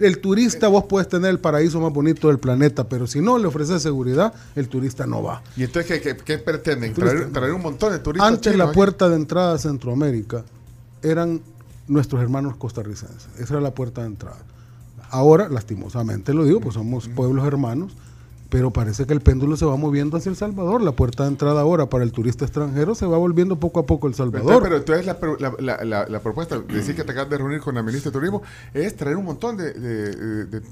el 0.00 0.18
turista 0.18 0.68
vos 0.68 0.84
puedes 0.84 1.08
tener 1.08 1.30
el 1.30 1.38
paraíso 1.38 1.80
más 1.80 1.92
bonito 1.92 2.28
del 2.28 2.38
planeta, 2.38 2.88
pero 2.88 3.06
si 3.06 3.20
no 3.20 3.38
le 3.38 3.46
ofreces 3.46 3.82
seguridad, 3.82 4.32
el 4.54 4.68
turista 4.68 5.06
no 5.06 5.22
va. 5.22 5.42
¿Y 5.56 5.64
entonces 5.64 6.00
qué, 6.24 6.38
pretenden? 6.38 6.94
Traer, 6.94 7.52
un 7.52 7.62
montón 7.62 7.92
de 7.92 7.98
turistas. 7.98 8.28
Antes 8.28 8.56
la 8.56 8.72
puerta 8.72 9.08
de 9.08 9.16
entrada 9.16 9.54
a 9.54 9.58
Centroamérica 9.58 10.44
eran 11.02 11.40
nuestros 11.88 12.22
hermanos 12.22 12.56
costarricenses. 12.56 13.28
Esa 13.38 13.54
era 13.54 13.60
la 13.60 13.72
puerta 13.72 14.02
de 14.02 14.08
entrada. 14.08 14.38
Ahora, 15.10 15.48
lastimosamente 15.48 16.34
lo 16.34 16.44
digo, 16.44 16.60
pues 16.60 16.74
somos 16.74 17.08
pueblos 17.08 17.46
hermanos 17.46 17.92
pero 18.48 18.72
parece 18.72 19.06
que 19.06 19.12
el 19.12 19.20
péndulo 19.20 19.56
se 19.56 19.64
va 19.64 19.76
moviendo 19.76 20.16
hacia 20.16 20.30
El 20.30 20.36
Salvador. 20.36 20.82
La 20.82 20.92
puerta 20.92 21.24
de 21.24 21.30
entrada 21.30 21.60
ahora 21.60 21.86
para 21.86 22.04
el 22.04 22.12
turista 22.12 22.44
extranjero 22.44 22.94
se 22.94 23.06
va 23.06 23.18
volviendo 23.18 23.58
poco 23.58 23.80
a 23.80 23.86
poco 23.86 24.06
El 24.06 24.14
Salvador. 24.14 24.62
Pero, 24.62 24.76
entonces 24.76 25.06
la, 25.06 25.16
la, 25.82 26.06
la, 26.08 26.20
propuesta, 26.20 26.58
decir 26.58 26.94
que 26.94 27.04
te 27.04 27.12
acabas 27.12 27.30
de 27.30 27.38
reunir 27.38 27.60
con 27.60 27.74
la 27.74 27.82
ministra 27.82 28.10
de 28.10 28.18
Turismo, 28.18 28.42
es 28.72 28.94
traer 28.96 29.16
un 29.16 29.24
montón 29.24 29.56
de, 29.56 29.72
de, 29.72 30.44
de, 30.46 30.62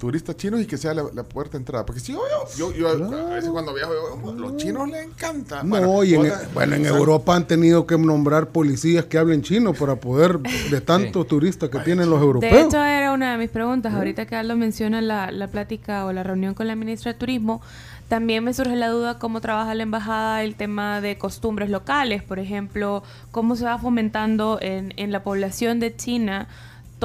turistas 0.00 0.36
chinos 0.36 0.60
y 0.60 0.66
que 0.66 0.76
sea 0.76 0.94
la, 0.94 1.22
puerta 1.22 1.52
de 1.52 1.58
entrada. 1.58 1.86
Porque 1.86 2.00
si 2.00 2.12
yo, 2.12 2.20
yo, 2.56 2.72
yo, 2.72 2.88
a 2.88 3.34
veces 3.34 3.50
cuando 3.50 3.72
viajo, 3.74 3.92
los 4.36 4.56
chinos 4.56 4.88
les 4.88 5.06
encanta. 5.06 5.62
No, 5.62 5.68
bueno, 5.68 6.04
y 6.04 6.14
en, 6.14 6.32
bueno, 6.52 6.76
en 6.76 6.86
Europa 6.86 7.36
han 7.36 7.46
tenido 7.46 7.86
que 7.86 7.96
nombrar 7.96 8.48
policías 8.48 9.04
que 9.06 9.18
hablen 9.18 9.42
chino 9.42 9.72
para 9.72 9.96
poder, 9.96 10.38
de 10.70 10.80
tantos 10.80 11.26
turistas 11.26 11.70
que 11.70 11.78
tienen 11.80 12.10
los 12.10 12.20
europeos. 12.20 12.52
De 12.52 12.60
hecho, 12.60 12.82
era 12.82 13.12
una 13.12 13.32
de 13.32 13.38
mis 13.38 13.50
preguntas. 13.50 13.94
Ahorita 13.94 14.26
que 14.26 14.36
Aldo 14.36 14.56
menciona 14.56 15.00
la, 15.00 15.30
la 15.30 15.48
plática 15.48 16.04
o 16.06 16.12
la 16.12 16.22
reunión 16.22 16.54
con 16.54 16.66
la 16.66 16.74
ministra 16.74 17.12
de 17.12 17.18
Turismo, 17.18 17.62
también 18.08 18.44
me 18.44 18.52
surge 18.52 18.76
la 18.76 18.88
duda 18.88 19.18
cómo 19.18 19.40
trabaja 19.40 19.74
la 19.74 19.82
embajada 19.82 20.42
el 20.42 20.56
tema 20.56 21.00
de 21.00 21.16
costumbres 21.16 21.70
locales, 21.70 22.22
por 22.22 22.38
ejemplo, 22.38 23.02
cómo 23.30 23.56
se 23.56 23.64
va 23.64 23.78
fomentando 23.78 24.58
en, 24.60 24.92
en 24.96 25.10
la 25.10 25.22
población 25.22 25.80
de 25.80 25.96
China 25.96 26.48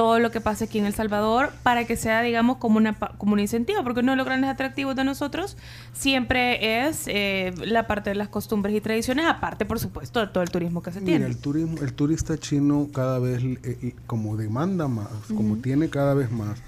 todo 0.00 0.18
lo 0.18 0.30
que 0.30 0.40
pasa 0.40 0.64
aquí 0.64 0.78
en 0.78 0.86
El 0.86 0.94
Salvador 0.94 1.50
para 1.62 1.84
que 1.84 1.94
sea, 1.94 2.22
digamos, 2.22 2.56
como, 2.56 2.78
una, 2.78 2.94
como 2.94 3.34
un 3.34 3.38
incentivo, 3.38 3.84
porque 3.84 4.00
uno 4.00 4.12
de 4.12 4.16
los 4.16 4.24
grandes 4.24 4.48
atractivos 4.48 4.96
de 4.96 5.04
nosotros 5.04 5.58
siempre 5.92 6.86
es 6.86 7.02
eh, 7.06 7.52
la 7.66 7.86
parte 7.86 8.08
de 8.08 8.16
las 8.16 8.30
costumbres 8.30 8.74
y 8.74 8.80
tradiciones, 8.80 9.26
aparte, 9.26 9.66
por 9.66 9.78
supuesto, 9.78 10.20
de 10.20 10.28
todo 10.28 10.42
el 10.42 10.48
turismo 10.48 10.82
que 10.82 10.90
se 10.90 11.02
tiene. 11.02 11.26
El, 11.26 11.36
turismo, 11.36 11.76
el 11.82 11.92
turista 11.92 12.38
chino 12.38 12.88
cada 12.94 13.18
vez, 13.18 13.42
eh, 13.44 13.94
como 14.06 14.38
demanda 14.38 14.88
más, 14.88 15.10
como 15.36 15.58
tiene 15.58 15.90
cada 15.90 16.14
vez 16.14 16.32
más 16.32 16.62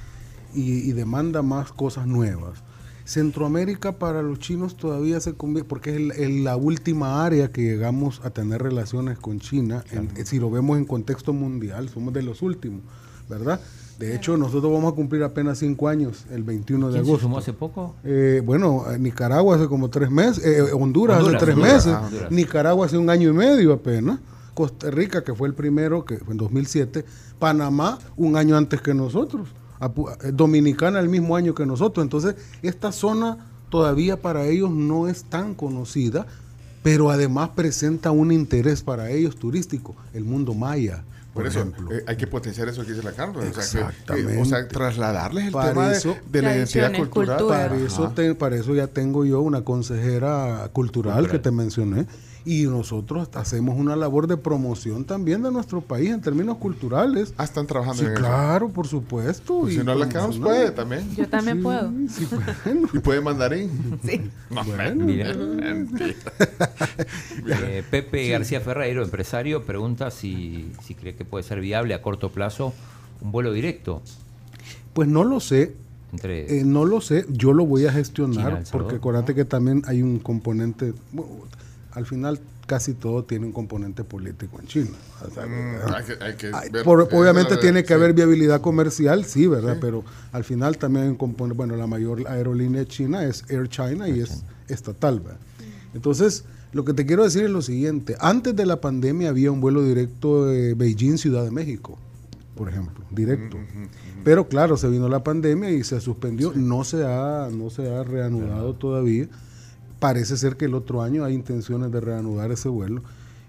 y, 0.52 0.90
y 0.90 0.92
demanda 0.92 1.40
más 1.40 1.72
cosas 1.72 2.06
nuevas, 2.06 2.62
Centroamérica 3.06 3.92
para 3.92 4.20
los 4.20 4.40
chinos 4.40 4.76
todavía 4.76 5.20
se 5.20 5.32
convierte, 5.32 5.68
porque 5.70 5.96
es 5.96 6.30
la 6.30 6.56
última 6.56 7.24
área 7.24 7.50
que 7.50 7.62
llegamos 7.62 8.20
a 8.24 8.30
tener 8.30 8.62
relaciones 8.62 9.18
con 9.18 9.40
China, 9.40 9.82
si 10.22 10.38
lo 10.38 10.50
vemos 10.50 10.76
en 10.76 10.84
contexto 10.84 11.32
mundial, 11.32 11.88
somos 11.88 12.12
de 12.12 12.22
los 12.22 12.42
últimos, 12.42 12.82
¿verdad? 13.28 13.60
De 13.98 14.16
hecho, 14.16 14.36
nosotros 14.36 14.72
vamos 14.72 14.92
a 14.92 14.96
cumplir 14.96 15.22
apenas 15.22 15.58
cinco 15.58 15.88
años, 15.88 16.24
el 16.30 16.42
21 16.42 16.90
de 16.90 16.98
agosto. 16.98 17.16
Se 17.16 17.22
sumó 17.22 17.38
hace 17.38 17.52
poco? 17.52 17.94
Eh, 18.02 18.42
bueno, 18.44 18.84
Nicaragua 18.98 19.56
hace 19.56 19.68
como 19.68 19.90
tres 19.90 20.10
meses, 20.10 20.44
eh, 20.44 20.72
Honduras, 20.72 21.24
hace 21.24 21.36
tres 21.36 21.56
meses, 21.56 21.92
ah, 21.92 22.08
Nicaragua 22.30 22.86
hace 22.86 22.98
un 22.98 23.08
año 23.10 23.30
y 23.30 23.32
medio 23.32 23.72
apenas, 23.72 24.18
Costa 24.54 24.90
Rica, 24.90 25.22
que 25.22 25.34
fue 25.34 25.46
el 25.46 25.54
primero, 25.54 26.04
que 26.04 26.18
fue 26.18 26.32
en 26.32 26.38
2007, 26.38 27.04
Panamá 27.38 27.98
un 28.16 28.36
año 28.36 28.56
antes 28.56 28.80
que 28.80 28.94
nosotros. 28.94 29.48
dominicana 30.32 31.00
el 31.00 31.08
mismo 31.08 31.36
año 31.36 31.54
que 31.54 31.66
nosotros. 31.66 32.04
Entonces, 32.04 32.36
esta 32.62 32.92
zona 32.92 33.38
todavía 33.68 34.20
para 34.20 34.46
ellos 34.46 34.70
no 34.70 35.08
es 35.08 35.24
tan 35.24 35.54
conocida, 35.54 36.26
pero 36.82 37.10
además 37.10 37.50
presenta 37.54 38.10
un 38.10 38.32
interés 38.32 38.82
para 38.82 39.10
ellos 39.10 39.36
turístico, 39.36 39.94
el 40.12 40.24
mundo 40.24 40.54
maya. 40.54 41.04
Por, 41.32 41.46
eso 41.46 41.60
eh, 41.90 42.04
hay 42.06 42.16
que 42.16 42.26
potenciar 42.26 42.68
eso 42.68 42.84
que 42.84 42.92
dice 42.92 43.02
la 43.02 43.12
Carmen. 43.12 43.46
Exactamente. 43.46 44.40
O 44.40 44.44
sea, 44.44 44.68
trasladarles 44.68 45.46
el 45.46 45.52
tema 45.52 45.88
de, 45.88 46.42
la 46.42 46.56
identidad 46.56 46.92
cultural. 47.08 47.46
Para 47.48 47.76
eso, 47.76 48.14
para 48.38 48.56
eso 48.56 48.74
ya 48.74 48.86
tengo 48.86 49.24
yo 49.24 49.40
una 49.40 49.62
consejera 49.62 50.68
cultural. 50.72 51.28
que 51.28 51.38
te 51.38 51.50
mencioné 51.50 52.06
y 52.44 52.64
nosotros 52.64 53.28
hacemos 53.34 53.78
una 53.78 53.96
labor 53.96 54.26
de 54.26 54.36
promoción 54.36 55.04
también 55.04 55.42
de 55.42 55.50
nuestro 55.50 55.80
país 55.80 56.10
en 56.10 56.20
términos 56.20 56.58
culturales. 56.58 57.34
Ah, 57.36 57.44
están 57.44 57.66
trabajando 57.66 58.02
en 58.02 58.12
eso. 58.12 58.20
Claro, 58.20 58.68
por 58.68 58.86
supuesto. 58.86 59.60
Pues 59.60 59.74
y 59.74 59.78
si 59.78 59.84
no, 59.84 59.94
la 59.94 60.08
quedamos 60.08 60.38
puede 60.38 60.70
también. 60.70 61.14
Yo 61.14 61.28
también 61.28 61.62
puedo. 61.62 61.90
Sí, 62.08 62.28
y 62.92 62.98
puede 62.98 63.20
mandarín. 63.20 63.98
Sí. 64.04 64.20
bueno. 64.50 65.06
Eh, 67.46 67.82
Pepe 67.90 68.28
García 68.28 68.60
Ferreiro, 68.60 69.02
empresario, 69.02 69.64
pregunta 69.64 70.10
si, 70.10 70.72
si 70.82 70.94
cree 70.94 71.14
que 71.14 71.24
puede 71.24 71.44
ser 71.44 71.60
viable 71.60 71.94
a 71.94 72.02
corto 72.02 72.30
plazo 72.30 72.72
un 73.22 73.32
vuelo 73.32 73.52
directo. 73.52 74.02
Pues 74.92 75.08
no 75.08 75.24
lo 75.24 75.40
sé. 75.40 75.74
Eh, 76.22 76.62
no 76.66 76.84
lo 76.84 77.00
sé, 77.00 77.24
yo 77.30 77.54
lo 77.54 77.64
voy 77.64 77.86
a 77.86 77.92
gestionar 77.92 78.64
porque 78.70 78.96
acuérdate 78.96 79.34
que 79.34 79.46
también 79.46 79.82
hay 79.86 80.02
un 80.02 80.18
componente, 80.18 80.92
al 81.92 82.06
final 82.06 82.40
casi 82.66 82.94
todo 82.94 83.24
tiene 83.24 83.46
un 83.46 83.52
componente 83.52 84.04
político 84.04 84.58
en 84.60 84.66
China. 84.66 84.90
obviamente 87.12 87.56
tiene 87.58 87.84
que 87.84 87.94
haber 87.94 88.14
viabilidad 88.14 88.60
comercial, 88.60 89.24
sí, 89.24 89.46
¿verdad? 89.46 89.78
Pero 89.80 90.04
al 90.32 90.44
final 90.44 90.78
también 90.78 91.04
hay 91.04 91.10
un 91.10 91.16
componente, 91.16 91.56
bueno, 91.56 91.76
la 91.76 91.86
mayor 91.86 92.26
aerolínea 92.28 92.86
china 92.86 93.24
es 93.24 93.44
Air 93.50 93.68
China 93.68 94.08
y 94.08 94.20
es 94.20 94.42
estatal, 94.68 95.20
¿verdad? 95.20 95.38
Entonces, 95.94 96.44
lo 96.72 96.84
que 96.84 96.94
te 96.94 97.04
quiero 97.04 97.24
decir 97.24 97.44
es 97.44 97.50
lo 97.50 97.60
siguiente, 97.60 98.16
antes 98.20 98.56
de 98.56 98.64
la 98.64 98.80
pandemia 98.80 99.28
había 99.28 99.52
un 99.52 99.60
vuelo 99.60 99.84
directo 99.84 100.46
de 100.46 100.74
Beijing-Ciudad 100.74 101.44
de 101.44 101.50
México, 101.50 101.98
por 102.56 102.70
ejemplo, 102.70 103.04
directo. 103.10 103.58
Pero 104.24 104.48
claro, 104.48 104.76
se 104.76 104.88
vino 104.88 105.08
la 105.08 105.22
pandemia 105.22 105.70
y 105.70 105.84
se 105.84 106.00
suspendió, 106.00 106.52
no, 106.54 106.84
se 106.84 107.04
ha, 107.04 107.50
no 107.52 107.68
se 107.68 107.92
ha 107.92 108.04
reanudado. 108.04 108.74
todavía 108.74 109.28
parece 110.02 110.36
ser 110.36 110.56
que 110.56 110.64
el 110.64 110.74
otro 110.74 111.00
año 111.00 111.24
hay 111.24 111.32
intenciones 111.32 111.92
de 111.92 112.00
reanudar 112.00 112.50
ese 112.50 112.68
vuelo. 112.68 113.02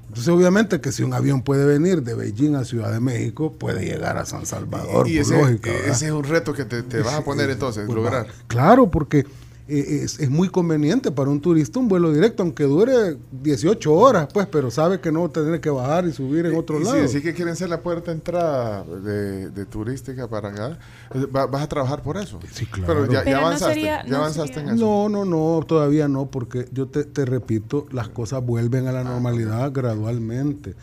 Entonces, 0.04 0.28
obviamente 0.28 0.80
que 0.80 0.92
si 0.92 1.02
un 1.02 1.12
avión 1.12 1.42
puede 1.42 1.66
venir 1.66 2.04
de 2.04 2.14
Beijing 2.14 2.54
a 2.54 2.64
Ciudad 2.64 2.92
de 2.92 3.00
México, 3.00 3.54
puede 3.58 3.84
llegar 3.84 4.20
a 4.20 4.26
San 4.28 4.46
Salvador. 4.46 5.08
Y, 5.08 5.18
ese, 5.18 5.60
ese, 5.88 6.06
es 6.06 6.12
un 6.12 6.24
reto 6.24 6.54
que 6.54 6.66
te, 6.66 7.02
vas 7.02 7.16
a 7.16 7.24
poner 7.24 7.50
entonces, 7.50 7.88
pues 7.88 7.96
lograr. 7.96 8.28
Claro, 8.46 8.92
porque 8.92 9.26
eh, 9.66 10.02
es, 10.04 10.30
muy 10.30 10.50
conveniente 10.50 11.10
para 11.10 11.30
un 11.30 11.40
turista 11.40 11.80
un 11.80 11.88
vuelo 11.88 12.12
directo, 12.12 12.44
aunque 12.44 12.66
dure 12.66 13.16
18 13.32 13.94
horas, 13.94 14.28
pues, 14.34 14.46
pero 14.48 14.70
sabe 14.70 15.00
que 15.00 15.10
no 15.10 15.30
tener 15.30 15.62
que 15.62 15.70
bajar 15.70 16.06
y 16.06 16.12
subir 16.12 16.46
en 16.46 16.58
otro 16.58 16.80
lado. 16.80 17.08
Sí, 17.08 17.22
que 17.22 17.34
quieren 17.34 17.56
ser 17.56 17.70
la 17.70 17.80
puerta 17.80 18.12
de 18.12 18.18
entrada 18.18 18.84
de, 18.84 19.66
turística 19.66 20.28
para 20.28 20.50
acá. 20.50 20.80
Eh, 21.16 21.28
¿Vas 21.32 21.62
a 21.62 21.68
trabajar 21.70 22.02
por 22.02 22.18
eso? 22.18 22.40
Sí, 22.52 22.66
claro. 22.66 23.06
Pero 23.08 23.24
ya, 23.24 23.38
avanzaste, 23.38 24.60
en 24.60 24.70
eso. 24.70 24.76
No, 24.76 25.08
no, 25.08 25.24
no, 25.24 25.66
todavía 25.66 26.10
no, 26.10 26.26
porque 26.26 26.68
yo 26.74 26.88
te, 26.88 27.06
te 27.06 27.24
repito, 27.24 27.86
las 27.92 28.10
cosas 28.10 28.46
vuelven 28.46 28.88
a 28.88 28.92
la 28.92 29.00
ah, 29.00 29.06
normalidad 29.06 29.72
gradualmente. 29.72 30.76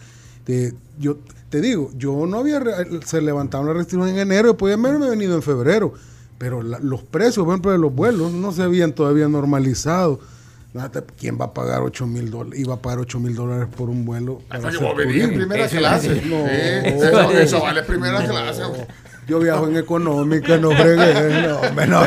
yo 0.99 1.19
te 1.51 1.61
digo, 1.61 1.91
yo 1.97 2.25
no 2.27 2.39
había, 2.39 2.63
se 3.05 3.21
levantaba 3.21 3.65
una 3.65 3.75
restricción 3.75 4.09
en 4.09 4.19
enero, 4.21 4.49
después 4.49 4.75
haberme 4.75 5.11
venido 5.11 5.35
en 5.35 5.43
febrero 5.43 5.93
pero 6.41 6.63
los 6.63 7.03
precios, 7.03 7.45
por 7.45 7.53
ejemplo, 7.53 7.71
de 7.71 7.77
los 7.77 7.95
vuelos 7.95 8.33
no 8.33 8.51
se 8.51 8.63
habían 8.63 8.95
todavía 8.95 9.29
normalizado. 9.29 10.21
¿Quién 11.19 11.39
va 11.39 11.45
a 11.45 11.53
pagar 11.53 11.83
8 11.83 12.07
mil 12.07 12.31
dólares? 12.31 12.59
Iba 12.59 12.77
a 12.77 12.77
pagar 12.79 13.01
8 13.01 13.21
mil 13.21 13.35
dólares 13.35 13.69
por 13.77 13.91
un 13.91 14.07
vuelo. 14.07 14.41
Hasta 14.49 14.71
que 14.71 14.79
vos 14.79 14.95
en 14.99 15.35
primera 15.35 15.69
clase. 15.69 16.23
No, 16.25 16.47
eso, 16.47 17.31
eso, 17.33 17.61
vale 17.61 17.83
primera 17.83 18.27
clase. 18.27 18.63
Yo 19.27 19.39
viajo 19.39 19.69
en 19.69 19.77
económica, 19.77 20.57
no 20.57 20.71
fregué. 20.71 21.43
No, 21.43 21.87
no. 21.87 22.03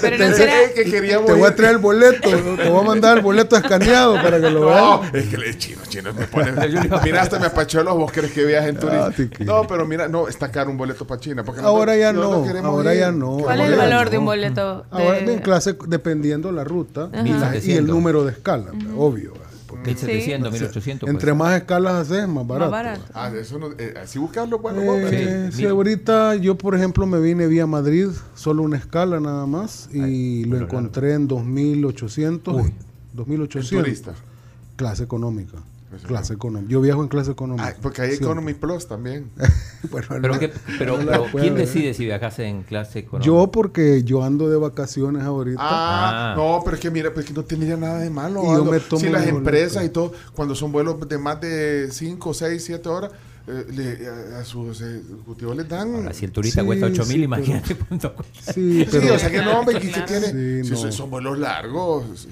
Pero 0.00 0.28
no 0.28 0.34
será... 0.34 0.52
que 0.74 0.84
queríamos 0.84 1.26
te 1.26 1.32
voy 1.32 1.48
a 1.48 1.54
traer 1.54 1.72
el 1.72 1.78
boleto, 1.78 2.28
te 2.28 2.68
voy 2.68 2.80
a 2.80 2.82
mandar 2.82 3.16
el 3.16 3.22
boleto 3.22 3.56
escaneado 3.56 4.14
para 4.14 4.40
que 4.40 4.50
lo 4.50 4.66
veas. 4.66 4.80
No, 4.80 5.02
es 5.12 5.26
que 5.26 5.38
le 5.38 5.56
chino, 5.56 5.80
chino, 5.88 6.12
me 6.12 6.26
ponen. 6.26 6.54
mira, 7.02 7.22
hasta 7.22 7.38
me 7.38 7.46
apachó 7.46 7.82
los 7.82 7.96
vos 7.96 8.12
querés 8.12 8.32
que 8.32 8.44
viajes 8.44 8.70
en 8.70 8.76
turismo. 8.78 9.06
Ah, 9.06 9.44
no, 9.44 9.66
pero 9.66 9.86
mira, 9.86 10.08
no, 10.08 10.28
está 10.28 10.50
caro 10.50 10.70
un 10.70 10.76
boleto 10.76 11.06
para 11.06 11.20
China. 11.20 11.44
Porque 11.44 11.62
ahora 11.62 11.96
ya 11.96 12.12
no, 12.12 12.44
ahora 12.64 12.94
ya 12.94 13.10
no. 13.10 13.38
¿Cuál 13.38 13.60
es 13.60 13.70
el 13.70 13.76
valor 13.76 14.10
de 14.10 14.18
un 14.18 14.24
boleto? 14.26 14.86
Ahora 14.90 15.18
en 15.18 15.38
clase, 15.38 15.76
dependiendo 15.88 16.52
la 16.52 16.64
ruta 16.64 17.10
y, 17.62 17.72
el 17.72 17.86
número 17.86 18.24
de 18.24 18.32
escala, 18.32 18.72
obvio. 18.96 19.45
1700, 19.84 20.52
1800. 20.52 21.08
Entre 21.08 21.34
más 21.34 21.56
escalas 21.56 21.94
haces, 21.94 22.28
más 22.28 22.46
barato. 22.46 22.70
Más 22.70 22.84
barato. 22.84 23.04
Ah, 23.14 23.30
eso 23.34 23.58
no, 23.58 23.72
eh, 23.78 23.94
así 24.02 24.18
buscarlo, 24.18 24.58
bueno, 24.58 24.80
eh, 24.82 25.50
sí, 25.52 25.64
ahorita 25.64 26.36
yo, 26.36 26.56
por 26.56 26.74
ejemplo, 26.74 27.06
me 27.06 27.20
vine 27.20 27.46
vía 27.46 27.66
Madrid, 27.66 28.08
solo 28.34 28.62
una 28.62 28.76
escala 28.76 29.20
nada 29.20 29.46
más, 29.46 29.88
y 29.92 30.44
lo 30.44 30.58
encontré 30.58 31.14
en 31.14 31.28
2800. 31.28 32.66
2800. 33.12 33.84
Turista. 33.84 34.14
Clase 34.76 35.04
económica. 35.04 35.58
Clase 36.04 36.34
económica. 36.34 36.70
Yo 36.70 36.80
viajo 36.80 37.02
en 37.02 37.08
clase 37.08 37.30
económica. 37.30 37.68
Ah, 37.68 37.74
porque 37.80 38.02
hay 38.02 38.14
Economy 38.14 38.54
Plus 38.54 38.86
también. 38.86 39.30
pero, 39.90 40.08
pero, 40.78 41.26
¿quién 41.32 41.54
decide 41.54 41.94
si 41.94 42.04
viajas 42.04 42.38
en 42.38 42.62
clase 42.62 43.00
económica? 43.00 43.26
Yo 43.26 43.50
porque 43.50 44.02
yo 44.04 44.22
ando 44.22 44.48
de 44.48 44.56
vacaciones 44.56 45.22
ahorita. 45.22 45.60
Ah, 45.60 46.32
ah. 46.32 46.34
no, 46.36 46.60
pero 46.64 46.76
es 46.76 46.82
que 46.82 46.90
mira, 46.90 47.12
pues 47.12 47.26
que 47.26 47.32
no 47.32 47.44
tendría 47.44 47.76
nada 47.76 47.98
de 47.98 48.10
malo. 48.10 48.42
Y 48.42 48.46
yo 48.46 48.64
me 48.64 48.80
tomo 48.80 49.00
si 49.00 49.08
las 49.08 49.26
empresas 49.26 49.84
y 49.84 49.88
todo, 49.88 50.12
cuando 50.34 50.54
son 50.54 50.72
vuelos 50.72 50.96
de 51.08 51.18
más 51.18 51.40
de 51.40 51.88
5, 51.90 52.34
6, 52.34 52.64
7 52.64 52.88
horas, 52.88 53.12
eh, 53.48 53.64
le, 53.70 54.36
a, 54.36 54.44
sus 54.44 54.80
ejecutivos 54.80 55.56
les 55.56 55.68
dan. 55.68 55.94
Ahora, 55.94 56.12
si 56.12 56.24
el 56.24 56.32
turista 56.32 56.64
cuesta 56.64 56.86
8 56.86 57.06
mil, 57.06 57.22
imagínate 57.22 57.76
cuánto 57.76 58.12
cuesta. 58.12 58.52
Sí, 58.52 58.84
pero, 58.90 59.14
o 59.14 59.18
sea 59.18 59.30
que 59.30 59.40
no, 59.40 59.60
hombre, 59.60 59.78
que 59.78 59.88
tiene. 59.88 60.64
si 60.64 60.92
son 60.92 61.10
vuelos 61.10 61.38
largos, 61.38 62.26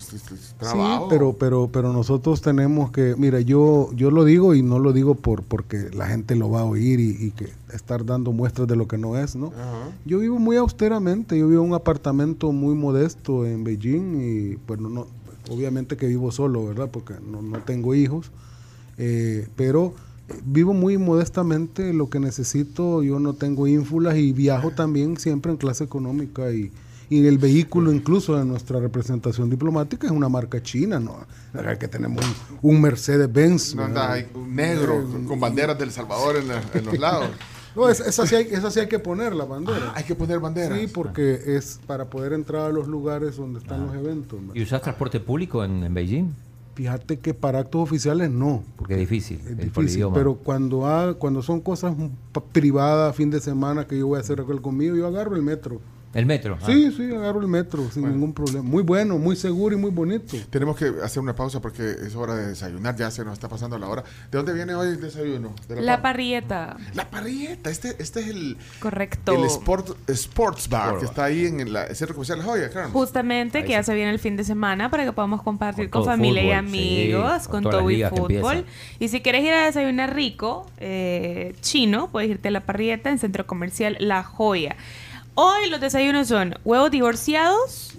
trabajo. 0.59 1.05
Sí, 1.05 1.07
pero, 1.11 1.33
pero, 1.35 1.69
pero 1.73 1.93
nosotros 1.93 2.41
tenemos 2.41 2.91
que. 2.91 3.15
Mira, 3.17 3.41
yo, 3.41 3.91
yo 3.95 4.11
lo 4.11 4.25
digo 4.25 4.57
y 4.57 4.63
no 4.63 4.81
lo 4.81 4.93
digo 4.93 5.15
por 5.15 5.45
porque 5.45 5.89
la 5.95 6.07
gente 6.09 6.35
lo 6.35 6.51
va 6.51 6.63
a 6.63 6.65
oír 6.65 6.99
y, 6.99 7.31
que 7.31 7.49
estar 7.73 8.05
dando 8.05 8.33
muestras 8.33 8.67
de 8.67 8.75
lo 8.75 8.89
que 8.89 8.99
no 8.99 9.17
es, 9.17 9.37
¿no? 9.37 9.53
Yo 10.05 10.19
vivo 10.19 10.41
muy 10.41 10.57
austeramente. 10.57 11.39
Yo 11.39 11.47
vivo 11.47 11.63
en 11.63 11.71
un 11.71 11.75
apartamento 11.75 12.51
muy 12.51 12.75
modesto 12.75 13.47
en 13.47 13.63
Beijing 13.63 14.21
y, 14.21 14.55
bueno, 14.67 14.89
no, 14.89 15.07
obviamente 15.49 15.97
que 15.97 16.07
vivo 16.07 16.33
solo, 16.33 16.67
¿verdad? 16.67 16.89
Porque 16.91 17.15
no, 17.25 17.41
no 17.41 17.59
tengo 17.61 17.95
hijos. 17.95 18.33
Eh, 18.99 19.49
pero 19.57 19.95
vivo 20.45 20.73
muy 20.73 20.99
modestamente 20.99 21.93
lo 21.93 22.09
que 22.09 22.21
necesito, 22.21 23.03
yo 23.03 23.19
no 23.21 23.35
tengo 23.35 23.67
ínfulas 23.67 24.17
y 24.17 24.33
viajo 24.33 24.71
también 24.71 25.19
siempre 25.19 25.53
en 25.53 25.59
clase 25.59 25.85
económica 25.85 26.51
y, 26.51 26.73
y 27.11 27.27
el 27.27 27.39
vehículo 27.39 27.93
incluso 27.93 28.37
de 28.37 28.45
nuestra 28.45 28.81
representación 28.81 29.51
diplomática 29.51 30.07
es 30.07 30.13
una 30.13 30.29
marca 30.29 30.63
china, 30.63 30.99
¿no? 30.99 31.27
Que 31.79 31.89
tenemos 31.89 32.25
un, 32.63 32.81
Mercedes-Benz. 32.81 33.75
No 33.75 33.87
un 34.35 34.55
negro 34.55 35.05
con 35.27 35.39
banderas 35.39 35.79
del 35.79 35.91
Salvador 35.91 36.37
en, 36.37 36.85
los 36.85 36.99
lados. 36.99 37.29
No, 37.77 37.89
esa, 37.89 38.27
sí 38.27 38.37
hay, 38.37 38.47
esa 38.51 38.71
sí 38.71 38.81
hay 38.81 38.89
que 38.89 39.01
poner 39.01 39.35
la 39.35 39.45
bandera. 39.45 39.89
Ah, 39.89 39.95
hay 39.97 40.05
que 40.05 40.15
poner 40.15 40.39
bandera. 40.39 40.77
Sí, 40.79 40.87
porque 40.87 41.41
es 41.57 41.81
para 41.87 42.05
poder 42.07 42.33
entrar 42.33 42.67
a 42.67 42.69
los 42.71 42.87
lugares 42.87 43.37
donde 43.37 43.59
están 43.59 43.83
ah. 43.83 43.87
los 43.87 43.97
eventos. 43.97 44.39
¿Y 44.55 44.63
usas 44.63 44.81
transporte 44.81 45.19
público 45.19 45.65
en, 45.65 45.83
en 45.83 45.93
Beijing? 45.93 46.33
Fíjate 46.75 47.19
que 47.19 47.35
para 47.35 47.61
actos 47.61 47.81
oficiales 47.81 48.31
no. 48.31 48.65
Porque 48.77 48.95
es 48.95 49.01
difícil. 49.01 49.41
Es 49.47 49.57
difícil 49.57 50.07
pero 50.13 50.35
cuando, 50.35 50.87
ha, 50.87 51.15
cuando 51.15 51.43
son 51.43 51.61
cosas 51.61 51.95
privadas, 52.53 53.15
fin 53.15 53.31
de 53.31 53.41
semana, 53.41 53.87
que 53.87 53.99
yo 53.99 54.09
voy 54.09 54.19
a 54.19 54.21
hacer 54.21 54.41
algo 54.41 54.61
conmigo, 54.61 54.97
yo 54.97 55.07
agarro 55.07 55.37
el 55.37 55.43
metro. 55.43 55.81
¿El 56.15 56.27
metro? 56.27 56.59
Sí, 56.65 56.87
ah. 56.89 56.95
sí, 56.97 57.13
agarro 57.13 57.41
el 57.41 57.49
metro 57.49 57.91
sin 57.91 58.09
ningún 58.09 58.33
problema. 58.33 58.63
Muy 58.63 58.85
bueno, 58.85 59.19
muy 59.19 59.35
seguro 59.35 59.77
y 59.77 59.79
muy 59.79 59.91
bonito. 59.91 60.37
Tenemos 60.49 60.77
que 60.77 60.93
hacer 61.03 61.21
una 61.21 61.35
pausa 61.35 61.61
porque 61.61 61.83
es 61.83 62.15
hora 62.15 62.37
de 62.37 62.47
desayunar, 62.49 62.95
ya 62.97 63.11
se 63.11 63.25
nos 63.25 63.35
está 63.35 63.49
pasando 63.49 63.79
la 63.79 63.89
hora. 63.89 64.05
¿De 64.31 64.39
dónde 64.39 64.53
viene 64.53 64.75
hoy 64.75 64.89
el 64.89 65.01
desayuno? 65.01 65.53
la, 65.69 66.01
parrieta. 66.01 66.77
La 66.95 67.11
parrieta, 67.11 67.69
este, 67.71 67.97
este 67.99 68.21
es 68.21 68.29
el... 68.29 68.57
Correcto. 68.79 69.35
El 69.35 69.45
sport, 69.47 69.97
Sports 70.09 70.69
Bar, 70.69 70.99
que 70.99 71.07
está 71.07 71.25
ahí 71.25 71.47
en 71.47 71.61
el 71.61 71.77
centro 71.95 72.15
comercial 72.15 72.43
Joya, 72.43 72.71
Justamente, 72.93 73.65
que 73.65 73.71
ya 73.71 73.83
se 73.83 73.95
viene 73.95 74.11
el 74.11 74.21
fin 74.21 74.37
de 74.37 74.45
semana 74.45 74.91
para 74.91 75.05
que 75.05 75.13
podamos 75.13 75.43
compartir 75.43 75.91
con, 75.91 76.05
familia 76.05 76.45
y 76.45 76.53
amigos, 76.53 77.49
con, 77.49 77.65
todo 77.65 77.91
y 77.91 78.05
fútbol. 78.05 78.65
Y 79.01 79.09
si 79.09 79.21
quieres 79.21 79.45
ir 79.45 79.53
a 79.53 79.65
desayunar 79.65 80.15
rico, 80.15 80.71
eh, 80.79 81.55
chino, 81.61 82.09
puedes 82.11 82.31
irte 82.31 82.49
a 82.49 82.51
la 82.53 82.61
parrieta 82.61 83.11
en 83.11 83.19
centro 83.19 83.47
comercial 83.47 83.97
La 83.99 84.23
Joya. 84.23 84.77
Hoy 85.37 85.69
los 85.69 85.81
desayunos 85.81 86.29
son 86.29 86.57
huevos 86.65 86.93
divorciados. 86.93 87.93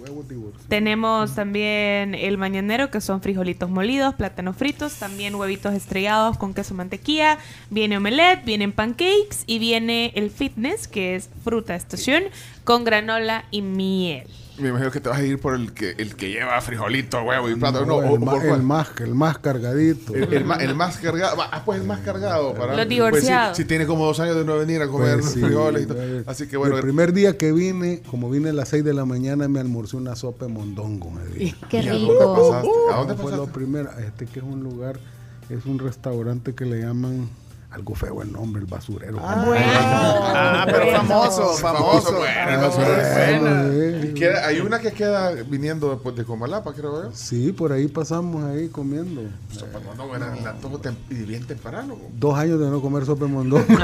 Tenemos 0.68 1.34
también 1.34 2.14
el 2.14 2.38
mañanero, 2.38 2.90
que 2.90 3.02
son 3.02 3.20
frijolitos 3.20 3.68
molidos, 3.68 4.14
plátanos 4.14 4.56
fritos, 4.56 4.94
también 4.94 5.34
huevitos 5.34 5.74
estrellados 5.74 6.38
con 6.38 6.54
queso 6.54 6.72
mantequilla. 6.72 7.36
Viene 7.68 7.98
omelette, 7.98 8.42
vienen 8.46 8.72
pancakes 8.72 9.44
y 9.46 9.58
viene 9.58 10.12
el 10.14 10.30
fitness, 10.30 10.88
que 10.88 11.14
es 11.14 11.28
fruta 11.44 11.74
estación, 11.74 12.24
con 12.64 12.84
granola 12.84 13.44
y 13.50 13.60
miel. 13.60 14.26
Me 14.58 14.70
imagino 14.70 14.90
que 14.90 15.00
te 15.00 15.08
vas 15.10 15.18
a 15.18 15.22
ir 15.22 15.38
por 15.38 15.54
el 15.54 15.72
que, 15.74 15.90
el 15.98 16.16
que 16.16 16.30
lleva 16.30 16.58
frijolito, 16.62 17.20
huevo 17.22 17.50
y 17.50 17.56
plátano. 17.56 17.84
No, 17.84 18.00
No, 18.00 18.08
el, 18.16 18.22
o- 18.22 18.24
por 18.24 18.44
el 18.44 18.62
más, 18.62 18.88
el 19.00 19.14
más 19.14 19.38
cargadito. 19.38 20.14
El, 20.14 20.32
el 20.32 20.44
ma- 20.46 20.56
el 20.56 20.74
más 20.74 20.96
cargado. 20.96 21.36
Ah, 21.42 21.62
pues 21.64 21.80
el 21.80 21.86
más 21.86 22.00
cargado. 22.00 22.54
Para, 22.54 22.74
Los 22.74 22.88
divorciados. 22.88 23.48
Pues, 23.48 23.56
si, 23.58 23.62
si 23.64 23.68
tiene 23.68 23.86
como 23.86 24.06
dos 24.06 24.18
años 24.20 24.34
de 24.36 24.44
no 24.44 24.56
venir 24.56 24.80
a 24.80 24.88
comer 24.88 25.20
Pues 25.20 25.32
sí, 25.32 25.40
frijoles 25.40 25.82
y 25.82 25.86
todo. 25.86 25.98
Así 26.26 26.46
que 26.48 26.56
bueno. 26.56 26.76
El 26.76 26.82
primer 26.82 27.12
día 27.12 27.36
que 27.36 27.52
vine, 27.52 28.00
como 28.10 28.30
vine 28.30 28.48
a 28.48 28.52
las 28.54 28.70
6 28.70 28.82
de 28.84 28.94
la 28.94 29.04
mañana, 29.04 29.46
me 29.48 29.60
almorcé 29.60 29.96
una 29.98 30.16
sopa 30.16 30.46
de 30.46 30.52
mondongo. 30.52 31.10
Me 31.10 31.24
di. 31.26 31.54
Qué 31.68 31.80
¿y 31.82 31.88
a 31.88 31.92
dónde 31.92 32.08
rico. 32.14 32.34
pasaste? 32.50 32.68
¿A 32.92 32.96
dónde 32.96 33.14
fue 33.14 33.24
lo 33.32 33.38
pasaste? 33.38 33.52
primero? 33.52 33.90
Este 33.98 34.24
que 34.26 34.38
es 34.38 34.44
un 34.44 34.62
lugar, 34.62 34.98
es 35.50 35.66
un 35.66 35.78
restaurante 35.78 36.54
que 36.54 36.64
le 36.64 36.80
llaman, 36.80 37.28
algo 37.70 37.94
feo 37.94 38.22
el 38.22 38.32
nombre, 38.32 38.60
el 38.62 38.66
basurero. 38.66 39.18
Ah, 39.20 40.66
pero 40.66 40.90
famoso, 40.92 41.48
famoso. 41.54 42.12
bueno, 42.16 42.32
Ah, 42.36 42.70
famoso. 42.70 42.78
bueno. 42.78 44.04
Y 44.06 44.14
queda- 44.14 44.46
hay 44.46 44.60
una 44.60 44.78
que 44.78 44.92
queda 44.92 45.30
viniendo 45.32 45.90
después 45.90 46.16
de 46.16 46.24
Comalapa, 46.24 46.72
creo 46.72 47.04
yo. 47.04 47.10
Sí, 47.12 47.52
por 47.52 47.72
ahí 47.72 47.88
pasamos 47.88 48.44
ahí 48.44 48.68
comiendo. 48.68 49.22
Sopa 49.50 49.78
de 49.78 49.84
mondongo 49.84 50.16
era 50.16 50.36
el 50.38 50.46
antojo 50.46 50.80
tem- 50.80 50.96
y 51.10 51.14
bien 51.16 51.44
temprano. 51.46 51.96
Dos 52.18 52.38
años 52.38 52.58
de 52.60 52.66
no 52.70 52.80
comer 52.80 53.04
sopa 53.04 53.26
de 53.26 53.32
mondongo. 53.32 53.66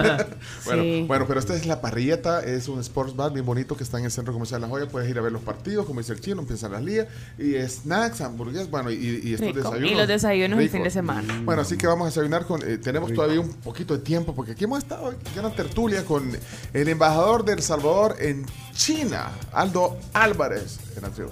Bueno, 0.64 0.82
Sí. 0.82 1.04
bueno, 1.06 1.24
pero 1.26 1.40
esta 1.40 1.54
es 1.54 1.66
la 1.66 1.80
parrilleta, 1.80 2.40
es 2.44 2.68
un 2.68 2.78
sports 2.80 3.14
bar 3.16 3.32
bien 3.32 3.44
bonito 3.44 3.76
que 3.76 3.82
está 3.84 3.98
en 3.98 4.04
el 4.04 4.10
centro 4.10 4.32
comercial 4.32 4.60
La 4.60 4.68
Joya. 4.68 4.86
Puedes 4.88 5.08
ir 5.10 5.18
a 5.18 5.22
ver 5.22 5.32
los 5.32 5.42
partidos, 5.42 5.86
como 5.86 6.00
dice 6.00 6.12
el 6.12 6.20
chino, 6.20 6.40
empiezan 6.40 6.72
las 6.72 6.82
ligas, 6.82 7.08
y 7.38 7.54
snacks, 7.68 8.20
hamburguesas, 8.20 8.70
bueno, 8.70 8.90
y, 8.90 8.94
y 9.22 9.34
estos 9.34 9.48
Rico. 9.48 9.58
desayunos. 9.70 9.90
Y 9.90 9.94
los 9.94 10.08
desayunos 10.08 10.58
el 10.60 10.68
fin 10.70 10.82
de 10.84 10.90
semana. 10.90 11.40
Bueno, 11.44 11.62
así 11.62 11.76
que 11.76 11.86
vamos 11.86 12.06
a 12.06 12.08
desayunar 12.10 12.46
con. 12.46 12.60
eh, 12.68 12.78
tenemos 12.78 13.12
todavía 13.12 13.40
un 13.40 13.48
poquito 13.54 13.71
de 13.72 13.98
tiempo, 13.98 14.34
porque 14.34 14.52
aquí 14.52 14.64
hemos 14.64 14.78
estado 14.78 15.10
en 15.12 15.38
una 15.38 15.50
tertulia 15.54 16.04
con 16.04 16.30
el 16.72 16.88
embajador 16.88 17.44
de 17.44 17.54
El 17.54 17.62
Salvador 17.62 18.16
en 18.20 18.46
China, 18.74 19.30
Aldo 19.52 19.98
Álvarez, 20.12 20.78
en 20.96 21.02
la 21.02 21.08
tribu. 21.08 21.30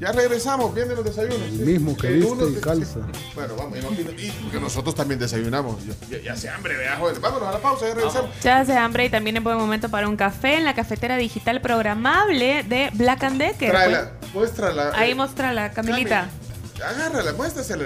Ya 0.00 0.12
regresamos, 0.12 0.72
vienen 0.74 0.94
los 0.94 1.04
desayunos. 1.04 1.40
El 1.40 1.52
mismo 1.58 1.96
que 1.96 2.06
El 2.06 2.20
viste 2.20 2.44
y 2.44 2.54
de- 2.54 2.60
calza. 2.60 3.00
Bueno, 3.34 3.54
vamos, 3.56 3.76
y, 3.78 3.82
no- 3.82 3.90
y- 4.12 4.26
y- 4.26 4.30
porque 4.42 4.60
nosotros 4.60 4.94
también 4.94 5.18
desayunamos. 5.18 5.76
Ya, 6.08 6.18
ya, 6.18 6.32
hace 6.34 6.48
hambre, 6.48 6.76
vea, 6.76 6.96
joder. 6.98 7.18
Vámonos 7.18 7.48
a 7.48 7.52
la 7.52 7.58
pausa, 7.58 7.88
ya 7.88 7.94
regresamos. 7.94 8.30
Ya 8.42 8.58
hace 8.60 8.76
hambre 8.76 9.06
y 9.06 9.10
también 9.10 9.36
es 9.36 9.42
buen 9.42 9.56
momento 9.56 9.88
para 9.88 10.08
un 10.08 10.16
café 10.16 10.56
en 10.56 10.64
la 10.64 10.74
cafetera 10.74 11.16
digital 11.16 11.60
programable 11.60 12.62
de 12.62 12.90
Black 12.94 13.24
and 13.24 13.38
Decker. 13.38 13.70
Tráela, 13.70 14.12
muéstrala. 14.32 14.92
Ahí 14.94 15.10
Eh, 15.10 15.14
mostrala, 15.16 15.72
Camilita. 15.72 16.28
Cami, 16.28 16.47
Agárrala, 16.86 17.32
muéstrasela. 17.32 17.84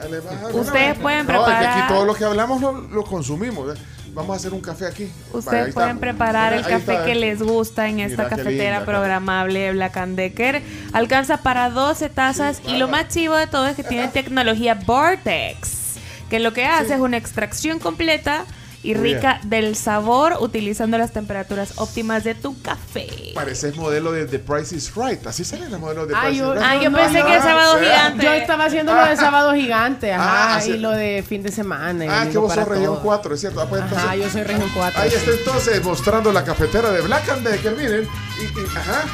al 0.00 0.14
embajador. 0.14 0.54
Ustedes 0.60 0.98
pueden 0.98 1.26
no, 1.26 1.32
es 1.32 1.38
que 1.38 1.44
preparar- 1.44 1.66
aquí 1.82 1.88
todo 1.92 2.04
lo 2.04 2.14
que 2.14 2.24
hablamos 2.24 2.60
lo, 2.60 2.72
lo 2.80 3.04
consumimos. 3.04 3.76
¿eh? 3.76 3.80
Vamos 4.14 4.34
a 4.34 4.36
hacer 4.36 4.52
un 4.52 4.60
café 4.60 4.86
aquí. 4.86 5.10
Ustedes 5.32 5.66
ahí 5.68 5.72
pueden 5.72 5.90
está. 5.90 6.00
preparar 6.00 6.52
el 6.52 6.64
Ahí 6.64 6.70
café 6.70 6.92
está. 6.92 7.04
que 7.06 7.14
les 7.14 7.42
gusta 7.42 7.88
en 7.88 8.00
esta 8.00 8.24
Mira 8.24 8.36
cafetera 8.36 8.78
linda, 8.78 8.84
programable 8.84 9.58
de 9.58 9.72
Black 9.72 9.96
and 9.96 10.16
Decker. 10.16 10.62
Alcanza 10.92 11.38
para 11.38 11.70
12 11.70 12.10
tazas 12.10 12.60
y 12.66 12.76
lo 12.76 12.88
más 12.88 13.08
chivo 13.08 13.34
de 13.36 13.46
todo 13.46 13.66
es 13.66 13.74
que 13.74 13.82
tiene 13.84 14.08
tecnología 14.12 14.74
Vortex, 14.74 15.94
que 16.28 16.40
lo 16.40 16.52
que 16.52 16.66
hace 16.66 16.94
es 16.94 17.00
una 17.00 17.16
extracción 17.16 17.78
completa 17.78 18.44
y 18.82 18.94
rica 18.94 19.40
del 19.44 19.76
sabor 19.76 20.36
utilizando 20.40 20.98
las 20.98 21.12
temperaturas 21.12 21.74
óptimas 21.76 22.24
de 22.24 22.34
tu 22.34 22.60
café. 22.62 23.06
Pareces 23.34 23.76
modelo 23.76 24.10
de 24.12 24.26
The 24.26 24.38
Price 24.40 24.74
is 24.74 24.92
Right. 24.96 25.24
Así 25.26 25.44
salen 25.44 25.70
los 25.70 25.78
modelos 25.80 26.08
de 26.08 26.14
Ah, 26.16 26.22
Price 26.24 26.38
yo- 26.38 26.48
is 26.54 26.60
Right. 26.60 26.64
Ah, 26.68 26.82
yo 26.82 26.90
No, 26.90 26.98
pensé 26.98 27.20
no, 27.20 27.26
que 27.26 27.36
el 27.36 27.42
sábado 27.42 27.74
¿Verdad? 27.76 27.94
gigante. 27.94 28.24
Yo 28.24 28.32
estaba 28.32 28.64
haciendo 28.64 28.94
lo 28.94 29.04
de 29.06 29.16
sábado 29.16 29.54
gigante, 29.54 30.12
ajá, 30.12 30.56
Ah, 30.56 30.66
y 30.66 30.78
lo 30.78 30.90
de 30.90 31.24
fin 31.26 31.42
de 31.42 31.52
semana. 31.52 32.04
Ah, 32.22 32.26
que 32.30 32.38
vos 32.38 32.52
sos 32.52 32.66
región 32.66 32.94
todo. 32.94 33.02
4, 33.02 33.34
es 33.34 33.40
cierto. 33.40 33.60
Ah, 33.60 33.66
pues, 33.68 33.82
Ajá, 33.82 34.16
yo 34.16 34.28
soy 34.30 34.42
región 34.42 34.70
4. 34.74 35.00
Ahí 35.00 35.08
está 35.08 35.30
entonces 35.30 35.82
mostrando 35.84 36.32
la 36.32 36.44
cafetera 36.44 36.90
de 36.90 37.00
Black 37.02 37.28
and 37.28 37.46
Decker, 37.46 37.76
miren. 37.76 38.08
Y, 38.40 38.44
y- 38.60 38.66
ajá. 38.76 39.04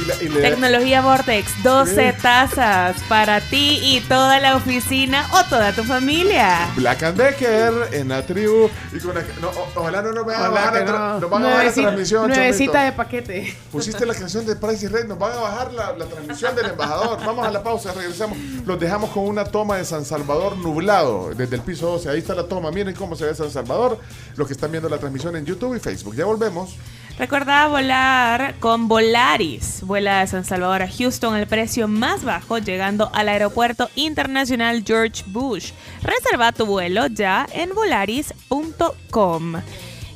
Y 0.00 0.04
la- 0.04 0.22
y 0.22 0.28
le- 0.28 0.40
Tecnología 0.42 1.00
Vortex, 1.00 1.62
12 1.62 2.12
tazas 2.20 2.96
para 3.08 3.40
ti 3.40 3.78
y 3.82 4.00
toda 4.02 4.40
la 4.40 4.56
oficina 4.56 5.26
o 5.32 5.42
toda 5.44 5.72
tu 5.72 5.84
familia. 5.84 6.68
Black 6.76 7.02
and 7.02 7.16
Decker 7.16 7.88
en 7.92 8.08
la 8.08 8.22
tribu. 8.24 8.68
Y 8.92 8.98
con 9.00 9.14
la, 9.14 9.22
no, 9.40 9.48
o- 9.48 9.68
ojalá 9.76 10.02
no 10.02 10.12
nos 10.12 10.26
vayan 10.26 10.42
a 10.44 10.48
bajar, 10.50 10.84
no. 10.84 11.20
nos 11.20 11.30
van 11.30 11.42
a 11.44 11.46
bajar 11.48 11.64
la 11.66 11.72
transmisión. 11.72 12.28
Nuevecita 12.28 12.72
Chomito. 12.72 12.84
de 12.84 12.92
paquete. 12.92 13.56
Pusiste 13.72 14.04
la 14.04 14.14
canción 14.14 14.44
de 14.44 14.56
Price 14.56 14.84
is 14.86 14.92
Right, 14.92 15.06
nos 15.06 15.18
van 15.18 15.32
a 15.32 15.36
bajar 15.36 15.72
la, 15.72 15.92
la 15.94 16.04
transmisión 16.04 16.54
del 16.54 16.66
embajador. 16.66 17.18
Vamos 17.24 17.46
a 17.46 17.50
la 17.50 17.62
pausa, 17.62 17.92
regresamos. 17.92 18.36
Los 18.66 18.78
dejamos 18.78 19.10
con 19.10 19.24
una 19.24 19.44
toma 19.44 19.76
de 19.76 19.84
San 19.84 20.04
Salvador 20.04 20.56
nublado 20.58 21.30
desde 21.34 21.56
el 21.56 21.62
piso 21.62 21.86
12. 21.86 22.10
Ahí 22.10 22.18
está 22.18 22.34
la 22.34 22.44
toma. 22.44 22.70
Miren 22.70 22.94
cómo 22.94 23.16
se 23.16 23.24
ve 23.24 23.34
San 23.34 23.50
Salvador. 23.50 23.98
Los 24.36 24.46
que 24.46 24.52
están 24.52 24.70
viendo 24.70 24.88
la 24.88 24.98
transmisión 24.98 25.34
en 25.36 25.46
YouTube 25.46 25.74
y 25.76 25.80
Facebook. 25.80 26.14
Ya 26.14 26.24
volvemos. 26.26 26.76
Recuerda 27.18 27.66
volar 27.68 28.56
con 28.60 28.88
Volaris. 28.88 29.80
Vuela 29.82 30.20
de 30.20 30.26
San 30.26 30.44
Salvador 30.44 30.82
a 30.82 30.88
Houston 30.88 31.34
al 31.34 31.46
precio 31.46 31.88
más 31.88 32.24
bajo, 32.24 32.58
llegando 32.58 33.10
al 33.14 33.30
aeropuerto 33.30 33.88
internacional 33.94 34.84
George 34.86 35.24
Bush. 35.28 35.72
Reserva 36.02 36.52
tu 36.52 36.66
vuelo 36.66 37.06
ya 37.06 37.46
en 37.52 37.74
volaris.com. 37.74 39.54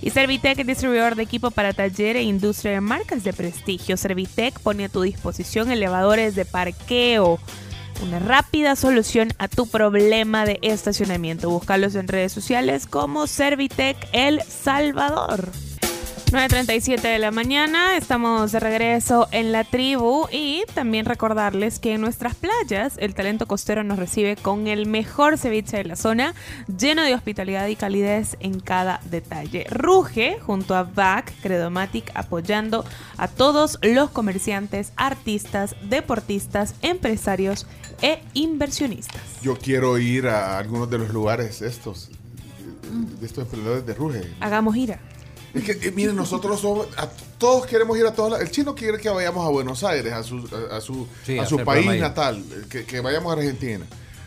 Y 0.02 0.10
Servitec, 0.10 0.62
distribuidor 0.64 1.14
de 1.14 1.22
equipo 1.22 1.50
para 1.50 1.72
taller 1.72 2.16
e 2.16 2.22
industria 2.22 2.72
de 2.72 2.80
marcas 2.82 3.24
de 3.24 3.32
prestigio. 3.32 3.96
Servitec 3.96 4.60
pone 4.60 4.84
a 4.84 4.88
tu 4.90 5.00
disposición 5.00 5.70
elevadores 5.70 6.34
de 6.34 6.44
parqueo. 6.44 7.38
Una 8.02 8.18
rápida 8.18 8.76
solución 8.76 9.28
a 9.38 9.48
tu 9.48 9.66
problema 9.66 10.44
de 10.44 10.58
estacionamiento. 10.60 11.48
Búscalos 11.48 11.94
en 11.94 12.08
redes 12.08 12.32
sociales 12.32 12.86
como 12.86 13.26
Servitec 13.26 13.96
El 14.12 14.42
Salvador. 14.42 15.50
9.37 16.30 17.00
de 17.00 17.18
la 17.18 17.32
mañana, 17.32 17.96
estamos 17.96 18.52
de 18.52 18.60
regreso 18.60 19.26
en 19.32 19.50
la 19.50 19.64
tribu 19.64 20.28
y 20.30 20.62
también 20.74 21.04
recordarles 21.04 21.80
que 21.80 21.94
en 21.94 22.00
nuestras 22.00 22.36
playas 22.36 22.94
el 22.98 23.16
talento 23.16 23.46
costero 23.46 23.82
nos 23.82 23.98
recibe 23.98 24.36
con 24.36 24.68
el 24.68 24.86
mejor 24.86 25.38
ceviche 25.38 25.78
de 25.78 25.84
la 25.86 25.96
zona, 25.96 26.36
lleno 26.78 27.02
de 27.02 27.16
hospitalidad 27.16 27.66
y 27.66 27.74
calidez 27.74 28.36
en 28.38 28.60
cada 28.60 29.00
detalle. 29.10 29.66
Ruge 29.70 30.38
junto 30.38 30.76
a 30.76 30.84
VAC 30.84 31.34
Credomatic 31.42 32.12
apoyando 32.14 32.84
a 33.16 33.26
todos 33.26 33.80
los 33.82 34.10
comerciantes, 34.10 34.92
artistas, 34.94 35.74
deportistas, 35.82 36.76
empresarios 36.82 37.66
e 38.02 38.22
inversionistas. 38.34 39.20
Yo 39.42 39.58
quiero 39.58 39.98
ir 39.98 40.28
a 40.28 40.58
algunos 40.58 40.88
de 40.88 40.98
los 40.98 41.10
lugares 41.10 41.60
estos, 41.60 42.08
de 43.18 43.26
estos 43.26 43.46
emprendedores 43.46 43.84
de 43.84 43.94
Ruge. 43.94 44.32
Hagamos 44.38 44.76
gira. 44.76 45.00
Es 45.54 45.64
que, 45.64 45.72
eh, 45.88 45.92
miren, 45.92 46.14
nosotros 46.16 46.60
somos, 46.60 46.86
a- 46.96 47.08
todos 47.38 47.66
queremos 47.66 47.98
ir 47.98 48.06
a 48.06 48.12
todos 48.12 48.30
lados. 48.30 48.44
El 48.46 48.50
chino 48.52 48.74
quiere 48.74 48.98
que 48.98 49.08
vayamos 49.08 49.44
a 49.46 49.50
Buenos 49.50 49.82
Aires, 49.84 50.12
a 50.12 50.22
su, 50.22 50.48
a, 50.70 50.76
a 50.76 50.80
su, 50.80 51.06
Sí, 51.24 51.38
a 51.38 51.46
su 51.46 51.58
país 51.64 52.00
natal, 52.00 52.44
eh, 52.50 52.64
que, 52.68 52.84
que 52.84 53.00
vayamos 53.00 53.30
a 53.34 53.36
Argentina. 53.38 53.84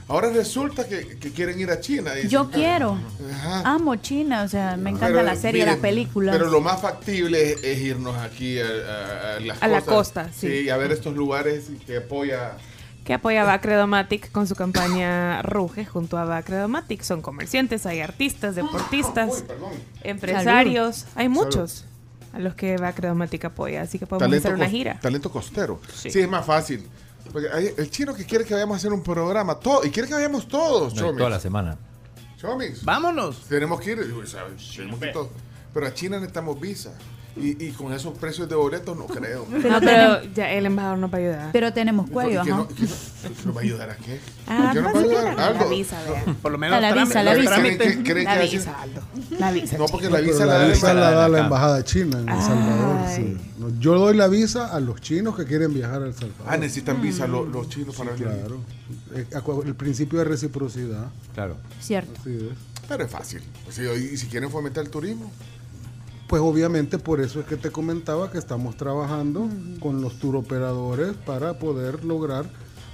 Ahora 0.09 0.29
resulta 0.31 0.85
que, 0.85 1.17
que 1.17 1.31
quieren 1.31 1.57
ir 1.61 1.71
a 1.71 1.79
China. 1.79 2.13
dicen. 2.13 2.29
Yo 2.29 2.51
quiero. 2.51 2.99
Ajá. 3.31 3.61
Amo 3.73 3.95
China, 3.95 4.43
o 4.43 4.49
sea, 4.49 4.75
me 4.75 4.89
encanta 4.89 5.07
Pero, 5.07 5.23
la 5.23 5.35
serie, 5.37 5.61
miren, 5.61 5.67
las 5.75 5.77
películas. 5.77 6.35
Pero 6.37 6.49
lo 6.49 6.59
más 6.59 6.81
factible 6.81 7.53
es, 7.53 7.63
es 7.63 7.79
irnos 7.79 8.17
aquí 8.17 8.59
a, 8.59 8.65
a- 8.65 9.35
a 9.37 9.39
las 9.39 9.63
A 9.63 9.67
la 9.69 9.81
costa, 9.81 10.29
sí. 10.37 10.69
a 10.69 10.75
ver 10.75 10.91
estos 10.91 11.15
lugares 11.15 11.67
que 11.87 11.97
apoya. 11.97 12.57
Que 13.03 13.13
apoya 13.13 13.43
Bacredomatic 13.43 14.31
con 14.31 14.47
su 14.47 14.55
campaña 14.55 15.41
Ruge 15.41 15.85
junto 15.85 16.17
a 16.17 16.25
Bacredomatic. 16.25 17.01
Son 17.01 17.21
comerciantes, 17.21 17.85
hay 17.85 17.99
artistas, 18.01 18.55
deportistas, 18.55 19.43
Uy, 19.47 19.77
empresarios, 20.03 21.05
hay 21.15 21.29
muchos 21.29 21.85
a 22.33 22.39
los 22.39 22.55
que 22.55 22.77
Bacredomatic 22.77 23.45
apoya, 23.45 23.81
así 23.83 23.99
que 23.99 24.07
podemos 24.07 24.35
hacer 24.37 24.53
una 24.53 24.69
gira. 24.69 24.99
talento 24.99 25.29
costero. 25.31 25.79
Sí. 25.93 26.09
Sí. 26.11 26.19
es 26.21 26.29
más 26.29 26.45
fácil. 26.45 26.87
Porque 27.31 27.47
hay- 27.51 27.73
el 27.77 27.89
chino 27.89 28.13
que 28.13 28.25
quiere 28.25 28.43
que 28.45 28.53
vayamos 28.53 28.75
a 28.75 28.77
hacer 28.77 28.91
un 28.91 29.01
programa, 29.03 29.55
todo, 29.59 29.85
y 29.85 29.89
quiere 29.91 30.07
que 30.07 30.13
vayamos 30.15 30.47
todos, 30.47 30.93
No, 30.95 31.01
Chomis. 31.01 31.17
toda 31.17 31.29
la 31.29 31.39
semana. 31.39 31.77
Chomis. 32.37 32.83
Vámonos. 32.83 33.41
Tenemos 33.47 33.79
que 33.79 33.91
ir. 33.91 33.99
Tenemos 34.75 34.99
que 34.99 35.05
ir 35.07 35.13
todos. 35.13 35.29
Pero 35.73 35.87
a 35.87 35.93
China 35.93 36.17
necesitamos 36.17 36.59
visa. 36.59 36.91
Y, 37.35 37.65
y 37.65 37.71
con 37.71 37.91
esos 37.93 38.15
precios 38.17 38.47
de 38.47 38.53
boletos 38.55 38.95
no 38.95 39.07
creo. 39.07 39.47
No, 39.51 39.79
pero 39.79 40.23
ya 40.35 40.51
el 40.51 40.67
embajador 40.67 40.99
nos 40.99 41.11
va 41.11 41.17
a 41.17 41.21
ayudar. 41.21 41.49
Pero 41.51 41.73
tenemos 41.73 42.09
cuello, 42.09 42.41
¿Y 42.41 42.45
que 42.45 42.51
ajá. 42.51 42.61
no, 42.61 42.67
no- 42.69 43.45
nos 43.45 43.55
va 43.55 43.59
a 43.59 43.63
ayudar 43.63 43.89
a 43.89 43.95
qué? 43.95 44.19
Ah, 44.47 44.69
¿Qué 44.71 44.81
nos 44.81 44.93
va 44.93 44.99
a 44.99 45.01
ayudar? 45.01 45.55
la, 45.55 45.65
visa. 45.65 45.97
Por 46.43 46.51
lo 46.51 46.57
menos 46.59 46.79
La 46.81 46.93
visa, 46.93 47.23
la 47.23 47.33
visa. 47.33 47.55
¿Creen 47.55 47.77
trámites. 47.77 47.97
que, 47.97 48.03
creen 48.11 48.25
La 48.25 48.39
visa, 48.39 48.81
Aldo. 48.81 49.01
La 49.39 49.51
visa. 49.51 49.77
No, 49.77 49.85
porque 49.87 50.09
la 50.09 50.19
visa 50.19 50.45
la 50.45 50.65
visa 50.67 50.93
la 50.93 51.01
la 51.01 51.11
da 51.11 51.29
la 51.29 51.39
embajada 51.39 51.83
china 51.83 52.19
en 52.19 52.29
El 52.29 52.41
Salvador. 52.41 52.97
Sí. 53.15 53.37
No, 53.57 53.69
Yo 53.79 53.97
doy 53.97 54.15
la 54.15 54.27
visa 54.27 54.67
a 54.75 54.79
los 54.79 55.01
chinos 55.01 55.35
que 55.35 55.45
quieren 55.45 55.73
viajar 55.73 56.03
a 56.03 56.05
El 56.07 56.13
Salvador. 56.13 56.45
Ah, 56.47 56.57
necesitan 56.57 57.01
visa 57.01 57.25
los, 57.25 57.47
los 57.47 57.67
chinos 57.69 57.95
para 57.95 58.11
venir. 58.11 58.27
Claro. 58.27 58.57
Eh, 59.15 59.25
El 59.65 59.75
principio 59.75 60.19
de 60.19 60.25
reciprocidad. 60.25 61.07
Claro. 61.33 61.57
Cierto. 61.81 62.19
Así 62.21 62.35
es. 62.35 62.57
Pero 62.87 63.05
es 63.05 63.11
fácil. 63.11 63.41
Pues, 63.63 63.75
si- 63.77 63.83
y 64.13 64.17
si 64.17 64.27
quieren 64.27 64.51
fomentar 64.51 64.83
el 64.83 64.89
turismo. 64.91 65.31
Pues 66.33 66.41
obviamente 66.41 66.97
por 66.97 67.21
eso 67.21 67.41
es 67.41 67.45
que 67.45 67.57
te 67.57 67.69
comentaba 67.69 68.31
que 68.31 68.39
estamos 68.39 68.75
trabajando 68.75 69.47
con 69.79 70.01
los 70.01 70.17
turoperadores 70.17 71.13
para 71.13 71.59
poder 71.59 72.03
lograr 72.03 72.45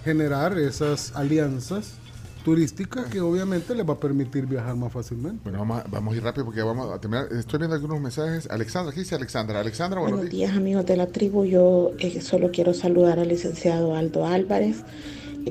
generar 0.03 0.59
esas 0.59 1.15
alianzas 1.15 1.93
turísticas 2.43 3.05
que 3.05 3.21
obviamente 3.21 3.73
les 3.75 3.87
va 3.87 3.93
a 3.93 3.97
permitir 3.97 4.45
viajar 4.45 4.75
más 4.75 4.91
fácilmente. 4.91 5.39
Bueno, 5.43 5.59
vamos 5.59 5.79
a, 5.79 5.87
vamos 5.87 6.13
a 6.13 6.17
ir 6.17 6.23
rápido 6.23 6.43
porque 6.43 6.61
vamos 6.61 6.93
a 6.93 6.99
terminar. 6.99 7.29
Estoy 7.31 7.59
viendo 7.59 7.75
algunos 7.77 8.01
mensajes. 8.01 8.45
Alexandra, 8.51 8.93
¿qué 8.93 8.99
dice 8.99 9.15
Alexandra? 9.15 9.61
Alexandra, 9.61 10.01
buenos, 10.01 10.19
buenos 10.19 10.35
días. 10.35 10.51
amigos 10.51 10.85
de 10.85 10.97
la 10.97 11.07
tribu. 11.07 11.45
Yo 11.45 11.93
eh, 11.97 12.19
solo 12.19 12.51
quiero 12.51 12.73
saludar 12.73 13.19
al 13.19 13.29
licenciado 13.29 13.95
Aldo 13.95 14.25
Álvarez, 14.25 14.83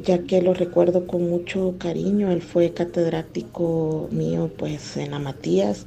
ya 0.05 0.19
que 0.25 0.43
lo 0.43 0.53
recuerdo 0.53 1.07
con 1.07 1.31
mucho 1.31 1.77
cariño. 1.79 2.31
Él 2.33 2.43
fue 2.43 2.75
catedrático 2.75 4.11
mío 4.13 4.51
pues 4.59 4.99
en 4.99 5.13
la 5.13 5.19
Matías 5.19 5.87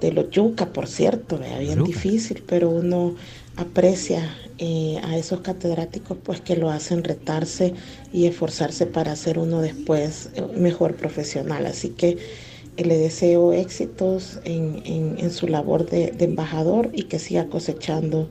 de 0.00 0.12
los 0.12 0.30
Yuca, 0.30 0.66
por 0.66 0.86
cierto, 0.86 1.42
era 1.42 1.58
bien 1.58 1.82
difícil, 1.84 2.42
pero 2.46 2.70
uno 2.70 3.14
aprecia 3.56 4.36
eh, 4.58 5.00
a 5.04 5.16
esos 5.16 5.40
catedráticos 5.40 6.16
pues 6.22 6.40
que 6.40 6.56
lo 6.56 6.70
hacen 6.70 7.04
retarse 7.04 7.74
y 8.12 8.26
esforzarse 8.26 8.86
para 8.86 9.14
ser 9.16 9.38
uno 9.38 9.60
después 9.60 10.30
eh, 10.34 10.42
mejor 10.56 10.94
profesional. 10.94 11.66
Así 11.66 11.90
que 11.90 12.18
eh, 12.76 12.84
le 12.84 12.96
deseo 12.98 13.52
éxitos 13.52 14.40
en, 14.44 15.30
su 15.30 15.48
labor 15.48 15.88
de, 15.88 16.14
embajador 16.20 16.90
y 16.92 17.04
que 17.04 17.18
siga 17.18 17.46
cosechando 17.48 18.30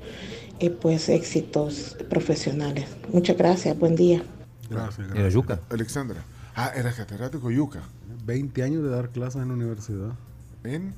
pues 0.81 1.07
éxitos 1.09 1.97
profesionales. 2.09 2.85
Muchas 3.13 3.37
gracias, 3.37 3.77
buen 3.77 3.95
día. 3.95 4.23
Gracias. 4.69 5.07
¿Era 5.13 5.29
Yuca? 5.29 5.59
Alexandra. 5.69 6.23
Ah, 6.55 6.71
era 6.75 6.91
catedrático 6.91 7.51
Yuca. 7.51 7.83
20 8.25 8.63
años 8.63 8.83
de 8.83 8.89
dar 8.89 9.09
clases 9.09 9.41
en 9.41 9.49
la 9.49 9.53
universidad. 9.53 10.13
¿En? 10.63 10.93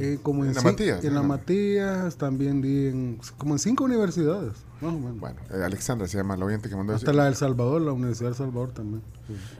Eh, 0.00 0.18
como 0.22 0.44
en, 0.44 0.54
la 0.54 0.62
Matías. 0.62 1.04
En 1.04 1.14
la 1.14 1.22
Matías, 1.22 2.16
también 2.16 2.62
di 2.62 2.88
en, 2.88 3.18
como 3.36 3.54
en 3.54 3.58
cinco 3.58 3.84
universidades. 3.84 4.54
Bueno, 4.80 5.36
eh, 5.52 5.62
Alexandra 5.62 6.08
se 6.08 6.16
llama 6.16 6.36
la 6.36 6.46
oyente 6.46 6.68
que 6.68 6.76
mandó 6.76 6.94
Hasta 6.94 7.12
la 7.12 7.26
del 7.26 7.34
Salvador, 7.34 7.82
la 7.82 7.92
Universidad 7.92 8.30
del 8.30 8.36
Salvador 8.36 8.72
también. 8.72 9.02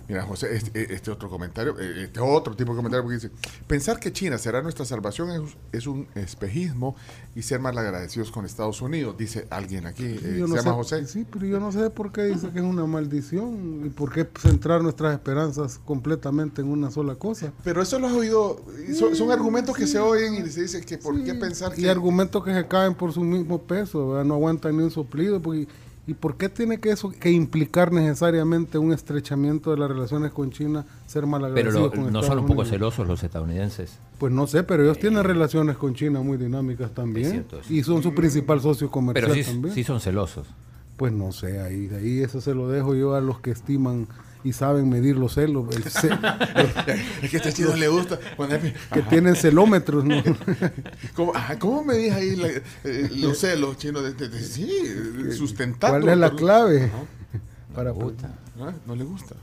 Mira, 0.08 0.24
José, 0.24 0.56
este, 0.56 0.80
eh, 0.80 0.86
este, 0.90 1.10
otro 1.10 1.28
comentario, 1.28 1.78
este 1.78 2.20
otro 2.20 2.56
tipo 2.56 2.72
de 2.72 2.76
comentario, 2.76 3.02
porque 3.02 3.16
dice, 3.16 3.30
pensar 3.66 4.00
que 4.00 4.12
China 4.12 4.38
será 4.38 4.62
nuestra 4.62 4.84
salvación 4.84 5.46
es, 5.72 5.86
un 5.86 6.06
espejismo 6.14 6.96
y 7.34 7.42
ser 7.42 7.60
mal 7.60 7.76
agradecidos 7.78 8.30
con 8.30 8.44
Estados 8.44 8.80
Unidos, 8.82 9.16
dice 9.16 9.46
alguien 9.50 9.86
aquí, 9.86 10.18
se 10.18 10.38
llama 10.38 10.72
José. 10.72 11.06
Sí, 11.06 11.26
pero 11.30 11.46
yo 11.46 11.60
no 11.60 11.70
sé 11.70 11.90
por 11.90 12.12
qué 12.12 12.24
dice 12.24 12.50
que 12.50 12.58
es 12.58 12.64
una 12.64 12.86
maldición 12.86 13.82
y 13.86 13.90
por 13.90 14.12
qué 14.12 14.26
centrar 14.38 14.82
nuestras 14.82 15.12
esperanzas 15.12 15.78
completamente 15.78 16.62
en 16.62 16.68
una 16.68 16.90
sola 16.90 17.14
cosa. 17.14 17.52
Pero 17.62 17.82
eso 17.82 17.98
lo 17.98 18.08
has 18.08 18.14
oído, 18.14 18.64
son, 19.14 19.30
argumentos 19.30 19.76
que 19.76 19.86
se 19.86 19.98
oyen 19.98 20.34
y 20.34 20.50
se 20.50 20.62
dice 20.62 20.80
que 20.80 20.98
por 20.98 21.22
qué 21.22 21.34
pensar 21.34 21.72
que... 21.72 21.82
Y 21.82 21.88
argumentos 21.88 22.42
que 22.42 22.54
se 22.54 22.66
caen 22.66 22.94
por 22.94 23.12
su 23.12 23.20
mismo 23.20 23.62
peso, 23.62 24.22
no 24.24 24.34
aguantan 24.34 24.76
ni 24.76 24.82
un 24.82 24.90
¿Y 26.06 26.14
por 26.14 26.36
qué 26.36 26.48
tiene 26.48 26.80
que 26.80 26.90
eso 26.90 27.10
que 27.10 27.30
implicar 27.30 27.92
necesariamente 27.92 28.78
un 28.78 28.92
estrechamiento 28.92 29.70
de 29.70 29.76
las 29.76 29.88
relaciones 29.88 30.32
con 30.32 30.50
China, 30.50 30.84
ser 31.06 31.26
malagradecido 31.26 31.90
Pero 31.90 32.10
no 32.10 32.22
son 32.22 32.40
un 32.40 32.46
poco 32.46 32.64
celosos 32.64 33.06
los 33.06 33.22
estadounidenses. 33.22 33.98
Pues 34.18 34.32
no 34.32 34.46
sé, 34.46 34.64
pero 34.64 34.82
ellos 34.82 34.98
tienen 34.98 35.22
relaciones 35.22 35.76
con 35.76 35.94
China 35.94 36.20
muy 36.20 36.36
dinámicas 36.36 36.92
también. 36.92 37.46
y 37.68 37.82
son 37.82 38.02
su 38.02 38.14
principal 38.14 38.60
socio 38.60 38.90
comercial 38.90 39.30
pero 39.30 39.44
sí, 39.44 39.50
también. 39.50 39.74
sí 39.74 39.84
son 39.84 40.00
celosos. 40.00 40.48
Pues 40.96 41.12
no 41.12 41.32
sé, 41.32 41.60
ahí, 41.60 41.88
ahí 41.94 42.20
eso 42.20 42.40
se 42.40 42.54
lo 42.54 42.68
dejo 42.68 42.94
yo 42.94 43.14
a 43.14 43.20
los 43.20 43.40
que 43.40 43.52
estiman 43.52 44.08
y 44.44 44.52
saben 44.52 44.88
medir 44.88 45.16
los 45.16 45.34
celos. 45.34 45.66
es 45.76 47.30
que 47.30 47.36
a 47.36 47.40
este 47.40 47.52
chino 47.52 47.76
le 47.76 47.88
gusta. 47.88 48.18
que 48.92 49.02
tienen 49.02 49.36
celómetros, 49.36 50.04
¿no? 50.04 50.22
¿Cómo, 51.14 51.32
¿Cómo 51.58 51.84
medís 51.84 52.12
ahí 52.12 52.62
eh, 52.84 53.10
los 53.16 53.38
celos 53.38 53.76
chinos? 53.76 54.02
sí, 54.40 54.70
sustentando. 55.36 55.98
¿Cuál 56.00 56.12
es 56.12 56.18
la 56.18 56.30
clave? 56.30 56.90
Para 57.74 57.90
gusta. 57.90 58.34
¿No 58.56 58.66
le 58.66 58.72
gusta? 58.72 58.80
No 58.86 58.94
le 58.96 59.04
gusta. 59.04 59.36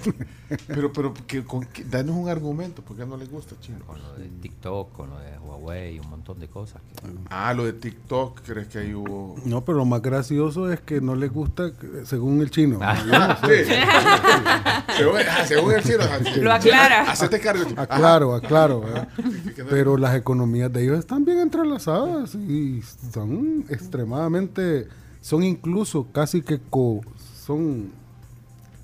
pero, 0.66 0.92
pero, 0.92 1.14
que, 1.26 1.44
con, 1.44 1.66
danos 1.90 2.16
un 2.16 2.28
argumento, 2.28 2.82
porque 2.82 3.06
no 3.06 3.16
le 3.16 3.26
gusta 3.26 3.56
chino. 3.60 3.80
Con 3.86 4.02
lo 4.02 4.14
de 4.14 4.28
TikTok, 4.28 4.92
con 4.92 5.10
lo 5.10 5.18
de 5.18 5.38
Huawei, 5.38 5.98
un 5.98 6.10
montón 6.10 6.38
de 6.38 6.48
cosas. 6.48 6.82
Ah, 7.30 7.52
lo 7.54 7.64
de 7.64 7.72
TikTok, 7.72 8.40
¿crees 8.42 8.68
que 8.68 8.78
ahí 8.78 8.94
hubo...? 8.94 9.36
No, 9.44 9.64
pero 9.64 9.78
lo 9.78 9.84
más 9.84 10.02
gracioso 10.02 10.72
es 10.72 10.80
que 10.80 11.00
no 11.00 11.14
le 11.14 11.28
gusta, 11.28 11.72
según 12.04 12.40
el 12.40 12.50
chino. 12.50 12.78
Ah. 12.82 13.38
según, 15.46 15.72
el 15.72 15.82
chino. 15.82 15.98
Lo 16.42 16.52
aclara. 16.52 17.10
Hacete 17.10 17.40
cargo. 17.40 17.64
Aclaro, 17.76 18.34
aclaro. 18.34 18.84
pero 19.70 19.96
las 19.96 20.14
economías 20.14 20.72
de 20.72 20.84
ellos 20.84 20.98
están 20.98 21.24
bien 21.24 21.38
entrelazadas 21.38 22.34
y 22.34 22.82
son 23.12 23.64
extremadamente... 23.68 24.88
Son 25.20 25.44
incluso 25.44 26.08
casi 26.10 26.42
que 26.42 26.58
co, 26.58 27.00
son 27.46 27.92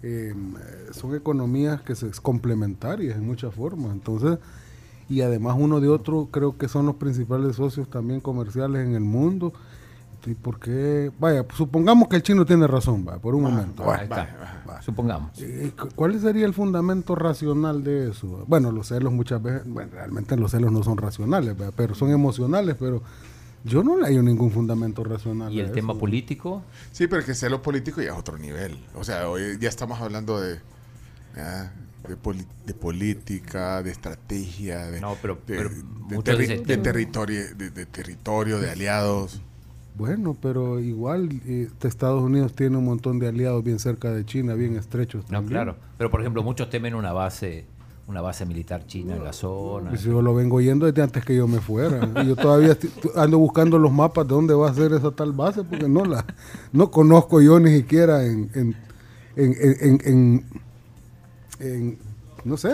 eh, 0.02 0.34
son 0.98 1.14
economías 1.14 1.80
que 1.82 1.94
se 1.94 2.10
complementarias 2.22 3.16
en 3.16 3.26
muchas 3.26 3.54
formas. 3.54 3.92
Entonces, 3.92 4.38
y 5.08 5.22
además 5.22 5.56
uno 5.58 5.80
de 5.80 5.88
otro 5.88 6.28
creo 6.30 6.58
que 6.58 6.68
son 6.68 6.86
los 6.86 6.96
principales 6.96 7.56
socios 7.56 7.88
también 7.88 8.20
comerciales 8.20 8.86
en 8.86 8.94
el 8.94 9.02
mundo. 9.02 9.52
¿Y 10.26 10.34
por 10.34 10.58
qué? 10.58 11.10
Vaya, 11.18 11.46
supongamos 11.54 12.08
que 12.08 12.16
el 12.16 12.22
chino 12.22 12.44
tiene 12.44 12.66
razón, 12.66 13.06
va, 13.08 13.18
por 13.18 13.34
un 13.34 13.44
momento. 13.44 13.84
supongamos. 14.82 15.30
Eh, 15.40 15.72
¿Cuál 15.94 16.20
sería 16.20 16.44
el 16.44 16.52
fundamento 16.52 17.14
racional 17.14 17.82
de 17.82 18.10
eso? 18.10 18.44
Bueno, 18.46 18.70
los 18.70 18.88
celos 18.88 19.12
muchas 19.12 19.42
veces, 19.42 19.62
bueno, 19.66 19.92
realmente 19.92 20.36
los 20.36 20.50
celos 20.50 20.70
no 20.70 20.82
son 20.82 20.98
racionales, 20.98 21.54
pero 21.74 21.94
son 21.94 22.10
emocionales, 22.10 22.76
pero 22.78 23.00
yo 23.64 23.82
no 23.82 23.96
le 23.98 24.08
hay 24.08 24.18
ningún 24.18 24.50
fundamento 24.50 25.02
racional. 25.02 25.52
¿Y 25.52 25.60
el 25.60 25.72
tema 25.72 25.94
político? 25.94 26.62
Sí, 26.92 27.06
pero 27.06 27.24
que 27.24 27.34
sea 27.34 27.48
lo 27.48 27.62
político 27.62 28.02
ya 28.02 28.12
es 28.12 28.18
otro 28.18 28.36
nivel. 28.36 28.76
O 28.94 29.04
sea, 29.04 29.28
hoy 29.28 29.58
ya 29.60 29.68
estamos 29.68 30.00
hablando 30.00 30.40
de, 30.40 30.58
de, 32.06 32.74
política, 32.74 33.82
de 33.82 33.90
estrategia, 33.90 34.86
de, 34.86 35.00
de, 35.00 36.78
territorio, 36.78 37.54
de, 37.56 37.86
territorio, 37.86 38.58
de 38.58 38.70
aliados. 38.70 39.42
Bueno, 39.94 40.36
pero 40.40 40.78
igual 40.78 41.28
eh, 41.44 41.68
Estados 41.82 42.22
Unidos 42.22 42.54
tiene 42.54 42.76
un 42.76 42.84
montón 42.84 43.18
de 43.18 43.28
aliados 43.28 43.64
bien 43.64 43.78
cerca 43.78 44.12
de 44.12 44.24
China, 44.24 44.54
bien 44.54 44.76
estrechos. 44.76 45.28
No, 45.28 45.44
claro. 45.44 45.76
Pero 45.96 46.10
por 46.10 46.20
ejemplo, 46.20 46.42
muchos 46.42 46.70
temen 46.70 46.94
una 46.94 47.12
base 47.12 47.66
una 48.08 48.22
base 48.22 48.46
militar 48.46 48.86
china 48.86 49.16
en 49.16 49.22
la 49.22 49.34
zona. 49.34 49.90
Pues 49.90 50.02
yo 50.02 50.22
lo 50.22 50.34
vengo 50.34 50.56
oyendo 50.56 50.86
desde 50.86 51.02
antes 51.02 51.22
que 51.22 51.36
yo 51.36 51.46
me 51.46 51.60
fuera. 51.60 52.08
y 52.22 52.28
yo 52.28 52.36
todavía 52.36 52.76
ando 53.14 53.38
buscando 53.38 53.78
los 53.78 53.92
mapas 53.92 54.26
de 54.26 54.34
dónde 54.34 54.54
va 54.54 54.70
a 54.70 54.74
ser 54.74 54.94
esa 54.94 55.10
tal 55.10 55.32
base, 55.32 55.62
porque 55.62 55.88
no 55.88 56.06
la 56.06 56.24
no 56.72 56.90
conozco 56.90 57.42
yo 57.42 57.60
ni 57.60 57.70
siquiera 57.70 58.24
en, 58.24 58.50
en, 58.54 58.74
en, 59.36 60.00
en 60.06 60.44
no 62.44 62.56
sé, 62.56 62.68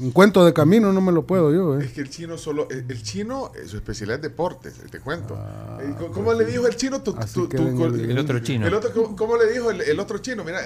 un 0.00 0.10
cuento 0.12 0.44
de 0.44 0.52
camino 0.52 0.92
no 0.92 1.00
me 1.00 1.12
lo 1.12 1.22
puedo 1.22 1.52
yo. 1.52 1.78
¿eh? 1.78 1.84
Es 1.84 1.92
que 1.92 2.00
el 2.00 2.10
chino 2.10 2.36
solo, 2.36 2.68
el, 2.70 3.02
chino, 3.02 3.52
eh, 3.54 3.66
su 3.66 3.76
especialidad 3.76 4.16
es 4.16 4.22
deportes, 4.22 4.74
te 4.90 5.00
cuento. 5.00 5.36
Ah, 5.38 5.78
eh, 5.80 5.94
¿Cómo 6.12 6.32
le 6.34 6.44
dijo 6.44 6.66
el 6.66 6.76
chino? 6.76 7.00
Tu, 7.02 7.12
el, 7.12 8.18
otro 8.18 8.38
chino. 8.40 8.66
El 8.66 8.74
otro, 8.74 9.16
¿cómo, 9.16 9.36
le 9.36 9.52
dijo 9.52 9.70
el, 9.70 10.00
otro 10.00 10.18
chino? 10.18 10.44
Mira, 10.44 10.60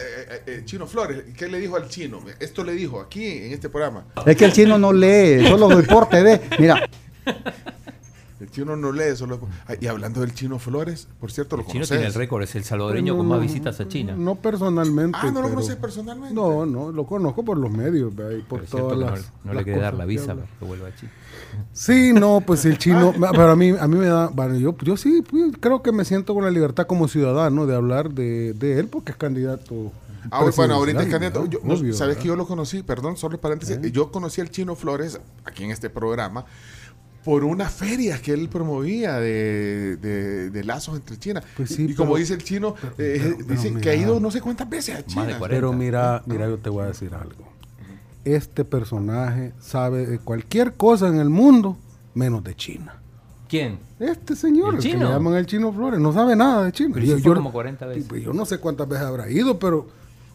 Chino 0.64 0.87
Flores, 0.87 1.25
¿qué 1.37 1.49
le 1.49 1.59
dijo 1.59 1.77
al 1.77 1.89
chino? 1.89 2.21
Esto 2.41 2.64
le 2.64 2.73
dijo 2.73 3.01
aquí 3.01 3.25
en 3.25 3.53
este 3.53 3.69
programa. 3.69 4.05
Es 4.27 4.37
que 4.37 4.47
el 4.47 4.53
chino 4.53 4.79
no 4.79 4.93
lee, 4.93 5.47
solo 5.47 5.69
deporte 5.69 6.23
de, 6.23 6.41
mira. 6.59 6.89
El 8.49 8.55
chino 8.55 8.76
no 8.76 8.92
lee, 8.92 9.14
solo... 9.14 9.40
Y 9.78 9.86
hablando 9.88 10.22
del 10.22 10.32
chino 10.32 10.59
Flores, 10.59 11.07
por 11.20 11.30
cierto, 11.30 11.59
lo 11.59 11.64
El 11.64 11.68
chino 11.68 11.86
tiene 11.86 12.07
el 12.07 12.14
récord, 12.14 12.42
es 12.42 12.55
el 12.55 12.64
salvadoreño 12.64 13.14
con 13.14 13.28
más 13.28 13.42
visitas 13.42 13.78
a 13.78 13.86
China. 13.86 14.14
No 14.16 14.36
personalmente. 14.36 15.18
Ah, 15.20 15.30
¿no 15.30 15.42
lo 15.42 15.51
conoces 15.51 15.76
personalmente? 15.76 16.34
No, 16.34 16.64
no, 16.64 16.90
lo 16.90 17.05
conozco 17.05 17.44
por 17.44 17.59
los 17.59 17.70
medios, 17.70 18.11
y 18.14 18.40
por 18.42 18.62
todas 18.62 18.96
las... 18.96 19.30
No, 19.44 19.53
le 19.53 19.64
quiere 19.64 19.80
dar 19.80 19.92
la 19.92 20.07
visa 20.07 20.34
que 20.59 20.64
vuelva 20.64 20.88
a 20.88 20.96
China. 20.96 21.12
Sí, 21.74 22.12
no, 22.14 22.40
pues 22.40 22.64
el 22.64 22.78
chino, 22.78 23.12
pero 23.32 23.51
a 23.51 23.57
mí, 23.57 23.74
a 23.78 23.86
mí 23.86 23.96
me 23.96 24.07
da, 24.07 24.28
bueno, 24.28 24.57
yo, 24.57 24.74
yo 24.78 24.96
sí 24.96 25.22
pues, 25.28 25.53
creo 25.61 25.82
que 25.82 25.92
me 25.92 26.07
siento 26.07 26.34
con 26.34 26.44
la 26.44 26.51
libertad 26.51 26.86
como 26.86 27.07
ciudadano 27.07 27.66
de 27.66 27.76
hablar 27.76 28.11
de, 28.11 28.55
de 28.55 28.80
él 28.80 28.88
porque 28.88 29.12
es 29.12 29.18
candidato. 29.18 29.92
Ah, 30.30 30.44
bueno, 30.57 30.74
ahorita 30.74 31.03
es 31.03 31.09
candidato. 31.09 31.46
¿Sabes 31.92 32.16
que 32.16 32.28
yo 32.28 32.36
lo 32.36 32.46
conocí? 32.46 32.82
Perdón, 32.82 33.18
solo 33.18 33.38
paréntesis. 33.38 33.76
¿Eh? 33.76 33.90
Yo 33.92 34.11
conocí 34.11 34.40
al 34.40 34.51
chino 34.51 34.74
Flores 34.74 35.20
aquí 35.44 35.64
en 35.64 35.70
este 35.70 35.90
programa 35.90 36.46
por 37.29 37.45
una 37.45 37.68
feria 37.68 38.22
que 38.22 38.33
él 38.33 38.49
promovía 38.49 39.20
de, 39.20 39.99
de, 39.99 40.64
lazos 40.64 40.97
entre 40.97 41.18
China. 41.18 41.43
Pues 41.59 41.79
y 41.79 41.95
como 41.95 42.16
dice 42.16 42.33
el 42.33 42.43
chino, 42.43 42.74
eh, 42.97 43.37
dice 43.47 43.74
que 43.74 43.91
ha 43.91 43.95
ido 43.95 44.18
no 44.18 44.31
sé 44.31 44.41
cuántas 44.41 44.66
veces 44.66 44.97
a 44.97 45.05
China. 45.05 45.39
Pero 45.47 45.74
mira, 45.74 46.22
mira, 46.24 46.49
yo 46.49 46.57
te 46.57 46.70
voy 46.70 46.85
a 46.85 46.87
decir 46.87 47.12
algo. 47.12 47.53
Este 48.24 48.64
personaje 48.64 49.53
sabe 49.61 50.07
de 50.07 50.18
cualquier 50.20 50.72
cosa 50.72 51.09
en 51.09 51.18
el 51.18 51.29
mundo 51.29 51.76
menos 52.14 52.43
de 52.43 52.57
China. 52.57 52.95
¿Quién? 53.47 53.79
Este 54.01 54.35
señor, 54.35 54.76
¿El, 54.76 54.81
que 54.81 54.95
le 54.95 55.05
llaman 55.05 55.35
el 55.35 55.45
Chino 55.45 55.70
Flores, 55.70 56.01
no 56.01 56.14
sabe 56.14 56.35
nada 56.35 56.64
de 56.64 56.72
China. 56.72 56.93
Pero 56.95 57.18
yo, 57.18 57.35
como 57.35 57.53
40 57.53 57.87
veces. 57.89 58.07
Pues 58.09 58.22
yo 58.22 58.33
no 58.33 58.47
sé 58.47 58.57
cuántas 58.57 58.89
veces 58.89 59.05
habrá 59.05 59.29
ido, 59.31 59.59
pero 59.59 59.87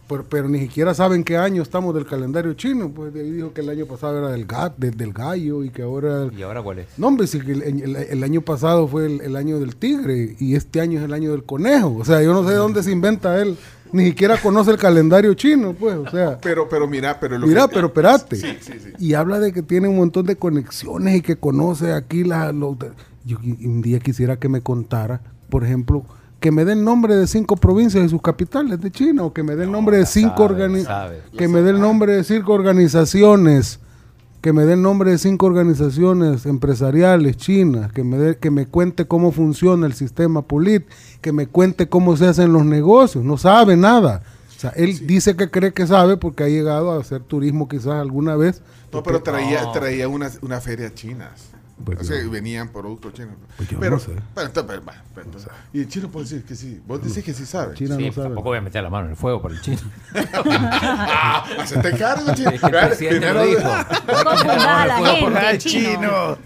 pero, 0.06 0.48
ni 0.48 0.60
siquiera 0.60 0.94
saben 0.94 1.24
qué 1.24 1.36
año 1.36 1.62
estamos 1.62 1.94
del 1.94 2.06
calendario 2.06 2.52
chino. 2.54 2.90
Pues 2.90 3.12
de 3.12 3.20
ahí 3.20 3.30
dijo 3.30 3.52
que 3.52 3.62
el 3.62 3.70
año 3.70 3.86
pasado 3.86 4.18
era 4.18 4.30
del, 4.30 4.46
gat, 4.46 4.76
del 4.76 5.12
gallo 5.12 5.64
y 5.64 5.70
que 5.70 5.82
ahora... 5.82 6.28
¿Y 6.36 6.42
ahora 6.42 6.62
cuál 6.62 6.80
es? 6.80 6.86
No, 6.98 7.08
hombre, 7.08 7.26
sí 7.26 7.40
que 7.40 7.52
el, 7.52 8.24
año 8.24 8.42
pasado 8.42 8.86
fue 8.86 9.06
el, 9.06 9.36
año 9.36 9.58
del 9.58 9.76
tigre 9.76 10.36
y 10.38 10.54
este 10.54 10.80
año 10.80 10.98
es 10.98 11.04
el 11.04 11.12
año 11.12 11.30
del 11.30 11.44
conejo. 11.44 11.96
O 11.98 12.04
sea, 12.04 12.22
yo 12.22 12.32
no 12.34 12.44
sé 12.44 12.50
de 12.50 12.56
dónde 12.56 12.82
se 12.82 12.90
inventa 12.90 13.40
él. 13.40 13.56
Ni 13.92 14.06
siquiera 14.06 14.36
conoce 14.38 14.72
el 14.72 14.76
calendario 14.76 15.34
chino, 15.34 15.72
pues, 15.72 15.94
o 15.94 16.10
sea... 16.10 16.38
Pero, 16.40 16.68
pero 16.68 16.88
mira, 16.88 17.18
pero... 17.20 17.38
Lo 17.38 17.46
mira, 17.46 17.68
pero 17.68 17.86
espérate. 17.86 18.58
Y 18.98 19.14
habla 19.14 19.38
de 19.38 19.52
que 19.52 19.62
tiene 19.62 19.86
un 19.86 19.96
montón 19.96 20.26
de 20.26 20.34
conexiones 20.34 21.16
y 21.16 21.20
que 21.22 21.36
conoce 21.36 21.92
aquí 21.92 22.24
la... 22.24 22.52
yo 23.24 23.38
un 23.38 23.82
día 23.82 24.00
quisiera 24.00 24.36
que 24.36 24.48
me 24.48 24.62
contara, 24.62 25.20
por 25.48 25.62
ejemplo 25.64 26.04
que 26.44 26.50
me 26.50 26.66
dé 26.66 26.74
el 26.74 26.84
nombre 26.84 27.16
de 27.16 27.26
cinco 27.26 27.56
provincias 27.56 28.04
y 28.04 28.08
sus 28.10 28.20
capitales 28.20 28.78
de 28.78 28.90
China, 28.90 29.22
o 29.24 29.32
que 29.32 29.42
me 29.42 29.56
dé 29.56 29.64
el 29.64 29.72
nombre 29.72 29.96
de 29.96 30.04
cinco 30.04 30.46
que 30.46 31.48
me 31.48 31.62
dé 31.62 31.70
el 31.70 31.80
nombre 31.80 32.16
de 32.16 32.22
cinco 32.22 32.52
organizaciones, 32.52 33.80
que 34.42 34.52
me 34.52 34.66
dé 34.66 34.74
el 34.74 34.82
nombre 34.82 35.12
de 35.12 35.16
cinco 35.16 35.46
organizaciones 35.46 36.44
empresariales 36.44 37.38
chinas, 37.38 37.90
que 37.92 38.04
me 38.04 38.18
dé, 38.18 38.36
que 38.36 38.50
me 38.50 38.66
cuente 38.66 39.06
cómo 39.06 39.32
funciona 39.32 39.86
el 39.86 39.94
sistema 39.94 40.42
polit, 40.42 40.84
que 41.22 41.32
me 41.32 41.46
cuente 41.46 41.88
cómo 41.88 42.14
se 42.14 42.26
hacen 42.26 42.52
los 42.52 42.66
negocios, 42.66 43.24
no 43.24 43.38
sabe 43.38 43.78
nada. 43.78 44.20
O 44.54 44.60
sea, 44.60 44.68
él 44.76 45.06
dice 45.06 45.36
que 45.36 45.50
cree 45.50 45.72
que 45.72 45.86
sabe 45.86 46.18
porque 46.18 46.44
ha 46.44 46.48
llegado 46.48 46.92
a 46.92 47.00
hacer 47.00 47.22
turismo 47.22 47.70
quizás 47.70 47.94
alguna 47.94 48.36
vez. 48.36 48.60
No, 48.92 49.02
pero 49.02 49.22
traía, 49.22 49.72
traía 49.72 50.08
una, 50.08 50.30
una 50.42 50.60
feria 50.60 50.92
china. 50.92 51.30
Pues 51.82 51.98
o 52.00 52.04
sea, 52.04 52.28
venían 52.28 52.68
productos 52.68 53.14
chinos. 53.14 53.34
Pues 53.56 53.68
pero, 53.80 53.92
no 53.92 53.98
sé. 53.98 54.12
Pero, 54.34 54.46
entonces, 54.46 54.80
pero, 55.12 55.26
entonces, 55.26 55.50
y 55.72 55.80
el 55.80 55.88
chino 55.88 56.08
puede 56.08 56.24
decir 56.24 56.44
que 56.44 56.54
sí. 56.54 56.80
Vos 56.86 57.02
decís 57.02 57.24
que 57.24 57.34
sí 57.34 57.44
sabe. 57.44 57.74
China 57.74 57.96
sí, 57.96 58.06
no 58.06 58.12
sabe. 58.12 58.26
Tampoco 58.28 58.50
voy 58.50 58.58
a 58.58 58.60
meter 58.60 58.82
la 58.82 58.90
mano 58.90 59.06
en 59.06 59.10
el 59.12 59.16
fuego 59.16 59.42
por 59.42 59.50
el 59.50 59.60
chino. 59.60 59.80
ah, 60.14 61.44
hacete 61.58 61.92
cargo, 61.98 62.32
chino. 62.34 62.50
Es 62.50 62.60
que 62.60 62.66
el 62.66 62.72
presidente 62.72 63.32
lo 63.32 63.44
dijo. 63.44 63.60
gente, 65.40 65.58
chino. 65.58 66.38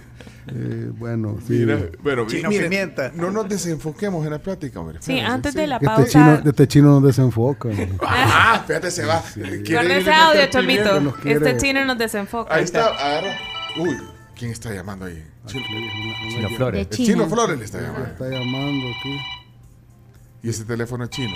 Eh, 0.50 0.90
bueno, 0.94 1.36
sí. 1.46 1.52
Mira, 1.52 1.78
bueno, 2.02 2.26
chino 2.26 2.48
mire, 2.48 2.64
pimienta. 2.64 3.12
No 3.14 3.30
nos 3.30 3.50
desenfoquemos 3.50 4.24
en 4.24 4.32
la 4.32 4.38
plática, 4.38 4.80
hombre. 4.80 4.98
Sí, 5.00 5.20
antes 5.20 5.52
de 5.52 5.66
la 5.66 5.76
este 5.76 5.86
pausa. 5.86 6.02
Este 6.02 6.12
chino, 6.12 6.50
este 6.50 6.68
chino 6.68 6.88
nos 6.88 7.02
desenfoca. 7.02 7.68
ah, 8.00 8.64
fíjate, 8.66 8.90
se 8.90 9.04
va. 9.04 9.20
Sí. 9.20 9.42
Con 9.42 9.90
ese 9.90 10.10
audio, 10.10 10.46
Chomito. 10.48 11.14
Este 11.22 11.56
chino 11.58 11.84
nos 11.84 11.98
desenfoca. 11.98 12.54
Ahí 12.54 12.64
está, 12.64 12.86
agarra. 12.86 13.36
Uy. 13.78 13.98
¿Quién 14.38 14.52
está 14.52 14.72
llamando 14.72 15.06
ahí? 15.06 15.26
Chino, 15.46 15.64
Chino 16.30 16.50
Flores. 16.50 16.80
El 16.80 16.96
Chino 16.96 17.28
Flores 17.28 17.58
le 17.58 17.64
está 17.64 17.80
llamando. 17.80 18.06
está 18.06 18.28
llamando 18.28 18.86
aquí. 18.88 19.18
¿Y 20.44 20.48
ese 20.50 20.64
teléfono 20.64 21.04
es 21.04 21.10
chino? 21.10 21.34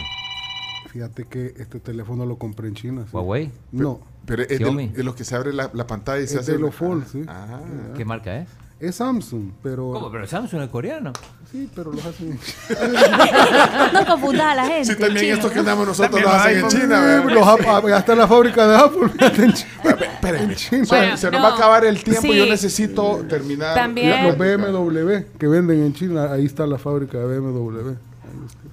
Fíjate 0.87 1.25
que 1.25 1.55
este 1.57 1.81
teléfono 1.81 2.25
lo 2.27 2.39
compré 2.39 2.69
en 2.69 2.75
China. 2.75 3.05
¿Huawei? 3.11 3.51
No. 3.73 4.01
Pero 4.25 4.43
es 4.45 4.59
de, 4.61 5.03
los 5.03 5.17
que 5.17 5.25
se 5.25 5.35
abre 5.35 5.53
la, 5.53 5.69
la 5.75 5.87
pantalla 5.89 6.23
y 6.23 6.29
se 6.29 6.39
hace... 6.39 6.53
Es 6.53 6.59
de 6.59 6.63
los 6.63 6.77
sí. 7.11 7.25
Ah. 7.27 7.61
¿Qué 7.97 8.05
marca 8.05 8.39
es? 8.39 8.49
Es 8.83 8.97
Samsung, 8.97 9.53
pero... 9.63 9.93
¿Cómo? 9.93 10.11
Pero 10.11 10.27
Samsung 10.27 10.63
es 10.63 10.69
coreano. 10.69 11.13
Sí, 11.53 11.69
pero 11.73 11.93
los 11.95 12.05
hacen 12.05 12.33
en 12.33 13.93
No 13.93 14.07
confundas 14.07 14.47
a 14.47 14.55
la 14.57 14.65
gente. 14.67 14.87
Sí, 14.87 14.99
también 14.99 15.35
estos 15.35 15.53
que 15.53 15.61
andamos 15.61 15.87
nosotros 15.87 16.21
los 16.21 16.33
hacen 16.33 16.59
en 16.59 16.69
China. 16.69 17.25
Los, 17.25 17.47
hasta 17.47 18.17
la 18.17 18.27
fábrica 18.27 18.67
de 18.67 18.77
Apple 18.77 19.11
en 19.21 20.55
China. 20.57 20.85
Bueno, 20.89 21.17
se 21.17 21.31
nos 21.31 21.45
va 21.45 21.49
a 21.51 21.55
acabar 21.55 21.85
el 21.85 22.03
tiempo. 22.03 22.27
Yo 22.33 22.45
necesito 22.45 23.25
terminar. 23.29 23.77
También. 23.77 24.27
Los 24.27 24.37
BMW 24.37 25.39
que 25.39 25.47
venden 25.47 25.85
en 25.85 25.95
China, 25.95 26.33
ahí 26.33 26.45
está 26.45 26.67
la 26.67 26.79
fábrica 26.79 27.19
de 27.19 27.39
BMW 27.39 27.93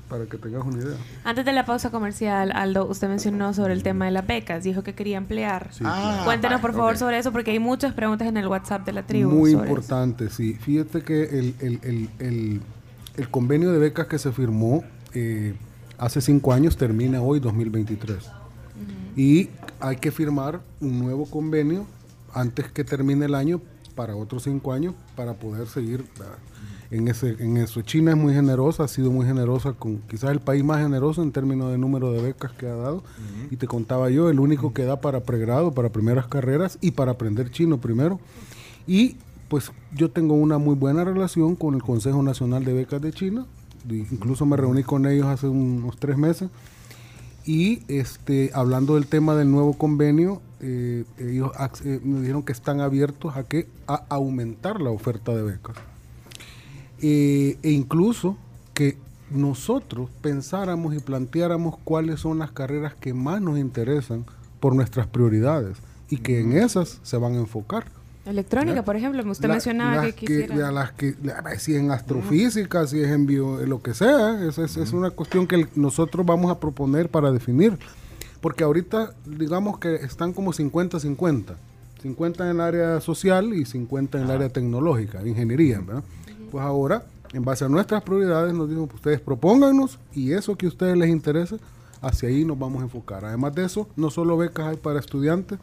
para 0.09 0.25
que 0.25 0.37
tengas 0.37 0.65
una 0.65 0.83
idea. 0.83 0.97
Antes 1.23 1.45
de 1.45 1.53
la 1.53 1.65
pausa 1.65 1.91
comercial, 1.91 2.51
Aldo, 2.53 2.87
usted 2.87 3.07
mencionó 3.07 3.53
sobre 3.53 3.73
el 3.73 3.83
tema 3.83 4.05
de 4.05 4.11
las 4.11 4.25
becas, 4.25 4.63
dijo 4.63 4.83
que 4.83 4.93
quería 4.93 5.17
emplear. 5.17 5.69
Ah, 5.83 6.23
Cuéntenos 6.25 6.59
por 6.59 6.73
favor 6.73 6.97
sobre 6.97 7.19
eso, 7.19 7.31
porque 7.31 7.51
hay 7.51 7.59
muchas 7.59 7.93
preguntas 7.93 8.27
en 8.27 8.35
el 8.35 8.47
WhatsApp 8.47 8.85
de 8.85 8.91
la 8.91 9.03
tribu. 9.03 9.29
Muy 9.29 9.51
importante, 9.51 10.29
sí. 10.29 10.55
Fíjate 10.55 11.01
que 11.03 11.23
el, 11.23 11.55
el, 11.59 12.09
el, 12.19 12.61
el, 13.15 13.29
convenio 13.29 13.71
de 13.71 13.77
becas 13.77 14.07
que 14.07 14.17
se 14.17 14.31
firmó 14.31 14.83
eh, 15.13 15.53
hace 15.97 16.19
cinco 16.21 16.51
años 16.51 16.75
termina 16.75 17.21
hoy, 17.21 17.39
2023. 17.39 18.31
Y 19.15 19.49
hay 19.79 19.97
que 19.97 20.11
firmar 20.11 20.61
un 20.79 20.99
nuevo 20.99 21.25
convenio 21.25 21.85
antes 22.33 22.71
que 22.71 22.83
termine 22.83 23.25
el 23.25 23.35
año 23.35 23.61
para 23.95 24.15
otros 24.15 24.43
cinco 24.43 24.71
años 24.71 24.95
para 25.15 25.33
poder 25.33 25.67
seguir 25.67 26.05
en, 26.91 27.07
ese, 27.07 27.35
en 27.39 27.57
eso. 27.57 27.81
China 27.81 28.11
es 28.11 28.17
muy 28.17 28.33
generosa, 28.33 28.83
ha 28.83 28.87
sido 28.87 29.11
muy 29.11 29.25
generosa, 29.25 29.73
con 29.73 29.97
quizás 29.99 30.31
el 30.31 30.39
país 30.39 30.63
más 30.63 30.81
generoso 30.81 31.21
en 31.21 31.31
términos 31.31 31.71
de 31.71 31.77
número 31.77 32.11
de 32.11 32.21
becas 32.21 32.51
que 32.53 32.67
ha 32.67 32.75
dado. 32.75 33.03
Y 33.51 33.57
te 33.57 33.67
contaba 33.67 34.09
yo, 34.09 34.29
el 34.29 34.39
único 34.39 34.73
que 34.73 34.83
da 34.85 34.99
para 35.01 35.21
pregrado, 35.21 35.71
para 35.71 35.89
primeras 35.89 36.27
carreras 36.27 36.77
y 36.81 36.91
para 36.91 37.11
aprender 37.11 37.51
chino 37.51 37.79
primero. 37.79 38.19
Y 38.87 39.17
pues 39.49 39.71
yo 39.93 40.09
tengo 40.09 40.35
una 40.35 40.57
muy 40.57 40.75
buena 40.75 41.03
relación 41.03 41.55
con 41.55 41.75
el 41.75 41.83
Consejo 41.83 42.23
Nacional 42.23 42.65
de 42.65 42.73
Becas 42.73 43.01
de 43.01 43.11
China. 43.11 43.45
Incluso 43.87 44.45
me 44.45 44.57
reuní 44.57 44.83
con 44.83 45.05
ellos 45.05 45.27
hace 45.27 45.47
unos 45.47 45.97
tres 45.97 46.17
meses. 46.17 46.49
Y 47.45 47.81
este, 47.87 48.51
hablando 48.53 48.95
del 48.95 49.07
tema 49.07 49.35
del 49.35 49.49
nuevo 49.49 49.73
convenio, 49.73 50.41
eh, 50.59 51.05
ellos 51.17 51.51
eh, 51.83 51.99
me 52.03 52.19
dijeron 52.19 52.43
que 52.43 52.51
están 52.51 52.81
abiertos 52.81 53.37
a 53.37 53.43
que 53.43 53.67
a 53.87 54.05
aumentar 54.09 54.81
la 54.81 54.91
oferta 54.91 55.33
de 55.33 55.43
becas. 55.43 55.77
Eh, 57.01 57.57
e 57.63 57.71
incluso 57.71 58.37
que 58.73 58.97
nosotros 59.31 60.09
pensáramos 60.21 60.95
y 60.95 60.99
planteáramos 60.99 61.77
cuáles 61.83 62.19
son 62.19 62.39
las 62.39 62.51
carreras 62.51 62.95
que 62.95 63.13
más 63.13 63.41
nos 63.41 63.59
interesan 63.59 64.25
por 64.59 64.75
nuestras 64.75 65.07
prioridades 65.07 65.77
y 66.09 66.17
que 66.17 66.39
en 66.39 66.53
esas 66.53 66.99
se 67.03 67.17
van 67.17 67.33
a 67.33 67.37
enfocar. 67.37 67.85
Electrónica, 68.25 68.83
por 68.83 68.95
ejemplo, 68.95 69.23
usted 69.31 69.49
mencionaba 69.49 70.03
que 70.05 70.13
quisiera... 70.13 70.71
las 70.71 70.91
que, 70.91 71.15
si 71.57 71.75
en 71.75 71.89
astrofísica, 71.89 72.85
si 72.85 72.99
es 72.99 73.09
en 73.09 73.25
bio, 73.25 73.65
lo 73.65 73.81
que 73.81 73.93
sea, 73.93 74.45
es, 74.45 74.57
es, 74.57 74.93
una 74.93 75.09
cuestión 75.09 75.47
que 75.47 75.67
nosotros 75.75 76.25
vamos 76.25 76.51
a 76.51 76.59
proponer 76.59 77.09
para 77.09 77.31
definir. 77.31 77.77
Porque 78.41 78.63
ahorita, 78.63 79.13
digamos 79.25 79.79
que 79.79 79.95
están 79.95 80.33
como 80.33 80.53
50-50. 80.53 81.55
50 82.01 82.43
en 82.45 82.49
el 82.51 82.61
área 82.61 83.01
social 83.01 83.53
y 83.53 83.65
50 83.65 84.19
en 84.19 84.23
el 84.25 84.31
área 84.31 84.49
tecnológica, 84.49 85.25
ingeniería, 85.25 85.79
¿verdad? 85.79 86.03
Pues 86.49 86.63
ahora, 86.63 87.05
en 87.33 87.43
base 87.43 87.65
a 87.65 87.69
nuestras 87.69 88.03
prioridades, 88.03 88.53
nos 88.53 88.69
digo, 88.69 88.89
ustedes 88.93 89.19
propónganos 89.19 89.99
y 90.13 90.33
eso 90.33 90.55
que 90.55 90.65
a 90.65 90.69
ustedes 90.69 90.97
les 90.97 91.09
interese, 91.09 91.57
hacia 92.01 92.29
ahí 92.29 92.45
nos 92.45 92.57
vamos 92.57 92.81
a 92.81 92.85
enfocar. 92.85 93.25
Además 93.25 93.53
de 93.55 93.65
eso, 93.65 93.87
no 93.95 94.09
solo 94.09 94.37
becas 94.37 94.67
hay 94.67 94.77
para 94.77 94.99
estudiantes, 94.99 95.59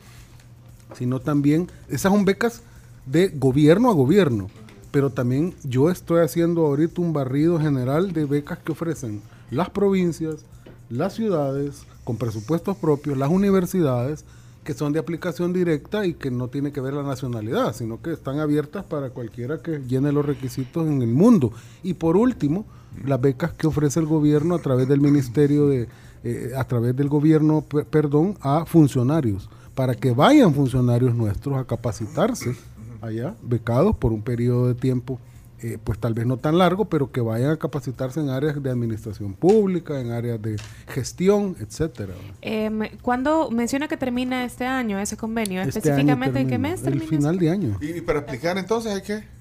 sino 0.95 1.21
también, 1.21 1.69
esas 1.89 2.13
son 2.13 2.25
becas 2.25 2.63
de 3.07 3.29
gobierno 3.29 3.91
a 3.91 3.95
gobierno, 3.95 4.49
pero 4.91 5.11
también 5.11 5.55
yo 5.65 5.91
estoy 5.91 6.21
haciendo 6.21 6.67
ahorita 6.67 7.01
un 7.01 7.13
barrido 7.13 7.59
general 7.59 8.13
de 8.13 8.25
becas 8.25 8.59
que 8.59 8.73
ofrecen 8.73 9.23
las 9.51 9.71
provincias, 9.71 10.45
las 10.89 11.15
ciudades, 11.15 11.85
con 12.05 12.17
presupuestos 12.17 12.77
propios, 12.77 13.19
las 13.19 13.31
universidades, 13.31 14.25
que 14.67 14.75
son 14.75 14.93
de 14.93 14.99
aplicación 14.99 15.53
directa 15.53 16.05
y 16.05 16.15
que 16.15 16.31
no 16.31 16.49
tiene 16.49 16.73
que 16.73 16.81
ver 16.83 16.93
la 16.93 17.05
nacionalidad, 17.05 17.73
sino 17.75 18.03
que 18.03 18.13
están 18.13 18.41
abiertas 18.41 18.85
para 18.85 19.11
cualquiera 19.11 19.63
que 19.63 19.79
llene 19.87 20.13
los 20.13 20.27
requisitos 20.27 20.87
en 20.89 21.01
el 21.01 21.09
mundo. 21.09 21.53
Y 21.85 21.95
por 21.95 22.17
último, 22.17 22.67
las 23.07 23.21
becas 23.21 23.53
que 23.53 23.69
ofrece 23.69 24.01
el 24.01 24.07
gobierno 24.07 24.57
a 24.57 24.59
través 24.59 24.89
del 24.89 25.01
ministerio 25.01 25.69
de, 25.69 25.89
eh, 26.25 26.51
a 26.57 26.65
través 26.65 26.97
del 26.97 27.09
gobierno, 27.09 27.65
perdón, 27.91 28.37
a 28.41 28.67
funcionarios, 28.67 29.49
para 29.77 29.95
que 29.95 30.11
vayan 30.11 30.53
funcionarios 30.53 31.15
nuestros 31.15 31.57
a 31.57 31.65
capacitarse 31.65 32.57
allá, 33.01 33.37
becados 33.43 33.97
por 33.97 34.13
un 34.13 34.23
periodo 34.23 34.67
de 34.67 34.75
tiempo 34.75 35.21
eh, 35.63 35.79
pues 35.83 35.99
tal 35.99 36.15
vez 36.15 36.27
no 36.27 36.37
tan 36.37 36.59
largo, 36.59 36.87
pero 36.87 37.11
que 37.11 37.21
vayan 37.21 37.51
a 37.51 37.57
capacitarse 37.57 38.21
en 38.21 38.29
áreas 38.29 38.63
de 38.63 38.71
administración 38.71 39.35
pública, 39.35 40.01
en 40.01 40.11
áreas 40.11 40.41
de 40.41 40.57
gestión, 40.89 41.57
etcétera. 41.61 42.15
Eh, 42.43 42.71
¿Cuándo 43.03 43.51
menciona 43.51 43.89
que 43.89 43.97
termina 43.97 44.45
este 44.45 44.67
año 44.67 44.99
ese 44.99 45.17
convenio? 45.17 45.63
Este 45.63 45.79
¿Específicamente 45.79 46.41
en 46.41 46.49
qué 46.49 46.59
mes 46.59 46.83
termina? 46.83 47.05
El 47.05 47.09
final 47.09 47.39
de 47.39 47.51
año. 47.51 47.79
¿Y 47.81 48.01
para 48.01 48.21
aplicar 48.21 48.59
entonces 48.59 48.93
hay 48.93 49.03
que? 49.03 49.36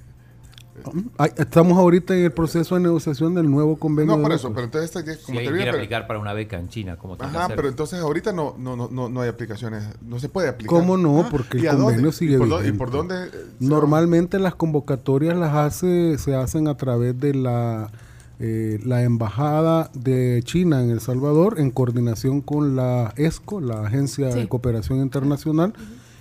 Estamos 1.38 1.78
ahorita 1.78 2.16
en 2.16 2.26
el 2.26 2.32
proceso 2.32 2.76
de 2.76 2.82
negociación 2.82 3.34
del 3.34 3.50
nuevo 3.50 3.78
convenio. 3.78 4.18
No, 4.18 4.22
por 4.22 4.34
eso, 4.34 4.52
pero 4.54 4.66
entonces 4.66 4.92
como 5.26 5.40
si 5.40 5.46
quiere 5.48 5.70
aplicar 5.70 6.06
para 6.06 6.20
una 6.20 6.34
beca 6.34 6.58
en 6.58 6.70
China, 6.70 6.98
¿cómo 6.98 7.16
Ajá, 7.20 7.48
pero 7.56 7.70
entonces 7.70 8.00
ahorita 8.00 8.34
no, 8.34 8.56
no, 8.58 8.76
no, 8.76 9.10
no 9.10 9.22
hay 9.22 9.30
aplicaciones, 9.30 9.84
no 10.02 10.20
se 10.20 10.30
puede 10.30 10.50
aplicar. 10.50 10.78
¿Cómo 10.78 10.98
no? 10.98 11.28
Porque 11.32 11.60
el 11.60 11.70
convenio 11.70 12.12
sigue 12.12 12.36
¿Y 12.36 12.72
por, 12.74 12.92
dónde? 12.92 13.30
Normalmente 13.60 14.38
las 14.40 14.56
convocatorias 14.56 15.38
las 15.38 15.54
hace, 15.54 16.18
se 16.18 16.36
hacen 16.36 16.68
a 16.68 16.76
través 16.76 17.20
de 17.20 17.34
la, 17.34 17.92
eh, 18.40 18.80
la 18.84 19.04
embajada 19.04 19.90
de 19.94 20.42
China 20.44 20.84
en 20.84 20.90
El 20.90 21.00
Salvador 21.00 21.60
en 21.60 21.72
coordinación 21.72 22.42
con 22.42 22.76
la 22.76 23.14
ESCO, 23.16 23.62
la 23.62 23.86
Agencia 23.86 24.28
de 24.28 24.48
Cooperación 24.48 25.00
Internacional. 25.00 25.74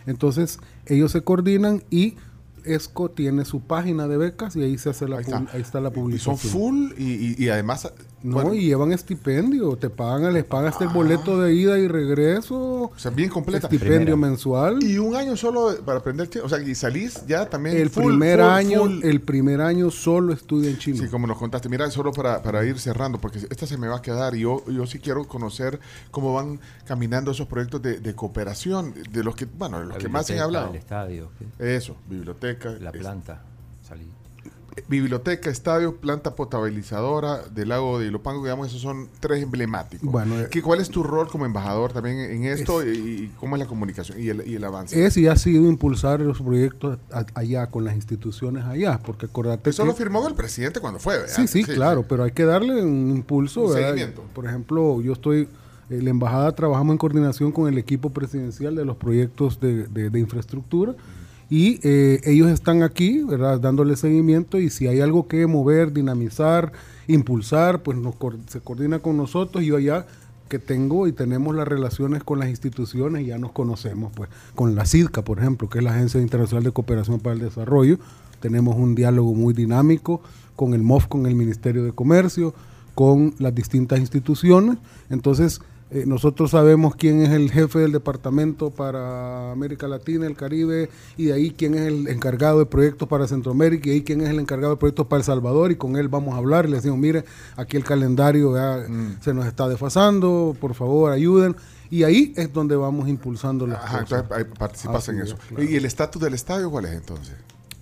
Entonces 0.07 0.61
ellos 0.87 1.13
se 1.13 1.23
coordinan 1.23 1.83
y 1.91 2.17
ESCO 2.65 3.11
tiene 3.11 3.45
su 3.45 3.61
página 3.61 4.09
de 4.09 4.17
becas 4.17 4.57
y 4.57 4.63
ahí 4.63 4.79
se 4.79 4.91
hace 4.91 5.09
la, 5.09 5.19
ahí 5.19 5.61
está. 5.61 5.81
la 5.81 5.91
publicación. 5.91 6.37
son 6.37 6.51
full 6.51 6.93
y, 6.99 7.49
además 7.49 7.93
No, 8.25 8.37
Bueno. 8.37 8.55
y 8.55 8.63
llevan 8.65 8.91
estipendio, 8.91 9.77
te 9.77 9.91
pagan, 9.91 10.33
les 10.33 10.45
pagas 10.45 10.81
el 10.81 10.89
boleto 10.89 11.43
de 11.43 11.55
ida 11.55 11.79
y 11.79 11.89
regreso, 11.89 12.85
O 12.85 12.93
sea, 12.99 13.11
bien 13.11 13.29
completa. 13.29 13.67
estipendio 13.67 13.99
Primera. 13.99 14.17
mensual. 14.17 14.83
Y 14.83 14.97
un 14.97 15.15
año 15.15 15.37
solo 15.37 15.77
para 15.85 15.99
aprender 15.99 16.31
chino. 16.31 16.47
O 16.47 16.49
sea, 16.49 16.59
y 16.63 16.75
salís 16.75 17.27
ya 17.27 17.51
también. 17.51 17.77
el 17.77 17.91
full, 17.91 18.05
primer 18.07 18.41
full, 18.41 18.49
año, 18.49 18.79
full. 18.85 19.05
el 19.05 19.21
primer 19.21 19.61
año 19.61 19.91
solo 19.91 20.33
estudia 20.33 20.71
en 20.71 20.79
chino. 20.79 20.97
Sí, 21.03 21.09
como 21.09 21.27
nos 21.27 21.37
contaste. 21.37 21.69
Mira, 21.69 21.91
solo 21.91 22.13
para, 22.13 22.43
para 22.43 22.65
ir 22.65 22.79
cerrando, 22.79 23.21
porque 23.21 23.39
esta 23.39 23.67
se 23.67 23.77
me 23.77 23.89
va 23.89 23.99
a 23.99 24.03
quedar 24.03 24.35
y 24.35 24.41
yo, 24.41 24.65
yo 24.71 24.87
sí 24.87 25.01
quiero 25.01 25.25
conocer 25.29 25.79
cómo 26.11 26.33
van 26.33 26.61
caminando 26.87 27.31
esos 27.33 27.47
proyectos 27.47 27.83
de, 27.83 28.01
de 28.01 28.15
cooperación, 28.15 28.95
de 29.13 29.23
los 29.23 29.37
que, 29.37 29.45
bueno, 29.45 29.81
de 29.81 29.85
los 29.85 29.95
La 29.97 29.99
que 30.01 30.09
más 30.09 30.27
se 30.27 30.33
han 30.33 30.41
hablado. 30.45 30.71
El 30.71 30.77
estadio, 30.77 31.31
¿qué? 31.59 31.77
Eso, 31.77 31.95
biblioteca. 32.09 32.71
la 32.81 32.91
planta. 32.91 33.43
Biblioteca, 34.89 35.51
estadio, 35.51 35.97
planta 35.97 36.35
potabilizadora 36.35 37.43
del 37.49 37.69
lago 37.69 37.99
de 37.99 38.07
Ilopango, 38.09 38.43
digamos, 38.43 38.69
esos 38.69 38.81
son 38.83 39.09
tres 39.21 39.43
emblemáticos. 39.43 40.11
Bueno, 40.11 40.39
eh, 40.41 40.49
¿Qué, 40.51 40.63
¿Cuál 40.63 40.81
es 40.81 40.89
tu 40.89 41.03
rol 41.03 41.29
como 41.29 41.47
embajador 41.47 41.93
también 41.93 42.19
en 42.19 42.45
esto 42.45 42.85
y, 42.85 42.89
y 42.91 43.33
cómo 43.39 43.57
es 43.57 43.61
la 43.61 43.67
comunicación 43.67 44.21
y 44.21 44.29
el, 44.29 44.47
y 44.47 44.55
el 44.57 44.65
avance? 44.65 45.05
Es 45.05 45.17
y 45.17 45.27
ha 45.29 45.37
sido 45.37 45.69
impulsar 45.69 46.21
los 46.21 46.41
proyectos 46.43 46.99
a- 47.13 47.25
allá 47.35 47.69
con 47.69 47.85
las 47.85 47.95
instituciones 47.95 48.65
allá, 48.65 48.99
porque 49.05 49.27
acordate 49.27 49.71
Eso 49.71 49.83
que- 49.83 49.89
lo 49.89 49.95
firmó 49.95 50.27
el 50.29 50.35
presidente 50.35 50.81
cuando 50.81 50.99
fue, 50.99 51.19
¿verdad? 51.19 51.35
Sí, 51.35 51.47
sí, 51.47 51.65
claro, 51.65 52.05
pero 52.09 52.25
hay 52.25 52.33
que 52.33 52.45
darle 52.45 52.83
un 52.83 53.11
impulso. 53.11 53.73
Seguimiento. 53.73 54.23
Por 54.35 54.47
ejemplo, 54.47 55.01
yo 55.03 55.13
estoy, 55.13 55.49
en 55.91 56.05
la 56.05 56.11
embajada 56.11 56.53
trabajamos 56.53 56.93
en 56.95 56.99
coordinación 56.99 57.53
con 57.53 57.69
el 57.73 57.79
equipo 57.79 58.11
presidencial 58.11 58.75
de 58.75 58.85
los 58.85 58.97
proyectos 58.97 59.61
de, 59.61 59.87
de- 59.87 60.11
de 60.11 60.19
infraestructura 60.21 60.95
y 61.51 61.79
eh, 61.83 62.21
ellos 62.25 62.51
están 62.51 62.83
aquí, 62.83 63.23
¿verdad? 63.23 63.61
Dándole 63.61 63.97
seguimiento 63.97 64.59
y 64.59 64.71
si 64.71 64.87
hay 64.87 65.01
algo 65.01 65.29
que 65.29 65.47
mover, 65.47 65.93
dinamizar, 65.93 66.73
impulsar, 67.07 67.83
pues 67.83 67.99
nos, 67.99 68.15
se 68.49 68.61
coordina 68.61 68.99
con 68.99 69.17
nosotros 69.17 69.63
y 69.63 69.67
yo 69.67 69.77
allá 69.77 70.07
que 70.49 70.59
tengo 70.59 71.07
y 71.07 71.13
tenemos 71.13 71.55
las 71.55 71.67
relaciones 71.67 72.23
con 72.23 72.39
las 72.39 72.49
instituciones, 72.49 73.27
ya 73.27 73.39
nos 73.39 73.53
conocemos, 73.53 74.13
pues 74.15 74.31
con 74.55 74.75
la 74.75 74.87
CIDCA, 74.87 75.23
por 75.23 75.39
ejemplo, 75.39 75.69
que 75.69 75.79
es 75.79 75.85
la 75.85 75.93
Agencia 75.93 76.21
Internacional 76.21 76.65
de 76.65 76.73
Cooperación 76.73 77.21
para 77.21 77.35
el 77.35 77.41
Desarrollo, 77.41 77.99
tenemos 78.41 78.77
un 78.77 78.95
diálogo 78.95 79.35
muy 79.35 79.55
dinámico 79.55 80.21
con 80.57 80.75
el 80.75 80.83
MOF, 80.83 81.07
con 81.07 81.27
el 81.27 81.35
Ministerio 81.35 81.83
de 81.85 81.93
Comercio, 81.93 82.55
con 82.95 83.35
las 83.39 83.55
distintas 83.55 84.01
instituciones. 84.01 84.77
Entonces, 85.11 85.61
eh, 85.95 86.05
nosotros 86.07 86.51
sabemos 86.51 86.97
quién 86.97 87.23
es 87.23 87.31
el 87.31 87.51
jefe 87.51 87.79
del 87.79 87.93
departamento 87.93 88.71
para 88.71 89.53
América 89.53 89.87
Latina, 89.89 90.27
el 90.27 90.35
Caribe, 90.37 90.91
y 91.17 91.27
de 91.27 91.33
ahí 91.33 91.55
quién 91.57 91.75
es 91.75 91.83
el 91.83 92.09
encargado 92.09 92.59
de 92.59 92.67
proyectos 92.67 93.09
para 93.09 93.27
Centroamérica, 93.29 93.87
y 93.87 93.91
de 93.91 93.95
ahí 93.95 94.03
quién 94.03 94.21
es 94.21 94.29
el 94.29 94.41
encargado 94.41 94.75
de 94.75 94.79
proyectos 94.81 95.07
para 95.07 95.19
El 95.21 95.25
Salvador, 95.25 95.71
y 95.71 95.77
con 95.77 95.97
él 95.97 96.09
vamos 96.09 96.35
a 96.35 96.39
hablar 96.39 96.67
y 96.67 96.71
le 96.71 96.77
decimos, 96.77 96.99
mire, 96.99 97.25
aquí 97.57 97.77
el 97.77 97.85
calendario 97.85 98.55
ya 98.57 98.85
se 99.21 99.33
nos 99.33 99.47
está 99.47 99.69
desfasando, 99.69 100.57
por 100.61 100.75
favor, 100.75 101.13
ayuden. 101.13 101.57
Y 101.91 102.03
ahí 102.03 102.33
es 102.37 102.53
donde 102.53 102.75
vamos 102.75 103.09
impulsando 103.09 103.67
las 103.67 103.79
Ajá, 103.79 104.01
cosas. 104.03 104.23
entonces 104.23 104.37
ahí 104.49 104.59
participas 104.59 105.09
en 105.11 105.19
es, 105.21 105.29
eso. 105.29 105.37
claro. 105.49 105.63
¿Y 105.63 105.77
el 105.77 105.85
estatus 105.85 106.21
del 106.21 106.35
estadio 106.35 106.71
cuál 106.71 106.87
es 106.87 106.93
entonces? 106.93 107.35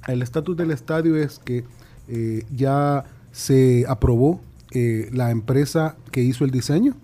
El 0.06 0.20
estatus 0.20 0.54
del 0.56 0.70
estadio 0.70 1.16
es 1.16 1.38
que 1.38 1.64
eh, 2.08 2.44
ya 2.54 3.04
se 3.30 3.86
aprobó 3.88 4.40
eh, 4.72 5.08
la 5.12 5.30
empresa 5.30 5.96
que 6.10 6.20
hizo 6.20 6.44
el 6.44 6.50
diseño, 6.50 6.94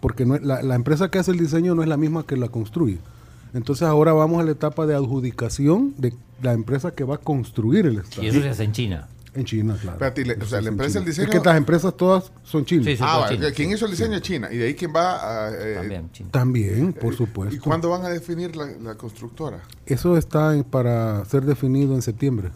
porque 0.00 0.24
no 0.26 0.34
es- 0.36 0.42
la, 0.42 0.62
la 0.62 0.74
empresa 0.74 1.10
que 1.10 1.18
hace 1.18 1.30
el 1.30 1.38
diseño 1.38 1.74
no 1.74 1.82
es 1.82 1.88
la 1.88 1.96
misma 1.96 2.24
que 2.26 2.36
la 2.36 2.48
construye. 2.48 2.98
Entonces 3.54 3.86
ahora 3.88 4.12
vamos 4.12 4.40
a 4.40 4.44
la 4.44 4.50
etapa 4.52 4.86
de 4.86 4.94
adjudicación 4.94 5.94
de 5.98 6.12
la 6.42 6.52
empresa 6.52 6.90
que 6.94 7.04
va 7.04 7.14
a 7.16 7.18
construir 7.18 7.86
el 7.86 7.94
Y 7.94 7.98
estadio. 7.98 8.30
eso 8.30 8.40
se 8.42 8.48
hace 8.48 8.64
en 8.64 8.72
China. 8.72 9.08
En 9.34 9.44
China, 9.44 9.74
claro. 9.80 9.92
Espérate, 9.96 10.20
y 10.22 10.24
le- 10.24 10.34
o 10.34 10.46
sea, 10.46 10.58
es 10.58 10.64
la 10.64 10.70
empresa 10.70 10.92
China. 10.94 11.00
del 11.04 11.08
diseño- 11.14 11.28
Es 11.34 11.40
que 11.40 11.46
las 11.46 11.56
empresas 11.58 11.94
todas 11.96 12.32
son 12.42 12.64
chinas. 12.64 12.86
Sí, 12.86 12.96
sí. 12.96 13.02
Ah, 13.06 13.26
chino, 13.28 13.46
¿quién 13.54 13.68
sí. 13.68 13.74
hizo 13.74 13.84
el 13.84 13.90
diseño? 13.90 14.18
China. 14.20 14.48
¿Y 14.50 14.56
de 14.56 14.66
ahí 14.66 14.74
quién 14.74 14.92
va 14.96 15.46
a...? 15.46 15.50
eh, 15.52 15.74
También, 15.76 16.10
China. 16.12 16.28
También, 16.32 16.92
por 16.94 17.12
¿Y 17.12 17.16
supuesto. 17.16 17.60
cuándo 17.62 17.90
van 17.90 18.02
a 18.04 18.08
definir 18.08 18.56
la, 18.56 18.66
la 18.82 18.94
constructora? 18.94 19.60
Eso 19.84 20.16
está 20.16 20.54
en- 20.54 20.64
para 20.64 21.22
ser 21.26 21.44
definido 21.44 21.94
en 21.94 22.00
septiembre. 22.02 22.50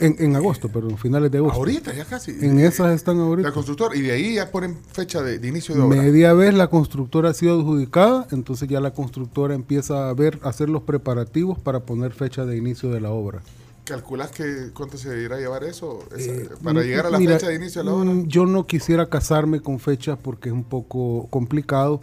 En, 0.00 0.14
en 0.18 0.36
agosto, 0.36 0.68
perdón, 0.68 0.96
finales 0.96 1.30
de 1.30 1.38
agosto. 1.38 1.58
Ahorita, 1.58 1.92
ya 1.92 2.04
casi. 2.04 2.30
En 2.30 2.60
esas 2.60 2.94
están 2.94 3.18
ahorita. 3.18 3.48
La 3.48 3.54
constructora. 3.54 3.96
Y 3.96 4.02
de 4.02 4.12
ahí 4.12 4.34
ya 4.36 4.50
ponen 4.50 4.78
fecha 4.92 5.22
de, 5.22 5.38
de 5.38 5.48
inicio 5.48 5.74
de 5.74 5.80
obra. 5.80 6.00
Media 6.02 6.32
vez 6.34 6.54
la 6.54 6.68
constructora 6.68 7.30
ha 7.30 7.34
sido 7.34 7.58
adjudicada, 7.58 8.26
entonces 8.30 8.68
ya 8.68 8.80
la 8.80 8.92
constructora 8.92 9.54
empieza 9.54 10.08
a 10.08 10.14
ver, 10.14 10.38
a 10.42 10.50
hacer 10.50 10.68
los 10.68 10.82
preparativos 10.82 11.58
para 11.58 11.80
poner 11.80 12.12
fecha 12.12 12.46
de 12.46 12.56
inicio 12.56 12.90
de 12.90 13.00
la 13.00 13.10
obra. 13.10 13.40
¿Calculas 13.84 14.30
que 14.30 14.70
cuánto 14.74 14.98
se 14.98 15.18
irá 15.22 15.36
a 15.36 15.40
llevar 15.40 15.64
eso? 15.64 16.00
Esa- 16.16 16.30
Eh, 16.30 16.48
para 16.62 16.82
llegar 16.82 17.06
a 17.06 17.10
la 17.10 17.18
mira, 17.18 17.34
fecha 17.34 17.48
de 17.48 17.54
inicio 17.56 17.80
de 17.82 17.86
la 17.86 17.94
obra. 17.94 18.04
mm, 18.10 18.26
Yo 18.28 18.44
no 18.46 18.66
quisiera 18.66 19.08
casarme 19.08 19.60
con 19.60 19.78
fechas 19.80 20.18
porque 20.22 20.50
es 20.50 20.52
un 20.52 20.64
poco 20.64 21.26
complicado, 21.30 22.02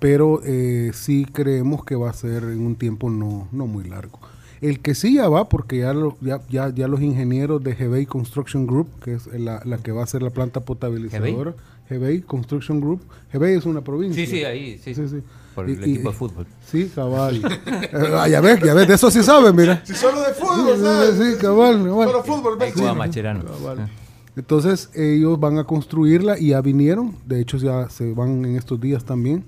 pero 0.00 0.40
eh, 0.44 0.90
sí 0.92 1.24
creemos 1.32 1.84
que 1.84 1.94
va 1.94 2.10
a 2.10 2.12
ser 2.12 2.42
en 2.42 2.60
un 2.66 2.74
tiempo 2.74 3.10
no, 3.10 3.48
no 3.52 3.66
muy 3.66 3.84
largo. 3.84 4.18
El 4.60 4.80
que 4.80 4.94
sí 4.94 5.14
ya 5.14 5.28
va, 5.28 5.48
porque 5.48 5.78
ya, 5.78 5.94
lo- 5.94 6.16
ya, 6.20 6.40
ya, 6.50 6.68
ya 6.74 6.86
los 6.86 7.00
ingenieros 7.00 7.62
de 7.64 7.74
GBI 7.74 8.04
Construction 8.06 8.66
Group, 8.66 8.88
que 9.02 9.14
es 9.14 9.26
la, 9.28 9.62
la 9.64 9.78
que 9.78 9.90
va 9.92 10.02
a 10.02 10.04
hacer 10.04 10.22
la 10.22 10.30
planta 10.30 10.60
potabilizadora, 10.60 11.54
GBI 11.88 12.20
Construction 12.22 12.80
Group, 12.80 13.00
GBI 13.32 13.54
es 13.54 13.64
una 13.64 13.80
provincia. 13.80 14.24
Sí, 14.24 14.30
sí, 14.30 14.44
ahí, 14.44 14.78
sí. 14.78 14.94
Sí, 14.94 15.08
sí. 15.08 15.22
Por 15.54 15.68
Y- 15.68 15.72
el 15.72 15.86
y- 15.88 15.92
equipo 15.94 16.10
de 16.10 16.14
fútbol. 16.16 16.46
Sí, 16.66 16.90
cabal. 16.94 17.36
Eh, 17.42 18.10
ah, 18.14 18.28
ya 18.28 18.40
ves, 18.40 18.60
ya 18.62 18.74
ves, 18.74 18.86
de 18.86 18.94
eso 18.94 19.10
sí 19.10 19.22
saben, 19.22 19.56
mira. 19.56 19.82
Si 19.84 19.94
solo 19.94 20.20
de 20.20 20.34
fútbol, 20.34 20.76
sí, 20.76 20.82
¿sabes? 20.82 21.14
sí, 21.16 21.38
cabal, 21.40 21.82
cabal. 21.84 22.08
Solo 22.08 22.22
fútbol, 22.22 22.58
Ahí 22.62 22.70
jugaba 22.72 22.94
Macherano. 22.94 23.44
Cabal. 23.44 23.90
Entonces 24.36 24.90
ellos 24.94 25.40
van 25.40 25.58
a 25.58 25.64
construirla 25.64 26.38
y 26.38 26.48
ya 26.48 26.60
vinieron, 26.60 27.16
de 27.26 27.40
hecho 27.40 27.56
ya 27.56 27.88
se 27.90 28.12
van 28.12 28.44
en 28.44 28.56
estos 28.56 28.80
días 28.80 29.04
también. 29.04 29.42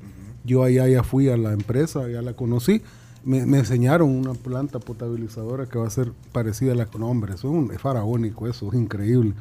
Yo 0.45 0.65
allá 0.65 0.89
ya 0.89 1.03
fui 1.05 1.29
a 1.29 1.37
la 1.37 1.53
empresa, 1.53 2.09
ya 2.09 2.21
la 2.23 2.33
conocí. 2.33 2.83
Me, 3.25 3.39
enseñaron 3.59 4.09
una 4.11 4.35
planta 4.35 4.79
potabilizadora 4.79 5.66
que 5.66 5.79
va 5.79 5.87
a 5.87 5.91
ser 5.91 6.12
parecida 6.33 6.73
a 6.73 6.75
la 6.75 6.89
no, 6.99 7.09
hombre, 7.09 7.35
eso 7.35 7.49
es, 7.49 7.55
un- 7.55 7.73
es 7.73 7.81
faraónico, 7.81 8.49
eso 8.49 8.68
es 8.68 8.75
increíble. 8.79 9.35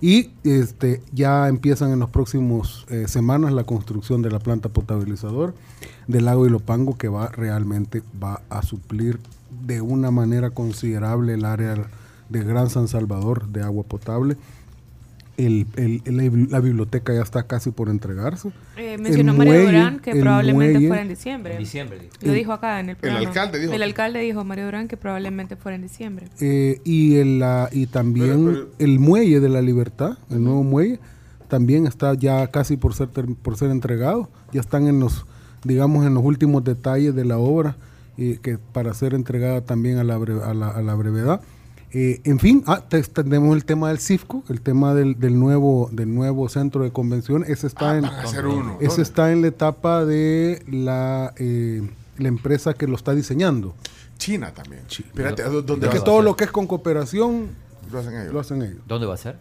Y 0.00 0.30
este 0.44 1.02
ya 1.12 1.48
empiezan 1.48 1.90
en 1.90 1.98
los 1.98 2.10
próximos 2.10 2.86
eh, 2.88 3.08
semanas 3.08 3.52
la 3.52 3.64
construcción 3.64 4.22
de 4.22 4.30
la 4.30 4.38
planta 4.38 4.68
potabilizadora 4.68 5.52
del 6.06 6.24
lago 6.26 6.46
Ilopango 6.46 6.96
que 6.96 7.08
va 7.08 7.28
realmente 7.28 8.02
va 8.22 8.40
a 8.48 8.62
suplir 8.62 9.18
de 9.66 9.80
una 9.80 10.10
manera 10.12 10.50
considerable 10.50 11.34
el 11.34 11.44
área 11.44 11.74
de 12.28 12.44
Gran 12.44 12.70
San 12.70 12.86
Salvador 12.88 13.48
de 13.48 13.62
agua 13.62 13.82
potable. 13.84 14.36
El- 15.38 15.66
el- 15.76 16.02
el- 16.04 16.48
la 16.50 16.58
biblioteca 16.60 17.14
ya 17.14 17.22
está 17.22 17.44
casi 17.44 17.70
por 17.70 17.88
entregarse. 17.88 18.48
Eh, 18.76 18.94
El 18.94 19.00
mencionó 19.02 19.34
María 19.34 19.52
muelle- 19.54 19.66
Durán 19.66 20.00
que 20.00 20.10
el 20.10 20.20
probablemente 20.20 20.74
muelle- 20.74 20.88
fuera 20.88 21.02
en 21.02 21.08
diciembre. 21.08 21.52
En 21.54 21.58
diciembre, 21.60 21.98
dijo. 22.00 22.14
Lo 22.20 22.32
dijo 22.32 22.52
acá 22.52 22.80
en 22.80 22.88
el 22.90 22.96
programa. 22.96 23.26
alcalde 23.28 23.60
dijo. 23.60 23.72
El 23.72 23.82
alcalde 23.84 24.18
dijo, 24.18 24.44
María 24.44 24.64
Durán, 24.64 24.88
que 24.88 24.96
probablemente 24.96 25.54
fuera 25.56 25.76
en 25.76 25.82
diciembre. 25.82 26.26
Eh, 26.40 26.80
y, 26.84 27.16
el, 27.16 27.38
la- 27.38 27.68
y 27.72 27.86
también 27.86 28.46
Pero- 28.46 28.66
pero- 28.66 28.68
el 28.92 28.98
muelle 28.98 29.38
de 29.40 29.48
la 29.48 29.62
libertad, 29.62 30.18
el 30.28 30.42
nuevo 30.42 30.64
muelle, 30.64 30.98
también 31.48 31.86
está 31.86 32.14
ya 32.14 32.48
casi 32.48 32.76
por 32.76 32.92
ser, 32.94 33.06
ter- 33.08 33.32
por 33.40 33.56
ser 33.56 33.70
entregado. 33.70 34.28
Ya 34.52 34.60
están 34.60 34.88
en 34.88 34.98
los, 35.00 35.24
digamos, 35.64 36.04
en 36.04 36.14
los 36.14 36.24
últimos 36.24 36.64
detalles 36.64 37.14
de 37.14 37.24
la 37.24 37.38
obra 37.38 37.76
y 38.16 38.38
que 38.38 38.58
para 38.58 38.92
ser 38.92 39.14
entregada 39.14 39.60
también 39.60 39.98
a 39.98 40.04
la, 40.04 40.16
a 40.16 40.52
la, 40.54 40.68
a 40.70 40.82
la 40.82 40.94
brevedad. 40.96 41.40
Eh, 41.92 42.20
en 42.24 42.38
fin, 42.38 42.62
ah, 42.66 42.84
te- 42.86 43.02
tenemos 43.02 43.56
el 43.56 43.64
tema 43.64 43.88
del 43.88 43.98
CIFCO, 43.98 44.44
el 44.50 44.60
tema 44.60 44.94
del, 44.94 45.18
del 45.18 45.38
nuevo, 45.38 45.88
del 45.90 46.14
nuevo 46.14 46.48
centro 46.50 46.82
de 46.84 46.92
convención. 46.92 47.44
Ese 47.46 47.66
está 47.66 47.96
en, 47.96 48.02
Van 48.02 48.14
a 48.14 48.22
hacer 48.22 48.46
uno. 48.46 48.76
ese 48.78 48.88
¿Dónde? 48.88 49.02
está 49.02 49.32
en 49.32 49.40
la 49.42 49.48
etapa 49.48 50.04
de 50.04 50.62
la, 50.70 51.32
eh, 51.38 51.88
la 52.18 52.28
empresa 52.28 52.74
que 52.74 52.86
lo 52.86 52.94
está 52.96 53.14
diseñando. 53.14 53.74
China 54.18 54.52
también. 54.52 54.82
Espérate, 54.88 55.42
¿a 55.42 55.48
dó- 55.48 55.60
Es 55.60 55.66
¿dónde 55.66 55.88
que 55.88 56.00
todo 56.00 56.20
lo 56.22 56.36
que 56.36 56.44
es 56.44 56.50
con 56.50 56.66
cooperación 56.66 57.48
lo 57.90 57.98
hacen 58.00 58.20
ellos? 58.20 58.32
lo 58.34 58.40
hacen 58.40 58.62
ellos. 58.62 58.78
¿Dónde 58.86 59.06
va 59.06 59.14
a 59.14 59.18
ser? 59.18 59.38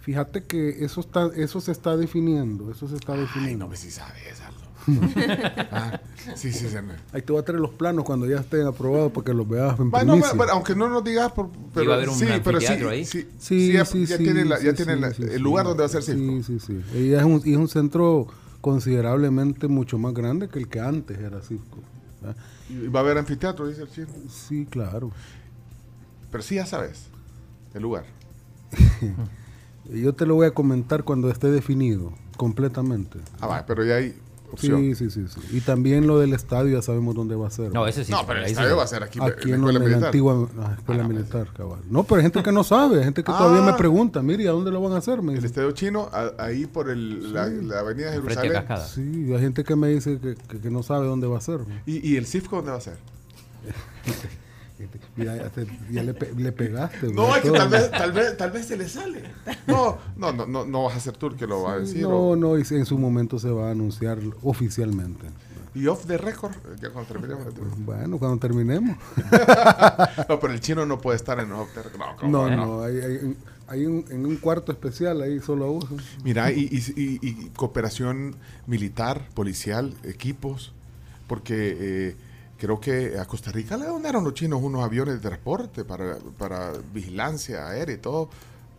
Fíjate 0.00 0.42
que 0.44 0.84
eso 0.84 1.00
está, 1.00 1.30
eso 1.36 1.60
se 1.60 1.70
está 1.70 1.96
definiendo, 1.96 2.70
eso 2.72 2.88
se 2.88 2.96
está 2.96 3.12
Ay, 3.12 3.20
definiendo. 3.20 3.66
no 3.66 3.70
me 3.70 3.76
si 3.76 3.90
sabes, 3.90 4.40
Aldo. 4.40 4.58
Ah, 5.72 6.00
sí, 6.34 6.52
sí. 6.52 6.66
Ahí 7.12 7.22
te 7.22 7.32
voy 7.32 7.40
a 7.40 7.44
traer 7.44 7.60
los 7.60 7.70
planos 7.72 8.04
cuando 8.04 8.26
ya 8.26 8.38
estén 8.40 8.66
aprobados 8.66 9.12
para 9.12 9.24
que 9.24 9.34
los 9.34 9.48
veas 9.48 9.78
en 9.78 9.90
Bueno, 9.90 10.14
aunque 10.50 10.74
no 10.74 10.88
nos 10.88 11.04
digas, 11.04 11.32
por, 11.32 11.50
pero 11.74 11.92
haber 11.94 12.08
un 12.08 12.14
sí, 12.16 12.26
pero 12.42 12.60
sí, 12.60 12.66
ahí. 12.66 13.04
sí, 13.04 13.28
Sí, 13.38 13.72
ya, 13.72 13.84
sí, 13.84 14.06
ya 14.06 14.16
sí, 14.16 14.24
tiene, 14.24 14.44
la- 14.44 14.60
ya 14.60 14.70
sí, 14.70 14.76
tiene 14.76 14.94
sí, 14.94 15.00
la- 15.00 15.12
sí, 15.14 15.22
el 15.22 15.42
lugar 15.42 15.66
donde 15.66 15.82
va 15.82 15.86
a 15.86 15.88
ser 15.90 16.02
Sí, 16.02 16.12
circo. 16.12 16.42
sí, 16.42 16.58
sí. 16.60 16.98
Y 16.98 17.12
es 17.12 17.22
un, 17.22 17.42
y 17.44 17.52
es 17.52 17.56
un 17.58 17.68
centro 17.68 18.26
considerablemente 18.60 19.68
mucho 19.68 19.98
más 19.98 20.12
grande 20.14 20.48
que 20.48 20.58
el 20.58 20.68
que 20.68 20.80
antes 20.80 21.18
era 21.18 21.40
circo. 21.42 21.78
¿verdad? 22.20 22.36
Y 22.68 22.86
va 22.88 23.00
a 23.00 23.02
haber 23.02 23.18
anfiteatro, 23.18 23.66
dice 23.68 23.82
el 23.82 23.90
chino. 23.90 24.08
Sí, 24.28 24.66
claro. 24.68 25.10
Pero 26.30 26.42
sí 26.42 26.56
ya 26.56 26.66
sabes 26.66 27.06
el 27.74 27.82
lugar. 27.82 28.04
Yo 29.92 30.12
te 30.14 30.26
lo 30.26 30.34
voy 30.36 30.46
a 30.46 30.50
comentar 30.52 31.02
cuando 31.04 31.30
esté 31.30 31.50
definido 31.50 32.12
completamente. 32.36 33.18
Ah, 33.40 33.46
va, 33.46 33.66
pero 33.66 33.84
ya 33.84 33.96
hay 33.96 34.14
opción. 34.52 34.80
Sí, 34.80 34.94
sí, 34.94 35.10
sí, 35.10 35.24
sí. 35.28 35.40
Y 35.56 35.60
también 35.60 36.06
lo 36.06 36.18
del 36.18 36.32
estadio 36.32 36.76
ya 36.76 36.82
sabemos 36.82 37.14
dónde 37.14 37.34
va 37.36 37.46
a 37.46 37.50
ser. 37.50 37.72
No, 37.72 37.86
ese 37.86 38.04
sí. 38.04 38.12
No, 38.12 38.26
pero 38.26 38.40
el 38.40 38.46
sí 38.46 38.52
estadio 38.52 38.70
no. 38.70 38.76
va 38.76 38.82
a 38.84 38.86
ser 38.86 39.02
aquí, 39.02 39.18
Aquí 39.20 39.48
en 39.50 39.54
en, 39.56 39.60
la 39.62 39.66
escuela 39.68 39.78
la 39.78 39.84
militar. 39.86 40.04
antigua 40.06 40.48
la 40.56 40.74
escuela 40.74 41.04
Ah, 41.04 41.08
militar, 41.08 41.48
cabal. 41.56 41.80
No, 41.88 42.04
pero 42.04 42.16
hay 42.16 42.22
gente 42.22 42.42
que 42.42 42.52
no 42.52 42.64
sabe, 42.64 42.98
hay 42.98 43.04
gente 43.04 43.22
que 43.24 43.32
todavía 43.32 43.62
Ah. 43.62 43.72
me 43.72 43.78
pregunta, 43.78 44.22
mire, 44.22 44.48
¿a 44.48 44.52
dónde 44.52 44.70
lo 44.70 44.80
van 44.80 44.92
a 44.92 44.96
hacer? 44.98 45.22
Me 45.22 45.34
El 45.34 45.44
estadio 45.44 45.70
chino, 45.72 46.08
a- 46.12 46.32
ahí 46.38 46.66
por 46.66 46.90
el, 46.90 47.32
la, 47.32 47.46
la 47.46 47.80
avenida 47.80 48.12
Jerusalén. 48.12 48.52
Cascada. 48.52 48.86
Sí, 48.86 49.32
hay 49.32 49.40
gente 49.40 49.64
que 49.64 49.76
me 49.76 49.88
dice 49.88 50.18
que, 50.18 50.34
que- 50.34 50.60
que 50.60 50.70
no 50.70 50.82
sabe 50.82 51.06
dónde 51.06 51.26
va 51.26 51.38
a 51.38 51.40
ser. 51.40 51.60
¿Y, 51.86 52.06
¿Y 52.12 52.16
el 52.16 52.26
CIFCO 52.26 52.56
dónde 52.56 52.70
va 52.72 52.78
a 52.78 52.80
ser? 52.80 52.96
Ya, 55.16 56.02
le, 56.02 56.14
pe- 56.14 56.32
le 56.36 56.52
pegaste. 56.52 57.12
No, 57.12 57.34
es 57.36 57.42
que 57.42 57.50
tal 57.50 57.68
vez, 57.68 57.90
tal 57.90 58.12
vez, 58.12 58.36
tal 58.36 58.50
vez 58.50 58.66
se 58.66 58.76
le 58.76 58.88
sale. 58.88 59.22
No, 59.66 59.98
no, 60.16 60.32
no, 60.32 60.46
no, 60.46 60.64
no 60.64 60.84
vas 60.84 60.96
a 60.96 61.00
ser 61.00 61.16
tú 61.16 61.26
el 61.28 61.36
que 61.36 61.46
lo 61.46 61.62
va 61.62 61.74
a 61.74 61.78
decir. 61.80 62.02
No, 62.02 62.10
o- 62.30 62.36
no, 62.36 62.58
y 62.58 62.62
en 62.70 62.86
su 62.86 62.98
momento 62.98 63.38
se 63.38 63.50
va 63.50 63.68
a 63.68 63.70
anunciar 63.72 64.18
oficialmente. 64.42 65.26
Y 65.74 65.86
off 65.86 66.04
the 66.06 66.18
record, 66.18 66.52
ya 66.82 66.90
cuando 66.90 67.12
terminemos. 67.12 67.46
Bueno, 67.78 68.18
cuando 68.18 68.38
terminemos. 68.38 68.96
No, 70.28 70.38
pero 70.40 70.52
el 70.52 70.60
chino 70.60 70.84
no 70.86 71.00
puede 71.00 71.16
estar 71.16 71.38
en 71.40 71.52
off 71.52 71.68
the 71.74 71.82
record. 71.82 71.98
No, 72.00 72.16
¿cómo 72.16 72.30
No, 72.32 72.38
va? 72.42 72.56
no, 72.56 72.82
hay, 72.82 72.96
hay, 73.00 73.36
hay 73.68 73.86
un, 73.86 74.04
en 74.10 74.26
un 74.26 74.36
cuarto 74.36 74.72
especial 74.72 75.20
ahí 75.22 75.40
solo 75.40 75.64
a 75.66 75.70
uso. 75.70 75.96
Mira, 76.24 76.50
y, 76.52 76.62
y- 76.70 77.00
y- 77.00 77.18
y 77.22 77.34
cooperación 77.56 78.34
militar, 78.66 79.28
policial, 79.34 79.94
equipos, 80.04 80.72
porque 81.26 81.76
eh, 81.78 82.16
creo 82.60 82.78
que 82.80 83.18
a 83.18 83.24
Costa 83.24 83.50
Rica 83.50 83.76
le 83.76 83.86
donaron 83.86 84.22
los 84.22 84.34
chinos 84.34 84.60
unos 84.62 84.84
aviones 84.84 85.14
de 85.14 85.20
transporte 85.20 85.84
para, 85.84 86.18
para 86.38 86.72
vigilancia 86.94 87.66
aérea 87.68 87.94
y 87.96 87.98
todo. 87.98 88.28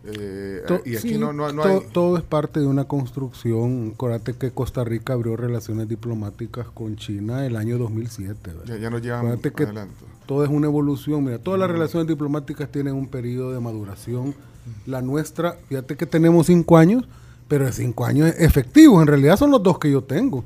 Eh, 0.04 0.62
To- 0.68 0.82
y 0.86 0.96
aquí 0.96 1.10
sí, 1.10 1.18
no, 1.18 1.32
no, 1.34 1.52
no 1.52 1.62
to- 1.62 1.68
hay... 1.70 1.80
todo 1.92 2.18
es 2.18 2.24
parte 2.24 2.60
de 2.60 2.66
una 2.66 2.86
construcción. 2.86 3.92
Acuérdate 3.94 4.34
que 4.34 4.52
Costa 4.52 4.84
Rica 4.84 5.14
abrió 5.14 5.36
relaciones 5.36 5.88
diplomáticas 5.88 6.68
con 6.68 6.96
China 6.96 7.46
el 7.46 7.56
año 7.56 7.78
2007. 7.78 8.40
¿verdad? 8.44 8.64
Ya, 8.66 8.78
ya 8.78 8.90
nos 8.90 9.02
llevan 9.02 9.38
que 9.40 9.68
todo 10.26 10.44
es 10.44 10.50
una 10.50 10.68
evolución. 10.68 11.24
Mira, 11.24 11.40
todas 11.40 11.60
las 11.60 11.70
relaciones 11.70 12.08
diplomáticas 12.08 12.72
tienen 12.72 12.96
un 12.96 13.08
periodo 13.08 13.52
de 13.52 13.60
maduración. 13.60 14.34
La 14.86 15.02
nuestra, 15.02 15.58
fíjate 15.70 15.96
que 15.98 16.06
tenemos 16.06 16.48
cinco 16.48 16.78
años, 16.78 17.04
pero 17.48 17.66
de 17.66 17.74
cinco 17.74 18.06
años 18.06 18.34
efectivos. 18.38 19.02
En 19.02 19.08
realidad 19.08 19.38
son 19.38 19.52
los 19.52 19.62
dos 19.62 19.78
que 19.80 19.92
yo 19.92 20.04
tengo. 20.04 20.44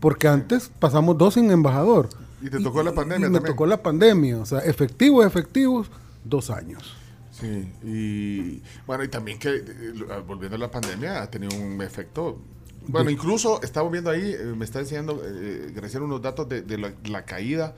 Porque 0.00 0.28
antes 0.28 0.70
pasamos 0.78 1.18
dos 1.18 1.34
sin 1.34 1.50
embajador. 1.50 2.08
Y 2.40 2.50
te 2.50 2.60
tocó 2.60 2.82
la 2.82 2.92
pandemia 2.92 3.26
y 3.26 3.30
me 3.30 3.36
también. 3.38 3.52
tocó 3.54 3.66
la 3.66 3.82
pandemia. 3.82 4.38
O 4.38 4.46
sea, 4.46 4.60
efectivos, 4.60 5.26
efectivos, 5.26 5.90
dos 6.24 6.50
años. 6.50 6.94
Sí, 7.30 7.70
y 7.84 8.62
bueno, 8.86 9.04
y 9.04 9.08
también 9.08 9.38
que, 9.38 9.56
eh, 9.56 9.64
volviendo 10.26 10.56
a 10.56 10.58
la 10.58 10.70
pandemia, 10.70 11.22
ha 11.22 11.30
tenido 11.30 11.56
un 11.56 11.80
efecto. 11.82 12.40
Bueno, 12.86 13.10
incluso 13.10 13.60
estamos 13.62 13.92
viendo 13.92 14.10
ahí, 14.10 14.32
eh, 14.32 14.54
me 14.56 14.64
está 14.64 14.80
enseñando, 14.80 15.22
eh, 15.24 15.72
Graciela, 15.74 16.06
unos 16.06 16.22
datos 16.22 16.48
de, 16.48 16.62
de 16.62 16.78
la, 16.78 16.92
la 17.04 17.24
caída 17.24 17.74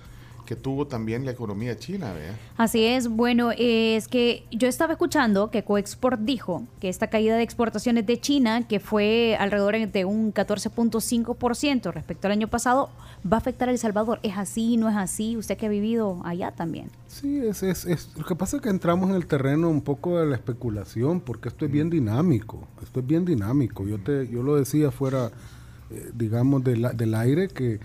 que 0.50 0.56
tuvo 0.56 0.88
también 0.88 1.24
la 1.24 1.30
economía 1.30 1.78
china, 1.78 2.12
¿vea? 2.12 2.36
Así 2.56 2.84
es, 2.84 3.06
bueno, 3.06 3.52
es 3.56 4.08
que 4.08 4.42
yo 4.50 4.66
estaba 4.66 4.94
escuchando 4.94 5.48
que 5.52 5.62
Coexport 5.62 6.18
dijo 6.22 6.64
que 6.80 6.88
esta 6.88 7.06
caída 7.06 7.36
de 7.36 7.44
exportaciones 7.44 8.04
de 8.04 8.20
China, 8.20 8.66
que 8.66 8.80
fue 8.80 9.36
alrededor 9.38 9.76
de 9.92 10.04
un 10.04 10.34
14.5% 10.34 11.92
respecto 11.92 12.26
al 12.26 12.32
año 12.32 12.48
pasado, 12.48 12.90
va 13.24 13.36
a 13.36 13.38
afectar 13.38 13.68
a 13.68 13.70
El 13.72 13.78
Salvador. 13.78 14.18
¿Es 14.24 14.36
así? 14.36 14.76
¿No 14.76 14.88
es 14.88 14.96
así? 14.96 15.36
Usted 15.36 15.56
que 15.56 15.66
ha 15.66 15.68
vivido 15.68 16.20
allá 16.24 16.50
también. 16.50 16.90
Sí, 17.06 17.38
es, 17.38 17.62
es, 17.62 17.84
es- 17.84 18.10
lo 18.16 18.24
que 18.24 18.34
pasa 18.34 18.56
es 18.56 18.62
que 18.62 18.70
entramos 18.70 19.08
en 19.10 19.14
el 19.14 19.26
terreno 19.26 19.68
un 19.68 19.82
poco 19.82 20.18
de 20.18 20.26
la 20.26 20.34
especulación, 20.34 21.20
porque 21.20 21.48
esto 21.48 21.64
es 21.64 21.70
bien 21.70 21.90
dinámico, 21.90 22.66
esto 22.82 22.98
es 22.98 23.06
bien 23.06 23.24
dinámico. 23.24 23.86
Yo 23.86 23.98
te, 24.00 24.26
yo 24.28 24.42
lo 24.42 24.56
decía 24.56 24.90
fuera, 24.90 25.30
eh, 25.90 26.10
digamos, 26.12 26.64
de 26.64 26.76
la- 26.76 26.92
del 26.92 27.14
aire, 27.14 27.46
que, 27.46 27.78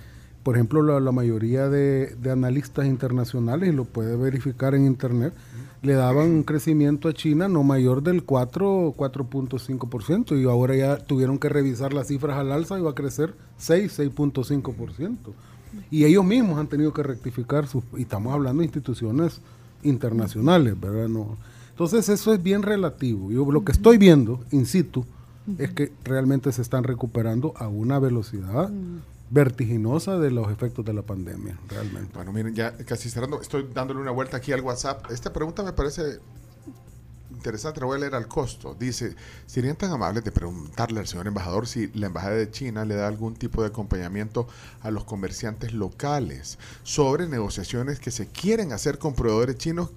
por 0.46 0.54
ejemplo, 0.58 0.84
la, 0.84 1.00
la 1.00 1.12
mayoría 1.12 1.70
de, 1.70 2.16
de 2.22 2.32
analistas 2.32 2.86
internacionales, 2.86 3.68
y 3.68 3.72
lo 3.76 3.84
puede 3.84 4.16
verificar 4.16 4.76
en 4.76 4.86
internet, 4.86 5.34
le 5.82 5.94
daban 5.96 6.30
un 6.30 6.44
crecimiento 6.44 7.10
a 7.10 7.14
China 7.14 7.48
no 7.48 7.64
mayor 7.64 8.04
del 8.04 8.24
4, 8.24 8.94
4.5%, 8.96 10.40
y 10.40 10.44
ahora 10.44 10.76
ya 10.76 10.98
tuvieron 10.98 11.40
que 11.40 11.50
revisar 11.50 11.94
las 11.94 12.10
cifras 12.10 12.38
al 12.38 12.52
alza 12.52 12.78
y 12.78 12.84
va 12.84 12.92
a 12.92 12.94
crecer 12.94 13.34
6, 13.58 14.00
6.5%. 14.00 15.18
Y 15.90 16.06
ellos 16.06 16.24
mismos 16.24 16.60
han 16.60 16.68
tenido 16.68 16.94
que 16.94 17.02
rectificar 17.02 17.66
sus, 17.66 17.84
y 17.98 18.04
estamos 18.04 18.32
hablando 18.32 18.60
de 18.60 18.66
instituciones 18.66 19.42
internacionales, 19.82 20.80
¿verdad? 20.80 21.08
No. 21.08 21.38
Entonces 21.72 22.08
eso 22.08 22.32
es 22.36 22.44
bien 22.44 22.62
relativo. 22.62 23.32
Yo 23.32 23.52
lo 23.52 23.66
que 23.66 23.72
estoy 23.72 23.98
viendo, 23.98 24.42
in 24.52 24.68
situ, 24.68 25.04
es 25.58 25.72
que 25.72 25.92
realmente 26.04 26.52
se 26.52 26.62
están 26.62 26.84
recuperando 26.84 27.54
a 27.58 27.68
una 27.68 27.98
velocidad 27.98 28.70
vertiginosa 29.30 30.18
de 30.20 30.32
los 30.32 30.52
efectos 30.52 30.86
de 30.86 30.94
la 30.94 31.02
pandemia, 31.02 31.58
realmente. 31.68 32.12
Bueno, 32.14 32.32
miren, 32.32 32.54
ya 32.54 32.76
casi 32.78 33.10
cerrando, 33.10 33.42
estoy 33.42 33.68
dándole 33.74 34.00
una 34.00 34.12
vuelta 34.12 34.38
aquí 34.38 34.52
al 34.52 34.62
WhatsApp. 34.62 35.10
Esta 35.12 35.34
pregunta 35.34 35.64
me 35.64 35.74
parece 35.74 36.20
interesante, 37.32 37.80
la 37.80 37.86
voy 37.88 37.98
a 37.98 38.00
leer 38.00 38.16
al 38.16 38.28
costo. 38.28 38.76
Dice, 38.80 39.16
¿serían 39.46 39.76
tan 39.76 39.92
amables 39.92 40.24
de 40.24 40.32
preguntarle 40.32 41.00
al 41.00 41.08
señor 41.08 41.28
embajador 41.28 41.68
si 41.68 41.88
la 41.94 42.08
embajada 42.08 42.36
de 42.36 42.50
China 42.50 42.86
le 42.86 42.96
da 42.96 43.08
algún 43.08 43.36
tipo 43.36 43.62
de 43.62 43.68
acompañamiento 43.68 44.48
a 44.82 44.92
los 44.92 45.04
comerciantes 45.04 45.74
locales 45.74 46.58
sobre 46.84 47.28
negociaciones 47.28 48.00
que 48.00 48.12
se 48.12 48.28
quieren 48.28 48.74
hacer 48.74 48.98
con 49.00 49.14
proveedores 49.16 49.58
chinos 49.58 49.90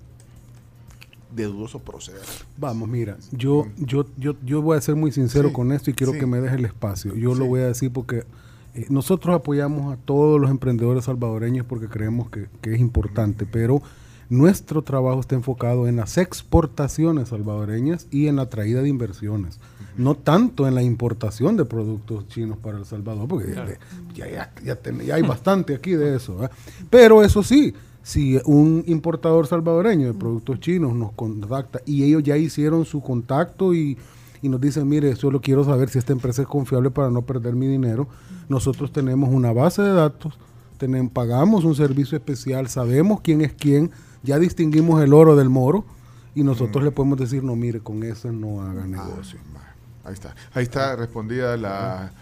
de 1.34 1.44
dudoso 1.44 1.78
proceder? 1.80 2.22
Vamos, 2.56 2.88
mira, 2.88 3.18
yo, 3.32 3.66
yo, 3.76 4.06
yo, 4.16 4.34
yo 4.42 4.62
voy 4.62 4.76
a 4.78 4.80
ser 4.80 4.96
muy 4.96 5.12
sincero 5.12 5.48
Sí, 5.48 5.54
con 5.54 5.72
esto 5.72 5.90
y 5.90 5.94
quiero 5.94 6.12
sí. 6.14 6.18
que 6.18 6.26
me 6.26 6.40
deje 6.40 6.56
el 6.56 6.64
espacio. 6.64 7.14
Yo 7.14 7.34
lo 7.34 7.46
voy 7.46 7.60
a 7.60 7.66
decir 7.66 7.92
porque 7.92 8.24
eh, 8.74 8.86
nosotros 8.90 9.34
apoyamos 9.34 9.92
a 9.92 9.96
todos 9.96 10.40
los 10.40 10.50
emprendedores 10.50 11.04
salvadoreños 11.04 11.66
porque 11.66 11.88
creemos 11.88 12.30
que, 12.30 12.46
que 12.60 12.74
es 12.74 12.80
importante, 12.80 13.46
pero 13.46 13.82
nuestro 14.30 14.82
trabajo 14.82 15.20
está 15.20 15.34
enfocado 15.36 15.88
en 15.88 15.96
las 15.96 16.18
exportaciones 16.18 17.28
salvadoreñas 17.30 18.06
y 18.10 18.26
en 18.26 18.36
la 18.36 18.48
traída 18.50 18.82
de 18.82 18.88
inversiones, 18.88 19.58
no 19.96 20.14
tanto 20.16 20.68
en 20.68 20.74
la 20.74 20.82
importación 20.82 21.56
de 21.56 21.64
productos 21.64 22.28
chinos 22.28 22.58
para 22.58 22.78
El 22.78 22.84
Salvador, 22.84 23.26
porque 23.28 23.54
ya, 24.14 24.28
ya- 24.30 24.52
ya 24.64 24.76
ten- 24.76 25.00
ya 25.00 25.14
hay 25.14 25.22
bastante 25.22 25.74
aquí 25.74 25.92
de 25.92 26.16
eso. 26.16 26.34
¿verdad? 26.36 26.50
Pero 26.90 27.22
eso 27.22 27.42
sí, 27.42 27.72
si 28.02 28.38
un 28.44 28.84
importador 28.86 29.46
salvadoreño 29.46 30.06
de 30.08 30.14
productos 30.14 30.60
chinos 30.60 30.94
nos 30.94 31.12
contacta 31.12 31.80
y 31.86 32.04
ellos 32.04 32.22
ya 32.22 32.36
hicieron 32.36 32.84
su 32.84 33.00
contacto 33.00 33.72
y, 33.74 33.96
y 34.42 34.48
nos 34.48 34.60
dicen, 34.60 34.88
mire, 34.88 35.14
solo 35.16 35.40
quiero 35.40 35.64
saber 35.64 35.88
si 35.88 35.98
esta 35.98 36.12
empresa 36.12 36.42
es 36.42 36.48
confiable 36.48 36.90
para 36.90 37.10
no 37.10 37.22
perder 37.22 37.54
mi 37.54 37.66
dinero, 37.66 38.08
nosotros 38.48 38.92
tenemos 38.92 39.30
una 39.30 39.52
base 39.52 39.82
de 39.82 39.92
datos, 39.92 40.38
tenemos, 40.78 41.12
pagamos 41.12 41.64
un 41.64 41.74
servicio 41.74 42.16
especial, 42.16 42.68
sabemos 42.68 43.20
quién 43.20 43.40
es 43.40 43.52
quién, 43.52 43.90
ya 44.22 44.38
distinguimos 44.38 45.02
el 45.02 45.12
oro 45.12 45.36
del 45.36 45.48
moro 45.48 45.84
y 46.34 46.42
nosotros 46.42 46.84
le 46.84 46.90
podemos 46.90 47.18
decir, 47.18 47.42
no, 47.42 47.56
mire, 47.56 47.80
con 47.80 48.02
ese 48.02 48.30
no 48.30 48.62
haga 48.62 48.86
negocio. 48.86 49.40
Ahí 50.04 50.14
está, 50.14 50.34
ahí 50.54 50.62
está 50.62 50.96
respondida 50.96 51.56
la... 51.56 52.12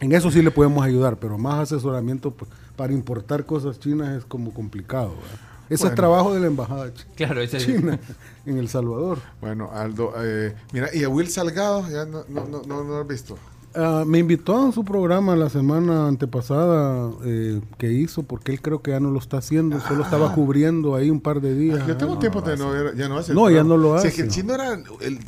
En 0.00 0.12
eso 0.12 0.30
sí 0.30 0.40
le 0.40 0.50
podemos 0.50 0.82
ayudar, 0.82 1.18
pero 1.18 1.36
más 1.36 1.60
asesoramiento 1.60 2.30
pues, 2.30 2.50
para 2.74 2.94
importar 2.94 3.44
cosas 3.44 3.78
chinas 3.78 4.16
es 4.16 4.24
como 4.24 4.54
complicado. 4.54 5.10
¿verdad? 5.10 5.49
Ese 5.70 5.84
Bueno. 5.84 5.94
es 5.94 5.96
trabajo 5.96 6.34
de 6.34 6.40
la 6.40 6.46
embajada 6.48 6.92
Claro, 7.14 7.40
ese 7.40 7.56
es- 7.58 7.64
china 7.66 7.98
en 8.44 8.58
El 8.58 8.68
Salvador. 8.68 9.18
Bueno, 9.40 9.70
Aldo, 9.72 10.12
eh, 10.18 10.54
mira, 10.72 10.88
y 10.92 11.04
a 11.04 11.08
Will 11.08 11.28
Salgado, 11.30 11.88
ya 11.88 12.04
no, 12.04 12.24
no, 12.28 12.44
no, 12.46 12.62
no, 12.66 12.82
no 12.82 12.90
lo 12.90 13.00
has 13.00 13.06
visto. 13.06 13.38
Ah, 13.74 14.02
me 14.06 14.18
invitó 14.18 14.66
a 14.68 14.72
su 14.72 14.84
programa 14.84 15.36
la 15.36 15.48
semana 15.48 16.08
antepasada 16.08 17.10
eh, 17.24 17.60
que 17.78 17.92
hizo, 17.92 18.24
porque 18.24 18.50
él 18.52 18.60
creo 18.60 18.82
que 18.82 18.90
ya 18.90 18.98
no 19.00 19.10
lo 19.12 19.18
está 19.20 19.38
haciendo, 19.38 19.80
solo 19.80 20.02
estaba 20.02 20.34
cubriendo 20.34 20.96
ahí 20.96 21.08
un 21.08 21.20
par 21.20 21.40
de 21.40 21.54
días. 21.54 21.86
Yo 21.86 21.96
tengo 21.96 22.18
tiempo 22.18 22.40
de 22.40 22.56
no 22.56 22.70
ver, 22.70 22.96
ya 22.96 23.08
no 23.08 23.18
hace. 23.18 23.30
el 23.32 23.36
No, 23.38 23.48
ya 23.48 23.62
no 23.62 23.76
lo 23.76 23.94
hace. 23.94 24.08
es 24.08 24.14
que 24.14 24.22
el 24.22 24.28
chino 24.28 24.54
era 24.54 24.74
el 25.00 25.24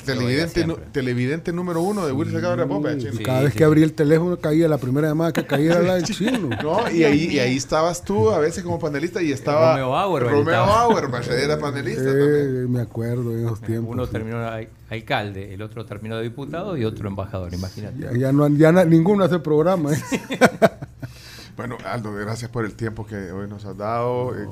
televidente, 0.93 1.53
número 1.53 1.83
uno 1.83 2.05
de 2.07 2.13
¿eh, 2.13 2.99
chino? 2.99 3.21
Y 3.21 3.23
cada 3.23 3.43
vez 3.43 3.55
que 3.55 3.65
abría 3.65 3.85
el 3.85 3.93
teléfono 3.93 4.37
caía, 4.39 4.69
la 4.69 4.79
primera 4.79 5.09
llamada 5.09 5.33
que 5.33 5.47
caía 5.47 5.73
era 5.73 5.83
la 5.83 5.95
del 5.95 6.05
chino. 6.05 6.51
No, 6.63 6.91
y 6.91 7.05
ahí, 7.05 7.27
y 7.31 7.39
ahí 7.39 7.57
estabas 7.57 8.03
tú 8.05 8.31
a 8.31 8.39
veces 8.39 8.63
como 8.65 8.79
panelista 8.79 9.23
y 9.23 9.33
estaba 9.33 9.73
Romeo 9.73 9.97
Auerbach 9.97 10.33
Romeo. 10.33 10.55
Auerbach 10.65 11.29
era 11.29 11.59
panelista 11.59 12.05
también. 12.05 12.73
Me 12.73 12.81
acuerdo 12.81 13.33
en 13.33 13.47
esos 13.47 13.61
tiempos. 13.61 13.93
Uno 13.95 14.07
sí. 14.07 14.13
terminó 14.13 14.39
al- 14.39 14.69
alcalde, 14.93 15.55
el 15.55 15.63
otro 15.63 15.85
terminó 15.87 16.17
de 16.17 16.23
diputado 16.25 16.77
y 16.77 16.85
otro 16.85 17.09
embajador, 17.09 17.53
imagínate. 17.55 17.99
Ya, 18.01 18.13
ya 18.13 18.33
no, 18.33 18.49
ya 18.49 18.71
na- 18.73 18.85
ninguno 18.85 19.25
hace 19.25 19.39
programa. 19.39 19.93
¿eh? 19.93 19.99
Bueno, 21.57 21.77
Aldo, 21.85 22.13
gracias 22.15 22.51
por 22.51 22.65
el 22.65 22.75
tiempo 22.75 23.07
que 23.07 23.31
hoy 23.31 23.47
nos 23.47 23.65
has 23.67 23.77
dado. 23.77 24.35
eh, 24.35 24.49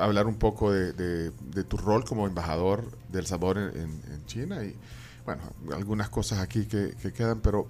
hablar 0.00 0.26
un 0.26 0.34
poco 0.34 0.72
de, 0.72 0.92
de- 0.92 1.30
de 1.54 1.64
tu 1.64 1.76
rol 1.76 2.04
como 2.04 2.26
embajador 2.26 2.84
del 3.08 3.24
sabor 3.24 3.56
en, 3.56 3.68
en- 3.80 4.02
en 4.12 4.26
China 4.26 4.64
y, 4.64 4.74
bueno, 5.24 5.42
algunas 5.74 6.08
cosas 6.08 6.40
aquí 6.40 6.66
que, 6.66 6.94
que 7.00 7.12
quedan, 7.12 7.40
pero 7.40 7.68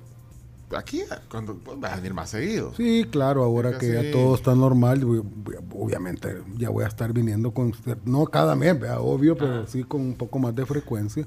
aquí 0.75 1.03
cuando 1.31 1.57
pues, 1.57 1.79
vas 1.79 1.93
a 1.93 1.97
venir 1.97 2.15
más 2.15 2.31
seguido. 2.31 2.73
Sí, 2.75 3.07
claro, 3.11 3.45
ahora 3.45 3.77
que 3.79 3.93
ya 3.93 4.11
todo 4.13 4.35
está 4.35 4.55
normal, 4.55 5.05
voy- 5.05 5.23
voy- 5.25 5.57
obviamente 5.75 6.43
ya 6.57 6.71
voy 6.71 6.85
a 6.85 6.89
estar 6.89 7.13
viniendo 7.13 7.51
con, 7.53 7.75
no 8.07 8.25
cada 8.27 8.57
mes, 8.57 8.81
¿verdad? 8.81 8.99
obvio, 9.01 9.37
pero 9.37 9.67
sí 9.67 9.85
con 9.85 10.01
un 10.01 10.15
poco 10.15 10.39
más 10.39 10.55
de 10.55 10.65
frecuencia. 10.65 11.27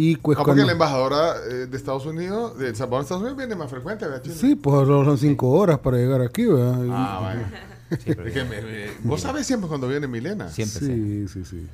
Y 0.00 0.16
pues 0.16 0.38
No, 0.38 0.44
cuando- 0.44 0.60
porque 0.62 0.66
la 0.66 0.72
embajadora 0.72 1.34
eh, 1.50 1.66
de 1.66 1.76
Estados 1.76 2.06
Unidos, 2.06 2.56
de 2.56 2.68
El 2.68 2.76
Salvador, 2.76 3.02
Estados 3.02 3.22
Unidos, 3.22 3.36
viene 3.36 3.56
más 3.56 3.68
frecuente. 3.68 4.06
Sí, 4.32 4.54
pues 4.54 4.86
son 4.86 5.18
cinco 5.18 5.48
horas 5.50 5.80
para 5.80 5.96
llegar 5.96 6.20
aquí, 6.22 6.44
Ah, 6.52 7.18
vaya. 7.20 7.50
Sí, 7.90 7.96
pero 8.14 8.26
Es 8.26 8.32
que 8.34 8.44
me- 8.44 8.60
me- 8.62 8.90
vos 9.02 9.20
sabés 9.22 9.46
siempre 9.46 9.66
cuando 9.66 9.88
viene 9.88 10.06
Milena. 10.06 10.48
Siempre 10.50 10.80
sí. 10.80 11.26
sí, 11.26 11.28
sí, 11.28 11.44
sí. 11.44 11.66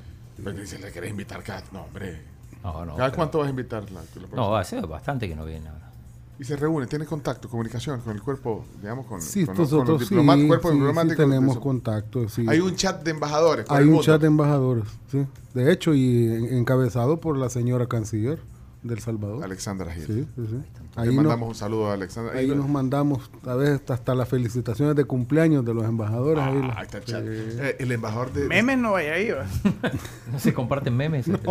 Pero 0.43 0.57
dice, 0.57 0.79
le 0.79 0.91
querés 0.91 1.11
invitar 1.11 1.43
cada. 1.43 1.61
No, 1.71 1.81
hombre. 1.83 2.19
No, 2.63 2.85
no. 2.85 2.95
¿Cada 2.95 3.09
pero- 3.09 3.15
cuánto 3.17 3.37
vas 3.39 3.47
a 3.47 3.49
invitar? 3.51 3.83
La, 3.91 3.99
la 4.01 4.27
No, 4.35 4.55
hace 4.55 4.79
bastante 4.81 5.27
que 5.27 5.35
no 5.35 5.45
viene 5.45 5.67
ahora. 5.67 5.91
Y 6.37 6.43
se 6.43 6.57
reúne, 6.57 6.85
tiene 6.87 7.05
contacto, 7.05 7.47
comunicación 7.49 8.01
con 8.01 8.13
el 8.15 8.21
cuerpo, 8.21 8.65
digamos, 8.81 9.05
con, 9.05 9.21
Sí, 9.21 9.45
con 9.45 9.55
los- 9.57 9.69
con 9.69 9.85
sí, 9.99 10.47
cuerpo 10.47 10.69
sí, 10.69 10.75
diplomático 10.75 11.15
tenemos 11.15 11.57
contacto, 11.59 12.27
sí. 12.27 12.45
Hay 12.47 12.59
un 12.59 12.75
chat 12.75 13.01
de 13.03 13.11
embajadores. 13.11 13.65
Hay 13.69 13.83
un 13.85 13.91
mundo. 13.91 14.03
chat 14.03 14.19
de 14.19 14.27
embajadores, 14.27 14.83
sí. 15.09 15.25
De 15.53 15.71
hecho, 15.71 15.93
y 15.93 16.27
en- 16.27 16.57
encabezado 16.57 17.21
por 17.21 17.37
la 17.37 17.49
señora 17.49 17.87
canciller 17.87 18.39
del 18.87 18.99
Salvador. 18.99 19.43
Alexandra 19.43 19.91
Gil. 19.93 20.05
Sí, 20.05 20.27
sí, 20.35 20.47
sí. 20.49 20.55
Le 20.95 21.01
Ahí, 21.01 21.15
mandamos 21.15 21.49
un 21.49 21.55
saludo 21.55 21.89
a 21.89 21.93
Alexandra. 21.93 22.37
ahí 22.37 22.47
nos 22.47 22.69
mandamos 22.69 23.29
a 23.45 23.55
veces 23.55 23.81
hasta 23.89 24.15
las 24.15 24.29
felicitaciones 24.29 24.95
de 24.95 25.03
cumpleaños 25.05 25.65
de 25.65 25.73
los 25.73 25.83
embajadores. 25.85 26.43
ahí 26.43 26.61
Ah, 26.63 26.75
ahí 26.77 26.83
está 26.85 26.97
el 26.99 27.03
chat. 27.05 27.23
Eh, 27.25 27.75
el 27.79 27.91
embajador 27.91 28.31
de. 28.31 28.47
Memes 28.47 28.77
no 28.77 28.91
vaya 28.93 29.13
ahí. 29.13 29.29
No 30.31 30.39
se 30.39 30.53
comparten 30.53 30.95
memes. 30.95 31.27
este, 31.27 31.49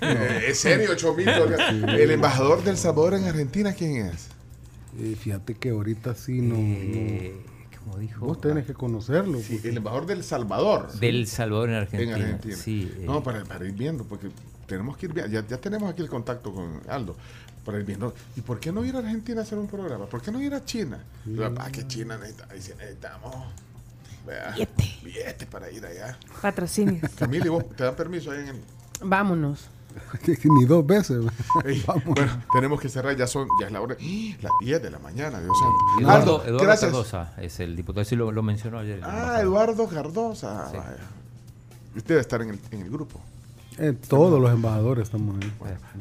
Eh, 0.00 0.40
es 0.48 0.58
serio, 0.58 0.94
Chomito. 0.96 1.30
El 1.88 2.10
embajador 2.10 2.62
del 2.62 2.76
Salvador 2.76 3.14
en 3.14 3.24
Argentina, 3.24 3.72
¿quién 3.72 4.06
es? 4.06 4.28
Eh, 4.98 5.16
fíjate 5.18 5.54
que 5.54 5.70
ahorita 5.70 6.14
sí 6.14 6.40
no, 6.40 6.54
Eh, 6.56 7.34
como 7.80 7.94
no- 7.96 7.98
dijo. 8.00 8.26
Vos 8.26 8.40
tenés 8.40 8.64
que 8.66 8.74
conocerlo. 8.74 9.38
Sí, 9.40 9.60
el 9.64 9.76
embajador 9.76 10.06
del 10.06 10.24
Salvador. 10.24 10.90
Del 10.98 11.26
Salvador 11.26 11.68
en 11.70 11.74
Argentina. 11.76 12.16
En 12.16 12.22
Argentina. 12.22 12.56
Sí, 12.56 12.92
eh, 12.96 13.02
No, 13.06 13.22
para, 13.22 13.44
para 13.44 13.64
ir 13.66 13.72
viendo, 13.72 14.04
porque 14.04 14.28
tenemos 14.68 14.96
que 14.96 15.06
ir. 15.06 15.14
Ya, 15.14 15.44
ya 15.44 15.56
tenemos 15.58 15.90
aquí 15.90 16.02
el 16.02 16.08
contacto 16.08 16.52
con 16.52 16.80
Aldo. 16.88 17.16
Para 17.64 17.78
ir 17.78 17.84
viendo. 17.84 18.14
¿Y 18.36 18.40
por 18.40 18.60
qué 18.60 18.70
no 18.70 18.84
ir 18.84 18.94
a 18.94 19.00
Argentina 19.00 19.40
a 19.40 19.42
hacer 19.42 19.58
un 19.58 19.66
programa? 19.66 20.06
¿Por 20.06 20.22
qué 20.22 20.30
no 20.30 20.40
ir 20.40 20.54
a 20.54 20.64
China? 20.64 20.98
Ah, 21.58 21.68
que 21.72 21.86
China 21.86 22.16
necesita, 22.16 22.46
ahí 22.50 22.62
sí 22.62 22.72
necesitamos. 22.78 23.34
Billete. 24.26 24.98
billete 25.02 25.46
para 25.46 25.70
ir 25.70 25.84
allá. 25.84 26.18
Patrocinio. 26.40 27.00
Camila, 27.18 27.46
¿y 27.46 27.48
vos 27.48 27.68
te 27.76 27.84
dan 27.84 27.96
permiso 27.96 28.30
ahí 28.30 28.40
en 28.40 28.48
el.? 28.48 28.62
Vámonos. 29.02 29.68
Ni 30.44 30.64
dos 30.64 30.86
veces. 30.86 31.24
Ey, 31.64 31.82
bueno, 32.04 32.42
tenemos 32.52 32.80
que 32.80 32.88
cerrar, 32.88 33.16
ya 33.16 33.26
son, 33.26 33.48
ya 33.60 33.66
es 33.66 33.72
la 33.72 33.80
hora, 33.80 33.96
las 34.40 34.52
10 34.60 34.82
de 34.82 34.90
la 34.90 34.98
mañana, 34.98 35.40
Dios 35.40 35.56
santo. 35.58 36.00
Eduardo, 36.00 36.20
Aldo, 36.20 36.44
Eduardo 36.44 36.64
gracias. 36.64 36.90
Cardosa 36.90 37.32
es 37.38 37.60
el 37.60 37.74
diputado, 37.74 38.04
sí 38.04 38.16
lo, 38.16 38.30
lo 38.30 38.42
mencionó 38.42 38.78
ayer. 38.78 39.00
Ah. 39.02 39.38
Eduardo 39.40 39.88
Cardosa. 39.88 40.70
Sí. 40.70 40.76
vaya. 40.76 40.96
Usted 41.96 42.08
debe 42.08 42.20
estar 42.20 42.42
en 42.42 42.50
el, 42.50 42.60
en 42.70 42.82
el 42.82 42.90
grupo. 42.90 43.20
Eh, 43.78 43.96
todos 44.08 44.40
los 44.40 44.50
embajadores 44.50 45.04
estamos 45.04 45.36
ahí. 45.36 45.52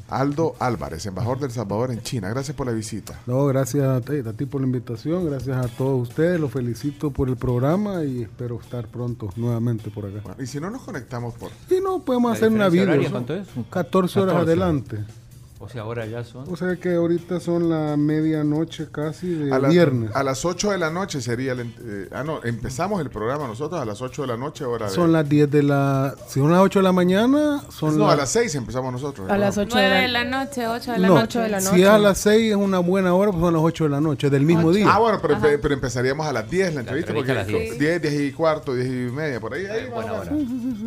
Aldo 0.09 0.55
Álvarez, 0.59 1.05
embajador 1.05 1.39
del 1.39 1.51
Salvador 1.51 1.91
en 1.91 2.01
China. 2.01 2.29
Gracias 2.29 2.55
por 2.55 2.65
la 2.65 2.73
visita. 2.73 3.19
No, 3.27 3.45
gracias 3.45 3.83
a 3.85 4.01
ti, 4.01 4.17
a 4.27 4.33
ti 4.33 4.45
por 4.45 4.61
la 4.61 4.67
invitación, 4.67 5.25
gracias 5.25 5.63
a 5.63 5.67
todos 5.67 6.09
ustedes, 6.09 6.39
los 6.39 6.51
felicito 6.51 7.11
por 7.11 7.29
el 7.29 7.37
programa 7.37 8.03
y 8.03 8.23
espero 8.23 8.59
estar 8.59 8.87
pronto 8.87 9.29
nuevamente 9.35 9.91
por 9.91 10.05
acá. 10.05 10.21
Bueno, 10.23 10.41
y 10.41 10.47
si 10.47 10.59
no 10.59 10.69
nos 10.69 10.81
conectamos 10.81 11.35
por... 11.35 11.51
Y 11.69 11.79
no, 11.81 12.03
podemos 12.03 12.31
¿La 12.31 12.37
hacer 12.37 12.51
una 12.51 12.69
video. 12.69 13.11
cuánto 13.11 13.35
es? 13.35 13.47
Un 13.55 13.63
14 13.63 14.19
horas 14.21 14.33
14. 14.33 14.51
adelante. 14.51 15.26
O 15.59 15.67
sea, 15.67 15.81
ahora 15.81 16.05
ya 16.05 16.23
son. 16.23 16.45
O 16.51 16.55
sea 16.55 16.75
que 16.75 16.93
ahorita 16.93 17.39
son 17.39 17.67
la 17.69 17.97
medianoche 17.97 18.87
casi 18.91 19.27
de 19.27 19.51
A, 19.51 19.57
las- 19.57 19.71
viernes. 19.71 20.11
a 20.15 20.21
las 20.21 20.45
8 20.45 20.69
de 20.71 20.77
la 20.77 20.91
noche 20.91 21.19
sería 21.19 21.53
el... 21.53 21.61
eh, 21.61 22.09
ah, 22.11 22.23
no, 22.23 22.43
empezamos 22.43 23.01
el 23.01 23.09
programa 23.09 23.47
nosotros 23.47 23.81
a 23.81 23.85
las 23.85 23.99
8 24.01 24.21
de 24.21 24.27
la 24.27 24.37
noche, 24.37 24.65
hora 24.65 24.85
de... 24.87 24.91
Son 24.93 25.11
las 25.11 25.27
10 25.27 25.49
de 25.49 25.63
la... 25.63 26.13
Si 26.27 26.39
son 26.39 26.51
las 26.51 26.61
8 26.61 26.77
de 26.79 26.83
la 26.83 26.91
mañana, 26.91 27.63
son 27.69 27.97
no, 27.97 28.05
las... 28.05 28.13
a 28.13 28.17
las 28.17 28.29
6 28.29 28.53
empezamos 28.53 28.91
nosotros. 28.91 29.27
A 29.31 29.35
las 29.37 29.57
8 29.57 29.75
de 29.77 29.83
9 29.89 29.89
la, 29.89 30.01
de 30.01 30.07
la 30.09 30.23
noche, 30.45 30.67
8 30.67 30.91
de 30.91 30.99
la 30.99 31.07
no, 31.07 31.15
noche. 31.15 31.39
de 31.39 31.49
la 31.49 31.59
si 31.59 31.65
noche. 31.71 31.81
es 31.81 31.87
a 31.89 31.97
las 31.97 32.17
6 32.19 32.51
es 32.51 32.55
una 32.55 32.77
buena 32.79 33.15
hora, 33.15 33.31
pues 33.31 33.41
son 33.43 33.53
las 33.55 33.63
8 33.63 33.83
de 33.85 33.89
la 33.89 34.01
noche, 34.01 34.29
del 34.29 34.43
mismo 34.45 34.71
día. 34.71 34.85
Ah, 34.87 34.99
bueno, 34.99 35.17
pero, 35.19 35.39
pero 35.59 35.73
empezaríamos 35.73 36.27
a 36.27 36.33
las 36.33 36.47
10 36.49 36.75
la 36.75 36.79
entrevista, 36.81 37.11
entrevista 37.13 37.15
porque 37.15 37.31
a 37.31 37.35
las 37.35 37.47
10. 37.47 37.79
10, 37.79 38.01
10 38.03 38.21
y 38.29 38.31
cuarto, 38.31 38.75
10 38.75 38.87
y 38.87 38.91
media, 39.15 39.39
por 39.39 39.55
ahí. 39.55 39.65
ahí 39.65 39.89
buena 39.89 40.13
hora. 40.13 40.31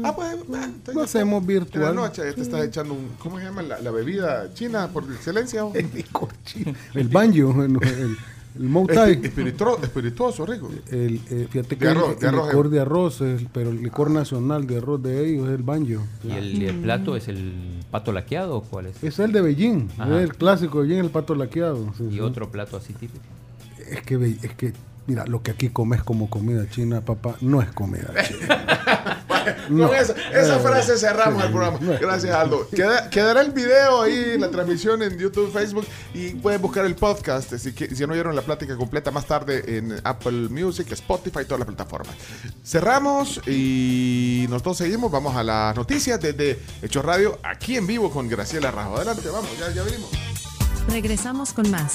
Ah, 0.05 0.15
pues, 0.15 0.29
ah, 0.55 0.69
Lo 0.95 1.03
hacemos 1.03 1.45
virtual. 1.45 1.83
En 1.83 1.89
la 1.97 2.03
noche 2.03 2.23
ya 2.25 2.33
te 2.35 2.41
estás 2.43 2.63
echando 2.65 2.95
un, 2.95 3.09
¿cómo 3.19 3.39
se 3.41 3.47
llama? 3.47 3.63
La, 3.63 3.81
la 3.81 3.91
bebida 3.91 4.49
china 4.61 4.89
por 4.89 5.05
excelencia. 5.05 5.65
o? 5.65 5.73
El 6.95 7.09
banjo, 7.09 7.63
el, 7.65 7.77
el, 7.83 8.17
el 8.59 8.69
Moutai. 8.69 9.21
Espirituo- 9.23 9.83
espirituoso, 9.83 10.45
rico. 10.45 10.71
El, 10.91 11.21
eh, 11.31 11.47
fíjate 11.51 11.77
que 11.79 11.85
De 11.87 11.91
arroz, 11.93 12.11
el, 12.15 12.19
de 12.21 12.27
el 12.29 12.35
arroz, 12.35 12.47
licor 12.49 12.67
eh. 12.67 12.69
de 12.71 12.81
arroz, 12.81 13.21
es- 13.23 13.43
pero 13.53 13.71
el 13.71 13.83
licor 13.83 14.11
nacional 14.11 14.67
de 14.67 14.77
arroz 14.79 15.03
de 15.03 15.27
ellos 15.29 15.49
es 15.49 15.55
el 15.55 15.63
banjo. 15.63 16.03
¿Y 16.25 16.33
el, 16.33 16.63
el 16.63 16.77
plato 16.81 17.17
es 17.17 17.29
el 17.29 17.53
pato 17.91 18.13
laqueado 18.13 18.57
o 18.59 18.63
cuál 18.63 18.87
es? 18.87 19.03
Es 19.03 19.19
el 19.19 19.33
de 19.33 19.41
Beijing, 19.41 19.89
Ajá. 19.99 20.19
es 20.19 20.25
el 20.25 20.35
clásico 20.37 20.83
de 20.83 20.89
Beijing, 20.89 21.05
el 21.05 21.11
pato 21.11 21.35
laqueado. 21.35 21.93
sí, 21.97 22.05
Y 22.11 22.15
sí. 22.15 22.21
otro 22.21 22.51
plato 22.51 22.77
así 22.77 22.93
típico. 22.93 23.25
Es 23.91 24.03
que, 24.03 24.15
es 24.43 24.55
que, 24.55 24.73
mira, 25.07 25.25
lo 25.27 25.43
que 25.43 25.51
aquí 25.53 25.69
comes 25.71 26.03
como 26.03 26.29
comida 26.31 26.69
china, 26.71 27.01
papá, 27.01 27.37
no 27.41 27.61
es 27.63 27.71
comida 27.73 28.13
china. 28.29 29.17
No. 29.71 29.89
Con 29.89 29.97
esa, 29.97 30.13
esa 30.33 30.57
Eh, 30.57 30.61
frase 30.61 30.99
cerramos 30.99 31.41
sí, 31.41 31.47
el 31.47 31.53
programa. 31.53 31.79
no. 31.81 31.99
Gracias, 31.99 32.35
Aldo. 32.35 32.69
Queda- 32.71 33.09
quedará 33.09 33.41
el 33.41 33.53
video 33.53 34.03
ahí, 34.03 34.37
la 34.39 34.51
transmisión 34.51 35.03
en 35.03 35.19
YouTube, 35.19 35.51
Facebook 35.51 35.87
y 36.13 36.31
pueden 36.35 36.61
buscar 36.61 36.85
el 36.85 36.95
podcast 36.95 37.55
si, 37.57 37.73
no 38.07 38.13
vieron 38.13 38.37
la 38.37 38.43
plática 38.43 38.77
completa 38.77 39.11
más 39.11 39.25
tarde 39.27 39.79
en 39.79 39.99
Apple 40.05 40.49
Music, 40.51 40.93
Spotify, 40.93 41.45
todas 41.45 41.61
las 41.61 41.67
plataformas. 41.67 42.15
Cerramos 42.65 43.41
y 43.49 44.47
nosotros 44.51 44.77
seguimos. 44.77 45.11
Vamos 45.11 45.35
a 45.35 45.43
las 45.43 45.75
noticias 45.75 46.21
desde 46.21 46.59
Hecho 46.83 47.01
Radio, 47.03 47.39
aquí 47.43 47.77
en 47.77 47.87
vivo 47.87 48.11
con 48.11 48.29
Graciela 48.29 48.71
Rajo. 48.71 48.97
Adelante, 48.97 49.29
vamos, 49.31 49.51
ya, 49.59 49.71
ya 49.73 49.83
venimos. 49.83 50.11
Regresamos 50.89 51.53
con 51.55 51.71
más. 51.71 51.95